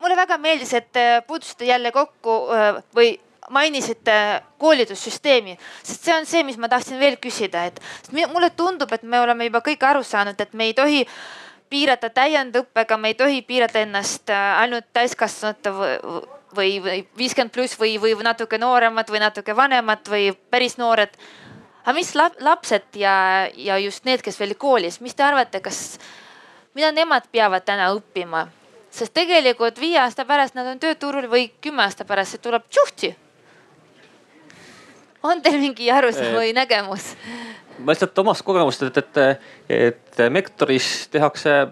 mulle 0.00 0.16
väga 0.16 0.38
meeldis, 0.38 0.72
et 0.74 1.02
puutusite 1.26 1.68
jälle 1.68 1.92
kokku 1.92 2.36
äh, 2.54 2.80
või 2.96 3.12
mainisite 3.50 4.42
koolitussüsteemi, 4.58 5.56
sest 5.82 6.04
see 6.06 6.14
on 6.14 6.26
see, 6.26 6.42
mis 6.46 6.58
ma 6.60 6.68
tahtsin 6.70 7.00
veel 7.00 7.16
küsida, 7.22 7.64
et 7.66 7.80
mulle 8.12 8.50
tundub, 8.56 8.92
et 8.94 9.02
me 9.02 9.20
oleme 9.20 9.48
juba 9.48 9.62
kõik 9.66 9.82
aru 9.86 10.04
saanud, 10.06 10.38
et 10.40 10.54
me 10.54 10.70
ei 10.70 10.74
tohi 10.74 11.02
piirata 11.70 12.10
täiendõppega, 12.14 12.98
me 12.98 13.12
ei 13.12 13.18
tohi 13.18 13.42
piirata 13.46 13.82
ennast 13.82 14.30
äh, 14.30 14.62
ainult 14.62 14.90
täiskasvanute 14.94 15.72
või, 16.56 16.78
või 16.82 17.02
viiskümmend 17.18 17.54
pluss 17.54 17.78
või, 17.78 17.96
või 18.02 18.14
natuke 18.26 18.58
nooremad 18.58 19.10
või 19.10 19.22
natuke 19.22 19.56
vanemad 19.56 20.06
või 20.10 20.30
päris 20.50 20.78
noored. 20.78 21.14
aga 21.82 21.94
mis 21.96 22.14
lapsed 22.14 22.96
ja, 22.96 23.48
ja 23.54 23.78
just 23.78 24.04
need, 24.04 24.22
kes 24.22 24.38
veel 24.40 24.54
koolis, 24.54 25.00
mis 25.00 25.14
te 25.14 25.26
arvate, 25.26 25.60
kas, 25.60 25.98
mida 26.74 26.92
nemad 26.92 27.30
peavad 27.32 27.64
täna 27.64 27.92
õppima? 27.94 28.46
Sest 28.90 29.14
tegelikult 29.14 29.80
viie 29.80 29.98
aasta 30.02 30.24
pärast 30.28 30.56
nad 30.58 30.66
on 30.66 30.80
tööturul 30.82 31.28
või 31.30 31.50
kümme 31.62 31.84
aasta 31.86 32.04
pärast 32.04 32.36
see 32.36 32.42
tuleb 32.42 32.66
tšuhti. 32.68 33.14
on 35.22 35.42
teil 35.42 35.60
mingi 35.60 35.90
arusaam 35.90 36.34
või 36.34 36.54
nägemus? 36.56 37.14
ma 37.78 37.92
lihtsalt 37.92 38.18
omast 38.18 38.42
kogemust, 38.44 38.82
et, 38.82 38.96
et, 38.96 39.20
et 39.68 40.24
Mektoris 40.30 41.08
tehakse 41.12 41.68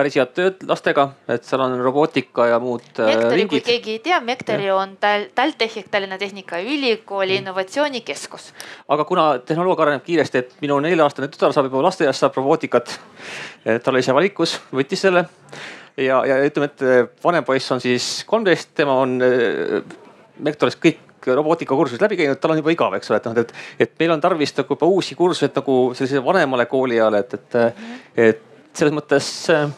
päris 0.00 0.16
head 0.16 0.30
tööd 0.36 0.62
lastega, 0.68 1.10
et 1.28 1.44
seal 1.44 1.60
on 1.64 1.74
robootika 1.82 2.46
ja 2.48 2.60
muud 2.62 3.00
äh, 3.02 3.10
Mektori, 3.10 3.46
kui 3.50 3.60
keegi 3.64 3.96
ei 3.98 4.02
tea, 4.04 4.20
Mektori 4.24 4.70
on 4.72 4.94
Tal-, 5.02 5.26
TalTech 5.34 5.80
ehk 5.82 5.90
Tallinna 5.92 6.18
Tehnikaülikooli 6.18 7.34
Mm. 7.34 7.42
innovatsioonikeskus. 7.42 8.52
aga 8.88 9.04
kuna 9.04 9.38
tehnoloogia 9.38 9.82
areneb 9.82 10.06
kiiresti, 10.06 10.38
et 10.38 10.54
minu 10.62 10.78
nelja-aastane 10.80 11.28
tütar 11.28 11.52
saab 11.52 11.68
juba 11.68 11.82
lasteaias 11.82 12.22
saab 12.22 12.38
robootikat. 12.38 13.00
tal 13.64 13.94
oli 13.94 14.02
see 14.02 14.14
valikus, 14.14 14.56
võttis 14.72 15.04
selle 15.04 15.26
ja, 16.00 16.22
ja 16.28 16.40
ütleme, 16.46 16.70
et 16.70 17.24
vanem 17.24 17.46
poiss 17.46 17.72
on 17.74 17.82
siis 17.82 18.24
kolmteist, 18.28 18.72
tema 18.78 18.96
on 19.02 19.18
äh, 19.24 19.80
Mektoris 20.40 20.78
kõik 20.80 21.28
robootikakursused 21.36 22.00
läbi 22.00 22.16
käinud, 22.16 22.40
tal 22.40 22.54
on 22.54 22.62
juba 22.62 22.72
igav, 22.72 22.94
eks 22.96 23.10
ole, 23.12 23.20
et 23.20 23.28
noh, 23.28 23.42
et, 23.42 23.52
et 23.84 23.92
meil 24.00 24.14
on 24.14 24.22
tarvis 24.24 24.54
nagu 24.56 24.72
juba 24.72 24.88
uusi 24.88 25.16
kursuseid 25.18 25.52
nagu 25.60 25.76
sellisele 25.92 26.24
vanemale 26.24 26.64
koolieale, 26.70 27.20
et, 27.20 27.36
et, 27.36 27.84
et 28.30 28.42
selles 28.72 28.94
mõttes 28.96 29.28
äh, 29.52 29.68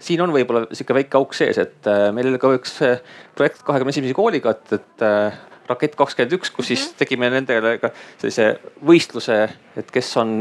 siin 0.00 0.22
on 0.24 0.32
võib-olla 0.34 0.64
sihuke 0.72 0.96
väike 0.96 1.18
auk 1.20 1.36
sees, 1.36 1.58
et 1.60 1.88
äh, 1.90 2.08
meil 2.14 2.30
oli 2.30 2.40
ka 2.40 2.52
üks 2.56 2.78
äh, 2.86 3.00
projekt 3.36 3.62
kahekümne 3.66 3.92
esimese 3.94 4.16
kooliga, 4.16 4.54
et, 4.56 4.78
et 4.78 5.04
äh, 5.06 5.40
rakett 5.70 5.96
kakskümmend 5.98 6.38
üks, 6.38 6.52
kus 6.54 6.70
siis 6.72 6.88
tegime 6.98 7.30
nendele 7.32 7.76
ka 7.82 7.92
sellise 8.16 8.52
võistluse, 8.86 9.42
et 9.78 9.92
kes 9.92 10.10
on 10.20 10.40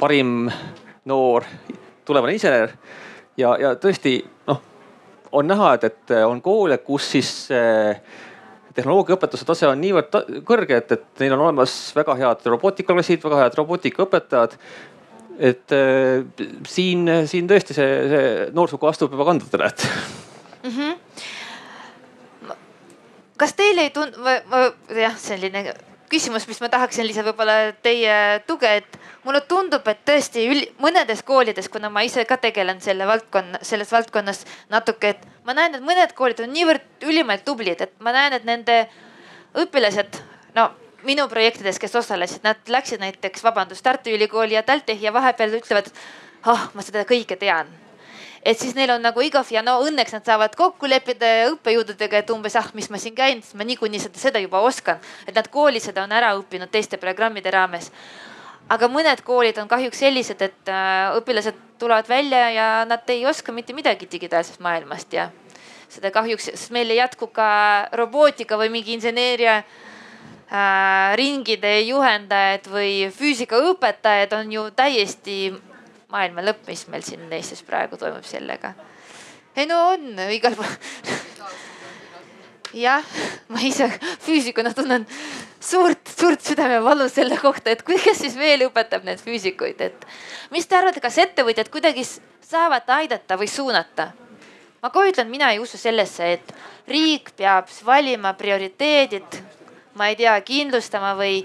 parim 0.00 0.48
noor 1.08 1.46
tulevane 2.08 2.34
insener. 2.38 2.74
Ja, 3.38 3.54
ja 3.60 3.74
tõesti 3.80 4.18
noh, 4.48 4.60
on 5.32 5.48
näha, 5.48 5.74
et, 5.78 5.84
et 5.84 6.16
on 6.26 6.42
koole, 6.44 6.78
kus 6.84 7.10
siis 7.14 7.30
äh, 7.54 8.00
tehnoloogiaõpetuse 8.76 9.46
tase 9.48 9.68
on 9.68 9.80
niivõrd 9.82 10.12
ta 10.12 10.22
kõrge, 10.46 10.82
et, 10.82 10.92
et 10.98 11.24
neil 11.24 11.34
on 11.36 11.48
olemas 11.48 11.74
väga 11.96 12.16
head 12.20 12.46
robootikaklassid, 12.54 13.24
väga 13.24 13.42
head 13.44 13.58
robootikaõpetajad 13.58 14.58
et 15.38 15.74
äh, 15.74 16.24
siin, 16.66 17.06
siin 17.30 17.50
tõesti 17.50 17.76
see, 17.76 17.90
see 18.10 18.30
noorsugu 18.54 18.88
astub 18.90 19.12
juba 19.14 19.28
kandadele, 19.28 19.68
et 19.70 19.86
mm. 20.62 20.72
-hmm. 20.78 22.56
kas 23.38 23.54
teile 23.54 23.86
ei 23.86 23.92
tundu, 23.94 24.18
jah, 24.98 25.14
selline 25.18 25.74
küsimus, 26.10 26.46
mis 26.48 26.60
ma 26.62 26.70
tahaksin 26.72 27.06
lihtsalt 27.06 27.28
võib-olla 27.30 27.72
teie 27.84 28.14
tuge, 28.48 28.70
et 28.80 28.98
mulle 29.24 29.40
tundub, 29.48 29.86
et 29.88 30.00
tõesti 30.08 30.46
üli, 30.48 30.66
mõnedes 30.82 31.22
koolides, 31.26 31.68
kuna 31.72 31.90
ma 31.92 32.04
ise 32.06 32.24
ka 32.28 32.38
tegelen 32.40 32.80
selle 32.84 33.06
valdkonna, 33.08 33.62
selles 33.66 33.92
valdkonnas 33.92 34.44
natuke, 34.72 35.14
et 35.14 35.26
ma 35.46 35.56
näen, 35.56 35.78
et 35.78 35.84
mõned 35.84 36.14
koolid 36.18 36.42
on 36.44 36.52
niivõrd 36.54 37.08
ülimalt 37.08 37.44
tublid, 37.46 37.80
et 37.84 37.94
ma 38.04 38.14
näen, 38.16 38.38
et 38.38 38.46
nende 38.48 38.80
õpilased, 39.58 40.20
no 40.56 40.70
minu 41.06 41.28
projektides, 41.30 41.78
kes 41.80 41.94
osalesid, 42.00 42.44
nad 42.46 42.60
läksid 42.68 43.02
näiteks, 43.02 43.44
vabandust, 43.44 43.84
Tartu 43.86 44.10
Ülikooli 44.14 44.58
ja 44.58 44.64
TalTechi 44.66 45.06
ja 45.08 45.14
vahepeal 45.14 45.60
ütlevad, 45.60 45.92
ah 46.44 46.54
oh, 46.54 46.66
ma 46.74 46.84
seda 46.84 47.04
kõike 47.08 47.38
tean. 47.38 47.70
Et 48.42 48.58
siis 48.58 48.74
neil 48.76 48.90
on 48.94 49.02
nagu 49.02 49.22
igav 49.24 49.48
ja 49.50 49.62
no 49.64 49.78
õnneks 49.86 50.14
nad 50.14 50.26
saavad 50.26 50.54
kokku 50.58 50.88
leppida 50.90 51.48
õppejõududega, 51.52 52.22
et 52.22 52.30
umbes 52.34 52.56
ah, 52.58 52.68
mis 52.74 52.90
ma 52.90 53.00
siin 53.00 53.16
käin, 53.16 53.42
siis 53.42 53.56
ma 53.58 53.66
niikuinii 53.68 54.00
seda, 54.02 54.20
seda 54.20 54.42
juba 54.42 54.60
oskan. 54.64 55.00
et 55.26 55.34
nad 55.34 55.48
koolis 55.50 55.88
seda 55.90 56.04
on 56.04 56.12
ära 56.12 56.34
õppinud 56.38 56.70
teiste 56.70 56.96
programmide 56.96 57.50
raames. 57.50 57.90
aga 58.68 58.88
mõned 58.88 59.22
koolid 59.24 59.58
on 59.58 59.68
kahjuks 59.68 59.98
sellised, 59.98 60.42
et 60.42 60.68
äh, 60.68 61.16
õpilased 61.18 61.56
tulevad 61.78 62.08
välja 62.08 62.50
ja 62.50 62.84
nad 62.84 63.08
ei 63.08 63.26
oska 63.26 63.52
mitte 63.52 63.72
midagi 63.72 64.08
digitaalsest 64.10 64.60
maailmast 64.60 65.12
ja 65.12 65.30
seda 65.88 66.10
kahjuks, 66.10 66.50
sest 66.52 66.72
meil 66.74 66.90
ei 66.90 67.00
jätku 67.00 67.30
ka 67.32 67.88
robootika 67.96 68.58
või 68.60 68.68
mingi 68.72 68.92
inseneeria 68.92 69.62
äh, 69.62 71.16
ringide 71.16 71.80
juhendajad 71.80 72.68
või 72.70 73.08
füüsikaõpetajad 73.14 74.36
on 74.36 74.52
ju 74.52 74.68
täiesti 74.76 75.38
maailma 76.12 76.44
lõpp, 76.44 76.66
mis 76.68 76.86
meil 76.88 77.04
siin 77.04 77.26
Eestis 77.32 77.62
praegu 77.66 77.98
toimub 78.00 78.24
sellega. 78.24 78.74
ei 79.56 79.66
no 79.66 79.80
on 79.92 80.18
igal 80.32 80.54
pool 80.56 80.72
jah, 82.72 83.04
ma 83.48 83.60
ise 83.64 83.88
füüsikuna 84.24 84.74
tunnen 84.76 85.06
suurt-suurt 85.60 86.44
südamevalu 86.44 87.08
selle 87.08 87.36
kohta, 87.40 87.70
et 87.70 87.82
kes 87.82 88.22
siis 88.22 88.36
veel 88.38 88.66
õpetab 88.68 89.04
neid 89.04 89.20
füüsikuid, 89.22 89.80
et 89.80 90.08
mis 90.54 90.66
te 90.66 90.78
arvate, 90.78 91.00
kas 91.00 91.18
ettevõtjad 91.24 91.70
kuidagi 91.72 92.04
saavad 92.06 92.88
aidata 92.98 93.38
või 93.40 93.50
suunata? 93.50 94.12
ma 94.82 94.90
kohe 94.94 95.10
ütlen, 95.10 95.30
mina 95.30 95.50
ei 95.52 95.58
usu 95.58 95.78
sellesse, 95.78 96.32
et 96.38 96.52
riik 96.88 97.32
peab 97.36 97.66
valima 97.84 98.32
prioriteedid, 98.38 99.40
ma 99.98 100.12
ei 100.12 100.16
tea, 100.16 100.36
kindlustama 100.46 101.16
või 101.18 101.40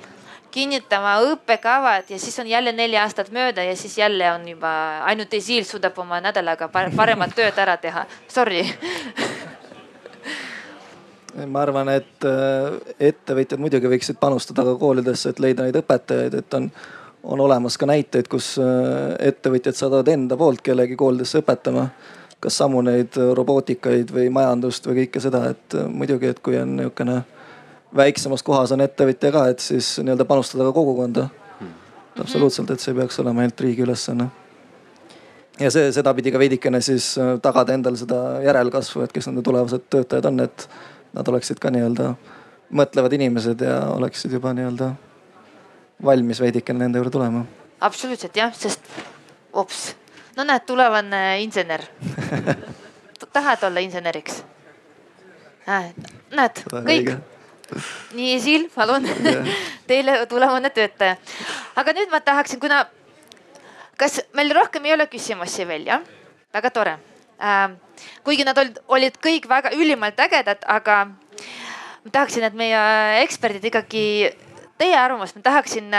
kinnitama 0.53 1.15
õppekavad 1.31 2.09
ja 2.13 2.19
siis 2.21 2.37
on 2.39 2.47
jälle 2.47 2.71
neli 2.71 2.97
aastat 3.01 3.31
mööda 3.33 3.63
ja 3.65 3.75
siis 3.75 3.97
jälle 3.97 4.31
on 4.31 4.47
juba 4.47 4.73
ainult 5.09 5.33
Esil 5.33 5.65
suudab 5.65 5.97
oma 5.99 6.21
nädalaga 6.21 6.69
paremat 6.69 7.33
tööd 7.35 7.57
ära 7.57 7.77
teha. 7.81 8.05
Sorry 8.29 8.61
ma 11.47 11.63
arvan, 11.63 11.89
et 11.89 12.25
äh, 12.27 12.75
ettevõtjad 13.09 13.61
muidugi 13.61 13.89
võiksid 13.89 14.19
panustada 14.21 14.65
ka 14.67 14.75
koolidesse, 14.79 15.31
et 15.33 15.41
leida 15.41 15.65
neid 15.65 15.77
õpetajaid, 15.79 16.35
et 16.37 16.57
on, 16.57 16.67
on 17.23 17.41
olemas 17.47 17.77
ka 17.81 17.89
näiteid, 17.89 18.29
kus 18.31 18.53
äh, 18.61 19.15
ettevõtjad 19.31 19.77
saadavad 19.77 20.11
enda 20.13 20.37
poolt 20.37 20.61
kellegi 20.65 20.97
koolidesse 20.99 21.41
õpetama. 21.41 21.89
kas 22.43 22.57
samu 22.59 22.81
neid 22.83 23.15
robootikaid 23.15 24.09
või 24.11 24.27
majandust 24.29 24.87
või 24.87 24.97
kõike 25.03 25.21
seda, 25.23 25.45
et 25.55 25.77
äh, 25.79 25.87
muidugi, 25.87 26.27
et 26.27 26.41
kui 26.43 26.57
on 26.59 26.75
niisugune 26.77 27.21
väiksemas 27.95 28.43
kohas 28.43 28.71
on 28.73 28.81
ettevõtja 28.83 29.31
ka, 29.33 29.47
et 29.53 29.63
siis 29.63 29.95
nii-öelda 29.99 30.25
panustada 30.25 30.65
ka 30.67 30.71
kogukonda. 30.75 31.27
absoluutselt, 32.19 32.69
et 32.69 32.79
see 32.79 32.93
peaks 32.93 33.19
olema 33.19 33.41
ainult 33.41 33.61
riigi 33.61 33.81
ülesanne. 33.81 34.27
ja 35.59 35.71
see 35.71 35.91
sedapidi 35.91 36.31
ka 36.31 36.39
veidikene 36.39 36.81
siis 36.81 37.15
tagada 37.41 37.73
endale 37.73 37.97
seda 37.97 38.41
järelkasvu, 38.43 39.01
et 39.03 39.11
kes 39.11 39.27
nende 39.27 39.41
tulevased 39.41 39.89
töötajad 39.89 40.25
on, 40.25 40.39
et 40.39 40.69
nad 41.13 41.27
oleksid 41.27 41.59
ka 41.59 41.69
nii-öelda 41.69 42.13
mõtlevad 42.73 43.13
inimesed 43.13 43.61
ja 43.61 43.79
oleksid 43.93 44.31
juba 44.31 44.53
nii-öelda 44.53 44.93
valmis 46.03 46.41
veidikene 46.41 46.79
nende 46.79 46.97
juurde 46.97 47.11
tulema. 47.11 47.45
absoluutselt 47.79 48.35
jah, 48.35 48.53
sest 48.55 48.81
ops, 49.53 49.95
no 50.37 50.43
näed, 50.43 50.65
tulevane 50.65 51.43
insener 51.43 51.85
tahad 53.33 53.63
olla 53.63 53.79
inseneriks? 53.79 54.43
näed, 55.67 56.65
kõik. 56.69 57.13
Nii, 58.17 58.39
Sil, 58.43 58.67
palun 58.75 59.07
teile 59.89 60.25
tulevane 60.31 60.69
töötaja. 60.73 61.15
aga 61.75 61.95
nüüd 61.97 62.11
ma 62.11 62.19
tahaksin, 62.23 62.59
kuna, 62.63 62.85
kas 63.97 64.21
meil 64.33 64.53
rohkem 64.55 64.85
ei 64.85 64.97
ole 64.97 65.07
küsimusi 65.11 65.67
veel 65.67 65.87
jah? 65.91 66.05
väga 66.53 66.69
tore 66.69 66.97
äh, 67.41 67.73
kuigi 68.23 68.45
nad 68.47 68.57
olid, 68.57 68.79
olid 68.87 69.17
kõik 69.23 69.47
väga 69.49 69.73
ülimalt 69.77 70.19
ägedad, 70.19 70.63
aga 70.69 71.05
ma 72.03 72.11
tahaksin, 72.11 72.45
et 72.47 72.57
meie 72.57 72.83
eksperdid 73.23 73.65
ikkagi, 73.69 74.05
teie 74.79 74.97
arvamust, 74.99 75.37
ma 75.37 75.45
tahaksin 75.45 75.91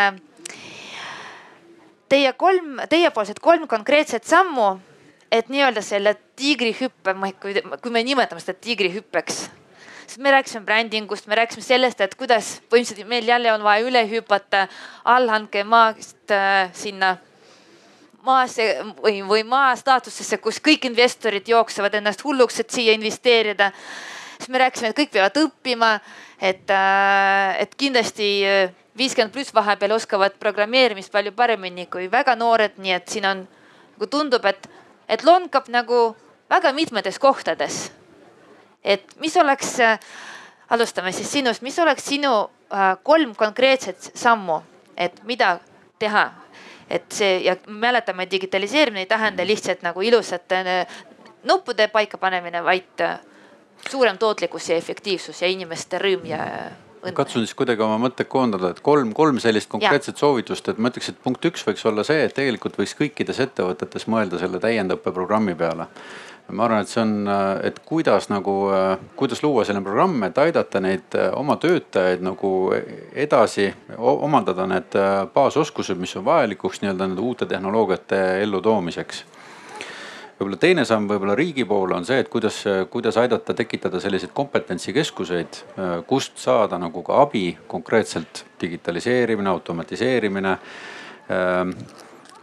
teie 2.12 2.32
kolm, 2.38 2.78
teiepoolsed 2.90 3.40
kolm 3.42 3.68
konkreetset 3.70 4.26
sammu, 4.28 4.74
et 5.32 5.50
nii-öelda 5.50 5.82
selle 5.82 6.14
tiigrihüppe, 6.38 7.16
kui 7.40 7.94
me 7.94 8.04
nimetame 8.06 8.42
seda 8.42 8.58
tiigrihüppeks 8.60 9.44
sest 10.06 10.22
me 10.22 10.30
rääkisime 10.30 10.64
brändingust, 10.64 11.26
me 11.26 11.38
rääkisime 11.38 11.64
sellest, 11.64 12.00
et 12.00 12.14
kuidas 12.14 12.60
põhimõtteliselt 12.70 13.08
meil 13.08 13.28
jälle 13.28 13.52
on 13.52 13.62
vaja 13.64 13.86
üle 13.86 14.04
hüpata 14.10 14.66
allhanke 15.04 15.64
maast 15.64 16.30
äh, 16.32 16.70
sinna 16.72 17.16
maasse 18.24 18.68
või, 19.02 19.20
või 19.28 19.42
maa 19.44 19.74
staatusesse, 19.76 20.38
kus 20.40 20.60
kõik 20.64 20.86
investorid 20.88 21.48
jooksevad 21.48 21.98
ennast 21.98 22.24
hulluks, 22.24 22.60
et 22.60 22.70
siia 22.70 22.94
investeerida. 22.96 23.70
siis 24.38 24.48
me 24.48 24.58
rääkisime, 24.58 24.90
et 24.90 24.96
kõik 24.96 25.12
peavad 25.12 25.36
õppima, 25.36 25.90
et, 26.40 26.72
et 27.58 27.74
kindlasti 27.76 28.30
viiskümmend 28.96 29.32
pluss 29.32 29.54
vahepeal 29.54 29.92
oskavad 29.92 30.38
programmeerimist 30.40 31.12
palju 31.12 31.32
paremini 31.32 31.86
kui 31.86 32.08
väga 32.10 32.36
noored, 32.36 32.78
nii 32.78 32.92
et 32.92 33.08
siin 33.08 33.26
on 33.26 33.44
nagu 33.94 34.10
tundub, 34.10 34.44
et, 34.44 34.68
et 35.08 35.24
lonkab 35.24 35.68
nagu 35.68 36.14
väga 36.50 36.72
mitmetes 36.72 37.18
kohtades. 37.18 37.90
Et 38.84 39.16
mis 39.20 39.36
oleks, 39.36 39.76
alustame 40.70 41.12
siis 41.12 41.32
sinust, 41.32 41.62
mis 41.62 41.78
oleks 41.78 42.06
sinu 42.06 42.32
kolm 43.02 43.34
konkreetset 43.38 44.10
sammu, 44.14 44.60
et 44.96 45.22
mida 45.24 45.58
teha 45.98 46.30
et 46.90 47.12
see 47.12 47.38
ja 47.44 47.56
mäletame, 47.66 48.26
digitaliseerimine 48.30 49.04
ei 49.04 49.06
tähenda 49.06 49.46
lihtsalt 49.46 49.82
nagu 49.82 50.02
ilusate 50.04 50.64
nuppude 51.44 51.88
paikapanemine, 51.88 52.64
vaid 52.64 53.04
suurem 53.90 54.18
tootlikkus 54.18 54.68
ja 54.68 54.76
efektiivsus 54.76 55.42
ja 55.42 55.48
inimeste 55.48 55.98
rõõm 56.00 56.26
ja 56.28 56.40
õnn. 57.04 57.16
katsun 57.16 57.44
siis 57.44 57.54
kuidagi 57.56 57.82
oma 57.84 57.98
mõtted 58.06 58.28
koondada, 58.32 58.70
et 58.72 58.80
kolm, 58.84 59.12
kolm 59.16 59.40
sellist 59.42 59.68
konkreetset 59.72 60.14
ja. 60.14 60.20
soovitust, 60.20 60.68
et 60.68 60.78
ma 60.78 60.92
ütleks, 60.92 61.10
et 61.12 61.20
punkt 61.24 61.44
üks 61.50 61.66
võiks 61.66 61.84
olla 61.88 62.04
see, 62.06 62.22
et 62.24 62.36
tegelikult 62.36 62.78
võiks 62.80 62.96
kõikides 63.00 63.40
ettevõtetes 63.44 64.08
mõelda 64.08 64.40
selle 64.40 64.60
täiendõppeprogrammi 64.62 65.56
peale 65.58 65.88
ma 66.52 66.66
arvan, 66.66 66.82
et 66.84 66.90
see 66.90 67.00
on, 67.02 67.14
et 67.64 67.78
kuidas 67.88 68.28
nagu, 68.28 68.54
kuidas 69.16 69.40
luua 69.42 69.64
selline 69.64 69.84
programm, 69.84 70.18
et 70.26 70.38
aidata 70.38 70.80
neid 70.84 71.16
oma 71.32 71.56
töötajaid 71.60 72.24
nagu 72.24 72.50
edasi 73.14 73.70
omandada 73.96 74.66
need 74.68 74.98
baasoskused, 75.34 75.98
mis 75.98 76.16
on 76.20 76.26
vajalikuks 76.26 76.82
nii-öelda 76.82 77.08
nende 77.08 77.24
uute 77.24 77.48
tehnoloogiate 77.48 78.20
ellutoomiseks. 78.44 79.24
Võib-olla 80.34 80.58
teine 80.58 80.82
samm 80.84 81.06
võib-olla 81.06 81.36
riigi 81.38 81.64
poole 81.64 81.94
on 81.94 82.04
see, 82.04 82.18
et 82.20 82.28
kuidas, 82.28 82.56
kuidas 82.90 83.16
aidata 83.22 83.54
tekitada 83.54 84.00
selliseid 84.02 84.32
kompetentsikeskuseid, 84.34 85.60
kust 86.10 86.40
saada 86.42 86.78
nagu 86.82 87.04
ka 87.06 87.20
abi 87.22 87.52
konkreetselt 87.70 88.44
digitaliseerimine, 88.60 89.48
automatiseerimine 89.54 90.56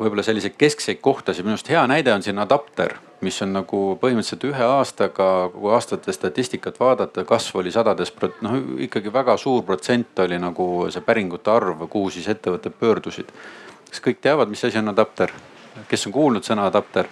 võib-olla 0.01 0.23
selliseid 0.25 0.55
keskseid 0.57 0.99
kohtasid, 1.03 1.45
minu 1.45 1.55
arust 1.55 1.69
hea 1.69 1.81
näide 1.89 2.13
on 2.13 2.23
siin 2.25 2.39
adapter, 2.41 2.95
mis 3.21 3.37
on 3.45 3.53
nagu 3.53 3.81
põhimõtteliselt 4.01 4.47
ühe 4.49 4.65
aastaga, 4.65 5.27
kui 5.53 5.73
aastate 5.75 6.13
statistikat 6.15 6.79
vaadata, 6.81 7.25
kasv 7.27 7.61
oli 7.61 7.73
sadades, 7.73 8.13
noh 8.41 8.57
ikkagi 8.87 9.13
väga 9.13 9.37
suur 9.37 9.63
protsent 9.67 10.19
oli 10.25 10.39
nagu 10.41 10.67
see 10.93 11.05
päringute 11.05 11.53
arv, 11.53 11.85
kuhu 11.89 12.09
siis 12.09 12.29
ettevõtted 12.33 12.77
pöördusid. 12.79 13.29
kas 13.89 14.01
kõik 14.01 14.21
teavad, 14.21 14.49
mis 14.49 14.65
asi 14.65 14.81
on 14.81 14.89
adapter? 14.89 15.31
kes 15.87 16.07
on 16.07 16.13
kuulnud 16.13 16.43
sõna 16.43 16.65
adapter? 16.67 17.07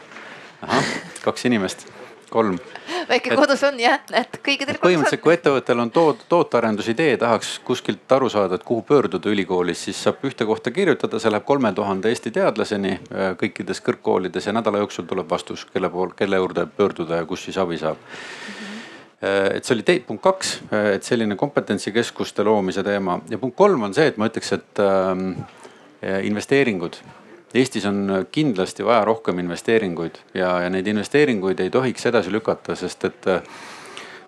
ahah, 0.62 0.94
kaks 1.24 1.46
inimest, 1.46 1.88
kolm. 2.30 2.58
Väike 3.10 3.36
kodus 3.36 3.64
on 3.68 3.80
jah, 3.82 4.00
näed 4.12 4.38
kõikidel. 4.46 4.78
põhimõtteliselt, 4.82 5.22
kui 5.24 5.34
ettevõttel 5.34 5.82
on 5.82 5.92
tood, 5.94 6.24
tootearendusidee, 6.30 7.18
tahaks 7.22 7.56
kuskilt 7.66 8.12
aru 8.16 8.30
saada, 8.30 8.60
et 8.60 8.66
kuhu 8.68 8.84
pöörduda 8.86 9.32
ülikoolis, 9.32 9.84
siis 9.88 10.02
saab 10.04 10.24
ühte 10.28 10.46
kohta 10.46 10.72
kirjutada, 10.72 11.20
see 11.20 11.32
läheb 11.32 11.46
kolme 11.48 11.72
tuhande 11.76 12.12
Eesti 12.12 12.32
teadlaseni 12.36 12.96
äh, 12.96 13.34
kõikides 13.40 13.84
kõrgkoolides 13.86 14.50
ja 14.50 14.56
nädala 14.56 14.84
jooksul 14.84 15.08
tuleb 15.10 15.30
vastus, 15.30 15.66
kelle 15.74 15.90
pool, 15.90 16.14
kelle 16.18 16.42
juurde 16.42 16.66
pöörduda 16.78 17.22
ja 17.22 17.30
kus 17.30 17.48
siis 17.48 17.58
abi 17.62 17.80
saab. 17.82 18.02
Äh, 19.20 19.58
et 19.58 19.66
see 19.66 19.78
oli 19.78 19.88
tei-, 19.88 20.04
punkt 20.06 20.24
kaks, 20.24 20.58
äh, 20.72 20.94
et 20.98 21.08
selline 21.08 21.38
kompetentsikeskuste 21.40 22.46
loomise 22.48 22.84
teema. 22.84 23.20
Ja 23.30 23.38
punkt 23.38 23.58
kolm 23.58 23.90
on 23.90 23.98
see, 23.98 24.10
et 24.12 24.18
ma 24.18 24.30
ütleks, 24.30 24.54
et 24.60 24.84
ähm, 24.84 25.32
investeeringud 26.00 27.02
Eestis 27.54 27.86
on 27.90 28.28
kindlasti 28.32 28.86
vaja 28.86 29.06
rohkem 29.06 29.40
investeeringuid 29.42 30.20
ja, 30.34 30.52
ja 30.62 30.70
neid 30.70 30.88
investeeringuid 30.88 31.60
ei 31.60 31.72
tohiks 31.74 32.06
edasi 32.06 32.32
lükata, 32.32 32.76
sest 32.78 33.06
et 33.10 33.30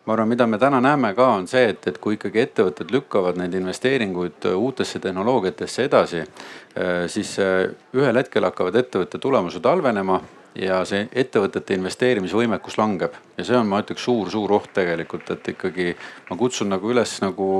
ma 0.06 0.14
arvan, 0.14 0.32
mida 0.32 0.48
me 0.48 0.58
täna 0.58 0.82
näeme 0.82 1.14
ka, 1.14 1.28
on 1.38 1.48
see, 1.48 1.70
et, 1.76 1.86
et 1.88 1.98
kui 2.02 2.18
ikkagi 2.18 2.42
ettevõtted 2.42 2.92
lükkavad 2.94 3.38
neid 3.38 3.54
investeeringuid 3.58 4.50
uutesse 4.56 5.00
tehnoloogiatesse 5.00 5.86
edasi, 5.86 6.24
äh, 6.26 7.06
siis 7.12 7.38
äh, 7.40 7.70
ühel 7.94 8.18
hetkel 8.18 8.48
hakkavad 8.50 8.80
ettevõtte 8.82 9.22
tulemused 9.22 9.66
halvenema 9.66 10.22
ja 10.58 10.82
see 10.88 11.06
ettevõtete 11.16 11.78
investeerimisvõimekus 11.78 12.76
langeb 12.80 13.14
ja 13.38 13.46
see 13.48 13.56
on, 13.56 13.70
ma 13.72 13.80
ütleks, 13.84 14.04
suur-suur 14.04 14.52
oht 14.58 14.74
tegelikult, 14.76 15.30
et 15.32 15.54
ikkagi 15.54 15.94
ma 16.30 16.38
kutsun 16.40 16.74
nagu 16.74 16.92
üles 16.92 17.14
nagu, 17.24 17.52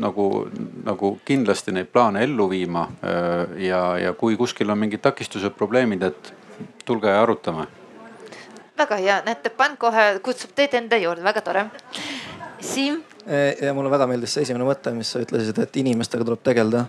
nagu, 0.00 0.28
nagu 0.86 1.12
kindlasti 1.28 1.74
neid 1.76 1.90
plaane 1.92 2.22
ellu 2.24 2.48
viima. 2.48 2.86
ja, 3.60 3.82
ja 4.00 4.14
kui 4.16 4.36
kuskil 4.40 4.70
on 4.70 4.80
mingid 4.80 5.04
takistused, 5.04 5.52
probleemid, 5.58 6.02
et 6.08 6.32
tulge 6.88 7.12
ja 7.12 7.20
arutame. 7.22 7.66
Väga 8.78 8.98
hea, 9.02 9.20
näete, 9.26 9.50
pann 9.54 9.76
kohe 9.80 10.08
kutsub 10.24 10.54
teid 10.56 10.74
enda 10.78 10.98
juurde, 11.00 11.24
väga 11.26 11.44
tore. 11.44 11.68
Siim. 12.60 13.02
ja 13.62 13.74
mulle 13.74 13.90
väga 13.90 14.06
meeldis 14.10 14.34
see 14.34 14.46
esimene 14.46 14.66
mõte, 14.66 14.90
mis 14.96 15.12
sa 15.12 15.22
ütlesid, 15.22 15.58
et 15.62 15.76
inimestega 15.82 16.24
tuleb 16.26 16.42
tegeleda 16.42 16.86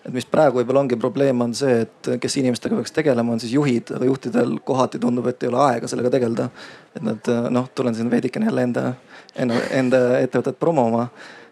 et 0.00 0.12
mis 0.14 0.24
praegu 0.24 0.60
võib-olla 0.60 0.80
ongi 0.84 0.96
probleem, 1.00 1.42
on 1.44 1.52
see, 1.56 1.82
et 1.84 2.10
kes 2.22 2.36
inimestega 2.40 2.78
peaks 2.78 2.94
tegelema, 2.96 3.34
on 3.34 3.42
siis 3.42 3.52
juhid, 3.52 3.92
aga 3.96 4.08
juhtidel 4.08 4.54
kohati 4.64 5.00
tundub, 5.02 5.28
et 5.28 5.42
ei 5.44 5.50
ole 5.50 5.60
aega 5.66 5.90
sellega 5.90 6.12
tegeleda. 6.14 6.48
et 6.96 7.02
nad 7.04 7.30
noh, 7.52 7.68
tulen 7.74 7.94
siin 7.94 8.10
veidikene 8.10 8.48
jälle 8.48 8.64
enda, 8.64 8.86
enda, 9.36 9.60
enda 9.76 10.00
ettevõtet 10.18 10.58
promoma, 10.58 11.08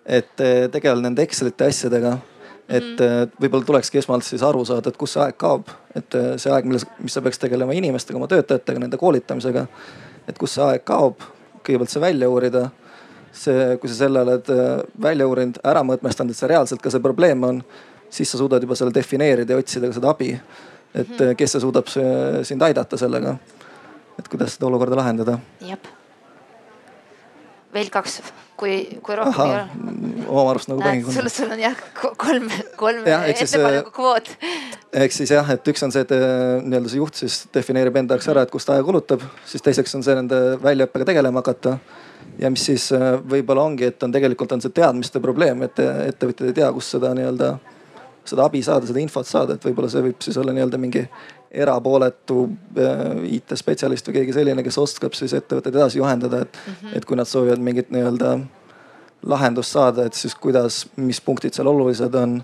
et 0.06 0.32
tegelevad 0.73 1.05
nende 1.05 1.23
Excelite 1.23 1.69
asjadega 1.69 2.16
et 2.69 3.01
mm. 3.01 3.32
võib-olla 3.40 3.65
tulekski 3.65 3.99
esmalt 3.99 4.27
siis 4.27 4.43
aru 4.45 4.65
saada, 4.69 4.93
et 4.93 5.01
kus 5.01 5.16
see 5.16 5.23
aeg 5.24 5.36
kaob, 5.40 5.70
et 5.97 6.16
see 6.36 6.53
aeg, 6.53 6.69
milles, 6.69 6.85
mis 7.01 7.15
sa 7.16 7.23
peaks 7.24 7.40
tegelema 7.40 7.73
inimestega, 7.73 8.19
oma 8.20 8.28
töötajatega, 8.28 8.82
nende 8.85 9.01
koolitamisega. 9.01 9.66
et 10.28 10.39
kus 10.39 10.59
see 10.59 10.65
aeg 10.65 10.85
kaob, 10.85 11.24
kõigepealt 11.65 11.95
see 11.95 12.01
välja 12.01 12.28
uurida. 12.28 12.70
see, 13.32 13.77
kui 13.81 13.89
sa 13.89 13.95
selle 13.95 14.20
oled 14.20 14.49
välja 15.01 15.27
uurinud, 15.28 15.61
ära 15.65 15.85
mõõtmestanud, 15.86 16.31
et 16.31 16.36
see 16.36 16.49
reaalselt 16.49 16.82
ka 16.82 16.90
see 16.90 17.01
probleem 17.01 17.45
on 17.45 17.62
siis 18.11 18.32
sa 18.32 18.39
suudad 18.39 18.62
juba 18.62 18.74
selle 18.74 18.95
defineerida 18.95 19.53
ja 19.53 19.59
otsida 19.59 19.86
ka 19.86 19.93
seda 19.93 20.11
abi. 20.11 20.40
et 20.95 21.09
-hmm. 21.09 21.35
kes 21.36 21.53
see 21.53 21.61
suudab 21.61 21.86
sind 22.43 22.62
aidata 22.62 22.97
sellega, 22.97 23.36
et 24.19 24.28
kuidas 24.28 24.55
seda 24.55 24.66
olukorda 24.66 24.97
lahendada. 24.97 25.39
jep. 25.61 25.86
veel 27.74 27.90
kaks, 27.90 28.23
kui, 28.59 28.74
kui 29.05 29.16
rohkem 29.18 29.44
ei 29.44 29.55
ole. 29.55 30.24
oma 30.26 30.51
arust 30.52 30.70
nagu 30.70 30.82
tohin. 30.82 31.05
sul, 31.14 31.30
sul 31.32 31.55
on 31.55 31.62
jah 31.62 31.78
kolm, 31.94 32.48
kolm 32.80 33.06
ettepaneku 33.06 33.94
kvoot. 33.94 34.32
eks 35.05 35.22
siis 35.22 35.32
jah, 35.36 35.55
et 35.55 35.72
üks 35.72 35.86
on 35.86 35.94
see, 35.94 36.05
et 36.06 36.12
äh, 36.16 36.26
nii-öelda 36.64 36.93
see 36.93 37.01
juht 37.01 37.22
siis 37.22 37.40
defineerib 37.55 37.97
enda 38.02 38.18
jaoks 38.18 38.30
ära, 38.35 38.44
et 38.47 38.52
kus 38.52 38.68
ta 38.68 38.76
aega 38.76 38.86
kulutab, 38.89 39.24
siis 39.48 39.64
teiseks 39.64 39.98
on 39.98 40.05
see 40.06 40.18
nende 40.18 40.43
väljaõppega 40.64 41.09
tegelema 41.12 41.43
hakata 41.44 41.78
ja 42.39 42.52
mis 42.55 42.66
siis 42.70 42.90
äh, 42.97 43.10
võib-olla 43.22 43.66
ongi, 43.70 43.89
et 43.93 44.06
on 44.06 44.14
tegelikult 44.14 44.55
on 44.56 44.64
see 44.64 44.74
teadmiste 44.74 45.22
probleem, 45.24 45.66
et 45.68 45.82
ettevõtjad 45.82 46.51
ei 46.51 46.60
tea, 46.62 46.70
kus 46.74 46.94
seda 46.97 47.14
nii-öelda 47.18 47.56
seda 48.28 48.44
abi 48.44 48.60
saada, 48.64 48.89
seda 48.89 49.01
infot 49.01 49.26
saada, 49.28 49.56
et 49.56 49.64
võib-olla 49.64 49.90
see 49.93 50.05
võib 50.05 50.22
siis 50.24 50.36
olla 50.40 50.52
nii-öelda 50.56 50.80
mingi 50.80 51.05
erapooletu 51.51 52.45
äh, 52.79 53.25
IT-spetsialist 53.39 54.09
või 54.09 54.20
keegi 54.20 54.37
selline, 54.37 54.62
kes 54.62 54.79
oskab 54.79 55.16
siis 55.16 55.33
ettevõtteid 55.39 55.77
edasi 55.77 55.99
juhendada, 55.99 56.43
et 56.45 56.59
mm, 56.59 56.75
-hmm. 56.75 56.97
et 56.97 57.05
kui 57.05 57.16
nad 57.16 57.29
soovivad 57.29 57.59
mingit 57.59 57.91
nii-öelda 57.91 58.39
lahendust 59.27 59.73
saada, 59.73 60.05
et 60.05 60.15
siis 60.15 60.35
kuidas, 60.35 60.87
mis 60.97 61.20
punktid 61.20 61.55
seal 61.55 61.66
olulised 61.66 62.15
on 62.15 62.43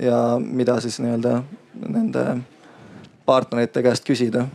ja 0.00 0.38
mida 0.38 0.80
siis 0.80 1.00
nii-öelda 1.00 1.42
nende 1.88 2.26
partnerite 3.26 3.82
käest 3.82 4.04
küsida. 4.04 4.46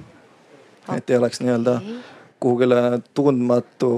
et 0.98 1.10
ei 1.10 1.18
oleks 1.18 1.41
nii-öelda 1.41 1.82
kuhugile 2.40 2.99
tundmatu 3.14 3.91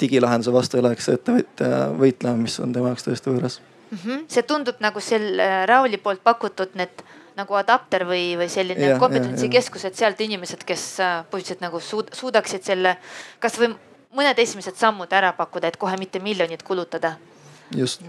digilahenduse 0.00 0.52
vastu 0.52 0.76
ei 0.76 0.82
läheks 0.82 1.08
ettevõtja 1.08 1.68
võitlema, 1.98 2.36
mis 2.36 2.58
on 2.60 2.72
tema 2.72 2.90
jaoks 2.92 3.06
täiesti 3.06 3.30
võõras 3.30 3.60
mm. 3.90 3.98
-hmm. 3.98 4.24
see 4.28 4.42
tundub 4.42 4.80
nagu 4.80 5.00
sel 5.00 5.40
äh, 5.40 5.66
Rauli 5.68 5.98
poolt 5.98 6.24
pakutud 6.24 6.74
need 6.74 7.04
nagu 7.36 7.58
adapter 7.58 8.06
või, 8.08 8.34
või 8.40 8.48
selline 8.52 8.94
kompetentsikeskus, 9.00 9.84
et 9.88 9.98
sealt 9.98 10.20
inimesed, 10.24 10.64
kes 10.66 10.86
äh, 11.04 11.18
põhimõtteliselt 11.30 11.64
nagu 11.64 11.80
suud, 11.84 12.10
suudaksid 12.16 12.64
selle 12.64 12.96
kasvõi 13.42 13.74
mõned 14.16 14.38
esimesed 14.40 14.78
sammud 14.80 15.12
ära 15.12 15.34
pakkuda, 15.36 15.68
et 15.68 15.80
kohe 15.80 15.96
mitte 16.00 16.22
miljonit 16.24 16.62
kulutada. 16.64 17.16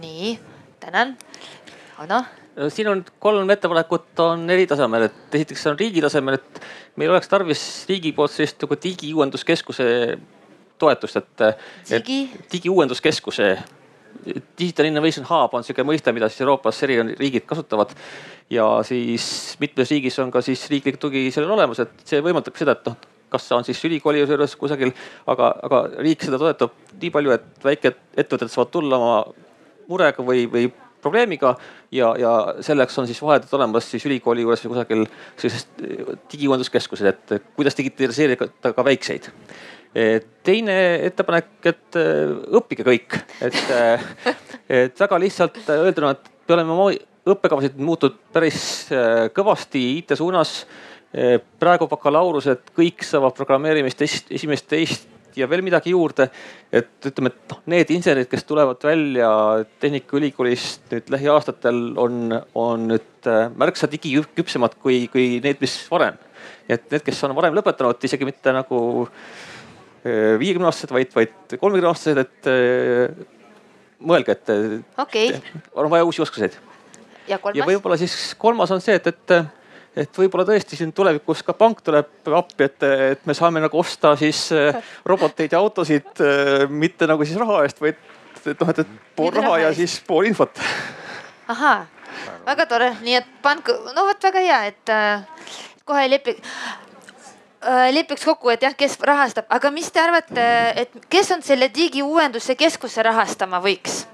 nii, 0.01 0.39
tänan. 0.79 1.17
Ano 1.97 2.23
siin 2.69 2.87
on 2.89 3.05
kolm 3.19 3.49
ettepanekut 3.49 4.19
on 4.19 4.49
eri 4.49 4.65
tasemel, 4.67 5.07
et 5.09 5.35
esiteks 5.39 5.65
on 5.69 5.79
riigi 5.79 6.01
tasemel, 6.01 6.39
et 6.39 6.61
meil 6.97 7.13
oleks 7.13 7.29
tarvis 7.29 7.61
riigi 7.89 8.11
poolt 8.17 8.33
sellist 8.33 8.63
nagu 8.63 8.77
digiuuenduskeskuse 8.83 9.87
toetust, 10.81 11.19
et 11.21 11.43
Digi?. 11.89 12.19
digiuuenduskeskuse 12.51 13.51
Digital 14.59 14.89
Innovation 14.89 15.25
Hub 15.29 15.53
on 15.55 15.63
sihuke 15.63 15.85
mõiste, 15.87 16.11
mida 16.15 16.29
siis 16.29 16.43
Euroopas 16.43 16.81
eri 16.83 16.97
riigid 17.13 17.45
kasutavad. 17.47 17.93
ja 18.49 18.65
siis 18.87 19.57
mitmes 19.59 19.91
riigis 19.91 20.19
on 20.23 20.31
ka 20.31 20.41
siis 20.41 20.69
riiklik 20.71 20.97
tugi 20.97 21.31
sellel 21.31 21.51
olemas, 21.51 21.79
et 21.83 21.91
see 22.07 22.21
võimaldab 22.23 22.55
seda, 22.55 22.77
et 22.77 22.85
noh, 22.87 22.95
kas 23.29 23.51
on 23.51 23.65
siis 23.67 23.83
ülikooli 23.85 24.23
juures 24.23 24.55
kusagil, 24.55 24.93
aga, 25.27 25.51
aga 25.67 25.81
riik 25.99 26.23
seda 26.23 26.39
toetab 26.39 26.75
nii 27.01 27.11
palju, 27.11 27.35
et 27.35 27.63
väikeettevõtted 27.63 28.53
saavad 28.53 28.71
tulla 28.71 28.99
oma 28.99 29.17
murega 29.91 30.23
või, 30.23 30.45
või 30.51 30.69
probleemiga 31.01 31.55
ja, 31.91 32.13
ja 32.19 32.33
selleks 32.65 32.97
on 32.99 33.07
siis 33.07 33.19
vahendid 33.21 33.53
olemas 33.53 33.91
siis 33.91 34.05
ülikooli 34.07 34.45
juures 34.45 34.63
või 34.65 34.73
kusagil 34.73 35.05
sellises 35.37 35.67
digiuuenduskeskuses, 36.31 37.11
et 37.11 37.49
kuidas 37.55 37.77
digitaliseerida 37.77 38.73
ka 38.73 38.85
väikseid 38.87 39.31
teine 40.47 40.77
ettepanek, 41.07 41.51
et 41.65 41.99
äh, 41.99 42.33
õppige 42.59 42.85
kõik, 42.87 43.17
et, 43.43 43.61
äh, 43.73 44.07
et 44.69 44.99
väga 44.99 45.19
lihtsalt 45.21 45.59
öelduna, 45.73 46.15
et 46.15 46.31
me 46.47 46.57
oleme 46.57 46.75
oma 46.75 46.89
õppekavasid 47.27 47.79
muutnud 47.83 48.15
päris 48.31 48.87
kõvasti 49.35 49.81
IT 49.97 50.15
suunas. 50.15 50.61
praegu 51.59 51.87
bakalaureused 51.87 52.71
kõik 52.75 53.03
saavad 53.03 53.33
programmeerimist 53.35 54.01
esimest, 54.31 54.67
teist 54.67 55.07
ja 55.35 55.47
veel 55.49 55.63
midagi 55.63 55.91
juurde. 55.91 56.29
et 56.71 57.05
ütleme, 57.05 57.31
et 57.31 57.51
noh, 57.51 57.59
need 57.65 57.91
insenerid, 57.95 58.27
kes 58.31 58.43
tulevad 58.43 58.83
välja 58.83 59.29
Tehnikaülikoolist 59.79 60.91
nüüd 60.91 61.11
lähiaastatel 61.11 61.81
on, 61.97 62.31
on 62.55 62.87
nüüd 62.91 63.29
märksa 63.55 63.91
digiküpsemad 63.91 64.75
kui, 64.81 65.07
kui 65.11 65.39
need, 65.43 65.59
mis 65.61 65.75
varem. 65.91 66.17
et 66.69 66.91
need, 66.91 67.03
kes 67.03 67.23
on 67.23 67.35
varem 67.35 67.55
lõpetanud, 67.55 67.99
isegi 68.03 68.27
mitte 68.27 68.55
nagu 68.55 68.79
viiekümne 70.39 70.69
aastased, 70.69 70.93
vaid, 70.93 71.11
vaid 71.15 71.57
kolmekümne 71.59 71.91
aastased, 71.91 72.21
et 72.23 72.49
äh, 72.51 73.27
mõelge, 73.99 74.37
et 74.37 74.51
okay. 75.01 75.37
on 75.75 75.89
vaja 75.91 76.07
uusi 76.07 76.21
oskuseid. 76.21 76.57
ja, 77.27 77.39
ja 77.53 77.67
võib-olla 77.67 77.97
siis 77.99 78.35
kolmas 78.37 78.71
on 78.71 78.83
see, 78.83 78.97
et, 78.99 79.07
et, 79.07 79.35
et 80.03 80.21
võib-olla 80.21 80.45
tõesti 80.47 80.77
siin 80.79 80.93
tulevikus 80.93 81.41
ka 81.45 81.55
pank 81.57 81.81
tuleb 81.85 82.31
appi, 82.37 82.69
et, 82.69 82.87
et 83.17 83.25
me 83.25 83.35
saame 83.37 83.63
nagu 83.63 83.79
osta 83.79 84.15
siis 84.19 84.47
äh, 84.55 84.77
roboteid 85.11 85.55
ja 85.55 85.63
autosid 85.63 86.21
äh, 86.21 86.67
mitte 86.69 87.09
nagu 87.09 87.25
siis 87.25 87.39
raha 87.41 87.63
eest, 87.65 87.81
vaid 87.81 87.99
et 88.51 88.61
noh, 88.61 88.71
et, 88.71 88.79
et 88.83 89.13
pool 89.15 89.31
Mitte 89.31 89.43
raha 89.43 89.59
ja 89.61 89.69
eest. 89.71 89.81
siis 89.81 89.99
pool 90.07 90.27
infot. 90.29 90.59
ahaa, 91.47 91.85
väga 92.45 92.65
tore, 92.69 92.91
nii 93.03 93.19
et 93.19 93.29
pank, 93.43 93.71
no 93.95 94.05
vot 94.07 94.27
väga 94.29 94.43
hea, 94.45 94.59
et 94.71 94.93
äh, 94.93 95.47
kohe 95.87 96.07
lepi- 96.11 96.37
äh, 96.37 96.86
lepiks 97.91 98.25
kokku, 98.25 98.49
et 98.53 98.61
jah, 98.61 98.75
kes 98.77 98.99
rahastab, 99.01 99.47
aga 99.49 99.71
mis 99.73 99.89
te 99.91 99.99
arvate, 99.99 100.45
et 100.83 100.91
kes 101.09 101.31
on 101.31 101.41
selle 101.41 101.71
digiuuenduse 101.73 102.55
keskuse 102.55 103.03
rahastama 103.03 103.61
võiks? 103.63 104.05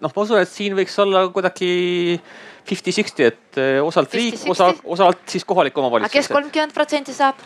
noh, 0.00 0.10
ma 0.10 0.22
usun, 0.22 0.40
et 0.40 0.50
siin 0.50 0.74
võiks 0.76 0.96
olla 0.98 1.26
kuidagi 1.30 2.20
fifty-sixty, 2.66 3.24
et 3.24 3.58
eh, 3.60 3.78
osalt 3.84 4.14
riik, 4.14 4.34
50-60? 4.34 4.50
osa, 4.50 4.74
osalt 4.84 5.22
siis 5.30 5.44
kohalik 5.44 5.76
aga 5.76 5.82
kes 5.82 5.86
omavalitsus. 5.86 6.32
kolmkümmend 6.32 6.74
protsenti 6.74 7.14
saab? 7.14 7.38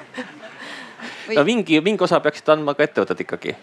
no 1.36 1.44
mingi, 1.44 1.80
mingi 1.80 2.04
osa 2.04 2.20
peaksid 2.20 2.52
andma 2.52 2.74
ka 2.76 2.84
ettevõtted 2.84 3.24
ikkagi. 3.24 3.56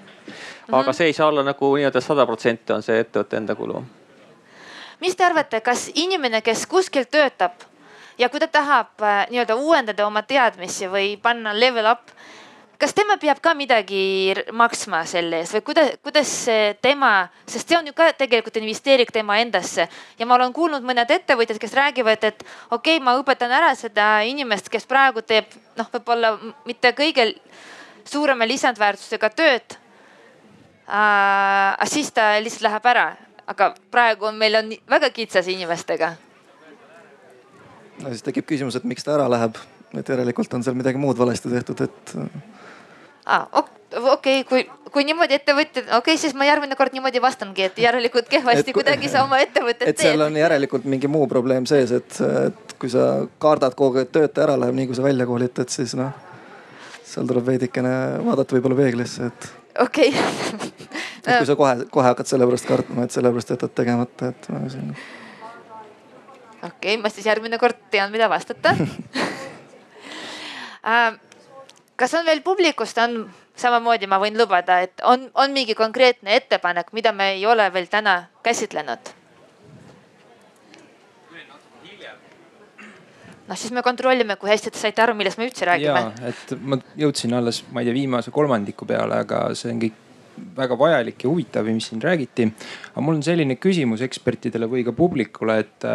aga 0.72 0.88
Mhm. 0.88 0.94
see 0.96 1.06
ei 1.12 1.14
saa 1.14 1.28
olla 1.28 1.44
nagu 1.44 1.76
nii-öelda 1.76 2.02
sada 2.02 2.26
protsenti 2.26 2.74
on 2.74 2.84
see 2.84 3.00
ettevõtte 3.00 3.38
enda 3.38 3.56
kulu. 3.56 3.84
mis 5.00 5.16
te 5.16 5.26
arvate, 5.26 5.62
kas 5.62 5.90
inimene, 5.96 6.42
kes 6.42 6.66
kuskil 6.66 7.06
töötab 7.06 7.71
ja 8.22 8.30
kui 8.30 8.42
ta 8.44 8.48
tahab 8.52 9.02
äh, 9.02 9.26
nii-öelda 9.32 9.58
uuendada 9.58 10.06
oma 10.06 10.22
teadmisi 10.28 10.90
või 10.92 11.16
panna 11.22 11.54
level 11.58 11.90
up, 11.90 12.14
kas 12.82 12.94
tema 12.98 13.18
peab 13.22 13.42
ka 13.42 13.54
midagi 13.58 14.34
maksma 14.58 15.04
selle 15.10 15.42
eest 15.42 15.54
või 15.58 15.64
kuidas, 15.66 15.92
kuidas 16.06 16.32
tema, 16.82 17.12
sest 17.50 17.70
see 17.70 17.78
on 17.78 17.90
ju 17.90 17.94
ka 17.98 18.12
tegelikult 18.18 18.58
investeering 18.62 19.12
tema 19.14 19.38
endasse 19.42 19.88
ja 20.18 20.30
ma 20.30 20.38
olen 20.38 20.54
kuulnud 20.54 20.86
mõned 20.86 21.14
ettevõtjad, 21.18 21.60
kes 21.62 21.78
räägivad, 21.78 22.24
et 22.32 22.42
okei 22.72 22.98
okay,, 22.98 23.04
ma 23.04 23.18
õpetan 23.20 23.54
ära 23.54 23.74
seda 23.78 24.08
inimest, 24.26 24.70
kes 24.74 24.90
praegu 24.90 25.22
teeb 25.22 25.50
noh, 25.78 25.90
võib-olla 25.94 26.34
mitte 26.66 26.94
kõige 26.98 27.32
suurema 28.06 28.50
lisandväärtusega 28.50 29.30
tööd 29.38 29.78
äh, 30.90 31.88
siis 31.90 32.12
ta 32.14 32.34
lihtsalt 32.42 32.66
läheb 32.70 32.92
ära, 32.94 33.08
aga 33.48 33.74
praegu 33.94 34.30
on 34.30 34.42
meil 34.42 34.58
on 34.58 34.74
väga 34.90 35.10
kitsas 35.14 35.48
inimestega. 35.52 36.16
No 38.02 38.14
siis 38.14 38.26
tekib 38.26 38.48
küsimus, 38.50 38.78
et 38.78 38.88
miks 38.88 39.06
ta 39.06 39.16
ära 39.18 39.28
läheb, 39.32 39.60
et 39.98 40.10
järelikult 40.10 40.54
on 40.58 40.64
seal 40.66 40.78
midagi 40.78 41.02
muud 41.02 41.20
valesti 41.20 41.52
tehtud, 41.52 41.86
et 41.88 42.16
Ah, 43.26 43.46
okei 43.54 44.42
okay,, 44.42 44.44
kui, 44.50 44.64
kui 44.92 45.04
niimoodi 45.06 45.36
ettevõtjad, 45.38 45.86
okei 45.86 45.98
okay,, 46.00 46.18
siis 46.18 46.34
ma 46.38 46.48
järgmine 46.48 46.76
kord 46.80 46.96
niimoodi 46.96 47.22
vastangi, 47.22 47.68
et 47.70 47.78
järelikult 47.84 48.32
kehvasti 48.32 48.64
Et 48.64 48.74
kui- 48.74 48.82
kuidagi 48.82 49.12
sa 49.12 49.24
oma 49.28 49.38
ettevõtet 49.44 49.88
et 49.88 50.02
seal 50.02 50.18
teed. 50.18 50.26
on 50.26 50.40
järelikult 50.42 50.88
mingi 50.90 51.12
muu 51.12 51.28
probleem 51.30 51.68
sees, 51.70 51.94
et, 51.96 52.18
et 52.48 52.76
kui 52.82 52.90
sa 52.90 53.28
kardad 53.40 53.78
kogu 53.78 54.02
aeg, 54.02 54.10
et 54.10 54.14
töötaja 54.18 54.48
ära 54.50 54.58
läheb, 54.64 54.76
nii 54.80 54.90
kui 54.90 54.98
sa 54.98 55.06
välja 55.06 55.30
koolitad, 55.30 55.70
siis 55.70 55.94
noh. 56.00 56.12
seal 57.12 57.30
tuleb 57.30 57.46
veidikene 57.46 57.94
vaadata 58.26 58.58
võib-olla 58.58 58.80
peeglisse, 58.82 59.30
et, 59.30 59.50
okei 59.86 60.10
et 60.12 61.38
kui 61.38 61.50
sa 61.50 61.56
kohe, 61.60 61.76
kohe 61.94 62.08
hakkad 62.10 62.30
selle 62.32 62.48
pärast 62.50 62.70
kartma, 62.70 63.06
et 63.06 63.16
sellepärast 63.16 63.54
jätad 63.54 63.76
tegemata, 63.78 64.32
et 64.34 64.50
no, 64.50 64.64
siin. 64.72 64.96
okei, 66.68 66.98
ma 66.98 67.10
siis 67.10 67.26
järgmine 67.26 67.58
kord 67.62 67.78
tean, 67.92 68.12
mida 68.12 68.30
vastata 68.30 68.76
Äh, 70.82 71.20
kas 71.96 72.14
on 72.18 72.26
veel 72.26 72.42
publikust, 72.42 72.98
on 72.98 73.28
samamoodi, 73.62 74.08
ma 74.10 74.18
võin 74.22 74.38
lubada, 74.38 74.80
et 74.82 75.04
on, 75.06 75.28
on 75.38 75.54
mingi 75.54 75.76
konkreetne 75.78 76.34
ettepanek, 76.40 76.90
mida 76.98 77.14
me 77.14 77.36
ei 77.36 77.46
ole 77.46 77.68
veel 77.74 77.90
täna 77.92 78.24
käsitlenud? 78.44 79.18
noh, 83.52 83.58
siis 83.60 83.74
me 83.76 83.82
kontrollime, 83.84 84.38
kui 84.40 84.48
hästi 84.48 84.72
te 84.72 84.80
saite 84.80 85.02
aru, 85.04 85.14
millest 85.20 85.38
me 85.38 85.44
üldse 85.50 85.66
räägime 85.68 86.02
ja, 86.06 86.30
et 86.30 86.54
ma 86.64 86.78
jõudsin 86.96 87.34
alles, 87.36 87.66
ma 87.76 87.82
ei 87.82 87.90
tea, 87.90 87.96
viimase 87.98 88.32
kolmandiku 88.32 88.88
peale, 88.88 89.18
aga 89.26 89.42
see 89.60 89.74
on 89.74 89.82
kõik 89.82 89.98
väga 90.56 90.78
vajalik 90.80 91.26
ja 91.26 91.30
huvitav, 91.30 91.68
mis 91.68 91.90
siin 91.92 92.02
räägiti. 92.02 92.48
aga 92.94 93.04
mul 93.04 93.20
on 93.20 93.26
selline 93.26 93.58
küsimus 93.60 94.02
ekspertidele 94.06 94.70
või 94.72 94.86
ka 94.88 94.94
publikule, 94.96 95.58
et, 95.66 95.90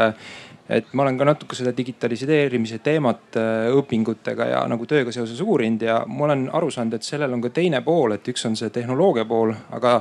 et 0.69 0.93
ma 0.93 1.05
olen 1.05 1.19
ka 1.19 1.29
natuke 1.29 1.57
seda 1.59 1.73
digitaliseerimise 1.77 2.81
teemat 2.85 3.39
äh, 3.41 3.69
õpingutega 3.77 4.51
ja 4.51 4.65
nagu 4.71 4.87
tööga 4.87 5.15
seoses 5.15 5.41
uurinud 5.41 5.83
ja 5.87 6.01
ma 6.07 6.27
olen 6.27 6.49
aru 6.53 6.71
saanud, 6.75 6.99
et 6.99 7.07
sellel 7.07 7.37
on 7.37 7.45
ka 7.45 7.53
teine 7.55 7.83
pool, 7.87 8.17
et 8.17 8.33
üks 8.33 8.47
on 8.49 8.59
see 8.59 8.73
tehnoloogia 8.75 9.25
pool, 9.29 9.55
aga 9.77 10.01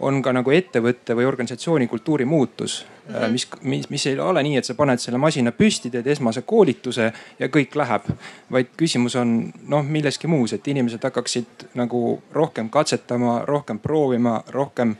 on 0.00 0.22
ka 0.24 0.32
nagu 0.32 0.52
ettevõtte 0.54 1.14
või 1.16 1.26
organisatsiooni 1.28 1.86
kultuuri 1.86 2.24
muutus 2.24 2.80
mm, 2.84 3.14
-hmm. 3.14 3.32
mis, 3.32 3.48
mis, 3.62 3.90
mis 3.90 4.06
ei 4.06 4.18
ole 4.18 4.42
nii, 4.42 4.56
et 4.56 4.64
sa 4.64 4.74
paned 4.74 5.00
selle 5.00 5.18
masina 5.18 5.52
püsti, 5.52 5.90
teed 5.90 6.06
esmase 6.06 6.42
koolituse 6.42 7.12
ja 7.38 7.48
kõik 7.48 7.76
läheb. 7.76 8.08
vaid 8.50 8.72
küsimus 8.76 9.16
on 9.16 9.52
noh, 9.68 9.84
milleski 9.84 10.26
muus, 10.26 10.52
et 10.52 10.68
inimesed 10.68 11.04
hakkaksid 11.04 11.68
nagu 11.74 12.22
rohkem 12.32 12.70
katsetama, 12.70 13.42
rohkem 13.46 13.78
proovima, 13.78 14.42
rohkem 14.48 14.96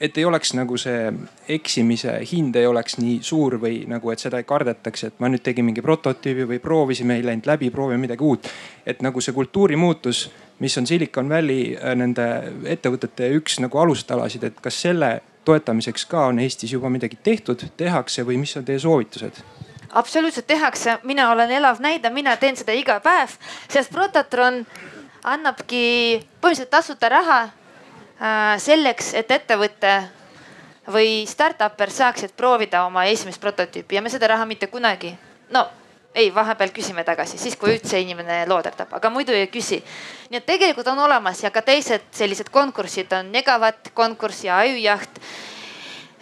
et 0.00 0.18
ei 0.18 0.24
oleks 0.24 0.52
nagu 0.54 0.76
see 0.80 1.12
eksimise 1.56 2.18
hind 2.32 2.56
ei 2.56 2.66
oleks 2.68 2.98
nii 3.00 3.20
suur 3.24 3.56
või 3.60 3.84
nagu, 3.88 4.10
et 4.12 4.20
seda 4.20 4.40
ei 4.40 4.48
kardetaks, 4.48 5.04
et 5.08 5.20
ma 5.22 5.30
nüüd 5.32 5.44
tegin 5.44 5.64
mingi 5.64 5.84
prototüübi 5.84 6.48
või 6.50 6.60
proovisime, 6.62 7.16
ei 7.16 7.24
läinud 7.24 7.48
läbi, 7.48 7.70
proovime 7.72 8.02
midagi 8.04 8.24
uut. 8.24 8.50
et 8.86 9.02
nagu 9.02 9.20
see 9.20 9.32
kultuurimuutus, 9.32 10.30
mis 10.58 10.78
on 10.78 10.86
Silicon 10.86 11.28
Valley 11.28 11.76
äh, 11.76 11.94
nende 11.96 12.26
ettevõtete 12.64 13.30
üks 13.38 13.60
nagu 13.60 13.78
alustalasid, 13.78 14.44
et 14.44 14.60
kas 14.60 14.82
selle 14.82 15.20
toetamiseks 15.44 16.06
ka 16.10 16.26
on 16.26 16.38
Eestis 16.42 16.72
juba 16.72 16.90
midagi 16.90 17.18
tehtud, 17.22 17.64
tehakse 17.76 18.26
või 18.26 18.36
mis 18.42 18.56
on 18.56 18.64
teie 18.64 18.78
soovitused? 18.78 19.42
absoluutselt 19.96 20.46
tehakse, 20.46 20.98
mina 21.08 21.30
olen 21.32 21.50
elav 21.50 21.80
näide, 21.80 22.10
mina 22.10 22.36
teen 22.36 22.56
seda 22.56 22.74
iga 22.76 22.98
päev, 23.00 23.32
sest 23.72 23.92
Protatron 23.92 24.66
annabki 25.24 26.20
põhimõtteliselt 26.42 26.70
tasuta 26.70 27.08
raha 27.08 27.38
selleks, 28.62 29.12
et 29.14 29.30
ettevõte 29.30 29.94
või 30.92 31.26
startup'er 31.28 31.90
saaksid 31.90 32.32
proovida 32.36 32.84
oma 32.86 33.04
esimest 33.10 33.40
prototüüpi 33.40 33.98
ja 33.98 34.02
me 34.02 34.12
seda 34.12 34.30
raha 34.32 34.46
mitte 34.46 34.70
kunagi, 34.72 35.10
no 35.52 35.66
ei, 36.16 36.30
vahepeal 36.34 36.70
küsime 36.72 37.04
tagasi, 37.04 37.36
siis 37.38 37.58
kui 37.60 37.74
üldse 37.74 38.00
inimene 38.00 38.46
looderdab, 38.48 38.94
aga 38.96 39.10
muidu 39.12 39.34
ei 39.36 39.50
küsi. 39.52 39.82
nii 40.30 40.38
et 40.38 40.46
tegelikult 40.46 40.88
on 40.88 40.98
olemas 41.04 41.42
ja 41.42 41.50
ka 41.50 41.62
teised 41.62 42.08
sellised 42.10 42.48
konkursid 42.50 43.12
on 43.12 43.32
Negavat 43.32 43.92
konkurss 43.94 44.44
ja 44.44 44.58
Ajujaht 44.58 45.20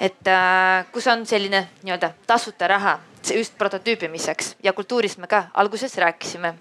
et 0.01 0.29
äh, 0.29 0.87
kus 0.93 1.07
on 1.07 1.27
selline 1.27 1.69
nii-öelda 1.83 2.11
tasuta 2.27 2.69
raha 2.69 2.99
just 3.35 3.59
prototüüpimiseks 3.59 4.57
ja 4.63 4.73
kultuurist 4.73 5.19
me 5.19 5.27
ka 5.27 5.47
alguses 5.55 5.97
rääkisime. 5.99 6.55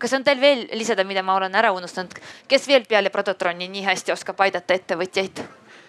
Kas 0.00 0.16
on 0.16 0.24
teil 0.26 0.40
veel 0.40 0.66
lisada, 0.78 1.04
mida 1.04 1.22
ma 1.22 1.36
olen 1.38 1.54
ära 1.54 1.72
unustanud, 1.76 2.16
kes 2.48 2.68
veel 2.70 2.86
peale 2.88 3.12
Prototroni 3.12 3.68
nii 3.68 3.84
hästi 3.86 4.14
oskab 4.16 4.40
aidata 4.46 4.74
ettevõtjaid? 4.76 5.42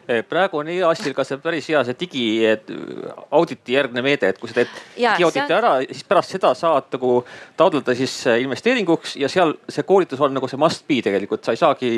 Eh, 0.10 0.24
praegu 0.26 0.58
on 0.58 0.70
EAS-il 0.74 1.14
ka 1.14 1.24
see 1.24 1.38
päris 1.40 1.68
hea 1.70 1.84
see 1.86 1.94
digiauditi 2.00 3.76
järgne 3.76 4.02
meede, 4.04 4.32
et 4.34 4.40
kui 4.42 4.50
sa 4.50 4.58
teed 4.58 4.72
digiauditi 4.98 5.44
on- 5.46 5.58
ära, 5.60 5.74
siis 5.86 6.04
pärast 6.10 6.34
seda 6.36 6.54
saad 6.58 6.90
nagu 6.96 7.24
taotleda 7.58 7.96
siis 7.96 8.16
eh, 8.28 8.42
investeeringuks 8.42 9.16
ja 9.22 9.30
seal 9.30 9.54
see 9.70 9.86
koolitus 9.88 10.20
on 10.20 10.34
nagu 10.34 10.50
see 10.50 10.58
must 10.60 10.88
be 10.88 11.02
tegelikult, 11.06 11.46
sa 11.46 11.54
ei 11.54 11.62
saagi 11.62 11.92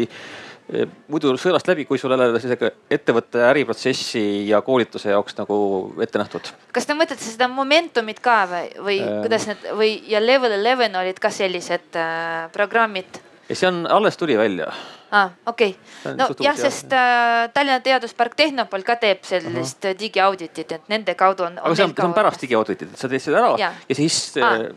muidu 1.11 1.33
sõelast 1.39 1.67
läbi, 1.67 1.85
kui 1.85 1.99
sul 1.99 2.13
ei 2.15 2.21
ole 2.23 2.39
sellega 2.41 2.69
ettevõtte 2.91 3.41
äriprotsessi 3.49 4.23
ja 4.47 4.61
koolituse 4.63 5.11
jaoks 5.11 5.35
nagu 5.37 5.57
ette 6.01 6.21
nähtud. 6.21 6.49
kas 6.73 6.87
te 6.87 6.95
mõtlete 6.97 7.25
seda 7.25 7.49
Momentumit 7.51 8.21
ka 8.23 8.37
või, 8.49 8.69
või 8.79 8.97
Ähm. 9.03 9.21
kuidas 9.25 9.47
need 9.49 9.67
või 9.75 9.91
ja 10.09 10.23
Level 10.23 10.55
Eleven 10.55 10.95
olid 10.95 11.19
ka 11.19 11.29
sellised 11.29 11.99
äh, 11.99 12.49
programmid? 12.55 13.19
ja 13.49 13.55
see 13.55 13.67
on, 13.67 13.83
alles 13.91 14.17
tuli 14.17 14.37
välja. 14.39 14.69
aa 15.11 15.23
ah,, 15.23 15.31
okei 15.45 15.75
See 15.75 16.11
on 16.11 16.15
okay. 16.15 16.21
no 16.21 16.27
suht 16.31 16.45
jah, 16.45 16.55
uus, 16.55 16.63
jah. 16.63 16.71
sest 16.71 16.93
äh, 16.93 17.49
Tallinna 17.53 17.79
Teaduspark 17.83 18.35
Tehnopol 18.35 18.87
ka 18.87 18.95
teeb 18.95 19.23
sellist 19.27 19.83
uh 19.83 19.91
-huh. 19.91 19.99
digiauditit, 19.99 20.71
et 20.71 20.87
nende 20.87 21.15
kaudu 21.15 21.43
on. 21.43 21.59
aga 21.59 21.75
see 21.75 21.85
on, 21.85 21.95
see 21.95 22.05
on 22.05 22.13
pärast 22.13 22.41
digiauditit, 22.41 22.93
et 22.93 22.97
sa 22.97 23.09
teed 23.09 23.21
selle 23.21 23.37
ära 23.37 23.55
ja, 23.59 23.73
ja 23.89 23.95
siis 23.95 24.37
äh, 24.37 24.71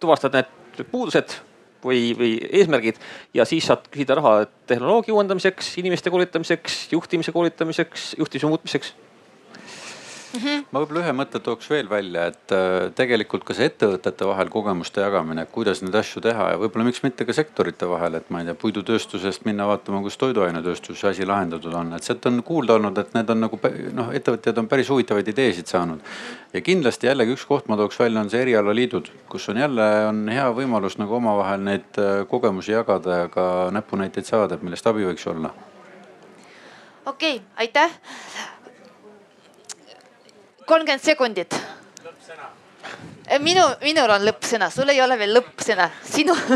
tuvastad 0.00 0.32
need 0.32 0.88
puudused 0.90 1.36
või, 1.84 2.12
või 2.18 2.32
eesmärgid. 2.60 3.00
Ja 3.34 3.46
siis 3.48 3.68
saad 3.68 3.88
küsida 3.92 4.18
raha 4.18 4.46
tehnoloogia 4.70 5.14
uuendamiseks, 5.14 5.74
inimeste 5.82 6.10
koolitamiseks, 6.10 6.88
juhtimise 6.92 7.34
koolitamiseks, 7.34 8.14
juhtimise 8.18 8.50
muutmiseks 8.50 8.94
ma 10.72 10.82
võib-olla 10.82 11.02
ühe 11.04 11.12
mõtte 11.16 11.40
tooks 11.44 11.68
veel 11.72 11.88
välja, 11.88 12.26
et 12.32 12.52
äh, 12.54 12.88
tegelikult 12.96 13.46
ka 13.48 13.56
see 13.56 13.68
ettevõtete 13.70 14.26
vahel 14.28 14.50
kogemuste 14.52 15.00
jagamine, 15.00 15.46
kuidas 15.52 15.80
neid 15.84 15.96
asju 15.96 16.22
teha 16.24 16.50
ja 16.52 16.58
võib-olla 16.60 16.88
miks 16.88 17.00
mitte 17.04 17.24
ka 17.28 17.36
sektorite 17.36 17.88
vahel, 17.88 18.18
et 18.18 18.28
ma 18.32 18.42
ei 18.42 18.48
tea, 18.48 18.56
puidutööstusest 18.60 19.46
minna 19.48 19.68
vaatama, 19.70 20.02
kus 20.04 20.18
toiduainetööstuse 20.20 21.08
asi 21.12 21.28
lahendatud 21.28 21.74
on, 21.74 21.94
et 21.96 22.04
sealt 22.04 22.28
on 22.28 22.42
kuulda 22.46 22.76
olnud, 22.76 23.00
et 23.00 23.16
need 23.16 23.32
on 23.32 23.42
nagu 23.46 23.60
noh, 23.96 24.12
ettevõtjad 24.18 24.60
on 24.60 24.68
päris 24.68 24.92
huvitavaid 24.92 25.32
ideesid 25.32 25.70
saanud. 25.70 26.04
ja 26.52 26.64
kindlasti 26.64 27.08
jällegi 27.08 27.36
üks 27.36 27.46
koht 27.48 27.68
ma 27.68 27.80
tooks 27.80 27.98
välja, 28.00 28.20
on 28.20 28.30
see 28.32 28.44
erialaliidud, 28.44 29.10
kus 29.32 29.48
on 29.48 29.62
jälle 29.64 29.88
on 30.10 30.26
hea 30.32 30.46
võimalus 30.52 30.98
nagu 31.00 31.16
omavahel 31.20 31.64
neid 31.64 32.02
äh, 32.02 32.22
kogemusi 32.28 32.76
jagada 32.76 33.24
ja 33.24 33.32
ka 33.32 33.48
näpunäiteid 33.72 34.28
saada, 34.28 34.56
et 34.56 34.62
millest 34.66 34.86
abi 34.86 35.08
võiks 35.08 35.26
olla 35.30 35.54
okei 37.08 37.36
okay,, 37.36 37.46
aitäh. 37.56 37.90
Kolmkümmend 40.68 41.02
sekundit. 41.02 41.54
minu, 43.40 43.64
minul 43.82 44.10
on 44.10 44.24
lõppsõna, 44.28 44.70
sul 44.72 44.88
ei 44.92 45.00
ole 45.02 45.18
veel 45.18 45.34
lõppsõna, 45.36 45.88
sinu 46.04 46.34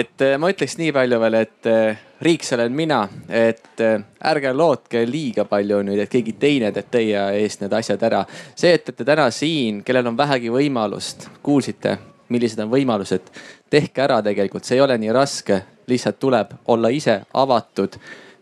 et 0.00 0.24
äh, 0.24 0.36
ma 0.40 0.50
ütleks 0.52 0.76
nii 0.80 0.92
palju 0.96 1.20
veel, 1.20 1.36
et 1.40 1.68
äh, 1.68 2.00
riik, 2.24 2.44
see 2.44 2.56
olen 2.56 2.72
mina, 2.76 3.00
et 3.28 3.80
ärge 3.80 4.52
lootke 4.56 5.04
liiga 5.08 5.44
palju 5.48 5.82
nüüd, 5.88 6.00
et 6.04 6.12
keegi 6.12 6.36
teine 6.40 6.72
teeb 6.76 6.88
teie 6.92 7.26
eest 7.40 7.64
need 7.64 7.76
asjad 7.76 8.02
ära. 8.08 8.24
see, 8.54 8.72
et 8.72 8.88
olete 8.88 9.08
täna 9.08 9.30
siin, 9.34 9.82
kellel 9.84 10.12
on 10.12 10.16
vähegi 10.16 10.52
võimalust, 10.52 11.28
kuulsite, 11.42 11.98
millised 12.28 12.60
on 12.64 12.72
võimalused, 12.72 13.30
tehke 13.70 14.04
ära 14.04 14.20
tegelikult, 14.22 14.64
see 14.64 14.76
ei 14.78 14.84
ole 14.84 14.98
nii 15.00 15.12
raske, 15.16 15.62
lihtsalt 15.90 16.20
tuleb 16.20 16.52
olla 16.72 16.88
ise 16.94 17.20
avatud 17.34 17.96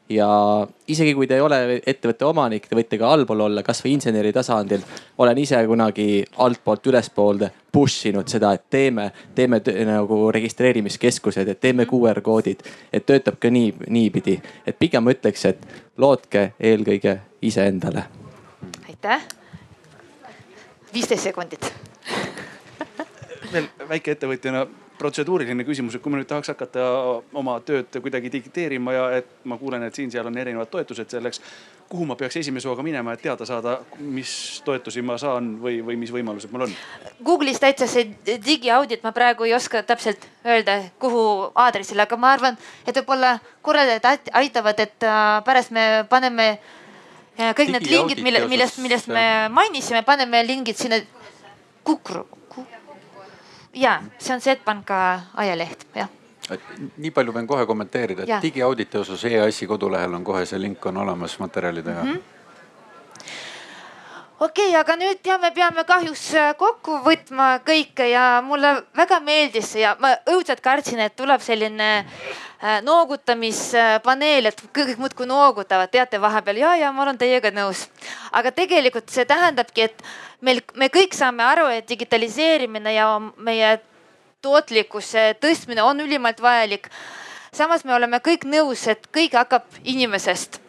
ja 0.09 0.29
isegi 0.89 1.15
kui 1.15 1.27
te 1.27 1.37
ei 1.37 1.45
ole 1.45 1.81
ettevõtte 1.87 2.27
omanik, 2.29 2.69
te 2.69 2.77
võite 2.79 2.99
ka 3.01 3.11
allpool 3.13 3.45
olla, 3.49 3.63
kasvõi 3.63 3.93
inseneri 3.97 4.33
tasandil. 4.33 4.83
olen 5.19 5.39
ise 5.39 5.61
kunagi 5.67 6.25
altpoolt 6.37 6.87
ülespoole 6.87 7.51
push 7.73 8.07
inud 8.09 8.29
seda, 8.29 8.53
et 8.53 8.65
teeme, 8.71 9.11
teeme 9.35 9.61
nagu 9.85 10.21
registreerimiskeskused, 10.33 11.49
et 11.49 11.61
teeme 11.61 11.87
QR 11.87 12.21
koodid, 12.21 12.65
et 12.93 13.07
töötab 13.07 13.39
ka 13.41 13.51
nii, 13.51 13.75
niipidi. 13.89 14.41
et 14.67 14.79
pigem 14.79 15.05
ma 15.05 15.13
ütleks, 15.13 15.45
et 15.45 15.67
lootke 15.97 16.53
eelkõige 16.61 17.19
iseendale. 17.43 18.05
aitäh. 18.89 19.29
viisteist 20.95 21.23
sekundit 21.23 21.73
veel 23.53 23.69
väikeettevõtjana 23.89 24.67
protseduuriline 24.99 25.65
küsimus, 25.67 25.97
et 25.97 26.03
kui 26.03 26.13
ma 26.13 26.19
nüüd 26.19 26.29
tahaks 26.29 26.51
hakata 26.53 26.85
oma 27.39 27.59
tööd 27.67 27.99
kuidagi 28.03 28.31
digiteerima 28.33 28.95
ja 28.95 29.09
et 29.21 29.29
ma 29.49 29.59
kuulen, 29.61 29.85
et 29.87 29.95
siin-seal 29.95 30.27
on 30.27 30.39
erinevad 30.39 30.71
toetused 30.73 31.11
selleks. 31.11 31.43
kuhu 31.89 32.05
ma 32.05 32.19
peaks 32.21 32.37
esimese 32.37 32.69
hooga 32.69 32.83
minema, 32.85 33.15
et 33.17 33.23
teada 33.25 33.47
saada, 33.49 33.79
mis 33.99 34.61
toetusi 34.65 35.01
ma 35.03 35.17
saan 35.19 35.55
või, 35.63 35.79
või 35.85 35.97
mis 35.97 36.11
võimalused 36.13 36.53
mul 36.53 36.67
on? 36.67 36.75
Google'is 37.25 37.61
täitsa 37.63 37.87
see 37.89 38.11
digiaudit, 38.45 39.01
ma 39.03 39.15
praegu 39.17 39.47
ei 39.49 39.55
oska 39.57 39.81
täpselt 39.89 40.27
öelda, 40.45 40.83
kuhu 41.01 41.23
aadressile, 41.55 42.05
aga 42.05 42.21
ma 42.21 42.35
arvan, 42.37 42.59
et 42.85 43.01
võib-olla 43.01 43.39
korraldajad 43.65 44.29
aitavad, 44.37 44.85
et 44.85 45.09
äh, 45.09 45.29
pärast 45.49 45.73
me 45.73 45.87
paneme 46.11 46.51
äh, 46.59 47.55
kõik 47.57 47.73
need 47.73 47.89
lingid, 47.89 48.21
mille, 48.27 48.45
millest, 48.53 48.83
millest 48.85 49.09
me 49.09 49.25
mainisime, 49.49 50.05
paneme 50.05 50.45
lingid 50.45 50.77
sinna 50.77 51.01
Kukru 51.89 52.27
ja 53.79 53.99
see 54.19 54.35
on 54.35 54.43
Swedbanka 54.45 55.03
ajaleht, 55.45 55.87
jah 55.95 56.11
nii 56.97 57.11
palju 57.13 57.35
võin 57.37 57.47
kohe 57.49 57.67
kommenteerida, 57.69 58.25
et 58.25 58.43
digiauditi 58.43 58.97
osas 58.97 59.25
EAS-i 59.29 59.67
kodulehel 59.69 60.15
on 60.17 60.25
kohe 60.25 60.47
see 60.49 60.61
link 60.61 60.87
on 60.89 60.97
olemas 61.05 61.39
materjalidega 61.43 62.05
mm. 62.05 62.13
-hmm 62.15 62.37
okei 64.41 64.69
okay,, 64.69 64.81
aga 64.81 64.97
nüüd 64.97 65.27
ja 65.27 65.39
me 65.39 65.51
peame 65.51 65.85
kahjuks 65.85 66.25
äh, 66.39 66.53
kokku 66.59 67.01
võtma 67.03 67.59
kõike 67.67 68.07
ja 68.11 68.43
mulle 68.47 68.71
väga 68.97 69.19
meeldis 69.21 69.75
ja 69.81 69.97
ma 70.01 70.15
õudselt 70.31 70.63
kartsin, 70.63 71.01
et 71.03 71.17
tuleb 71.19 71.43
selline 71.43 71.89
äh, 71.99 72.79
noogutamispaneel, 72.87 74.47
et 74.47 74.63
kõik 74.75 74.99
muudkui 75.03 75.27
noogutavad, 75.27 75.91
teate 75.91 76.21
vahepeal 76.23 76.63
ja, 76.63 76.77
ja 76.85 76.93
ma 76.93 77.03
olen 77.03 77.19
teiega 77.19 77.51
nõus. 77.51 77.89
aga 78.33 78.55
tegelikult 78.55 79.11
see 79.11 79.27
tähendabki, 79.27 79.91
et 79.91 80.03
meil, 80.41 80.63
me 80.75 80.89
kõik 80.93 81.15
saame 81.17 81.43
aru, 81.43 81.67
et 81.73 81.89
digitaliseerimine 81.89 82.95
ja 82.95 83.11
meie 83.37 83.79
tootlikkuse 84.43 85.35
tõstmine 85.43 85.83
on 85.83 86.01
ülimalt 86.01 86.41
vajalik. 86.41 86.89
samas 87.53 87.85
me 87.85 87.95
oleme 87.95 88.19
kõik 88.19 88.45
nõus, 88.45 88.87
et 88.87 89.09
kõik 89.13 89.35
hakkab 89.35 89.65
inimesest 89.85 90.61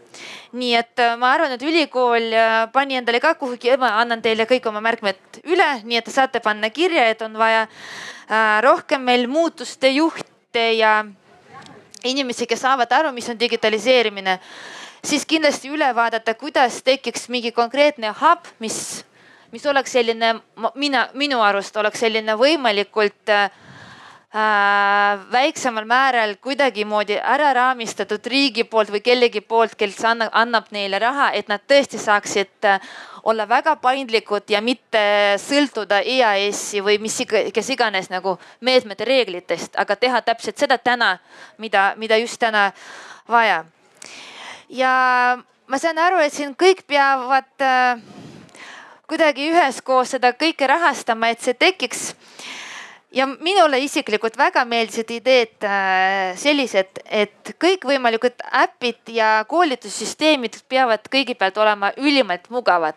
nii 0.52 0.74
et 0.76 1.00
äh, 1.00 1.16
ma 1.20 1.34
arvan, 1.36 1.54
et 1.54 1.62
ülikool 1.62 2.34
äh, 2.34 2.66
pani 2.74 2.98
endale 2.98 3.20
ka 3.22 3.36
kuhugi, 3.38 3.76
ma 3.78 3.94
annan 4.02 4.22
teile 4.22 4.48
kõik 4.50 4.66
oma 4.70 4.82
märkmed 4.82 5.42
üle, 5.46 5.68
nii 5.86 6.00
et 6.00 6.08
te 6.08 6.14
saate 6.14 6.42
panna 6.44 6.72
kirja, 6.74 7.06
et 7.12 7.22
on 7.22 7.38
vaja 7.38 7.68
äh, 7.68 8.58
rohkem 8.66 9.04
meil 9.06 9.28
muutuste 9.30 9.92
juhte 9.94 10.66
ja 10.80 11.04
inimesi, 12.04 12.48
kes 12.50 12.64
saavad 12.66 12.92
aru, 12.96 13.14
mis 13.14 13.30
on 13.30 13.40
digitaliseerimine. 13.40 14.40
siis 15.04 15.26
kindlasti 15.26 15.70
üle 15.70 15.94
vaadata, 15.96 16.34
kuidas 16.34 16.82
tekiks 16.84 17.30
mingi 17.30 17.52
konkreetne 17.52 18.14
hub, 18.22 18.48
mis, 18.60 19.06
mis 19.52 19.66
oleks 19.66 19.92
selline, 19.92 20.36
mina, 20.76 21.08
minu 21.14 21.42
arust 21.42 21.78
oleks 21.78 22.04
selline 22.04 22.36
võimalikult 22.38 23.32
äh, 23.34 23.50
äh, 24.36 25.20
väiksemal 25.32 25.88
määral 25.90 26.36
kuidagimoodi 26.42 27.18
ära 27.18 27.54
raamistatud 27.58 28.26
riigi 28.30 28.64
poolt 28.64 28.92
või 28.94 29.02
kellegi 29.06 29.42
poolt, 29.42 29.76
kes 29.80 29.98
annab, 30.06 30.30
annab 30.34 30.70
neile 30.76 31.00
raha, 31.02 31.32
et 31.34 31.50
nad 31.50 31.64
tõesti 31.68 32.02
saaksid 32.02 32.70
äh, 32.70 32.92
olla 33.24 33.48
väga 33.50 33.76
paindlikud 33.82 34.50
ja 34.50 34.62
mitte 34.62 35.02
sõltuda 35.42 36.02
EAS-i 36.06 36.84
või 36.86 37.00
mis 37.02 37.18
iga, 37.26 37.44
kes 37.54 37.74
iganes 37.74 38.10
nagu 38.14 38.38
meetmete 38.62 39.06
reeglitest, 39.06 39.76
aga 39.82 39.96
teha 39.96 40.22
täpselt 40.22 40.58
seda 40.62 40.78
täna, 40.78 41.18
mida, 41.58 41.94
mida 41.98 42.18
just 42.22 42.40
täna 42.40 42.72
vaja. 43.30 43.64
ja 44.70 44.94
ma 45.68 45.78
saan 45.78 45.98
aru, 45.98 46.22
et 46.22 46.34
siin 46.34 46.56
kõik 46.58 46.86
peavad 46.88 47.66
äh, 47.66 48.02
kuidagi 49.10 49.50
üheskoos 49.50 50.14
seda 50.16 50.30
kõike 50.38 50.68
rahastama, 50.70 51.34
et 51.34 51.42
see 51.42 51.58
tekiks 51.58 52.12
ja 53.12 53.28
minule 53.28 53.80
isiklikult 53.82 54.38
väga 54.38 54.66
meeldisid 54.70 55.10
ideed 55.18 55.64
äh, 55.66 56.38
sellised, 56.38 56.88
et 57.06 57.56
kõikvõimalikud 57.62 58.34
äpid 58.64 59.10
ja 59.14 59.46
koolitussüsteemid 59.50 60.56
peavad 60.70 61.00
kõigepealt 61.12 61.58
olema 61.58 61.92
ülimalt 61.98 62.50
mugavad. 62.50 62.96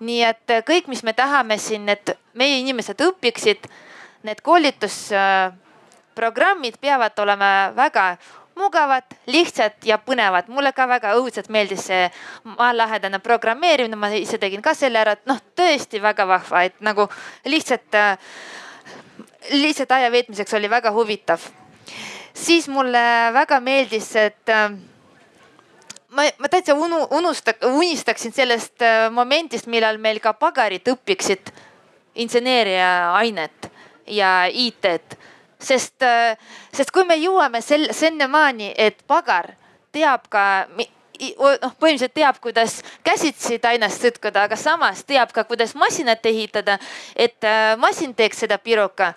nii 0.00 0.22
et 0.22 0.50
kõik, 0.66 0.88
mis 0.88 1.02
me 1.02 1.12
tahame 1.12 1.58
siin, 1.58 1.88
et 1.88 2.18
meie 2.34 2.58
inimesed 2.60 3.00
õpiksid, 3.00 3.58
need 4.22 4.40
koolitusprogrammid 4.44 6.76
peavad 6.80 7.18
olema 7.18 7.72
väga 7.76 8.16
mugavad, 8.56 9.04
lihtsad 9.26 9.84
ja 9.84 9.98
põnevad. 9.98 10.48
mulle 10.48 10.72
ka 10.72 10.88
väga 10.88 11.14
õudselt 11.20 11.48
meeldis 11.52 11.86
see 11.86 12.10
maalähedane 12.44 13.18
programmeerimine, 13.18 13.96
ma 13.96 14.08
ise 14.16 14.38
tegin 14.38 14.62
ka 14.62 14.74
selle 14.74 14.98
ära, 14.98 15.12
et 15.12 15.26
noh, 15.26 15.40
tõesti 15.56 16.00
väga 16.02 16.26
vahva, 16.26 16.62
et 16.64 16.80
nagu 16.80 17.08
lihtsalt 17.44 17.94
äh, 17.94 18.16
lihtsalt 19.52 19.92
aja 19.92 20.10
veetmiseks 20.12 20.54
oli 20.54 20.70
väga 20.70 20.90
huvitav. 20.92 21.40
siis 22.34 22.68
mulle 22.68 23.32
väga 23.32 23.60
meeldis, 23.60 24.16
et 24.16 24.48
äh, 24.48 24.70
ma, 26.08 26.22
ma 26.38 26.48
täitsa 26.48 26.74
unu, 26.74 27.06
unusta, 27.10 27.54
unistaksin 27.64 28.32
sellest 28.32 28.82
äh, 28.82 29.10
momendist, 29.10 29.66
millal 29.66 29.98
meil 29.98 30.20
ka 30.20 30.32
pagarid 30.32 30.88
õpiksid 30.88 31.52
inseneeria 32.14 33.12
ainet 33.16 33.70
ja 34.06 34.46
IT-d. 34.48 35.16
Sest, 35.58 36.02
äh, 36.02 36.36
sest 36.74 36.92
kui 36.94 37.04
me 37.04 37.18
jõuame 37.20 37.62
sel-, 37.64 37.92
sinnamaani, 37.92 38.72
et 38.76 39.02
pagar 39.06 39.54
teab 39.92 40.28
ka 40.28 40.66
noh, 40.76 41.72
põhimõtteliselt 41.80 42.12
teab, 42.14 42.40
kuidas 42.44 42.82
käsitsi 43.04 43.58
tainast 43.58 44.04
sõtkuda, 44.04 44.44
aga 44.48 44.56
samas 44.60 45.04
teab 45.08 45.32
ka, 45.32 45.46
kuidas 45.48 45.72
masinat 45.74 46.26
ehitada, 46.26 46.76
et 47.16 47.46
masin 47.80 48.12
teeks 48.14 48.44
seda 48.44 48.58
piruka 48.60 49.14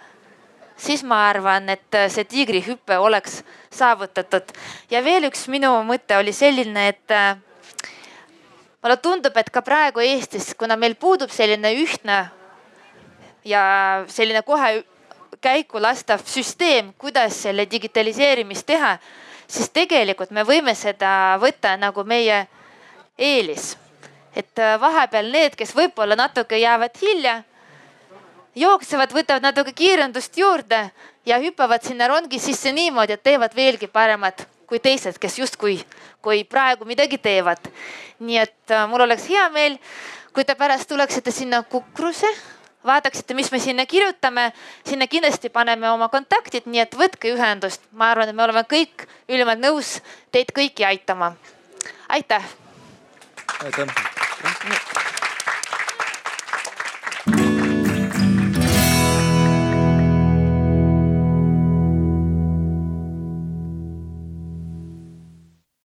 siis 0.79 1.03
ma 1.03 1.27
arvan, 1.29 1.69
et 1.69 1.95
äh, 1.95 2.07
see 2.11 2.25
tiigrihüpe 2.27 2.97
oleks 2.97 3.43
saavutatud. 3.75 4.53
ja 4.91 5.03
veel 5.03 5.27
üks 5.29 5.47
minu 5.51 5.71
mõte 5.87 6.17
oli 6.17 6.33
selline, 6.33 6.87
et 6.93 7.13
äh, 7.13 7.35
mulle 8.83 8.97
tundub, 9.03 9.37
et 9.37 9.49
ka 9.49 9.61
praegu 9.65 10.03
Eestis, 10.03 10.53
kuna 10.55 10.77
meil 10.79 10.95
puudub 10.95 11.31
selline 11.31 11.73
ühtne 11.83 12.19
ja 13.45 13.63
selline 14.07 14.41
kohe 14.47 14.83
käiku 15.41 15.81
lastav 15.81 16.23
süsteem, 16.25 16.93
kuidas 16.97 17.41
selle 17.43 17.65
digitaliseerimist 17.71 18.65
teha, 18.65 18.97
siis 19.47 19.69
tegelikult 19.69 20.31
me 20.31 20.43
võime 20.43 20.75
seda 20.75 21.37
võtta 21.41 21.75
nagu 21.77 22.03
meie 22.03 22.47
eelis. 23.17 23.77
et 24.35 24.59
äh, 24.59 24.79
vahepeal 24.81 25.31
need, 25.31 25.55
kes 25.55 25.73
võib-olla 25.75 26.15
natuke 26.15 26.57
jäävad 26.57 26.97
hilja 27.01 27.43
jooksevad, 28.55 29.11
võtavad 29.13 29.41
natuke 29.41 29.73
kiirendust 29.73 30.37
juurde 30.37 30.91
ja 31.25 31.39
hüppavad 31.39 31.83
sinna 31.83 32.07
rongi 32.07 32.39
sisse 32.39 32.71
niimoodi, 32.71 33.13
et 33.13 33.23
teevad 33.23 33.55
veelgi 33.55 33.87
paremat 33.87 34.45
kui 34.69 34.79
teised, 34.79 35.17
kes 35.17 35.39
justkui, 35.39 35.79
kui 36.21 36.43
praegu 36.45 36.85
midagi 36.85 37.17
teevad. 37.17 37.71
nii 38.19 38.37
et 38.37 38.71
äh, 38.71 38.85
mul 38.89 39.01
oleks 39.01 39.25
hea 39.31 39.49
meel, 39.49 39.79
kui 40.33 40.45
te 40.45 40.55
pärast 40.55 40.89
tuleksite 40.89 41.31
sinna 41.31 41.63
Kukrusse, 41.63 42.29
vaataksite, 42.85 43.33
mis 43.33 43.51
me 43.51 43.59
sinna 43.59 43.85
kirjutame. 43.85 44.53
sinna 44.85 45.07
kindlasti 45.07 45.49
paneme 45.49 45.89
oma 45.89 46.09
kontaktid, 46.09 46.65
nii 46.65 46.81
et 46.81 46.95
võtke 46.95 47.33
ühendust. 47.33 47.81
ma 47.91 48.11
arvan, 48.11 48.29
et 48.29 48.35
me 48.35 48.43
oleme 48.43 48.63
kõik 48.63 49.07
ülimalt 49.29 49.59
nõus 49.59 49.99
teid 50.31 50.51
kõiki 50.55 50.85
aitama. 50.85 51.33
aitäh. 52.09 52.43
aitäh. 53.63 55.05